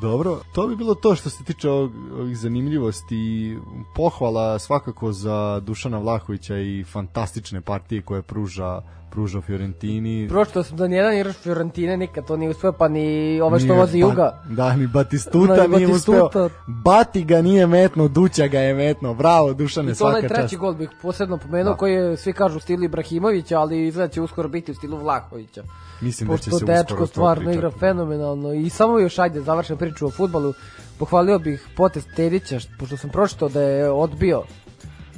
Dobro, 0.00 0.40
to 0.54 0.66
bi 0.66 0.76
bilo 0.76 0.94
to 0.94 1.14
što 1.14 1.30
se 1.30 1.44
tiče 1.44 1.70
ovog, 1.70 1.92
ovih 2.20 2.38
zanimljivosti. 2.38 3.56
Pohvala 3.94 4.58
svakako 4.58 5.12
za 5.12 5.60
Dušana 5.60 5.98
Vlahovića 5.98 6.58
i 6.58 6.84
fantastične 6.84 7.60
partije 7.60 8.02
koje 8.02 8.22
pruža 8.22 8.82
pružao 9.14 9.42
Fiorentini. 9.42 10.28
Prošto 10.28 10.62
sam 10.62 10.76
da 10.76 10.88
nijedan 10.88 11.14
igrač 11.14 11.36
Fiorentine 11.36 11.96
nikad 11.96 12.26
to 12.26 12.36
nije 12.36 12.50
uspeo, 12.50 12.72
pa 12.72 12.88
ni 12.88 13.40
ove 13.40 13.60
što 13.60 13.74
vozi 13.74 14.02
ba, 14.02 14.08
Juga. 14.08 14.42
Da, 14.48 14.76
ni 14.76 14.86
Batistuta 14.86 15.56
no, 15.68 15.76
nije 15.76 15.86
Batistuta. 15.86 16.24
uspeo. 16.26 16.48
Bati 16.66 17.24
ga 17.24 17.42
nije 17.42 17.66
metno, 17.66 18.08
Duća 18.08 18.46
ga 18.46 18.58
je 18.58 18.74
metno. 18.74 19.14
Bravo, 19.14 19.52
Dušane, 19.54 19.94
svaka 19.94 20.12
čast. 20.20 20.24
I 20.24 20.28
to 20.28 20.34
onaj 20.34 20.42
treći 20.42 20.56
gol 20.56 20.74
bih 20.74 20.90
posebno 21.02 21.38
pomenuo, 21.38 21.72
da. 21.72 21.76
koji 21.76 21.92
je, 21.92 22.16
svi 22.16 22.32
kažu 22.32 22.56
u 22.56 22.60
stilu 22.60 22.84
Ibrahimovića, 22.84 23.60
ali 23.60 23.86
izgleda 23.86 24.12
će 24.12 24.20
uskoro 24.20 24.48
biti 24.48 24.72
u 24.72 24.74
stilu 24.74 24.98
Vlahovića. 24.98 25.62
Mislim 26.00 26.28
da 26.28 26.38
će 26.38 26.50
se 26.50 26.64
dečko 26.64 27.06
stvarno 27.06 27.52
igra 27.52 27.70
fenomenalno. 27.70 28.52
I 28.52 28.70
samo 28.70 28.98
još 28.98 29.18
ajde, 29.18 29.40
završen 29.40 29.76
priču 29.76 30.06
o 30.06 30.10
futbalu. 30.10 30.54
Pohvalio 30.98 31.38
bih 31.38 31.68
potest 31.76 32.08
Tedića, 32.16 32.60
pošto 32.78 32.96
sam 32.96 33.10
pročitao 33.10 33.48
da 33.48 33.62
je 33.62 33.90
odbio 33.90 34.42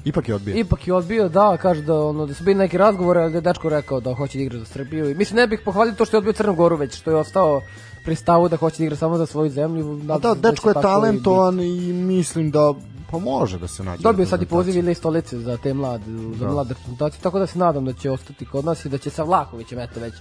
Ipak 0.07 0.29
je 0.29 0.35
odbio. 0.35 0.57
Ipak 0.57 0.87
je 0.89 0.95
odbio, 0.95 1.29
da, 1.29 1.57
kaže 1.57 1.83
da 1.83 1.95
ono 2.01 2.27
da 2.27 2.35
su 2.35 2.45
bili 2.45 2.59
neki 2.59 2.79
razgovori, 2.79 3.21
ali 3.21 3.33
da 3.33 3.39
je 3.39 3.43
dečko 3.43 3.69
rekao 3.69 4.01
da 4.01 4.15
hoće 4.15 4.39
da 4.39 4.43
igra 4.45 4.59
za 4.59 4.65
Srbiju. 4.65 5.11
I 5.11 5.15
mislim 5.15 5.37
ne 5.37 5.47
bih 5.47 5.61
pohvalio 5.65 5.95
to 5.95 6.05
što 6.05 6.17
je 6.17 6.19
odbio 6.19 6.33
Crnu 6.33 6.55
Goru 6.55 6.77
već, 6.77 6.97
što 6.97 7.11
je 7.11 7.17
ostao 7.17 7.61
pri 8.05 8.15
stavu 8.15 8.49
da 8.49 8.57
hoće 8.57 8.79
da 8.79 8.85
igra 8.85 8.97
samo 8.97 9.17
za 9.17 9.27
svoju 9.27 9.51
zemlju. 9.51 9.97
Da, 10.03 10.19
da, 10.19 10.35
dečko 10.35 10.69
je 10.69 10.75
talentovan 10.75 11.61
i, 11.61 11.89
i 11.89 11.93
mislim 11.93 12.51
da 12.51 12.75
pa 13.11 13.19
može 13.19 13.59
da 13.59 13.69
se 13.69 13.85
nađe. 13.85 14.03
Dobio 14.03 14.27
sad 14.27 14.43
i 14.43 14.47
poziv 14.47 14.77
ili 14.77 14.95
stolice 14.95 15.39
za 15.39 15.57
te 15.57 15.75
mlade, 15.75 16.05
za 16.39 16.47
da. 16.47 16.53
mlade 16.53 16.69
reprezentacije, 16.69 17.23
tako 17.23 17.39
da 17.39 17.47
se 17.47 17.59
nadam 17.59 17.85
da 17.85 17.93
će 17.93 18.11
ostati 18.11 18.47
kod 18.47 18.65
nas 18.65 18.85
i 18.85 18.89
da 18.89 18.99
će 18.99 19.11
sa 19.11 19.23
Vlahovićem 19.23 19.79
eto 19.79 20.01
već 20.01 20.15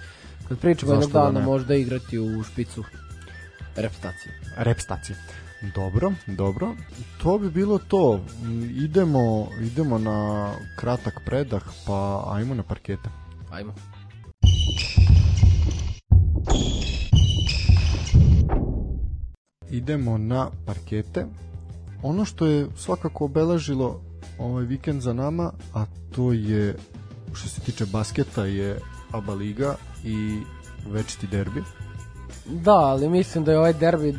kad 0.48 0.60
pričamo 0.60 0.92
jednog 0.92 1.12
da 1.12 1.20
dana 1.20 1.40
možda 1.40 1.76
igrati 1.76 2.20
u 2.20 2.44
špicu 2.44 2.84
reprezentacije. 3.76 4.42
Reprezentacije. 4.58 5.18
Dobro, 5.76 6.12
dobro. 6.28 6.76
To 7.24 7.38
bi 7.38 7.50
bilo 7.50 7.78
to. 7.78 8.20
Idemo, 8.76 9.48
idemo 9.62 9.98
na 9.98 10.52
kratak 10.76 11.22
predah, 11.26 11.64
pa 11.88 12.24
ajmo 12.28 12.56
na 12.56 12.64
parkete. 12.64 13.10
Ajmo. 13.52 13.74
Idemo 19.70 20.18
na 20.18 20.50
parkete. 20.66 21.26
Ono 22.04 22.26
što 22.26 22.46
je 22.46 22.68
svakako 22.76 23.26
obeležilo 23.26 24.02
ovaj 24.40 24.66
vikend 24.66 25.02
za 25.02 25.14
nama, 25.14 25.52
a 25.74 25.86
to 26.16 26.34
je 26.34 26.76
što 27.34 27.50
se 27.50 27.62
tiče 27.62 27.86
basketa 27.86 28.46
je 28.46 28.80
ABA 29.12 29.34
liga 29.34 29.76
i 30.06 30.40
večiti 30.92 31.28
derbi. 31.28 31.64
Da, 32.46 32.76
ali 32.76 33.10
mislim 33.10 33.44
da 33.44 33.52
je 33.52 33.60
ovaj 33.60 33.74
derbi 33.74 34.16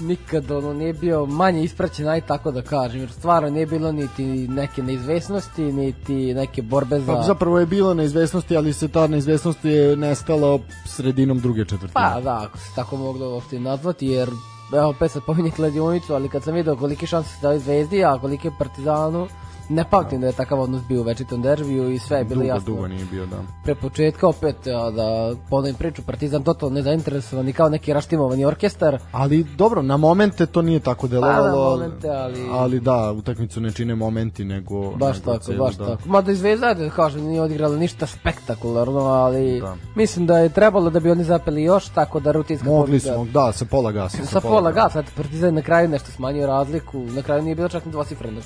nikad 0.00 0.50
ono 0.50 0.72
nije 0.72 0.92
bio 0.92 1.26
manje 1.26 1.64
ispraćen, 1.64 2.08
aj 2.08 2.20
tako 2.20 2.50
da 2.50 2.62
kažem, 2.62 3.00
jer 3.00 3.12
stvarno 3.12 3.50
nije 3.50 3.66
bilo 3.66 3.92
niti 3.92 4.24
neke 4.48 4.82
neizvesnosti, 4.82 5.62
niti 5.62 6.34
neke 6.34 6.62
borbe 6.62 7.00
za... 7.00 7.14
Pa 7.14 7.22
zapravo 7.22 7.58
je 7.58 7.66
bilo 7.66 7.94
neizvesnosti, 7.94 8.56
ali 8.56 8.72
se 8.72 8.88
ta 8.88 9.06
neizvesnost 9.06 9.64
je 9.64 9.96
nestala 9.96 10.58
sredinom 10.86 11.40
druge 11.40 11.64
četvrtine. 11.64 11.92
Pa 11.94 12.20
da, 12.20 12.46
ako 12.48 12.58
se 12.58 12.74
tako 12.74 12.96
moglo 12.96 13.34
uopšte 13.34 13.60
nazvati, 13.60 14.06
jer 14.06 14.28
evo 14.74 14.88
opet 14.88 15.10
sad 15.10 15.22
pominje 15.26 15.50
kladionicu, 15.50 16.14
ali 16.14 16.28
kad 16.28 16.42
sam 16.42 16.54
vidio 16.54 16.76
kolike 16.76 17.06
šanse 17.06 17.28
se 17.28 17.42
dali 17.42 17.58
Zvezdi, 17.58 18.04
a 18.04 18.18
kolike 18.18 18.50
Partizanu, 18.58 19.28
Ne 19.68 19.84
pamtim 19.90 20.20
da 20.20 20.26
je 20.26 20.32
takav 20.32 20.60
odnos 20.60 20.82
bio 20.88 21.00
u 21.00 21.04
večitom 21.04 21.42
derbiju 21.42 21.90
i 21.90 21.98
sve 21.98 22.18
je 22.18 22.24
bilo 22.24 22.40
dugo, 22.40 22.48
jasno. 22.48 22.74
Dugo 22.74 22.88
nije 22.88 23.04
bio, 23.10 23.26
da. 23.26 23.36
Pre 23.64 23.74
početka 23.74 24.28
opet 24.28 24.56
ja, 24.66 24.90
da 24.90 25.34
ponovim 25.50 25.74
priču, 25.74 26.02
Partizan 26.02 26.42
totalno 26.42 26.74
nezainteresovan 26.74 27.48
i 27.48 27.52
kao 27.52 27.68
neki 27.68 27.92
raštimovani 27.92 28.44
orkestar. 28.44 28.98
Ali 29.12 29.44
dobro, 29.44 29.82
na 29.82 29.96
momente 29.96 30.46
to 30.46 30.62
nije 30.62 30.80
tako 30.80 31.08
delovalo. 31.08 31.42
Pa 31.42 31.48
na 31.48 31.86
momente, 31.86 32.08
ali... 32.08 32.46
Ali 32.50 32.80
da, 32.80 33.12
utakmicu 33.12 33.60
ne 33.60 33.72
čine 33.72 33.94
momenti, 33.94 34.44
nego... 34.44 34.90
Baš 34.90 35.16
nego 35.16 35.38
tako, 35.38 35.52
baš 35.52 35.76
da. 35.76 35.86
tako. 35.86 36.08
Mada 36.08 36.32
i 36.32 36.34
Zvezda, 36.34 36.74
da 36.74 36.90
kažem, 36.90 37.22
nije 37.22 37.40
odigrala 37.42 37.76
ništa 37.76 38.06
spektakularno, 38.06 39.00
ali 39.00 39.60
da. 39.60 39.76
mislim 39.94 40.26
da 40.26 40.38
je 40.38 40.48
trebalo 40.48 40.90
da 40.90 41.00
bi 41.00 41.10
oni 41.10 41.24
zapeli 41.24 41.62
još, 41.62 41.88
tako 41.88 42.20
da 42.20 42.32
rutinska 42.32 42.68
Mogli 42.68 43.00
su, 43.00 43.12
mog, 43.16 43.28
da, 43.28 43.52
sa 43.52 43.64
pola 43.64 43.92
gasa. 43.92 44.16
Sa, 44.16 44.26
sa 44.26 44.40
pola, 44.40 44.54
pola 44.54 44.72
gasa, 44.72 45.02
Partizan 45.16 45.54
na 45.54 45.62
kraju 45.62 45.88
nešto 45.88 46.10
smanjio 46.10 46.46
razliku, 46.46 46.98
na 46.98 47.22
kraju 47.22 47.42
nije 47.42 47.54
bilo 47.54 47.68
čak 47.68 47.84
ni 47.84 47.92
dvocifreno. 47.92 48.40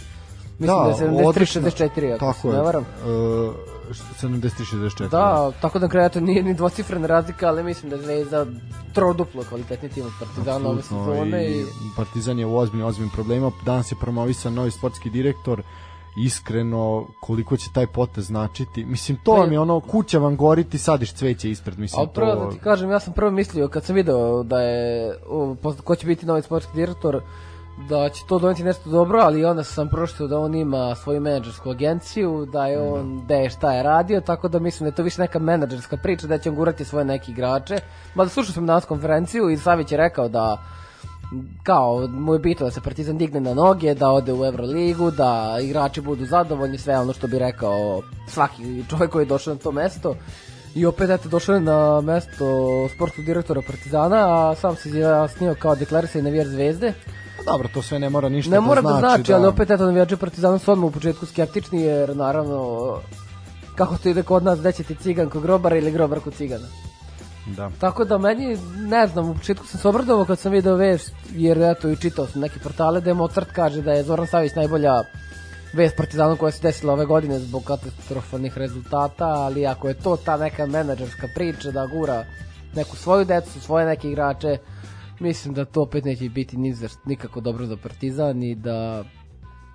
Mislim 0.58 0.76
da, 0.76 0.94
da 0.98 1.04
je 1.04 1.26
73 1.26 1.60
64, 1.60 2.14
ako 2.14 2.18
tako 2.18 2.40
se 2.40 2.48
ne 2.48 2.62
varam. 2.62 2.82
Uh, 2.82 3.54
73-64. 4.22 5.08
Da, 5.08 5.52
tako 5.60 5.78
da 5.78 5.88
kreator 5.88 6.22
nije 6.22 6.42
ni 6.42 6.54
dvocifrena 6.54 7.06
razlika, 7.06 7.48
ali 7.48 7.62
mislim 7.62 7.90
da 7.90 7.96
je 7.96 8.02
Zvezda 8.02 8.46
troduplo 8.92 9.44
kvalitetni 9.48 9.88
tim 9.88 10.06
od 10.06 10.12
Partizana 10.20 10.68
ove 10.68 10.82
sezone. 10.82 11.46
I, 11.46 11.60
I 11.60 11.66
Partizan 11.96 12.38
je 12.38 12.46
u 12.46 12.56
ozbiljnim, 12.56 12.86
ozbiljnim 12.86 13.12
problema. 13.14 13.50
Danas 13.64 13.92
je 13.92 13.96
promovisan 14.00 14.54
novi 14.54 14.70
sportski 14.70 15.10
direktor 15.10 15.62
iskreno 16.16 17.06
koliko 17.20 17.56
će 17.56 17.70
taj 17.72 17.86
potez 17.86 18.26
značiti. 18.26 18.84
Mislim, 18.84 19.18
to 19.24 19.34
Pa 19.34 19.40
vam 19.40 19.52
je 19.52 19.60
ono, 19.60 19.80
kuća 19.80 20.18
vam 20.18 20.36
gori, 20.36 20.64
ti 20.64 20.78
sadiš 20.78 21.12
cveće 21.12 21.50
ispred. 21.50 21.78
Mislim, 21.78 22.00
Ali 22.00 22.08
prvo 22.14 22.34
to... 22.34 22.44
da 22.44 22.50
ti 22.50 22.58
kažem, 22.58 22.90
ja 22.90 23.00
sam 23.00 23.12
prvo 23.12 23.30
mislio 23.30 23.68
kad 23.68 23.84
sam 23.84 23.94
video 23.94 24.42
da 24.42 24.60
je 24.60 25.14
o, 25.28 25.56
ko 25.84 25.94
će 25.94 26.06
biti 26.06 26.26
novi 26.26 26.42
sportski 26.42 26.72
direktor 26.74 27.20
da 27.88 28.08
će 28.08 28.24
to 28.28 28.38
doneti 28.38 28.64
nešto 28.64 28.90
dobro, 28.90 29.18
ali 29.18 29.44
onda 29.44 29.64
sam 29.64 29.88
pročitao 29.88 30.26
da 30.26 30.38
on 30.38 30.54
ima 30.54 30.94
svoju 30.94 31.20
menadžersku 31.20 31.70
agenciju, 31.70 32.46
da 32.52 32.66
je 32.66 32.80
on 32.80 33.26
da 33.26 33.34
je 33.34 33.50
šta 33.50 33.72
je 33.72 33.82
radio, 33.82 34.20
tako 34.20 34.48
da 34.48 34.58
mislim 34.58 34.84
da 34.84 34.88
je 34.88 34.96
to 34.96 35.02
više 35.02 35.20
neka 35.20 35.38
menadžerska 35.38 35.96
priča, 35.96 36.26
da 36.26 36.38
će 36.38 36.50
on 36.50 36.56
gurati 36.56 36.84
svoje 36.84 37.04
neke 37.04 37.32
igrače. 37.32 37.78
Mada 38.14 38.30
slušao 38.30 38.52
sam 38.52 38.66
danas 38.66 38.84
konferenciju 38.84 39.50
i 39.50 39.56
Savić 39.56 39.92
je 39.92 39.98
rekao 39.98 40.28
da 40.28 40.62
kao 41.62 42.08
mu 42.08 42.32
je 42.32 42.38
bitno 42.38 42.66
da 42.66 42.70
se 42.70 42.80
Partizan 42.80 43.18
digne 43.18 43.40
na 43.40 43.54
noge, 43.54 43.94
da 43.94 44.10
ode 44.10 44.32
u 44.32 44.44
Euroligu, 44.44 45.10
da 45.10 45.58
igrači 45.62 46.00
budu 46.00 46.24
zadovoljni, 46.24 46.78
sve 46.78 46.98
ono 46.98 47.12
što 47.12 47.26
bi 47.26 47.38
rekao 47.38 48.02
svaki 48.28 48.84
čovjek 48.90 49.10
koji 49.10 49.22
je 49.22 49.26
došao 49.26 49.54
na 49.54 49.60
to 49.60 49.72
mesto. 49.72 50.14
I 50.74 50.86
opet 50.86 51.10
eto 51.10 51.28
došao 51.28 51.60
na 51.60 52.00
mesto 52.00 52.88
sportskog 52.94 53.24
direktora 53.24 53.62
Partizana, 53.66 54.50
a 54.50 54.54
sam 54.54 54.76
se 54.76 54.88
izjasnio 54.88 55.54
kao 55.58 55.74
deklarisani 55.74 56.24
navijač 56.24 56.46
Zvezde. 56.46 56.92
Dobro, 57.46 57.68
to 57.74 57.82
sve 57.82 57.98
ne 57.98 58.10
mora 58.10 58.28
ništa 58.28 58.50
Ne 58.50 58.60
mora 58.60 58.80
da 58.80 58.88
da 58.88 58.98
znači. 58.98 59.14
znači, 59.14 59.32
ali 59.32 59.46
opet 59.46 59.70
eto 59.70 59.84
navijači 59.84 60.16
Partizana 60.16 60.58
su 60.58 60.72
odmah 60.72 60.88
u 60.88 60.92
početku 60.92 61.26
skeptični 61.26 61.82
jer 61.82 62.16
naravno 62.16 62.98
kako 63.74 63.96
to 63.96 64.08
ide 64.08 64.22
kod 64.22 64.44
nas, 64.44 64.58
da 64.58 64.72
će 64.72 64.82
ti 64.82 64.94
cigan 64.94 65.30
kod 65.30 65.42
grobara 65.42 65.76
ili 65.76 65.92
grobar 65.92 66.20
kod 66.20 66.34
cigana. 66.34 66.66
Da. 67.46 67.70
Tako 67.80 68.04
da 68.04 68.18
meni, 68.18 68.58
ne 68.76 69.06
znam, 69.06 69.30
u 69.30 69.34
početku 69.34 69.66
sam 69.66 69.80
se 69.80 69.88
obradovao 69.88 70.24
kad 70.24 70.38
sam 70.38 70.52
video 70.52 70.74
vest, 70.74 71.12
jer 71.32 71.58
eto 71.62 71.88
i 71.88 71.96
čitao 71.96 72.26
sam 72.26 72.40
neke 72.40 72.58
portale 72.58 73.00
da 73.00 73.10
je 73.10 73.14
Mozart 73.14 73.48
kaže 73.52 73.82
da 73.82 73.92
je 73.92 74.02
Zoran 74.02 74.26
Savić 74.26 74.54
najbolja 74.54 75.02
vest 75.72 75.96
Partizanu 75.96 76.36
koja 76.36 76.52
se 76.52 76.62
desila 76.62 76.92
ove 76.92 77.04
godine 77.04 77.38
zbog 77.38 77.64
katastrofalnih 77.64 78.58
rezultata, 78.58 79.26
ali 79.26 79.66
ako 79.66 79.88
je 79.88 79.94
to 79.94 80.16
ta 80.16 80.36
neka 80.36 80.66
menadžerska 80.66 81.28
priča 81.34 81.70
da 81.70 81.86
gura 81.86 82.24
neku 82.74 82.96
svoju 82.96 83.24
decu, 83.24 83.60
svoje 83.60 83.86
neke 83.86 84.08
igrače, 84.08 84.58
mislim 85.20 85.54
da 85.54 85.64
to 85.64 85.82
opet 85.82 86.04
neće 86.04 86.28
biti 86.28 86.56
ni 86.56 86.74
za, 86.74 86.88
nikako 87.04 87.40
dobro 87.40 87.66
za 87.66 87.76
Partizan 87.76 88.42
i 88.42 88.54
da 88.54 89.04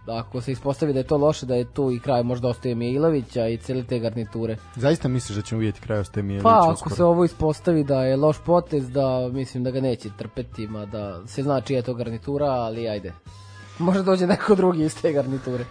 ako 0.07 0.41
se 0.41 0.51
ispostavi 0.51 0.93
da 0.93 0.99
je 0.99 1.07
to 1.07 1.17
loše, 1.17 1.45
da 1.45 1.55
je 1.55 1.73
tu 1.73 1.91
i 1.91 1.99
kraj 1.99 2.23
možda 2.23 2.47
ostaje 2.47 2.75
Mijailovića 2.75 3.47
i 3.47 3.57
cele 3.57 3.83
te 3.83 3.99
garniture. 3.99 4.57
Zaista 4.75 5.07
misliš 5.07 5.35
da 5.35 5.41
ćemo 5.41 5.59
vidjeti 5.59 5.81
kraj 5.81 5.99
Ostaje 5.99 6.23
Mijelića 6.23 6.43
Pa 6.43 6.59
ako 6.61 6.73
uskoro? 6.73 6.95
se 6.95 7.03
ovo 7.03 7.25
ispostavi 7.25 7.83
da 7.83 8.03
je 8.03 8.17
loš 8.17 8.37
potez, 8.45 8.89
da 8.91 9.29
mislim 9.33 9.63
da 9.63 9.71
ga 9.71 9.81
neće 9.81 10.09
trpeti, 10.17 10.67
ma 10.67 10.85
da 10.85 11.27
se 11.27 11.43
zna 11.43 11.61
čija 11.61 11.77
je 11.77 11.83
to 11.83 11.93
garnitura, 11.93 12.45
ali 12.45 12.89
ajde. 12.89 13.13
Može 13.79 14.03
dođe 14.03 14.27
neko 14.27 14.55
drugi 14.55 14.83
iz 14.83 15.01
te 15.01 15.13
garniture. 15.13 15.65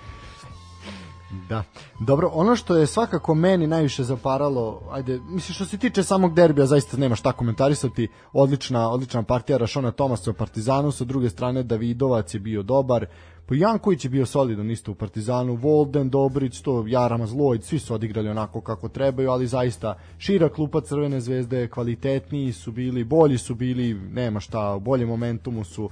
Da. 1.49 1.63
Dobro, 2.01 2.31
ono 2.35 2.57
što 2.57 2.77
je 2.77 2.87
svakako 2.87 3.35
meni 3.35 3.67
najviše 3.67 4.05
zaparalo, 4.05 4.83
ajde, 4.91 5.21
mislim 5.29 5.55
što 5.55 5.65
se 5.65 5.79
tiče 5.79 6.03
samog 6.03 6.35
derbija, 6.35 6.67
zaista 6.67 6.97
nema 6.97 7.15
šta 7.15 7.33
komentarisati. 7.33 8.09
Odlična, 8.33 8.91
odlična 8.91 9.23
partija 9.23 9.59
Rašona 9.59 9.91
Tomasa 9.91 10.31
u 10.31 10.35
Partizanu, 10.35 10.93
sa 10.93 11.05
druge 11.05 11.31
strane 11.31 11.63
Davidovac 11.63 12.35
je 12.35 12.41
bio 12.41 12.63
dobar. 12.63 13.07
Pa 13.47 13.55
Janković 13.55 14.05
je 14.05 14.11
bio 14.11 14.27
solidan 14.27 14.71
isto 14.71 14.93
u 14.93 14.95
Partizanu, 14.95 15.55
Volden, 15.55 16.11
Dobrić, 16.11 16.61
to 16.61 16.85
Jarama 16.87 17.27
Zlojć, 17.27 17.65
svi 17.65 17.79
su 17.79 17.95
odigrali 17.95 18.29
onako 18.29 18.61
kako 18.61 18.89
trebaju, 18.89 19.31
ali 19.31 19.47
zaista 19.47 19.95
šira 20.19 20.49
klupa 20.49 20.81
Crvene 20.81 21.21
zvezde, 21.21 21.69
kvalitetniji 21.69 22.53
su 22.53 22.73
bili, 22.73 23.05
bolji 23.05 23.39
su 23.39 23.55
bili, 23.55 23.95
nema 23.95 24.41
šta, 24.41 24.75
u 24.75 24.81
boljem 24.81 25.09
momentumu 25.09 25.65
su 25.65 25.91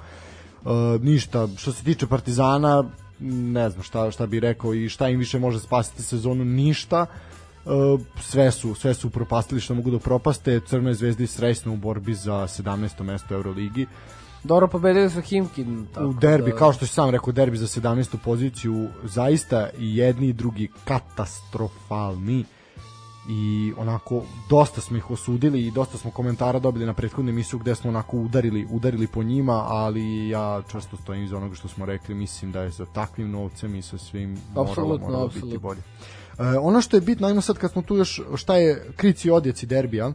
Uh, 0.64 1.02
ništa, 1.02 1.48
što 1.56 1.72
se 1.72 1.84
tiče 1.84 2.06
Partizana, 2.06 2.84
ne 3.20 3.70
znam 3.70 3.82
šta, 3.82 4.10
šta 4.10 4.26
bi 4.26 4.40
rekao 4.40 4.74
i 4.74 4.88
šta 4.88 5.08
im 5.08 5.18
više 5.18 5.38
može 5.38 5.60
spasiti 5.60 6.02
sezonu, 6.02 6.44
ništa. 6.44 7.06
Uh, 7.64 8.00
sve 8.20 8.50
su 8.50 8.74
sve 8.74 8.94
su 8.94 9.10
propastili 9.10 9.60
što 9.60 9.74
mogu 9.74 9.90
da 9.90 9.98
propaste 9.98 10.60
Crne 10.66 10.94
zvezde 10.94 11.26
srećno 11.26 11.72
u 11.72 11.76
borbi 11.76 12.14
za 12.14 12.32
17. 12.32 13.02
mesto 13.02 13.34
u 13.34 13.36
Euroligi 13.36 13.86
Dobro 14.44 14.68
pobedili 14.68 15.10
su 15.10 15.20
Himkin. 15.20 15.86
Tako 15.94 16.06
u 16.06 16.12
derbi 16.12 16.50
da, 16.50 16.56
kao 16.56 16.72
što 16.72 16.86
si 16.86 16.92
sam 16.92 17.10
rekao 17.10 17.32
derbi 17.32 17.56
za 17.56 17.66
17. 17.66 18.16
poziciju 18.24 18.88
zaista 19.04 19.68
i 19.78 19.96
jedni 19.96 20.28
i 20.28 20.32
drugi 20.32 20.68
katastrofalni 20.84 22.44
i 23.28 23.72
onako 23.76 24.22
dosta 24.48 24.80
smo 24.80 24.96
ih 24.96 25.10
osudili 25.10 25.66
i 25.66 25.70
dosta 25.70 25.98
smo 25.98 26.10
komentara 26.10 26.58
dobili 26.58 26.86
na 26.86 26.94
prethodnu 26.94 27.30
emisiju 27.30 27.58
gde 27.58 27.74
smo 27.74 27.90
onako 27.90 28.16
udarili 28.16 28.66
udarili 28.70 29.06
po 29.06 29.22
njima, 29.22 29.64
ali 29.68 30.28
ja 30.28 30.62
često 30.72 30.96
stojim 30.96 31.24
iza 31.24 31.36
onoga 31.36 31.54
što 31.54 31.68
smo 31.68 31.86
rekli, 31.86 32.14
mislim 32.14 32.52
da 32.52 32.62
je 32.62 32.70
za 32.70 32.86
takvim 32.86 33.30
novcem 33.30 33.74
i 33.74 33.82
sa 33.82 33.98
svim 33.98 34.38
moralo, 34.54 34.98
moralo 34.98 35.26
biti 35.26 35.38
apsolutno. 35.38 35.60
bolje. 35.60 35.80
E, 36.38 36.58
ono 36.58 36.80
što 36.80 36.96
je 36.96 37.00
bitno, 37.00 37.26
ajmo 37.26 37.40
sad 37.40 37.58
kad 37.58 37.72
smo 37.72 37.82
tu 37.82 37.96
još, 37.96 38.20
šta 38.36 38.56
je 38.56 38.92
krici 38.96 39.30
odjeci 39.30 39.66
derbija, 39.66 40.06
e, 40.08 40.12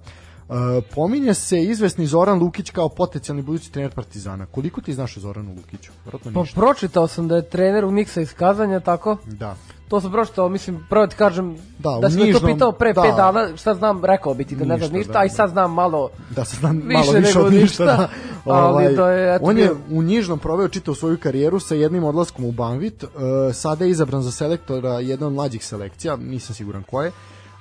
pominje 0.95 1.33
se 1.33 1.63
izvesni 1.63 2.07
Zoran 2.07 2.39
Lukić 2.39 2.69
kao 2.69 2.89
potencijalni 2.89 3.41
budući 3.41 3.71
trener 3.71 3.91
Partizana. 3.91 4.45
Koliko 4.45 4.81
ti 4.81 4.93
znaš 4.93 5.17
o 5.17 5.19
Zoranu 5.19 5.55
Lukiću? 5.55 5.91
Pa 6.11 6.41
ništa. 6.41 6.61
pročitao 6.61 7.07
sam 7.07 7.27
da 7.27 7.35
je 7.35 7.49
trener 7.49 7.85
u 7.85 7.91
Niksa 7.91 8.21
iz 8.21 8.33
Kazanja, 8.33 8.79
tako? 8.79 9.17
Da. 9.25 9.55
To 9.87 10.01
sam 10.01 10.11
pročitao, 10.11 10.49
mislim, 10.49 10.85
prvo 10.89 11.07
ti 11.07 11.15
kažem 11.15 11.57
Da, 11.79 11.97
da, 12.01 12.09
si 12.09 12.17
me 12.17 12.21
to 12.23 12.39
Nižnom- 12.39 12.53
pitao 12.53 12.71
pre 12.71 12.93
da. 12.93 13.01
pet 13.01 13.15
dana, 13.15 13.57
šta 13.57 13.73
znam, 13.73 14.05
rekao 14.05 14.33
bi 14.33 14.45
ti 14.45 14.55
da 14.55 14.65
ne 14.65 14.77
znaš 14.77 14.91
Ništa, 14.91 15.13
da, 15.13 15.19
a 15.19 15.25
i 15.25 15.29
da. 15.29 15.33
sad 15.33 15.49
znam 15.49 15.73
malo 15.73 16.09
da 16.29 16.45
se 16.45 16.57
znam 16.57 16.77
Više 16.77 16.87
malo 16.89 17.11
više 17.11 17.21
nego 17.29 17.39
od 17.39 17.53
ništa. 17.53 17.83
ništa, 17.83 17.85
Da. 17.85 18.09
ali 18.53 18.95
da 18.95 19.09
je, 19.09 19.35
eto, 19.35 19.45
on 19.45 19.57
je 19.57 19.71
u 19.91 20.03
Njižnom 20.03 20.39
proveo 20.39 20.67
čitavu 20.67 20.95
svoju 20.95 21.17
karijeru 21.17 21.59
sa 21.59 21.75
jednim 21.75 22.03
odlaskom 22.03 22.45
u 22.45 22.51
Banvit. 22.51 23.03
Uh, 23.03 23.09
sada 23.53 23.85
je 23.85 23.91
izabran 23.91 24.21
za 24.21 24.31
selektora 24.31 24.89
jedne 24.91 25.25
od 25.25 25.33
mlađih 25.33 25.65
selekcija, 25.65 26.15
nisam 26.17 26.55
siguran 26.55 26.83
koje. 26.83 27.11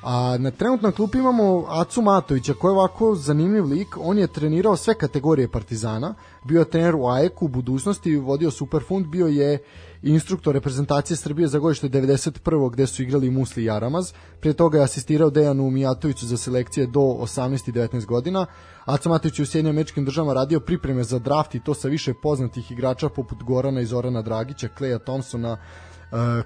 A 0.02 0.36
na 0.38 0.50
trenutnoj 0.50 0.92
klupi 0.92 1.18
imamo 1.18 1.64
Acu 1.70 2.02
Matovića, 2.02 2.54
koji 2.54 2.70
je 2.70 2.74
ovako 2.74 3.14
zanimljiv 3.14 3.64
lik. 3.64 3.96
On 3.98 4.18
je 4.18 4.26
trenirao 4.26 4.76
sve 4.76 4.94
kategorije 4.94 5.48
Partizana. 5.48 6.14
Bio 6.44 6.58
je 6.58 6.64
trener 6.64 6.94
u 6.94 7.08
AEK-u 7.08 7.44
u 7.44 7.48
budućnosti, 7.48 8.16
vodio 8.16 8.50
Superfund, 8.50 9.06
bio 9.06 9.26
je 9.26 9.58
instruktor 10.02 10.54
reprezentacije 10.54 11.16
Srbije 11.16 11.48
za 11.48 11.58
godište 11.58 11.88
91. 11.88 12.72
gde 12.72 12.86
su 12.86 13.02
igrali 13.02 13.30
Musli 13.30 13.62
i 13.62 13.66
Jaramaz. 13.66 14.12
Prije 14.40 14.54
toga 14.54 14.78
je 14.78 14.84
asistirao 14.84 15.30
Dejanu 15.30 15.70
Mijatoviću 15.70 16.26
za 16.26 16.36
selekcije 16.36 16.86
do 16.86 17.00
18 17.00 17.68
i 17.68 17.72
19 17.72 18.06
godina. 18.06 18.46
Aca 18.84 19.08
Matović 19.08 19.38
je 19.38 19.42
u 19.42 19.46
Sjedinjim 19.46 19.74
američkim 19.74 20.04
državama 20.04 20.34
radio 20.34 20.60
pripreme 20.60 21.04
za 21.04 21.18
draft 21.18 21.54
i 21.54 21.60
to 21.60 21.74
sa 21.74 21.88
više 21.88 22.14
poznatih 22.22 22.70
igrača 22.70 23.08
poput 23.08 23.42
Gorana 23.42 23.80
i 23.80 23.86
Zorana 23.86 24.22
Dragića, 24.22 24.68
Kleja 24.68 24.98
Thompsona, 24.98 25.56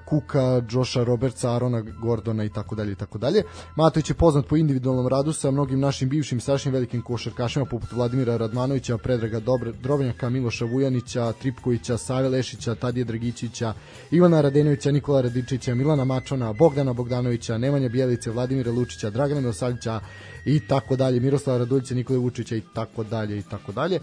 Kuka, 0.04 0.62
Josha 0.70 1.04
Robertsa, 1.04 1.54
Arona 1.54 1.80
Gordona 1.80 2.44
i 2.44 2.48
tako 2.48 2.74
dalje 2.74 2.92
i 2.92 2.94
tako 2.94 3.18
dalje. 3.18 3.42
Matović 3.76 4.10
je 4.10 4.14
poznat 4.14 4.46
po 4.46 4.56
individualnom 4.56 5.08
radu 5.08 5.32
sa 5.32 5.50
mnogim 5.50 5.80
našim 5.80 6.08
bivšim 6.08 6.38
i 6.38 6.40
sadašnjim 6.40 6.74
velikim 6.74 7.02
košarkašima 7.02 7.64
poput 7.64 7.92
Vladimira 7.92 8.36
Radmanovića, 8.36 8.98
Predraga 8.98 9.40
Dobre, 9.40 9.72
Drobnjaka, 9.72 10.30
Miloša 10.30 10.64
Vujanića, 10.64 11.32
Tripkovića, 11.32 11.98
Save 11.98 12.28
Lešića, 12.28 12.74
Tadije 12.74 13.04
Dragičića, 13.04 13.74
Ivana 14.10 14.40
Radenovića, 14.40 14.92
Nikola 14.92 15.20
Radičića, 15.20 15.74
Milana 15.74 16.04
Mačona, 16.04 16.52
Bogdana 16.52 16.92
Bogdanovića, 16.92 17.58
Nemanja 17.58 17.88
Bjelice, 17.88 18.30
Vladimira 18.30 18.72
Lučića, 18.72 19.10
Dragana 19.10 19.40
Milosavljića 19.40 20.00
i 20.44 20.60
tako 20.60 20.96
dalje, 20.96 21.20
Miroslava 21.20 21.58
Raduljića, 21.58 21.94
Nikole 21.94 22.18
Vučića 22.18 22.56
i 22.56 22.62
tako 22.74 23.04
dalje 23.04 23.38
i 23.38 23.42
tako 23.42 23.72
dalje. 23.72 24.00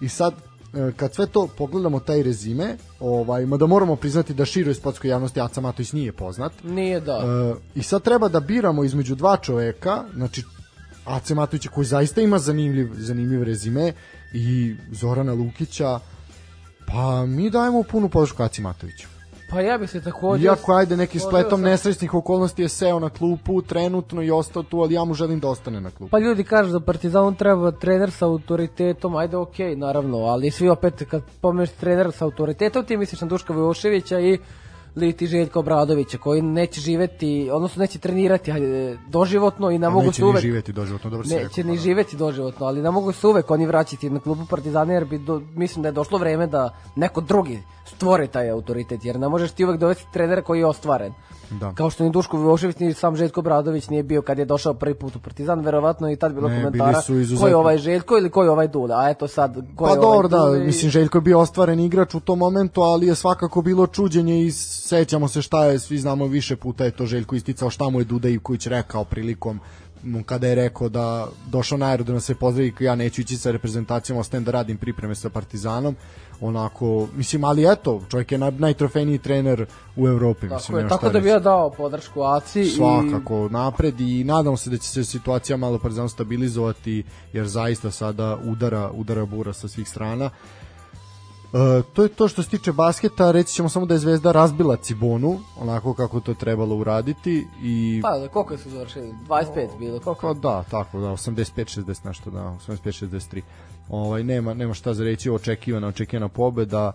I 0.00 0.08
sad 0.08 0.32
e, 0.32 0.51
kad 0.96 1.14
sve 1.14 1.26
to 1.26 1.48
pogledamo 1.58 2.00
taj 2.00 2.22
rezime, 2.22 2.76
ovaj 3.00 3.46
mada 3.46 3.66
moramo 3.66 3.96
priznati 3.96 4.34
da 4.34 4.44
široj 4.44 4.74
sportskoj 4.74 5.10
javnosti 5.10 5.40
Aca 5.40 5.60
Matović 5.60 5.92
nije 5.92 6.12
poznat. 6.12 6.52
nije 6.64 7.00
da. 7.00 7.12
E, 7.12 7.54
I 7.74 7.82
sad 7.82 8.02
treba 8.02 8.28
da 8.28 8.40
biramo 8.40 8.84
između 8.84 9.14
dva 9.14 9.36
čoveka, 9.36 10.04
znači 10.14 10.42
Ace 11.04 11.34
Matovića 11.34 11.68
koji 11.68 11.84
zaista 11.84 12.20
ima 12.20 12.38
zanimljiv, 12.38 12.88
zanimljiv 12.94 13.42
rezime 13.42 13.92
i 14.34 14.76
Zorana 14.90 15.32
Lukića, 15.32 16.00
pa 16.86 17.26
mi 17.26 17.50
dajemo 17.50 17.82
punu 17.82 18.08
podršku 18.08 18.42
Aci 18.42 18.62
Matoviću. 18.62 19.08
Pa 19.52 19.60
ja 19.60 19.78
bi 19.78 19.86
se 19.86 20.00
takođe... 20.00 20.44
Iako 20.44 20.72
ajde 20.72 20.96
složio 20.96 21.20
spletom 21.20 21.60
sam- 21.60 21.70
nesrećnih 21.70 22.14
okolnosti 22.14 22.62
je 22.62 22.68
seo 22.68 22.98
na 22.98 23.10
klupu 23.10 23.62
trenutno 23.62 24.22
i 24.22 24.30
ostao 24.30 24.62
tu, 24.62 24.80
ali 24.80 24.94
ja 24.94 25.04
mu 25.04 25.14
želim 25.14 25.40
da 25.40 25.48
ostane 25.48 25.80
na 25.80 25.90
klupu. 25.90 26.10
Pa 26.10 26.18
ljudi 26.18 26.44
kažu 26.44 26.72
da 26.72 26.80
Partizanu 26.80 27.34
treba 27.34 27.70
trener 27.70 28.10
sa 28.10 28.26
autoritetom, 28.26 29.16
ajde 29.16 29.36
okej, 29.36 29.76
naravno, 29.76 30.18
ali 30.18 30.50
svi 30.50 30.68
opet 30.68 31.02
kad 31.10 31.22
pomeneš 31.40 31.70
trener 31.70 32.12
sa 32.12 32.24
autoritetom, 32.24 32.84
ti 32.84 32.96
misliš 32.96 33.20
na 33.20 33.26
Duška 33.26 33.52
Vojoševića 33.52 34.20
i 34.20 34.38
liti 34.96 35.26
Željko 35.26 35.60
Obradovića 35.60 36.18
koji 36.18 36.42
neće 36.42 36.80
živeti, 36.80 37.50
odnosno 37.52 37.80
neće 37.80 37.98
trenirati 37.98 38.52
ajde, 38.52 38.98
doživotno 39.08 39.70
i 39.70 39.78
ne 39.78 39.90
mogu 39.90 40.12
se 40.12 40.24
uvek... 40.24 40.34
Neće 40.34 40.46
ni 40.46 40.50
živeti 40.50 40.72
doživotno, 40.72 41.10
dobro 41.10 41.28
se 41.28 41.36
Neće 41.36 41.64
ni 41.64 41.78
živeti 41.78 42.16
doživotno, 42.16 42.66
ali 42.66 42.82
ne 42.82 42.90
mogu 42.90 43.12
se 43.12 43.26
uvek 43.26 43.50
oni 43.50 43.66
vraćati 43.66 44.10
na 44.10 44.20
klubu 44.20 44.46
Partizana 44.50 44.92
jer 44.92 45.04
bi 45.04 45.18
do, 45.18 45.42
mislim 45.54 45.82
da 45.82 45.88
je 45.88 45.92
došlo 45.92 46.18
vreme 46.18 46.46
da 46.46 46.76
neko 46.96 47.20
drugi 47.20 47.62
stvori 47.84 48.28
taj 48.28 48.50
autoritet, 48.50 49.04
jer 49.04 49.20
ne 49.20 49.28
možeš 49.28 49.50
ti 49.50 49.64
uvek 49.64 49.80
dovesti 49.80 50.12
trenera 50.12 50.42
koji 50.42 50.58
je 50.58 50.66
ostvaren. 50.66 51.12
Da. 51.52 51.72
Kao 51.72 51.90
što 51.90 52.04
ni 52.04 52.10
Duško 52.10 52.36
Vivošević 52.36 52.78
ni 52.78 52.94
sam 52.94 53.16
Željko 53.16 53.42
Bradović 53.42 53.88
nije 53.88 54.02
bio 54.02 54.22
kad 54.22 54.38
je 54.38 54.44
došao 54.44 54.74
prvi 54.74 54.94
put 54.94 55.16
u 55.16 55.20
Partizan, 55.20 55.60
verovatno 55.60 56.10
i 56.10 56.16
tad 56.16 56.34
bilo 56.34 56.48
Ne, 56.48 56.56
komentara 56.56 56.90
bili 56.90 57.02
su 57.02 57.14
izuzetno. 57.14 57.40
ko 57.40 57.48
je 57.48 57.56
ovaj 57.56 57.78
Željko 57.78 58.18
ili 58.18 58.30
ko 58.30 58.42
je 58.42 58.50
ovaj 58.50 58.68
Dula, 58.68 58.96
a 58.96 59.10
eto 59.10 59.28
sad 59.28 59.54
ko 59.76 59.84
Pa 59.84 59.90
je 59.90 59.96
dobro, 59.96 60.28
ovaj 60.32 60.50
da, 60.50 60.56
i- 60.56 60.66
mislim 60.66 60.90
Željko 60.90 61.18
je 61.18 61.22
bio 61.22 61.40
ostvaren 61.40 61.80
igrač 61.80 62.14
u 62.14 62.20
tom 62.20 62.38
momentu, 62.38 62.80
ali 62.82 63.06
je 63.06 63.14
svakako 63.14 63.62
bilo 63.62 63.86
čuđenje 63.86 64.42
i 64.42 64.50
sećamo 64.52 65.28
se 65.28 65.42
šta 65.42 65.64
je, 65.64 65.78
svi 65.78 65.98
znamo 65.98 66.26
više 66.26 66.56
puta 66.56 66.84
je 66.84 66.90
to 66.90 67.06
Željko 67.06 67.34
isticao 67.34 67.70
šta 67.70 67.88
mu 67.88 67.98
je 67.98 68.04
Duda 68.04 68.28
Ivković 68.28 68.66
rekao 68.66 69.04
prilikom 69.04 69.60
kada 70.26 70.46
je 70.46 70.54
rekao 70.54 70.88
da 70.88 71.28
došao 71.46 71.78
na 71.78 71.86
aerodrom 71.86 72.16
da 72.16 72.20
se 72.20 72.34
pozdravi 72.34 72.74
ja 72.80 72.94
neću 72.94 73.20
ići 73.20 73.36
sa 73.36 73.50
reprezentacijom, 73.50 74.18
ostajem 74.18 74.44
da 74.44 74.50
radim 74.50 74.76
pripreme 74.76 75.14
sa 75.14 75.30
Partizanom 75.30 75.96
onako, 76.40 77.08
mislim, 77.16 77.44
ali 77.44 77.72
eto, 77.72 78.02
čovjek 78.10 78.32
je 78.32 78.38
naj, 78.38 78.50
najtrofejniji 78.50 79.18
trener 79.18 79.66
u 79.96 80.08
Evropi, 80.08 80.46
mislim, 80.46 80.58
Tako, 80.58 80.78
je, 80.78 80.82
nema 80.82 80.88
tako 80.88 81.08
da 81.08 81.20
bi 81.20 81.28
ja 81.28 81.38
dao 81.38 81.70
podršku 81.70 82.22
Aci 82.22 82.60
i 82.60 82.66
svakako 82.66 83.48
napred 83.50 84.00
i 84.00 84.24
nadamo 84.24 84.56
se 84.56 84.70
da 84.70 84.76
će 84.76 84.88
se 84.88 85.04
situacija 85.04 85.56
malo 85.56 85.78
Partizan 85.78 86.08
stabilizovati 86.08 87.04
jer 87.32 87.46
zaista 87.46 87.90
sada 87.90 88.38
udara 88.44 88.90
udara 88.90 89.26
bura 89.26 89.52
sa 89.52 89.68
svih 89.68 89.88
strana. 89.88 90.30
E, 91.52 91.82
to 91.92 92.02
je 92.02 92.08
to 92.08 92.28
što 92.28 92.42
se 92.42 92.48
tiče 92.48 92.72
basketa, 92.72 93.30
reći 93.30 93.54
ćemo 93.54 93.68
samo 93.68 93.86
da 93.86 93.94
je 93.94 94.00
Zvezda 94.00 94.32
razbila 94.32 94.76
Cibonu, 94.76 95.40
onako 95.60 95.94
kako 95.94 96.20
to 96.20 96.34
trebalo 96.34 96.76
uraditi 96.76 97.46
i 97.62 98.00
Pa, 98.02 98.18
da, 98.18 98.28
koliko 98.28 98.56
su 98.56 98.70
završili? 98.70 99.14
25 99.28 99.78
bilo, 99.78 99.98
Pa 99.98 100.14
koliko? 100.14 100.34
da, 100.34 100.64
tako 100.70 101.00
da 101.00 101.06
85 101.06 101.80
60 101.80 102.06
nešto 102.06 102.30
da 102.30 102.56
85 102.68 103.06
63. 103.06 103.42
Ovaj 103.88 104.24
nema 104.24 104.54
nema 104.54 104.74
šta 104.74 104.94
za 104.94 105.04
reći, 105.04 105.30
očekivana 105.30 105.86
očekivana 105.86 106.28
pobeda 106.28 106.92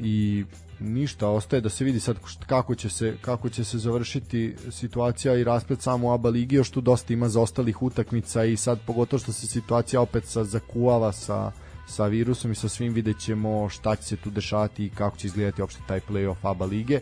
i 0.00 0.44
ništa 0.80 1.28
ostaje 1.28 1.60
da 1.60 1.68
se 1.68 1.84
vidi 1.84 2.00
sad 2.00 2.16
kako 2.46 2.74
će 2.74 2.88
se 2.88 3.16
kako 3.20 3.48
će 3.48 3.64
se 3.64 3.78
završiti 3.78 4.56
situacija 4.70 5.34
i 5.34 5.44
rasplet 5.44 5.82
samo 5.82 6.08
u 6.08 6.12
ABA 6.12 6.28
ligi 6.28 6.56
još 6.56 6.70
tu 6.70 6.80
dosta 6.80 7.12
ima 7.12 7.28
zaostalih 7.28 7.82
utakmica 7.82 8.44
i 8.44 8.56
sad 8.56 8.78
pogotovo 8.86 9.20
što 9.20 9.32
se 9.32 9.46
situacija 9.46 10.00
opet 10.00 10.24
sa 10.26 10.44
zakuvala 10.44 11.12
sa 11.12 11.52
sa 11.86 12.06
virusom 12.06 12.52
i 12.52 12.54
sa 12.54 12.68
svim 12.68 12.92
vidjet 12.92 13.18
ćemo 13.18 13.68
šta 13.68 13.96
će 13.96 14.02
se 14.02 14.16
tu 14.16 14.30
dešavati 14.30 14.86
i 14.86 14.90
kako 14.90 15.16
će 15.16 15.26
izgledati 15.26 15.62
uopšte 15.62 15.80
taj 15.86 16.00
play-off 16.00 16.36
ABA 16.42 16.64
lige. 16.64 17.00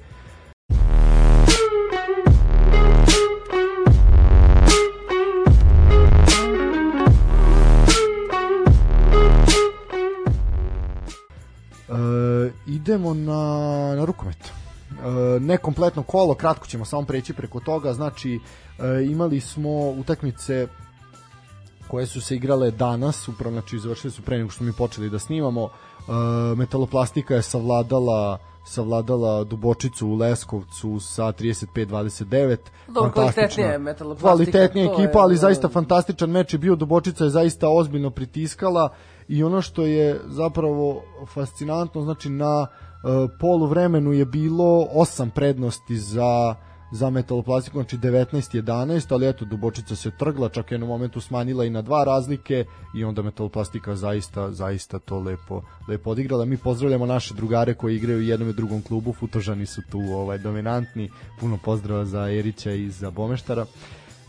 E, 11.88 12.50
idemo 12.66 13.14
na, 13.14 13.42
na 13.96 14.04
rukomet. 14.04 14.36
E, 14.46 15.40
ne 15.40 15.56
kompletno 15.56 16.02
kolo, 16.02 16.34
kratko 16.34 16.66
ćemo 16.66 16.84
samo 16.84 17.02
preći 17.06 17.32
preko 17.32 17.60
toga. 17.60 17.92
Znači, 17.92 18.40
e, 18.78 19.04
imali 19.04 19.40
smo 19.40 19.90
utakmice 19.90 20.66
koje 21.90 22.06
su 22.06 22.20
se 22.20 22.36
igrale 22.36 22.70
danas, 22.70 23.28
upravo 23.28 23.52
znači 23.52 23.78
završili 23.78 24.10
su 24.10 24.22
pre 24.22 24.38
nego 24.38 24.50
što 24.50 24.64
mi 24.64 24.72
počeli 24.72 25.10
da 25.10 25.18
snimamo. 25.18 25.64
E, 25.64 25.70
metaloplastika 26.56 27.34
je 27.34 27.42
savladala 27.42 28.38
savladala 28.64 29.44
Dubočicu 29.44 30.08
u 30.08 30.14
Leskovcu 30.14 31.00
sa 31.00 31.32
35-29. 31.32 32.56
Dobro, 32.88 33.10
kvalitetnija 33.12 33.72
je 33.72 33.78
Metaloplastika, 33.78 34.28
Kvalitetnija 34.28 34.86
to 34.86 35.00
je, 35.00 35.04
ekipa, 35.04 35.18
ali 35.18 35.36
zaista 35.36 35.68
fantastičan 35.68 36.30
meč 36.30 36.52
je 36.52 36.58
bio. 36.58 36.76
Dubočica 36.76 37.24
je 37.24 37.30
zaista 37.30 37.68
ozbiljno 37.68 38.10
pritiskala 38.10 38.88
i 39.28 39.44
ono 39.44 39.62
što 39.62 39.86
je 39.86 40.20
zapravo 40.26 41.02
fascinantno, 41.34 42.02
znači 42.02 42.30
na 42.30 42.60
uh, 42.60 43.30
polu 43.40 43.66
vremenu 43.66 44.12
je 44.12 44.24
bilo 44.24 44.86
osam 44.92 45.30
prednosti 45.30 45.96
za 45.96 46.54
za 46.92 47.10
metaloplastiku, 47.10 47.78
znači 47.78 47.98
19-11, 47.98 49.12
ali 49.12 49.28
eto, 49.28 49.44
Dubočica 49.44 49.96
se 49.96 50.10
trgla, 50.10 50.48
čak 50.48 50.72
je 50.72 50.78
na 50.78 50.86
momentu 50.86 51.20
smanjila 51.20 51.64
i 51.64 51.70
na 51.70 51.82
dva 51.82 52.04
razlike 52.04 52.64
i 52.96 53.04
onda 53.04 53.22
metaloplastika 53.22 53.96
zaista, 53.96 54.50
zaista 54.50 54.98
to 54.98 55.18
lepo, 55.18 55.62
lepo 55.88 56.10
odigrala. 56.10 56.44
Mi 56.44 56.56
pozdravljamo 56.56 57.06
naše 57.06 57.34
drugare 57.34 57.74
koji 57.74 57.96
igraju 57.96 58.18
u 58.18 58.22
jednom 58.22 58.48
i 58.48 58.52
drugom 58.52 58.82
klubu, 58.82 59.12
Futožani 59.12 59.66
su 59.66 59.82
tu 59.90 60.00
ovaj 60.00 60.38
dominantni, 60.38 61.10
puno 61.40 61.58
pozdrava 61.64 62.04
za 62.04 62.30
Erića 62.30 62.72
i 62.72 62.90
za 62.90 63.10
Bomeštara 63.10 63.66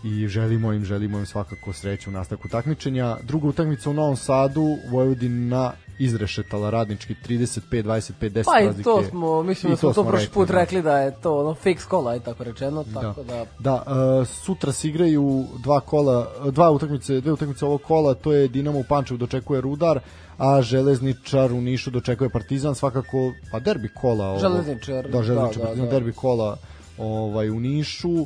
i 0.03 0.27
želimo 0.27 0.73
im, 0.73 0.85
želimo 0.85 1.19
im 1.19 1.25
svakako 1.25 1.73
sreću 1.73 2.09
u 2.09 2.13
nastavku 2.13 2.47
takmičenja. 2.47 3.17
Druga 3.23 3.47
utakmica 3.47 3.89
u 3.89 3.93
Novom 3.93 4.15
Sadu, 4.15 4.77
Vojvodina 4.89 5.73
izrešetala 6.01 6.69
radnički 6.69 7.15
35-25 7.27 8.11
10 8.19 8.45
Pa 8.45 8.59
i 8.59 8.65
razlike. 8.65 8.83
to 8.83 9.03
smo, 9.03 9.43
mislim 9.43 9.71
I 9.71 9.73
da 9.73 9.77
smo 9.77 9.93
to 9.93 10.03
prošli 10.03 10.29
put 10.29 10.47
da. 10.47 10.53
rekli 10.53 10.81
da 10.81 10.97
je 10.97 11.11
to 11.11 11.39
ono 11.39 11.55
fix 11.55 11.85
kola 11.87 12.15
i 12.15 12.19
tako 12.19 12.43
rečeno, 12.43 12.85
tako 12.93 13.23
da, 13.23 13.45
Da, 13.59 13.73
uh, 14.21 14.27
sutra 14.27 14.71
se 14.71 14.87
igraju 14.87 15.45
dva 15.63 15.79
kola, 15.79 16.27
dva 16.51 16.71
utakmice, 16.71 17.21
dve 17.21 17.31
utakmice 17.31 17.65
ovog 17.65 17.81
kola, 17.81 18.13
to 18.13 18.33
je 18.33 18.47
Dinamo 18.47 18.79
u 18.79 18.83
Pančevu 18.89 19.17
dočekuje 19.17 19.61
Rudar, 19.61 19.99
a 20.37 20.61
Železničar 20.61 21.51
u 21.51 21.61
Nišu 21.61 21.89
dočekuje 21.91 22.29
Partizan, 22.29 22.75
svakako 22.75 23.17
pa 23.51 23.59
derbi 23.59 23.89
kola 23.89 24.25
ovo. 24.27 24.39
Železničar, 24.39 25.09
Da, 25.09 25.23
Železničar, 25.23 25.63
da, 25.63 25.75
da, 25.75 25.81
da. 25.81 25.91
derbi 25.91 26.11
kola 26.13 26.57
ovaj 26.97 27.49
u 27.49 27.59
Nišu. 27.59 28.25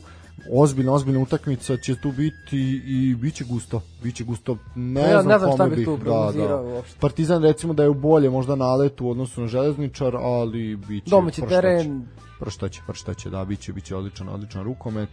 Ozbiljna, 0.52 0.94
ozbiljna 0.94 1.20
utakmica 1.20 1.78
će 1.78 1.96
tu 1.96 2.12
biti 2.12 2.82
i 2.86 3.16
biće 3.16 3.44
gusto. 3.44 3.82
Biće 4.04 4.24
gusto. 4.24 4.58
Ne, 4.76 5.02
ja 5.02 5.22
znam, 5.22 5.34
ne 5.34 5.40
znam 5.40 5.54
šta 5.54 5.68
bih 5.68 5.86
tu 5.86 5.98
da, 5.98 6.04
prognozirao 6.04 6.66
uopšte. 6.66 7.00
Partizan 7.00 7.44
recimo 7.44 7.74
da 7.74 7.84
je 7.84 7.90
u 7.90 7.94
bolje 7.94 8.30
možda 8.30 8.56
naletu 8.56 9.06
u 9.06 9.10
odnosu 9.10 9.42
na 9.42 9.48
Železničar, 9.48 10.16
ali 10.16 10.76
biće 10.76 11.10
domaći 11.10 11.42
teren, 11.42 12.06
Proštaće, 12.40 12.82
proštaće, 12.86 13.30
da, 13.30 13.46
biće, 13.46 13.74
biće 13.74 13.96
odličan, 13.96 14.30
odličan 14.30 14.64
rukomet. 14.64 15.10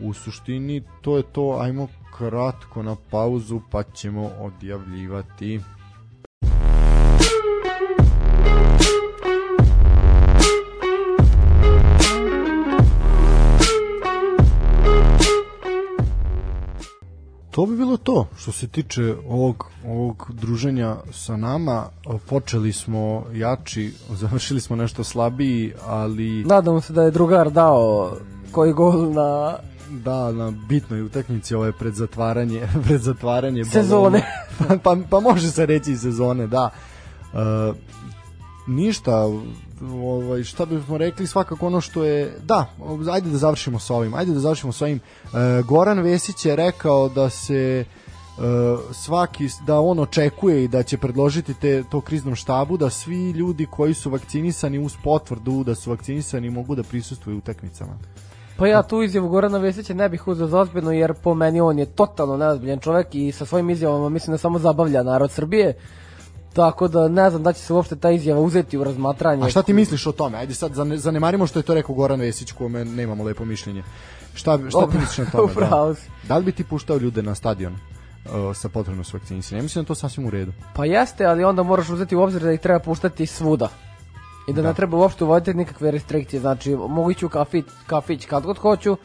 U 0.00 0.12
suštini 0.12 0.82
to 1.02 1.16
je 1.16 1.22
to, 1.22 1.58
ajmo 1.60 1.88
kratko 2.18 2.82
na 2.82 2.96
pauzu 3.10 3.60
pa 3.70 3.82
ćemo 3.82 4.30
odjavljivati. 4.40 5.60
To 17.56 17.66
bi 17.66 17.76
bilo 17.76 17.96
to 17.96 18.26
što 18.38 18.52
se 18.52 18.68
tiče 18.68 19.14
ovog, 19.28 19.66
ovog 19.86 20.30
druženja 20.32 20.96
sa 21.12 21.36
nama. 21.36 21.84
Počeli 22.28 22.72
smo 22.72 23.24
jači, 23.32 23.92
završili 24.20 24.60
smo 24.60 24.76
nešto 24.76 25.04
slabiji, 25.04 25.72
ali 25.86 26.44
nadamo 26.44 26.80
se 26.80 26.92
da 26.92 27.02
je 27.02 27.10
drugar 27.10 27.50
dao 27.50 28.12
koji 28.52 28.72
gol 28.72 29.12
na 29.12 29.56
da, 29.90 30.32
na 30.32 30.52
bitnoj 30.68 31.02
utakmici 31.02 31.54
ovo 31.54 31.64
je 31.64 31.72
pred 31.72 31.94
zatvaranje, 31.94 32.68
pred 32.84 33.00
zatvaranje 33.00 33.64
Sezone. 33.64 34.22
pa, 34.58 34.76
pa, 34.82 34.96
pa 35.10 35.20
može 35.20 35.50
se 35.50 35.66
reći 35.66 35.96
sezone, 35.96 36.46
da. 36.46 36.70
E, 37.34 37.36
ništa, 38.66 39.12
ovaj, 39.82 40.44
šta 40.44 40.64
bismo 40.64 40.98
rekli, 40.98 41.26
svakako 41.26 41.66
ono 41.66 41.80
što 41.80 42.04
je, 42.04 42.38
da, 42.42 42.66
ajde 43.12 43.30
da 43.30 43.38
završimo 43.38 43.78
sa 43.78 43.94
ovim, 43.94 44.14
ajde 44.14 44.32
da 44.32 44.40
završimo 44.40 44.72
sa 44.72 44.84
ovim. 44.84 45.00
E, 45.24 45.62
Goran 45.62 45.98
Vesić 45.98 46.44
je 46.44 46.56
rekao 46.56 47.08
da 47.08 47.30
se 47.30 47.84
e, 47.84 47.84
svaki 48.92 49.48
da 49.66 49.80
on 49.80 49.98
očekuje 49.98 50.64
i 50.64 50.68
da 50.68 50.82
će 50.82 50.98
predložiti 50.98 51.54
te 51.54 51.82
to 51.90 52.00
kriznom 52.00 52.34
štabu 52.34 52.76
da 52.76 52.90
svi 52.90 53.30
ljudi 53.30 53.66
koji 53.70 53.94
su 53.94 54.10
vakcinisani 54.10 54.78
uz 54.78 54.94
potvrdu 55.04 55.64
da 55.64 55.74
su 55.74 55.90
vakcinisani 55.90 56.50
mogu 56.50 56.74
da 56.74 56.82
prisustvuju 56.82 57.38
utakmicama. 57.38 57.98
Pa 58.56 58.66
ja 58.66 58.82
tu 58.82 59.02
izjavu 59.02 59.28
Gorana 59.28 59.58
Vesića 59.58 59.94
ne 59.94 60.08
bih 60.08 60.28
uzeo 60.28 60.46
za 60.46 60.58
ozbiljno 60.58 60.92
jer 60.92 61.14
po 61.14 61.34
meni 61.34 61.60
on 61.60 61.78
je 61.78 61.86
totalno 61.86 62.36
neozbiljan 62.36 62.78
čovek 62.78 63.06
i 63.12 63.32
sa 63.32 63.46
svojim 63.46 63.70
izjavama 63.70 64.08
mislim 64.08 64.32
da 64.32 64.38
samo 64.38 64.58
zabavlja 64.58 65.02
narod 65.02 65.30
Srbije. 65.30 65.74
Tako 66.56 66.88
da 66.88 67.08
ne 67.08 67.30
znam 67.30 67.42
da 67.42 67.52
će 67.52 67.60
se 67.60 67.72
uopšte 67.72 67.96
ta 67.96 68.10
izjava 68.10 68.40
uzeti 68.40 68.78
u 68.78 68.84
razmatranje. 68.84 69.44
A 69.44 69.50
šta 69.50 69.62
ti 69.62 69.72
misliš 69.72 70.06
o 70.06 70.12
tome? 70.12 70.38
Ajde 70.38 70.54
sad 70.54 70.72
zane- 70.72 70.96
zanemarimo 70.96 71.46
što 71.46 71.58
je 71.58 71.62
to 71.62 71.74
rekao 71.74 71.94
Goran 71.94 72.20
Vesić 72.20 72.52
kome 72.52 72.84
nemamo 72.84 73.24
lepo 73.24 73.44
mišljenje. 73.44 73.82
Šta, 74.34 74.58
šta 74.58 74.66
ti 74.66 74.70
Dobro, 74.72 75.00
misliš 75.00 75.18
na 75.18 75.24
tome? 75.26 75.52
Da? 75.60 75.94
da 76.24 76.38
li 76.38 76.44
bi 76.44 76.52
ti 76.52 76.64
puštao 76.64 76.96
ljude 76.96 77.22
na 77.22 77.34
stadion 77.34 77.72
uh, 77.72 78.56
sa 78.56 78.68
potrebno 78.68 79.04
su 79.04 79.16
vakcinisani? 79.16 79.58
Ja 79.58 79.62
mislim 79.62 79.84
da 79.84 79.88
to 79.88 79.94
sasvim 79.94 80.26
u 80.26 80.30
redu. 80.30 80.52
Pa 80.74 80.84
jeste, 80.84 81.24
ali 81.24 81.44
onda 81.44 81.62
moraš 81.62 81.88
uzeti 81.88 82.16
u 82.16 82.22
obzir 82.22 82.42
da 82.42 82.52
ih 82.52 82.60
treba 82.60 82.78
puštati 82.78 83.26
svuda. 83.26 83.68
I 84.48 84.52
da, 84.52 84.62
Da. 84.62 84.68
ne 84.68 84.74
treba 84.74 84.96
uopšte 84.96 85.24
uvoditi 85.24 85.54
nikakve 85.54 85.90
restrikcije. 85.90 86.40
Znači, 86.40 86.70
mogu 86.70 87.10
ići 87.10 87.26
u 87.26 87.28
kafić, 87.28 87.64
kafić 87.86 88.26
kad 88.26 88.42
god 88.42 88.58
hoću, 88.58 88.96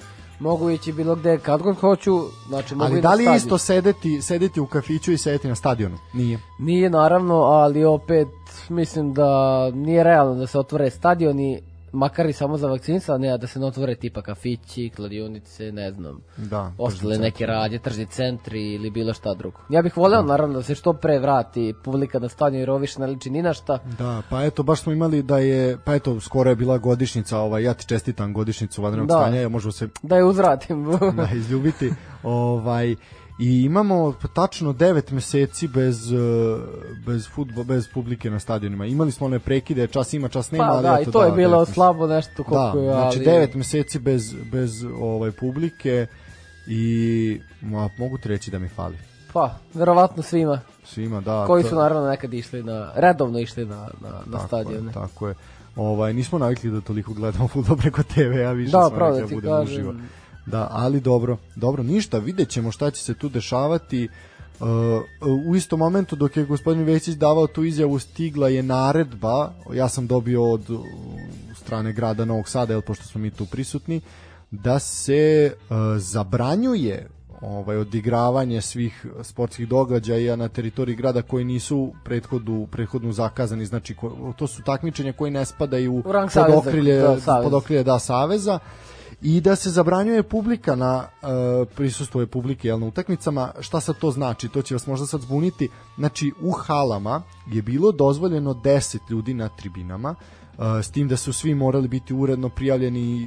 mogu 0.42 0.70
ići 0.70 0.92
bilo 0.92 1.16
gde 1.16 1.38
kad 1.38 1.62
god 1.62 1.80
hoću, 1.80 2.20
znači 2.48 2.76
mogu 2.76 2.92
Ali 2.92 3.02
da 3.02 3.14
li 3.14 3.36
isto 3.36 3.58
sedeti, 3.58 4.22
sedeti 4.22 4.60
u 4.60 4.66
kafiću 4.66 5.12
i 5.12 5.18
sedeti 5.18 5.48
na 5.48 5.56
stadionu? 5.56 5.98
Nije. 6.14 6.40
Nije 6.60 6.90
naravno, 6.90 7.36
ali 7.36 7.86
opet 7.86 8.28
mislim 8.70 9.14
da 9.14 9.72
nije 9.72 10.04
realno 10.04 10.36
da 10.36 10.48
se 10.48 10.60
otvore 10.60 10.90
stadioni 10.90 11.62
makar 11.94 12.26
i 12.26 12.34
samo 12.34 12.58
za 12.58 12.68
vakcinisane, 12.68 13.30
a 13.30 13.38
da 13.38 13.48
se 13.48 13.60
ne 13.60 13.66
otvore 13.66 13.96
tipa 13.96 14.22
kafići, 14.22 14.92
kladionice, 14.96 15.72
ne 15.72 15.92
znam, 15.92 16.22
Da, 16.38 16.72
ostale 16.78 17.18
neke 17.18 17.46
radnje, 17.46 17.80
tržni 17.80 18.06
centri 18.06 18.74
ili 18.74 18.90
bilo 18.90 19.14
šta 19.14 19.34
drugo. 19.34 19.60
Ja 19.70 19.82
bih 19.82 19.98
voleo 19.98 20.22
naravno 20.22 20.54
da 20.56 20.64
se 20.64 20.76
što 20.76 20.94
pre 20.94 21.20
vrati 21.20 21.74
publika 21.84 22.20
na 22.20 22.30
stadion 22.30 22.60
jer 22.60 22.70
ovo 22.70 22.80
više 22.80 23.00
ne 23.00 23.08
liči 23.08 23.30
ni 23.30 23.42
na 23.42 23.54
šta. 23.54 23.80
Da, 23.98 24.22
pa 24.30 24.44
eto, 24.44 24.64
baš 24.64 24.82
smo 24.82 24.92
imali 24.92 25.24
da 25.24 25.38
je, 25.38 25.78
pa 25.86 25.96
eto, 25.96 26.20
skoro 26.20 26.50
je 26.50 26.56
bila 26.56 26.78
godišnjica, 26.78 27.40
ovaj, 27.40 27.64
ja 27.64 27.74
ti 27.74 27.88
čestitam 27.88 28.34
godišnjicu 28.34 28.82
vanrednog 28.82 29.08
Da. 29.08 29.14
stanja, 29.20 29.50
možemo 29.50 29.72
se 29.72 29.88
Da 30.04 30.16
je 30.18 30.24
uzvratim. 30.24 30.86
da, 31.18 31.28
izljubiti. 31.36 31.92
ovaj, 32.24 32.96
I 33.42 33.64
imamo 33.64 34.14
tačno 34.34 34.74
9 34.74 35.12
meseci 35.12 35.68
bez, 35.68 36.14
eh, 36.14 36.18
bez, 37.06 37.28
futbol, 37.30 37.64
bez 37.64 37.88
publike 37.88 38.30
na 38.30 38.40
stadionima. 38.40 38.86
Imali 38.86 39.12
smo 39.12 39.26
one 39.26 39.40
prekide, 39.40 39.88
čas 39.88 40.14
ima, 40.14 40.28
čas 40.28 40.52
nema. 40.52 40.64
pa 40.64 40.72
ali 40.72 40.84
da, 40.84 40.98
eto, 41.02 41.10
i 41.10 41.14
to 41.14 41.24
je 41.24 41.30
da, 41.30 41.36
bilo 41.36 41.50
devet 41.50 41.60
meseci. 41.60 41.74
slabo 41.74 42.08
nešto 42.08 42.44
koliko 42.44 42.72
Da, 42.74 42.82
je, 42.82 42.92
znači 42.92 43.18
ali... 43.18 43.26
9 43.48 43.56
meseci 43.56 44.00
bez, 44.00 44.36
bez 44.52 44.84
ovaj, 45.00 45.32
publike 45.32 46.08
i 46.68 47.40
ma, 47.62 47.90
mogu 47.98 48.18
ti 48.18 48.30
reći 48.30 48.52
da 48.52 48.60
mi 48.60 48.70
fali. 48.70 48.98
Pa, 49.34 49.56
verovatno 49.74 50.24
svima. 50.24 50.60
Svima, 50.84 51.22
da. 51.22 51.46
Koji 51.48 51.64
su 51.64 51.76
naravno 51.76 52.10
nekad 52.10 52.34
išli 52.34 52.64
na, 52.64 52.92
redovno 52.96 53.40
išli 53.40 53.66
na, 53.66 53.76
na, 54.02 54.10
na 54.26 54.38
Tako 54.38 54.48
stadione. 54.48 54.88
je, 54.90 54.94
tako 54.94 55.28
je. 55.28 55.36
Ovaj, 55.76 56.14
nismo 56.14 56.40
navikli 56.40 56.72
da 56.72 56.82
toliko 56.82 57.14
gledamo 57.14 57.48
fudbal 57.54 57.78
preko 57.78 58.04
TV-a, 58.04 58.52
više 58.52 58.72
Da, 58.72 58.88
smo 58.90 58.98
da 59.12 59.28
budemo 59.34 59.56
kažem. 59.56 59.74
uživo. 59.74 59.94
Da, 59.94 60.00
ali 60.54 61.00
dobro, 61.00 61.38
dobro, 61.56 61.84
ništa, 61.84 62.18
vidjet 62.18 62.50
ćemo 62.50 62.72
šta 62.72 62.92
će 62.92 63.04
se 63.04 63.14
tu 63.14 63.30
dešavati. 63.30 64.10
Uh, 64.60 64.68
u 65.48 65.56
istom 65.56 65.80
momentu 65.80 66.16
dok 66.16 66.38
je 66.38 66.46
gospodin 66.46 66.84
Vesić 66.84 67.16
davao 67.16 67.48
tu 67.48 67.64
izjavu 67.64 68.00
stigla 68.00 68.50
je 68.50 68.64
naredba, 68.64 69.52
ja 69.74 69.90
sam 69.90 70.08
dobio 70.08 70.52
od 70.52 70.70
uh, 70.70 70.80
strane 71.56 71.94
grada 71.94 72.26
Novog 72.26 72.50
Sada, 72.50 72.74
jel, 72.74 72.82
pošto 72.82 73.06
smo 73.06 73.22
mi 73.22 73.32
tu 73.32 73.46
prisutni, 73.46 74.02
da 74.52 74.80
se 74.80 75.54
uh, 75.54 75.76
zabranjuje 75.98 77.08
ovaj 77.42 77.78
odigravanje 77.78 78.62
svih 78.62 79.06
sportskih 79.24 79.68
događaja 79.68 80.36
na 80.36 80.48
teritoriji 80.48 80.96
grada 80.96 81.22
koji 81.22 81.46
nisu 81.46 81.94
prethodnu 82.04 82.68
prethodno 82.72 83.12
zakazani 83.12 83.66
znači 83.66 83.96
ko, 83.96 84.34
to 84.38 84.48
su 84.48 84.64
takmičenja 84.64 85.14
koji 85.14 85.32
ne 85.32 85.46
spadaju 85.46 86.04
pod 86.04 86.56
okrilje 86.56 86.96
da, 86.96 87.20
savez. 87.20 87.44
pod 87.44 87.54
okrilje 87.54 87.84
da 87.84 88.00
saveza 88.00 88.60
i 89.22 89.41
da 89.41 89.56
se 89.56 89.69
zabranjuje 89.69 90.23
publika 90.23 90.76
na 90.76 91.07
uh, 91.22 91.68
prisustvo 91.76 92.22
je 92.22 92.27
publike 92.27 92.68
jel, 92.68 92.80
na 92.80 92.85
utakmicama. 92.85 93.52
Šta 93.60 93.80
sad 93.80 93.98
to 93.98 94.11
znači? 94.11 94.49
To 94.49 94.61
će 94.61 94.76
vas 94.76 94.88
možda 94.88 95.06
sad 95.06 95.22
zbuniti. 95.22 95.69
Znači, 95.98 96.31
u 96.41 96.52
halama 96.52 97.22
je 97.48 97.61
bilo 97.61 97.91
dozvoljeno 97.91 98.53
10 98.53 98.98
ljudi 99.10 99.34
na 99.34 99.49
tribinama, 99.49 100.15
s 100.84 100.92
tim 100.92 101.08
da 101.08 101.18
su 101.18 101.34
svi 101.34 101.56
morali 101.56 101.88
biti 101.88 102.14
uredno 102.14 102.50
prijavljeni 102.50 103.02
i, 103.02 103.22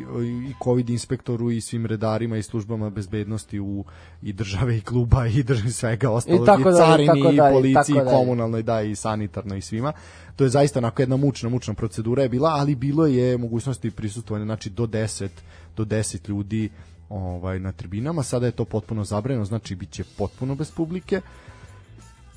i 0.50 0.54
COVID 0.64 0.90
inspektoru 0.90 1.50
i 1.50 1.60
svim 1.60 1.86
redarima 1.86 2.36
i 2.36 2.42
službama 2.42 2.90
bezbednosti 2.90 3.60
u 3.60 3.84
i 4.22 4.32
države 4.32 4.78
i 4.78 4.80
kluba 4.80 5.26
i 5.26 5.42
države 5.42 5.70
svega 5.70 6.10
ostalog 6.10 6.42
i, 6.42 6.46
tako 6.46 6.70
dalje, 6.70 6.76
carini 6.76 7.06
tako 7.06 7.32
i 7.32 7.36
dalje, 7.36 7.54
policiji 7.54 7.96
tako 7.96 8.10
i 8.10 8.12
komunalnoj 8.12 8.62
da 8.62 8.82
i 8.82 8.94
sanitarnoj 8.94 9.58
i 9.58 9.62
svima. 9.62 9.92
To 10.36 10.44
je 10.44 10.50
zaista 10.50 10.78
onako 10.78 11.02
jedna 11.02 11.16
mučna 11.16 11.48
mučna 11.48 11.74
procedura 11.74 12.22
je 12.22 12.28
bila 12.28 12.50
ali 12.50 12.74
bilo 12.74 13.06
je 13.06 13.38
mogućnosti 13.38 13.90
prisustvovanja 13.90 14.44
znači 14.44 14.70
do 14.70 14.86
10 14.86 15.28
do 15.76 15.84
10 15.84 16.28
ljudi 16.28 16.70
ovaj 17.08 17.58
na 17.58 17.72
tribinama. 17.72 18.22
Sada 18.22 18.46
je 18.46 18.52
to 18.52 18.64
potpuno 18.64 19.04
zabranjeno 19.04 19.44
znači 19.44 19.74
biće 19.74 20.04
potpuno 20.18 20.54
bez 20.54 20.70
publike. 20.70 21.20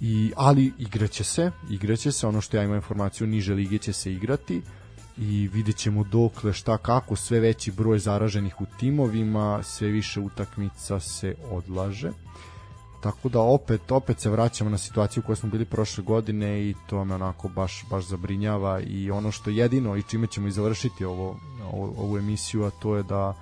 I 0.01 0.31
ali 0.35 0.73
igraće 0.79 1.23
se 1.23 1.51
igraće 1.69 2.11
se. 2.11 2.27
Ono 2.27 2.41
što 2.41 2.57
ja 2.57 2.63
imam 2.63 2.75
informaciju 2.75 3.27
niže 3.27 3.53
lige 3.53 3.77
će 3.77 3.93
se 3.93 4.13
igrati 4.13 4.61
i 5.17 5.49
vidjet 5.53 5.77
ćemo 5.77 6.03
dokle 6.03 6.53
šta 6.53 6.77
kako 6.77 7.15
sve 7.15 7.39
veći 7.39 7.71
broj 7.71 7.99
zaraženih 7.99 8.61
u 8.61 8.65
timovima 8.79 9.63
sve 9.63 9.87
više 9.87 10.19
utakmica 10.19 10.99
se 10.99 11.35
odlaže. 11.51 12.11
Tako 13.01 13.29
da 13.29 13.39
opet 13.39 13.91
opet 13.91 14.19
se 14.19 14.29
vraćamo 14.29 14.69
na 14.69 14.77
situaciju 14.77 15.21
u 15.21 15.25
kojoj 15.25 15.35
smo 15.35 15.49
bili 15.49 15.65
prošle 15.65 16.03
godine 16.03 16.69
i 16.69 16.75
to 16.89 17.05
me 17.05 17.15
onako 17.15 17.49
baš 17.49 17.85
baš 17.89 18.05
zabrinjava 18.05 18.79
i 18.79 19.11
ono 19.11 19.31
što 19.31 19.49
jedino 19.49 19.95
i 19.95 20.03
čime 20.03 20.27
ćemo 20.27 20.47
i 20.47 20.51
završiti 20.51 21.05
ovo, 21.05 21.39
ovo 21.71 21.93
ovu 21.97 22.17
emisiju 22.17 22.65
a 22.65 22.69
to 22.69 22.95
je 22.95 23.03
da 23.03 23.33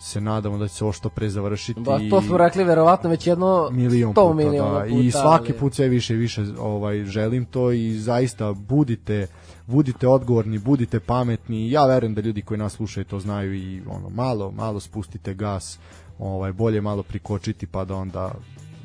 se 0.00 0.20
nadamo 0.20 0.58
da 0.58 0.68
će 0.68 0.74
se 0.74 0.84
ovo 0.84 0.92
što 0.92 1.08
pre 1.08 1.28
završiti 1.28 1.80
Ba, 1.80 1.98
to 2.10 2.22
smo 2.22 2.36
rekli 2.36 2.64
verovatno 2.64 3.10
već 3.10 3.26
jedno 3.26 3.68
milion 3.72 4.12
100 4.12 4.14
puta, 4.14 4.34
miliona 4.34 4.78
da. 4.78 4.84
puta. 4.84 5.00
i 5.00 5.10
svaki 5.10 5.52
ali- 5.52 5.58
put 5.60 5.74
sve 5.74 5.88
više 5.88 6.14
i 6.14 6.16
više 6.16 6.44
ovaj 6.58 7.04
želim 7.04 7.44
to 7.44 7.72
i 7.72 7.98
zaista 7.98 8.52
budite 8.52 9.26
budite 9.66 10.08
odgovorni, 10.08 10.58
budite 10.58 11.00
pametni. 11.00 11.70
Ja 11.70 11.86
verujem 11.86 12.14
da 12.14 12.20
ljudi 12.20 12.42
koji 12.42 12.58
nas 12.58 12.72
slušaju 12.72 13.04
to 13.04 13.20
znaju 13.20 13.54
i 13.54 13.82
ono 13.88 14.08
malo 14.08 14.50
malo 14.50 14.80
spustite 14.80 15.34
gas, 15.34 15.78
ovaj 16.18 16.52
bolje 16.52 16.80
malo 16.80 17.02
prikočiti 17.02 17.66
pa 17.66 17.84
da 17.84 17.94
onda 17.94 18.32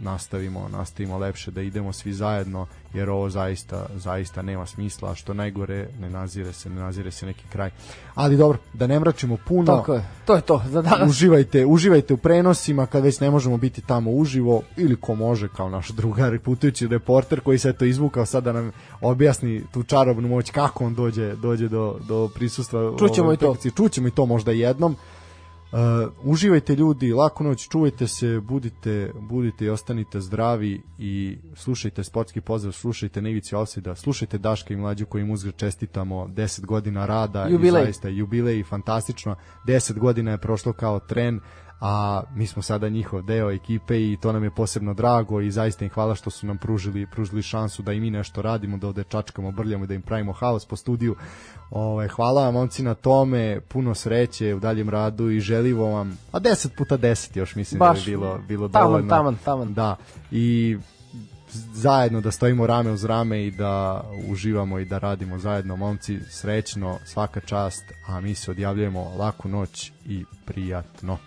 nastavimo, 0.01 0.67
nastavimo 0.71 1.17
lepše 1.17 1.51
da 1.51 1.61
idemo 1.61 1.93
svi 1.93 2.13
zajedno 2.13 2.67
jer 2.93 3.09
ovo 3.09 3.29
zaista 3.29 3.85
zaista 3.95 4.41
nema 4.41 4.65
smisla, 4.65 5.11
a 5.11 5.15
što 5.15 5.33
najgore 5.33 5.87
ne 5.99 6.09
nazire 6.09 6.53
se, 6.53 6.69
ne 6.69 6.81
nazire 6.81 7.11
se 7.11 7.25
neki 7.25 7.43
kraj. 7.49 7.69
Ali 8.15 8.37
dobro, 8.37 8.57
da 8.73 8.87
ne 8.87 8.99
mračimo 8.99 9.37
puno. 9.47 9.65
Tako 9.65 9.93
je, 9.93 10.05
to 10.25 10.35
je 10.35 10.41
to 10.41 10.63
za 10.69 10.81
danas. 10.81 11.09
uživajte, 11.09 11.65
uživajte 11.65 12.13
u 12.13 12.17
prenosima 12.17 12.85
kad 12.85 13.03
već 13.03 13.19
ne 13.19 13.31
možemo 13.31 13.57
biti 13.57 13.81
tamo 13.81 14.11
uživo 14.11 14.61
ili 14.77 14.95
ko 14.95 15.15
može 15.15 15.47
kao 15.55 15.69
naš 15.69 15.89
drugar 15.89 16.39
putujući 16.39 16.87
reporter 16.87 17.41
koji 17.41 17.57
se 17.57 17.73
to 17.73 17.85
izvukao 17.85 18.25
sad 18.25 18.43
da 18.43 18.53
nam 18.53 18.71
objasni 19.01 19.63
tu 19.73 19.83
čarobnu 19.83 20.27
moć 20.27 20.51
kako 20.51 20.85
on 20.85 20.95
dođe 20.95 21.35
dođe 21.35 21.67
do, 21.67 21.99
do 22.07 22.29
prisustva 22.35 22.93
Čućemo 22.99 23.33
i 23.33 23.37
to. 23.37 23.55
čućemo 23.75 24.07
i 24.07 24.11
to 24.11 24.25
možda 24.25 24.51
jednom 24.51 24.95
Uh, 25.71 25.79
uživajte 26.23 26.75
ljudi, 26.75 27.13
laku 27.13 27.43
noć, 27.43 27.67
čuvajte 27.69 28.07
se, 28.07 28.39
budite, 28.39 29.11
budite 29.19 29.65
i 29.65 29.69
ostanite 29.69 30.21
zdravi 30.21 30.81
i 30.97 31.37
slušajte 31.55 32.03
sportski 32.03 32.41
pozdrav, 32.41 32.73
slušajte 32.73 33.21
Nevici 33.21 33.55
Alsida, 33.55 33.95
slušajte 33.95 34.37
Daška 34.37 34.73
i 34.73 34.77
Mlađu 34.77 35.05
koji 35.05 35.21
im 35.21 35.31
uzgred 35.31 35.55
čestitamo 35.55 36.27
10 36.27 36.65
godina 36.65 37.05
rada 37.05 37.47
Jubilej. 37.47 37.81
i 37.81 37.85
zaista 37.85 38.07
jubilej 38.07 38.63
fantastično, 38.63 39.35
10 39.67 39.99
godina 39.99 40.31
je 40.31 40.37
prošlo 40.37 40.73
kao 40.73 40.99
tren, 40.99 41.39
a 41.81 42.23
mi 42.35 42.47
smo 42.47 42.61
sada 42.61 42.89
njihov 42.89 43.21
deo 43.21 43.51
ekipe 43.51 44.01
i 44.01 44.17
to 44.21 44.31
nam 44.31 44.43
je 44.43 44.51
posebno 44.51 44.93
drago 44.93 45.41
i 45.41 45.51
zaista 45.51 45.85
im 45.85 45.91
hvala 45.91 46.15
što 46.15 46.29
su 46.29 46.47
nam 46.47 46.57
pružili, 46.57 47.07
pružili 47.11 47.41
šansu 47.41 47.83
da 47.83 47.93
i 47.93 47.99
mi 47.99 48.11
nešto 48.11 48.41
radimo, 48.41 48.77
da 48.77 48.87
ovde 48.87 49.03
čačkamo, 49.03 49.51
brljamo, 49.51 49.85
da 49.85 49.93
im 49.93 50.01
pravimo 50.01 50.33
haos 50.33 50.65
po 50.65 50.75
studiju. 50.75 51.15
Ovaj 51.71 52.07
hvala 52.07 52.43
vam 52.43 52.53
momci 52.53 52.83
na 52.83 52.93
tome, 52.93 53.59
puno 53.67 53.95
sreće 53.95 54.53
u 54.55 54.59
daljem 54.59 54.89
radu 54.89 55.29
i 55.29 55.39
želimo 55.39 55.85
vam, 55.85 56.17
a 56.31 56.39
10 56.39 56.67
puta 56.77 56.97
10 56.97 57.37
još 57.37 57.55
mislim 57.55 57.79
Baš, 57.79 57.99
da 57.99 58.05
bi 58.05 58.11
bilo, 58.11 58.39
bilo 58.47 58.69
taman, 58.69 58.87
dovoljno. 58.87 59.09
taman, 59.09 59.37
taman. 59.45 59.73
Da, 59.73 59.95
i 60.31 60.77
zajedno 61.73 62.21
da 62.21 62.31
stojimo 62.31 62.67
rame 62.67 62.91
uz 62.91 63.03
rame 63.03 63.45
i 63.45 63.51
da 63.51 64.03
uživamo 64.27 64.79
i 64.79 64.85
da 64.85 64.97
radimo 64.97 65.39
zajedno. 65.39 65.75
Momci 65.75 66.19
srećno 66.29 66.97
svaka 67.05 67.39
čast 67.39 67.83
a 68.07 68.21
mi 68.21 68.35
se 68.35 68.51
odjavljujemo 68.51 69.13
laku 69.17 69.49
noć 69.49 69.91
i 70.05 70.25
prijatno 70.45 71.17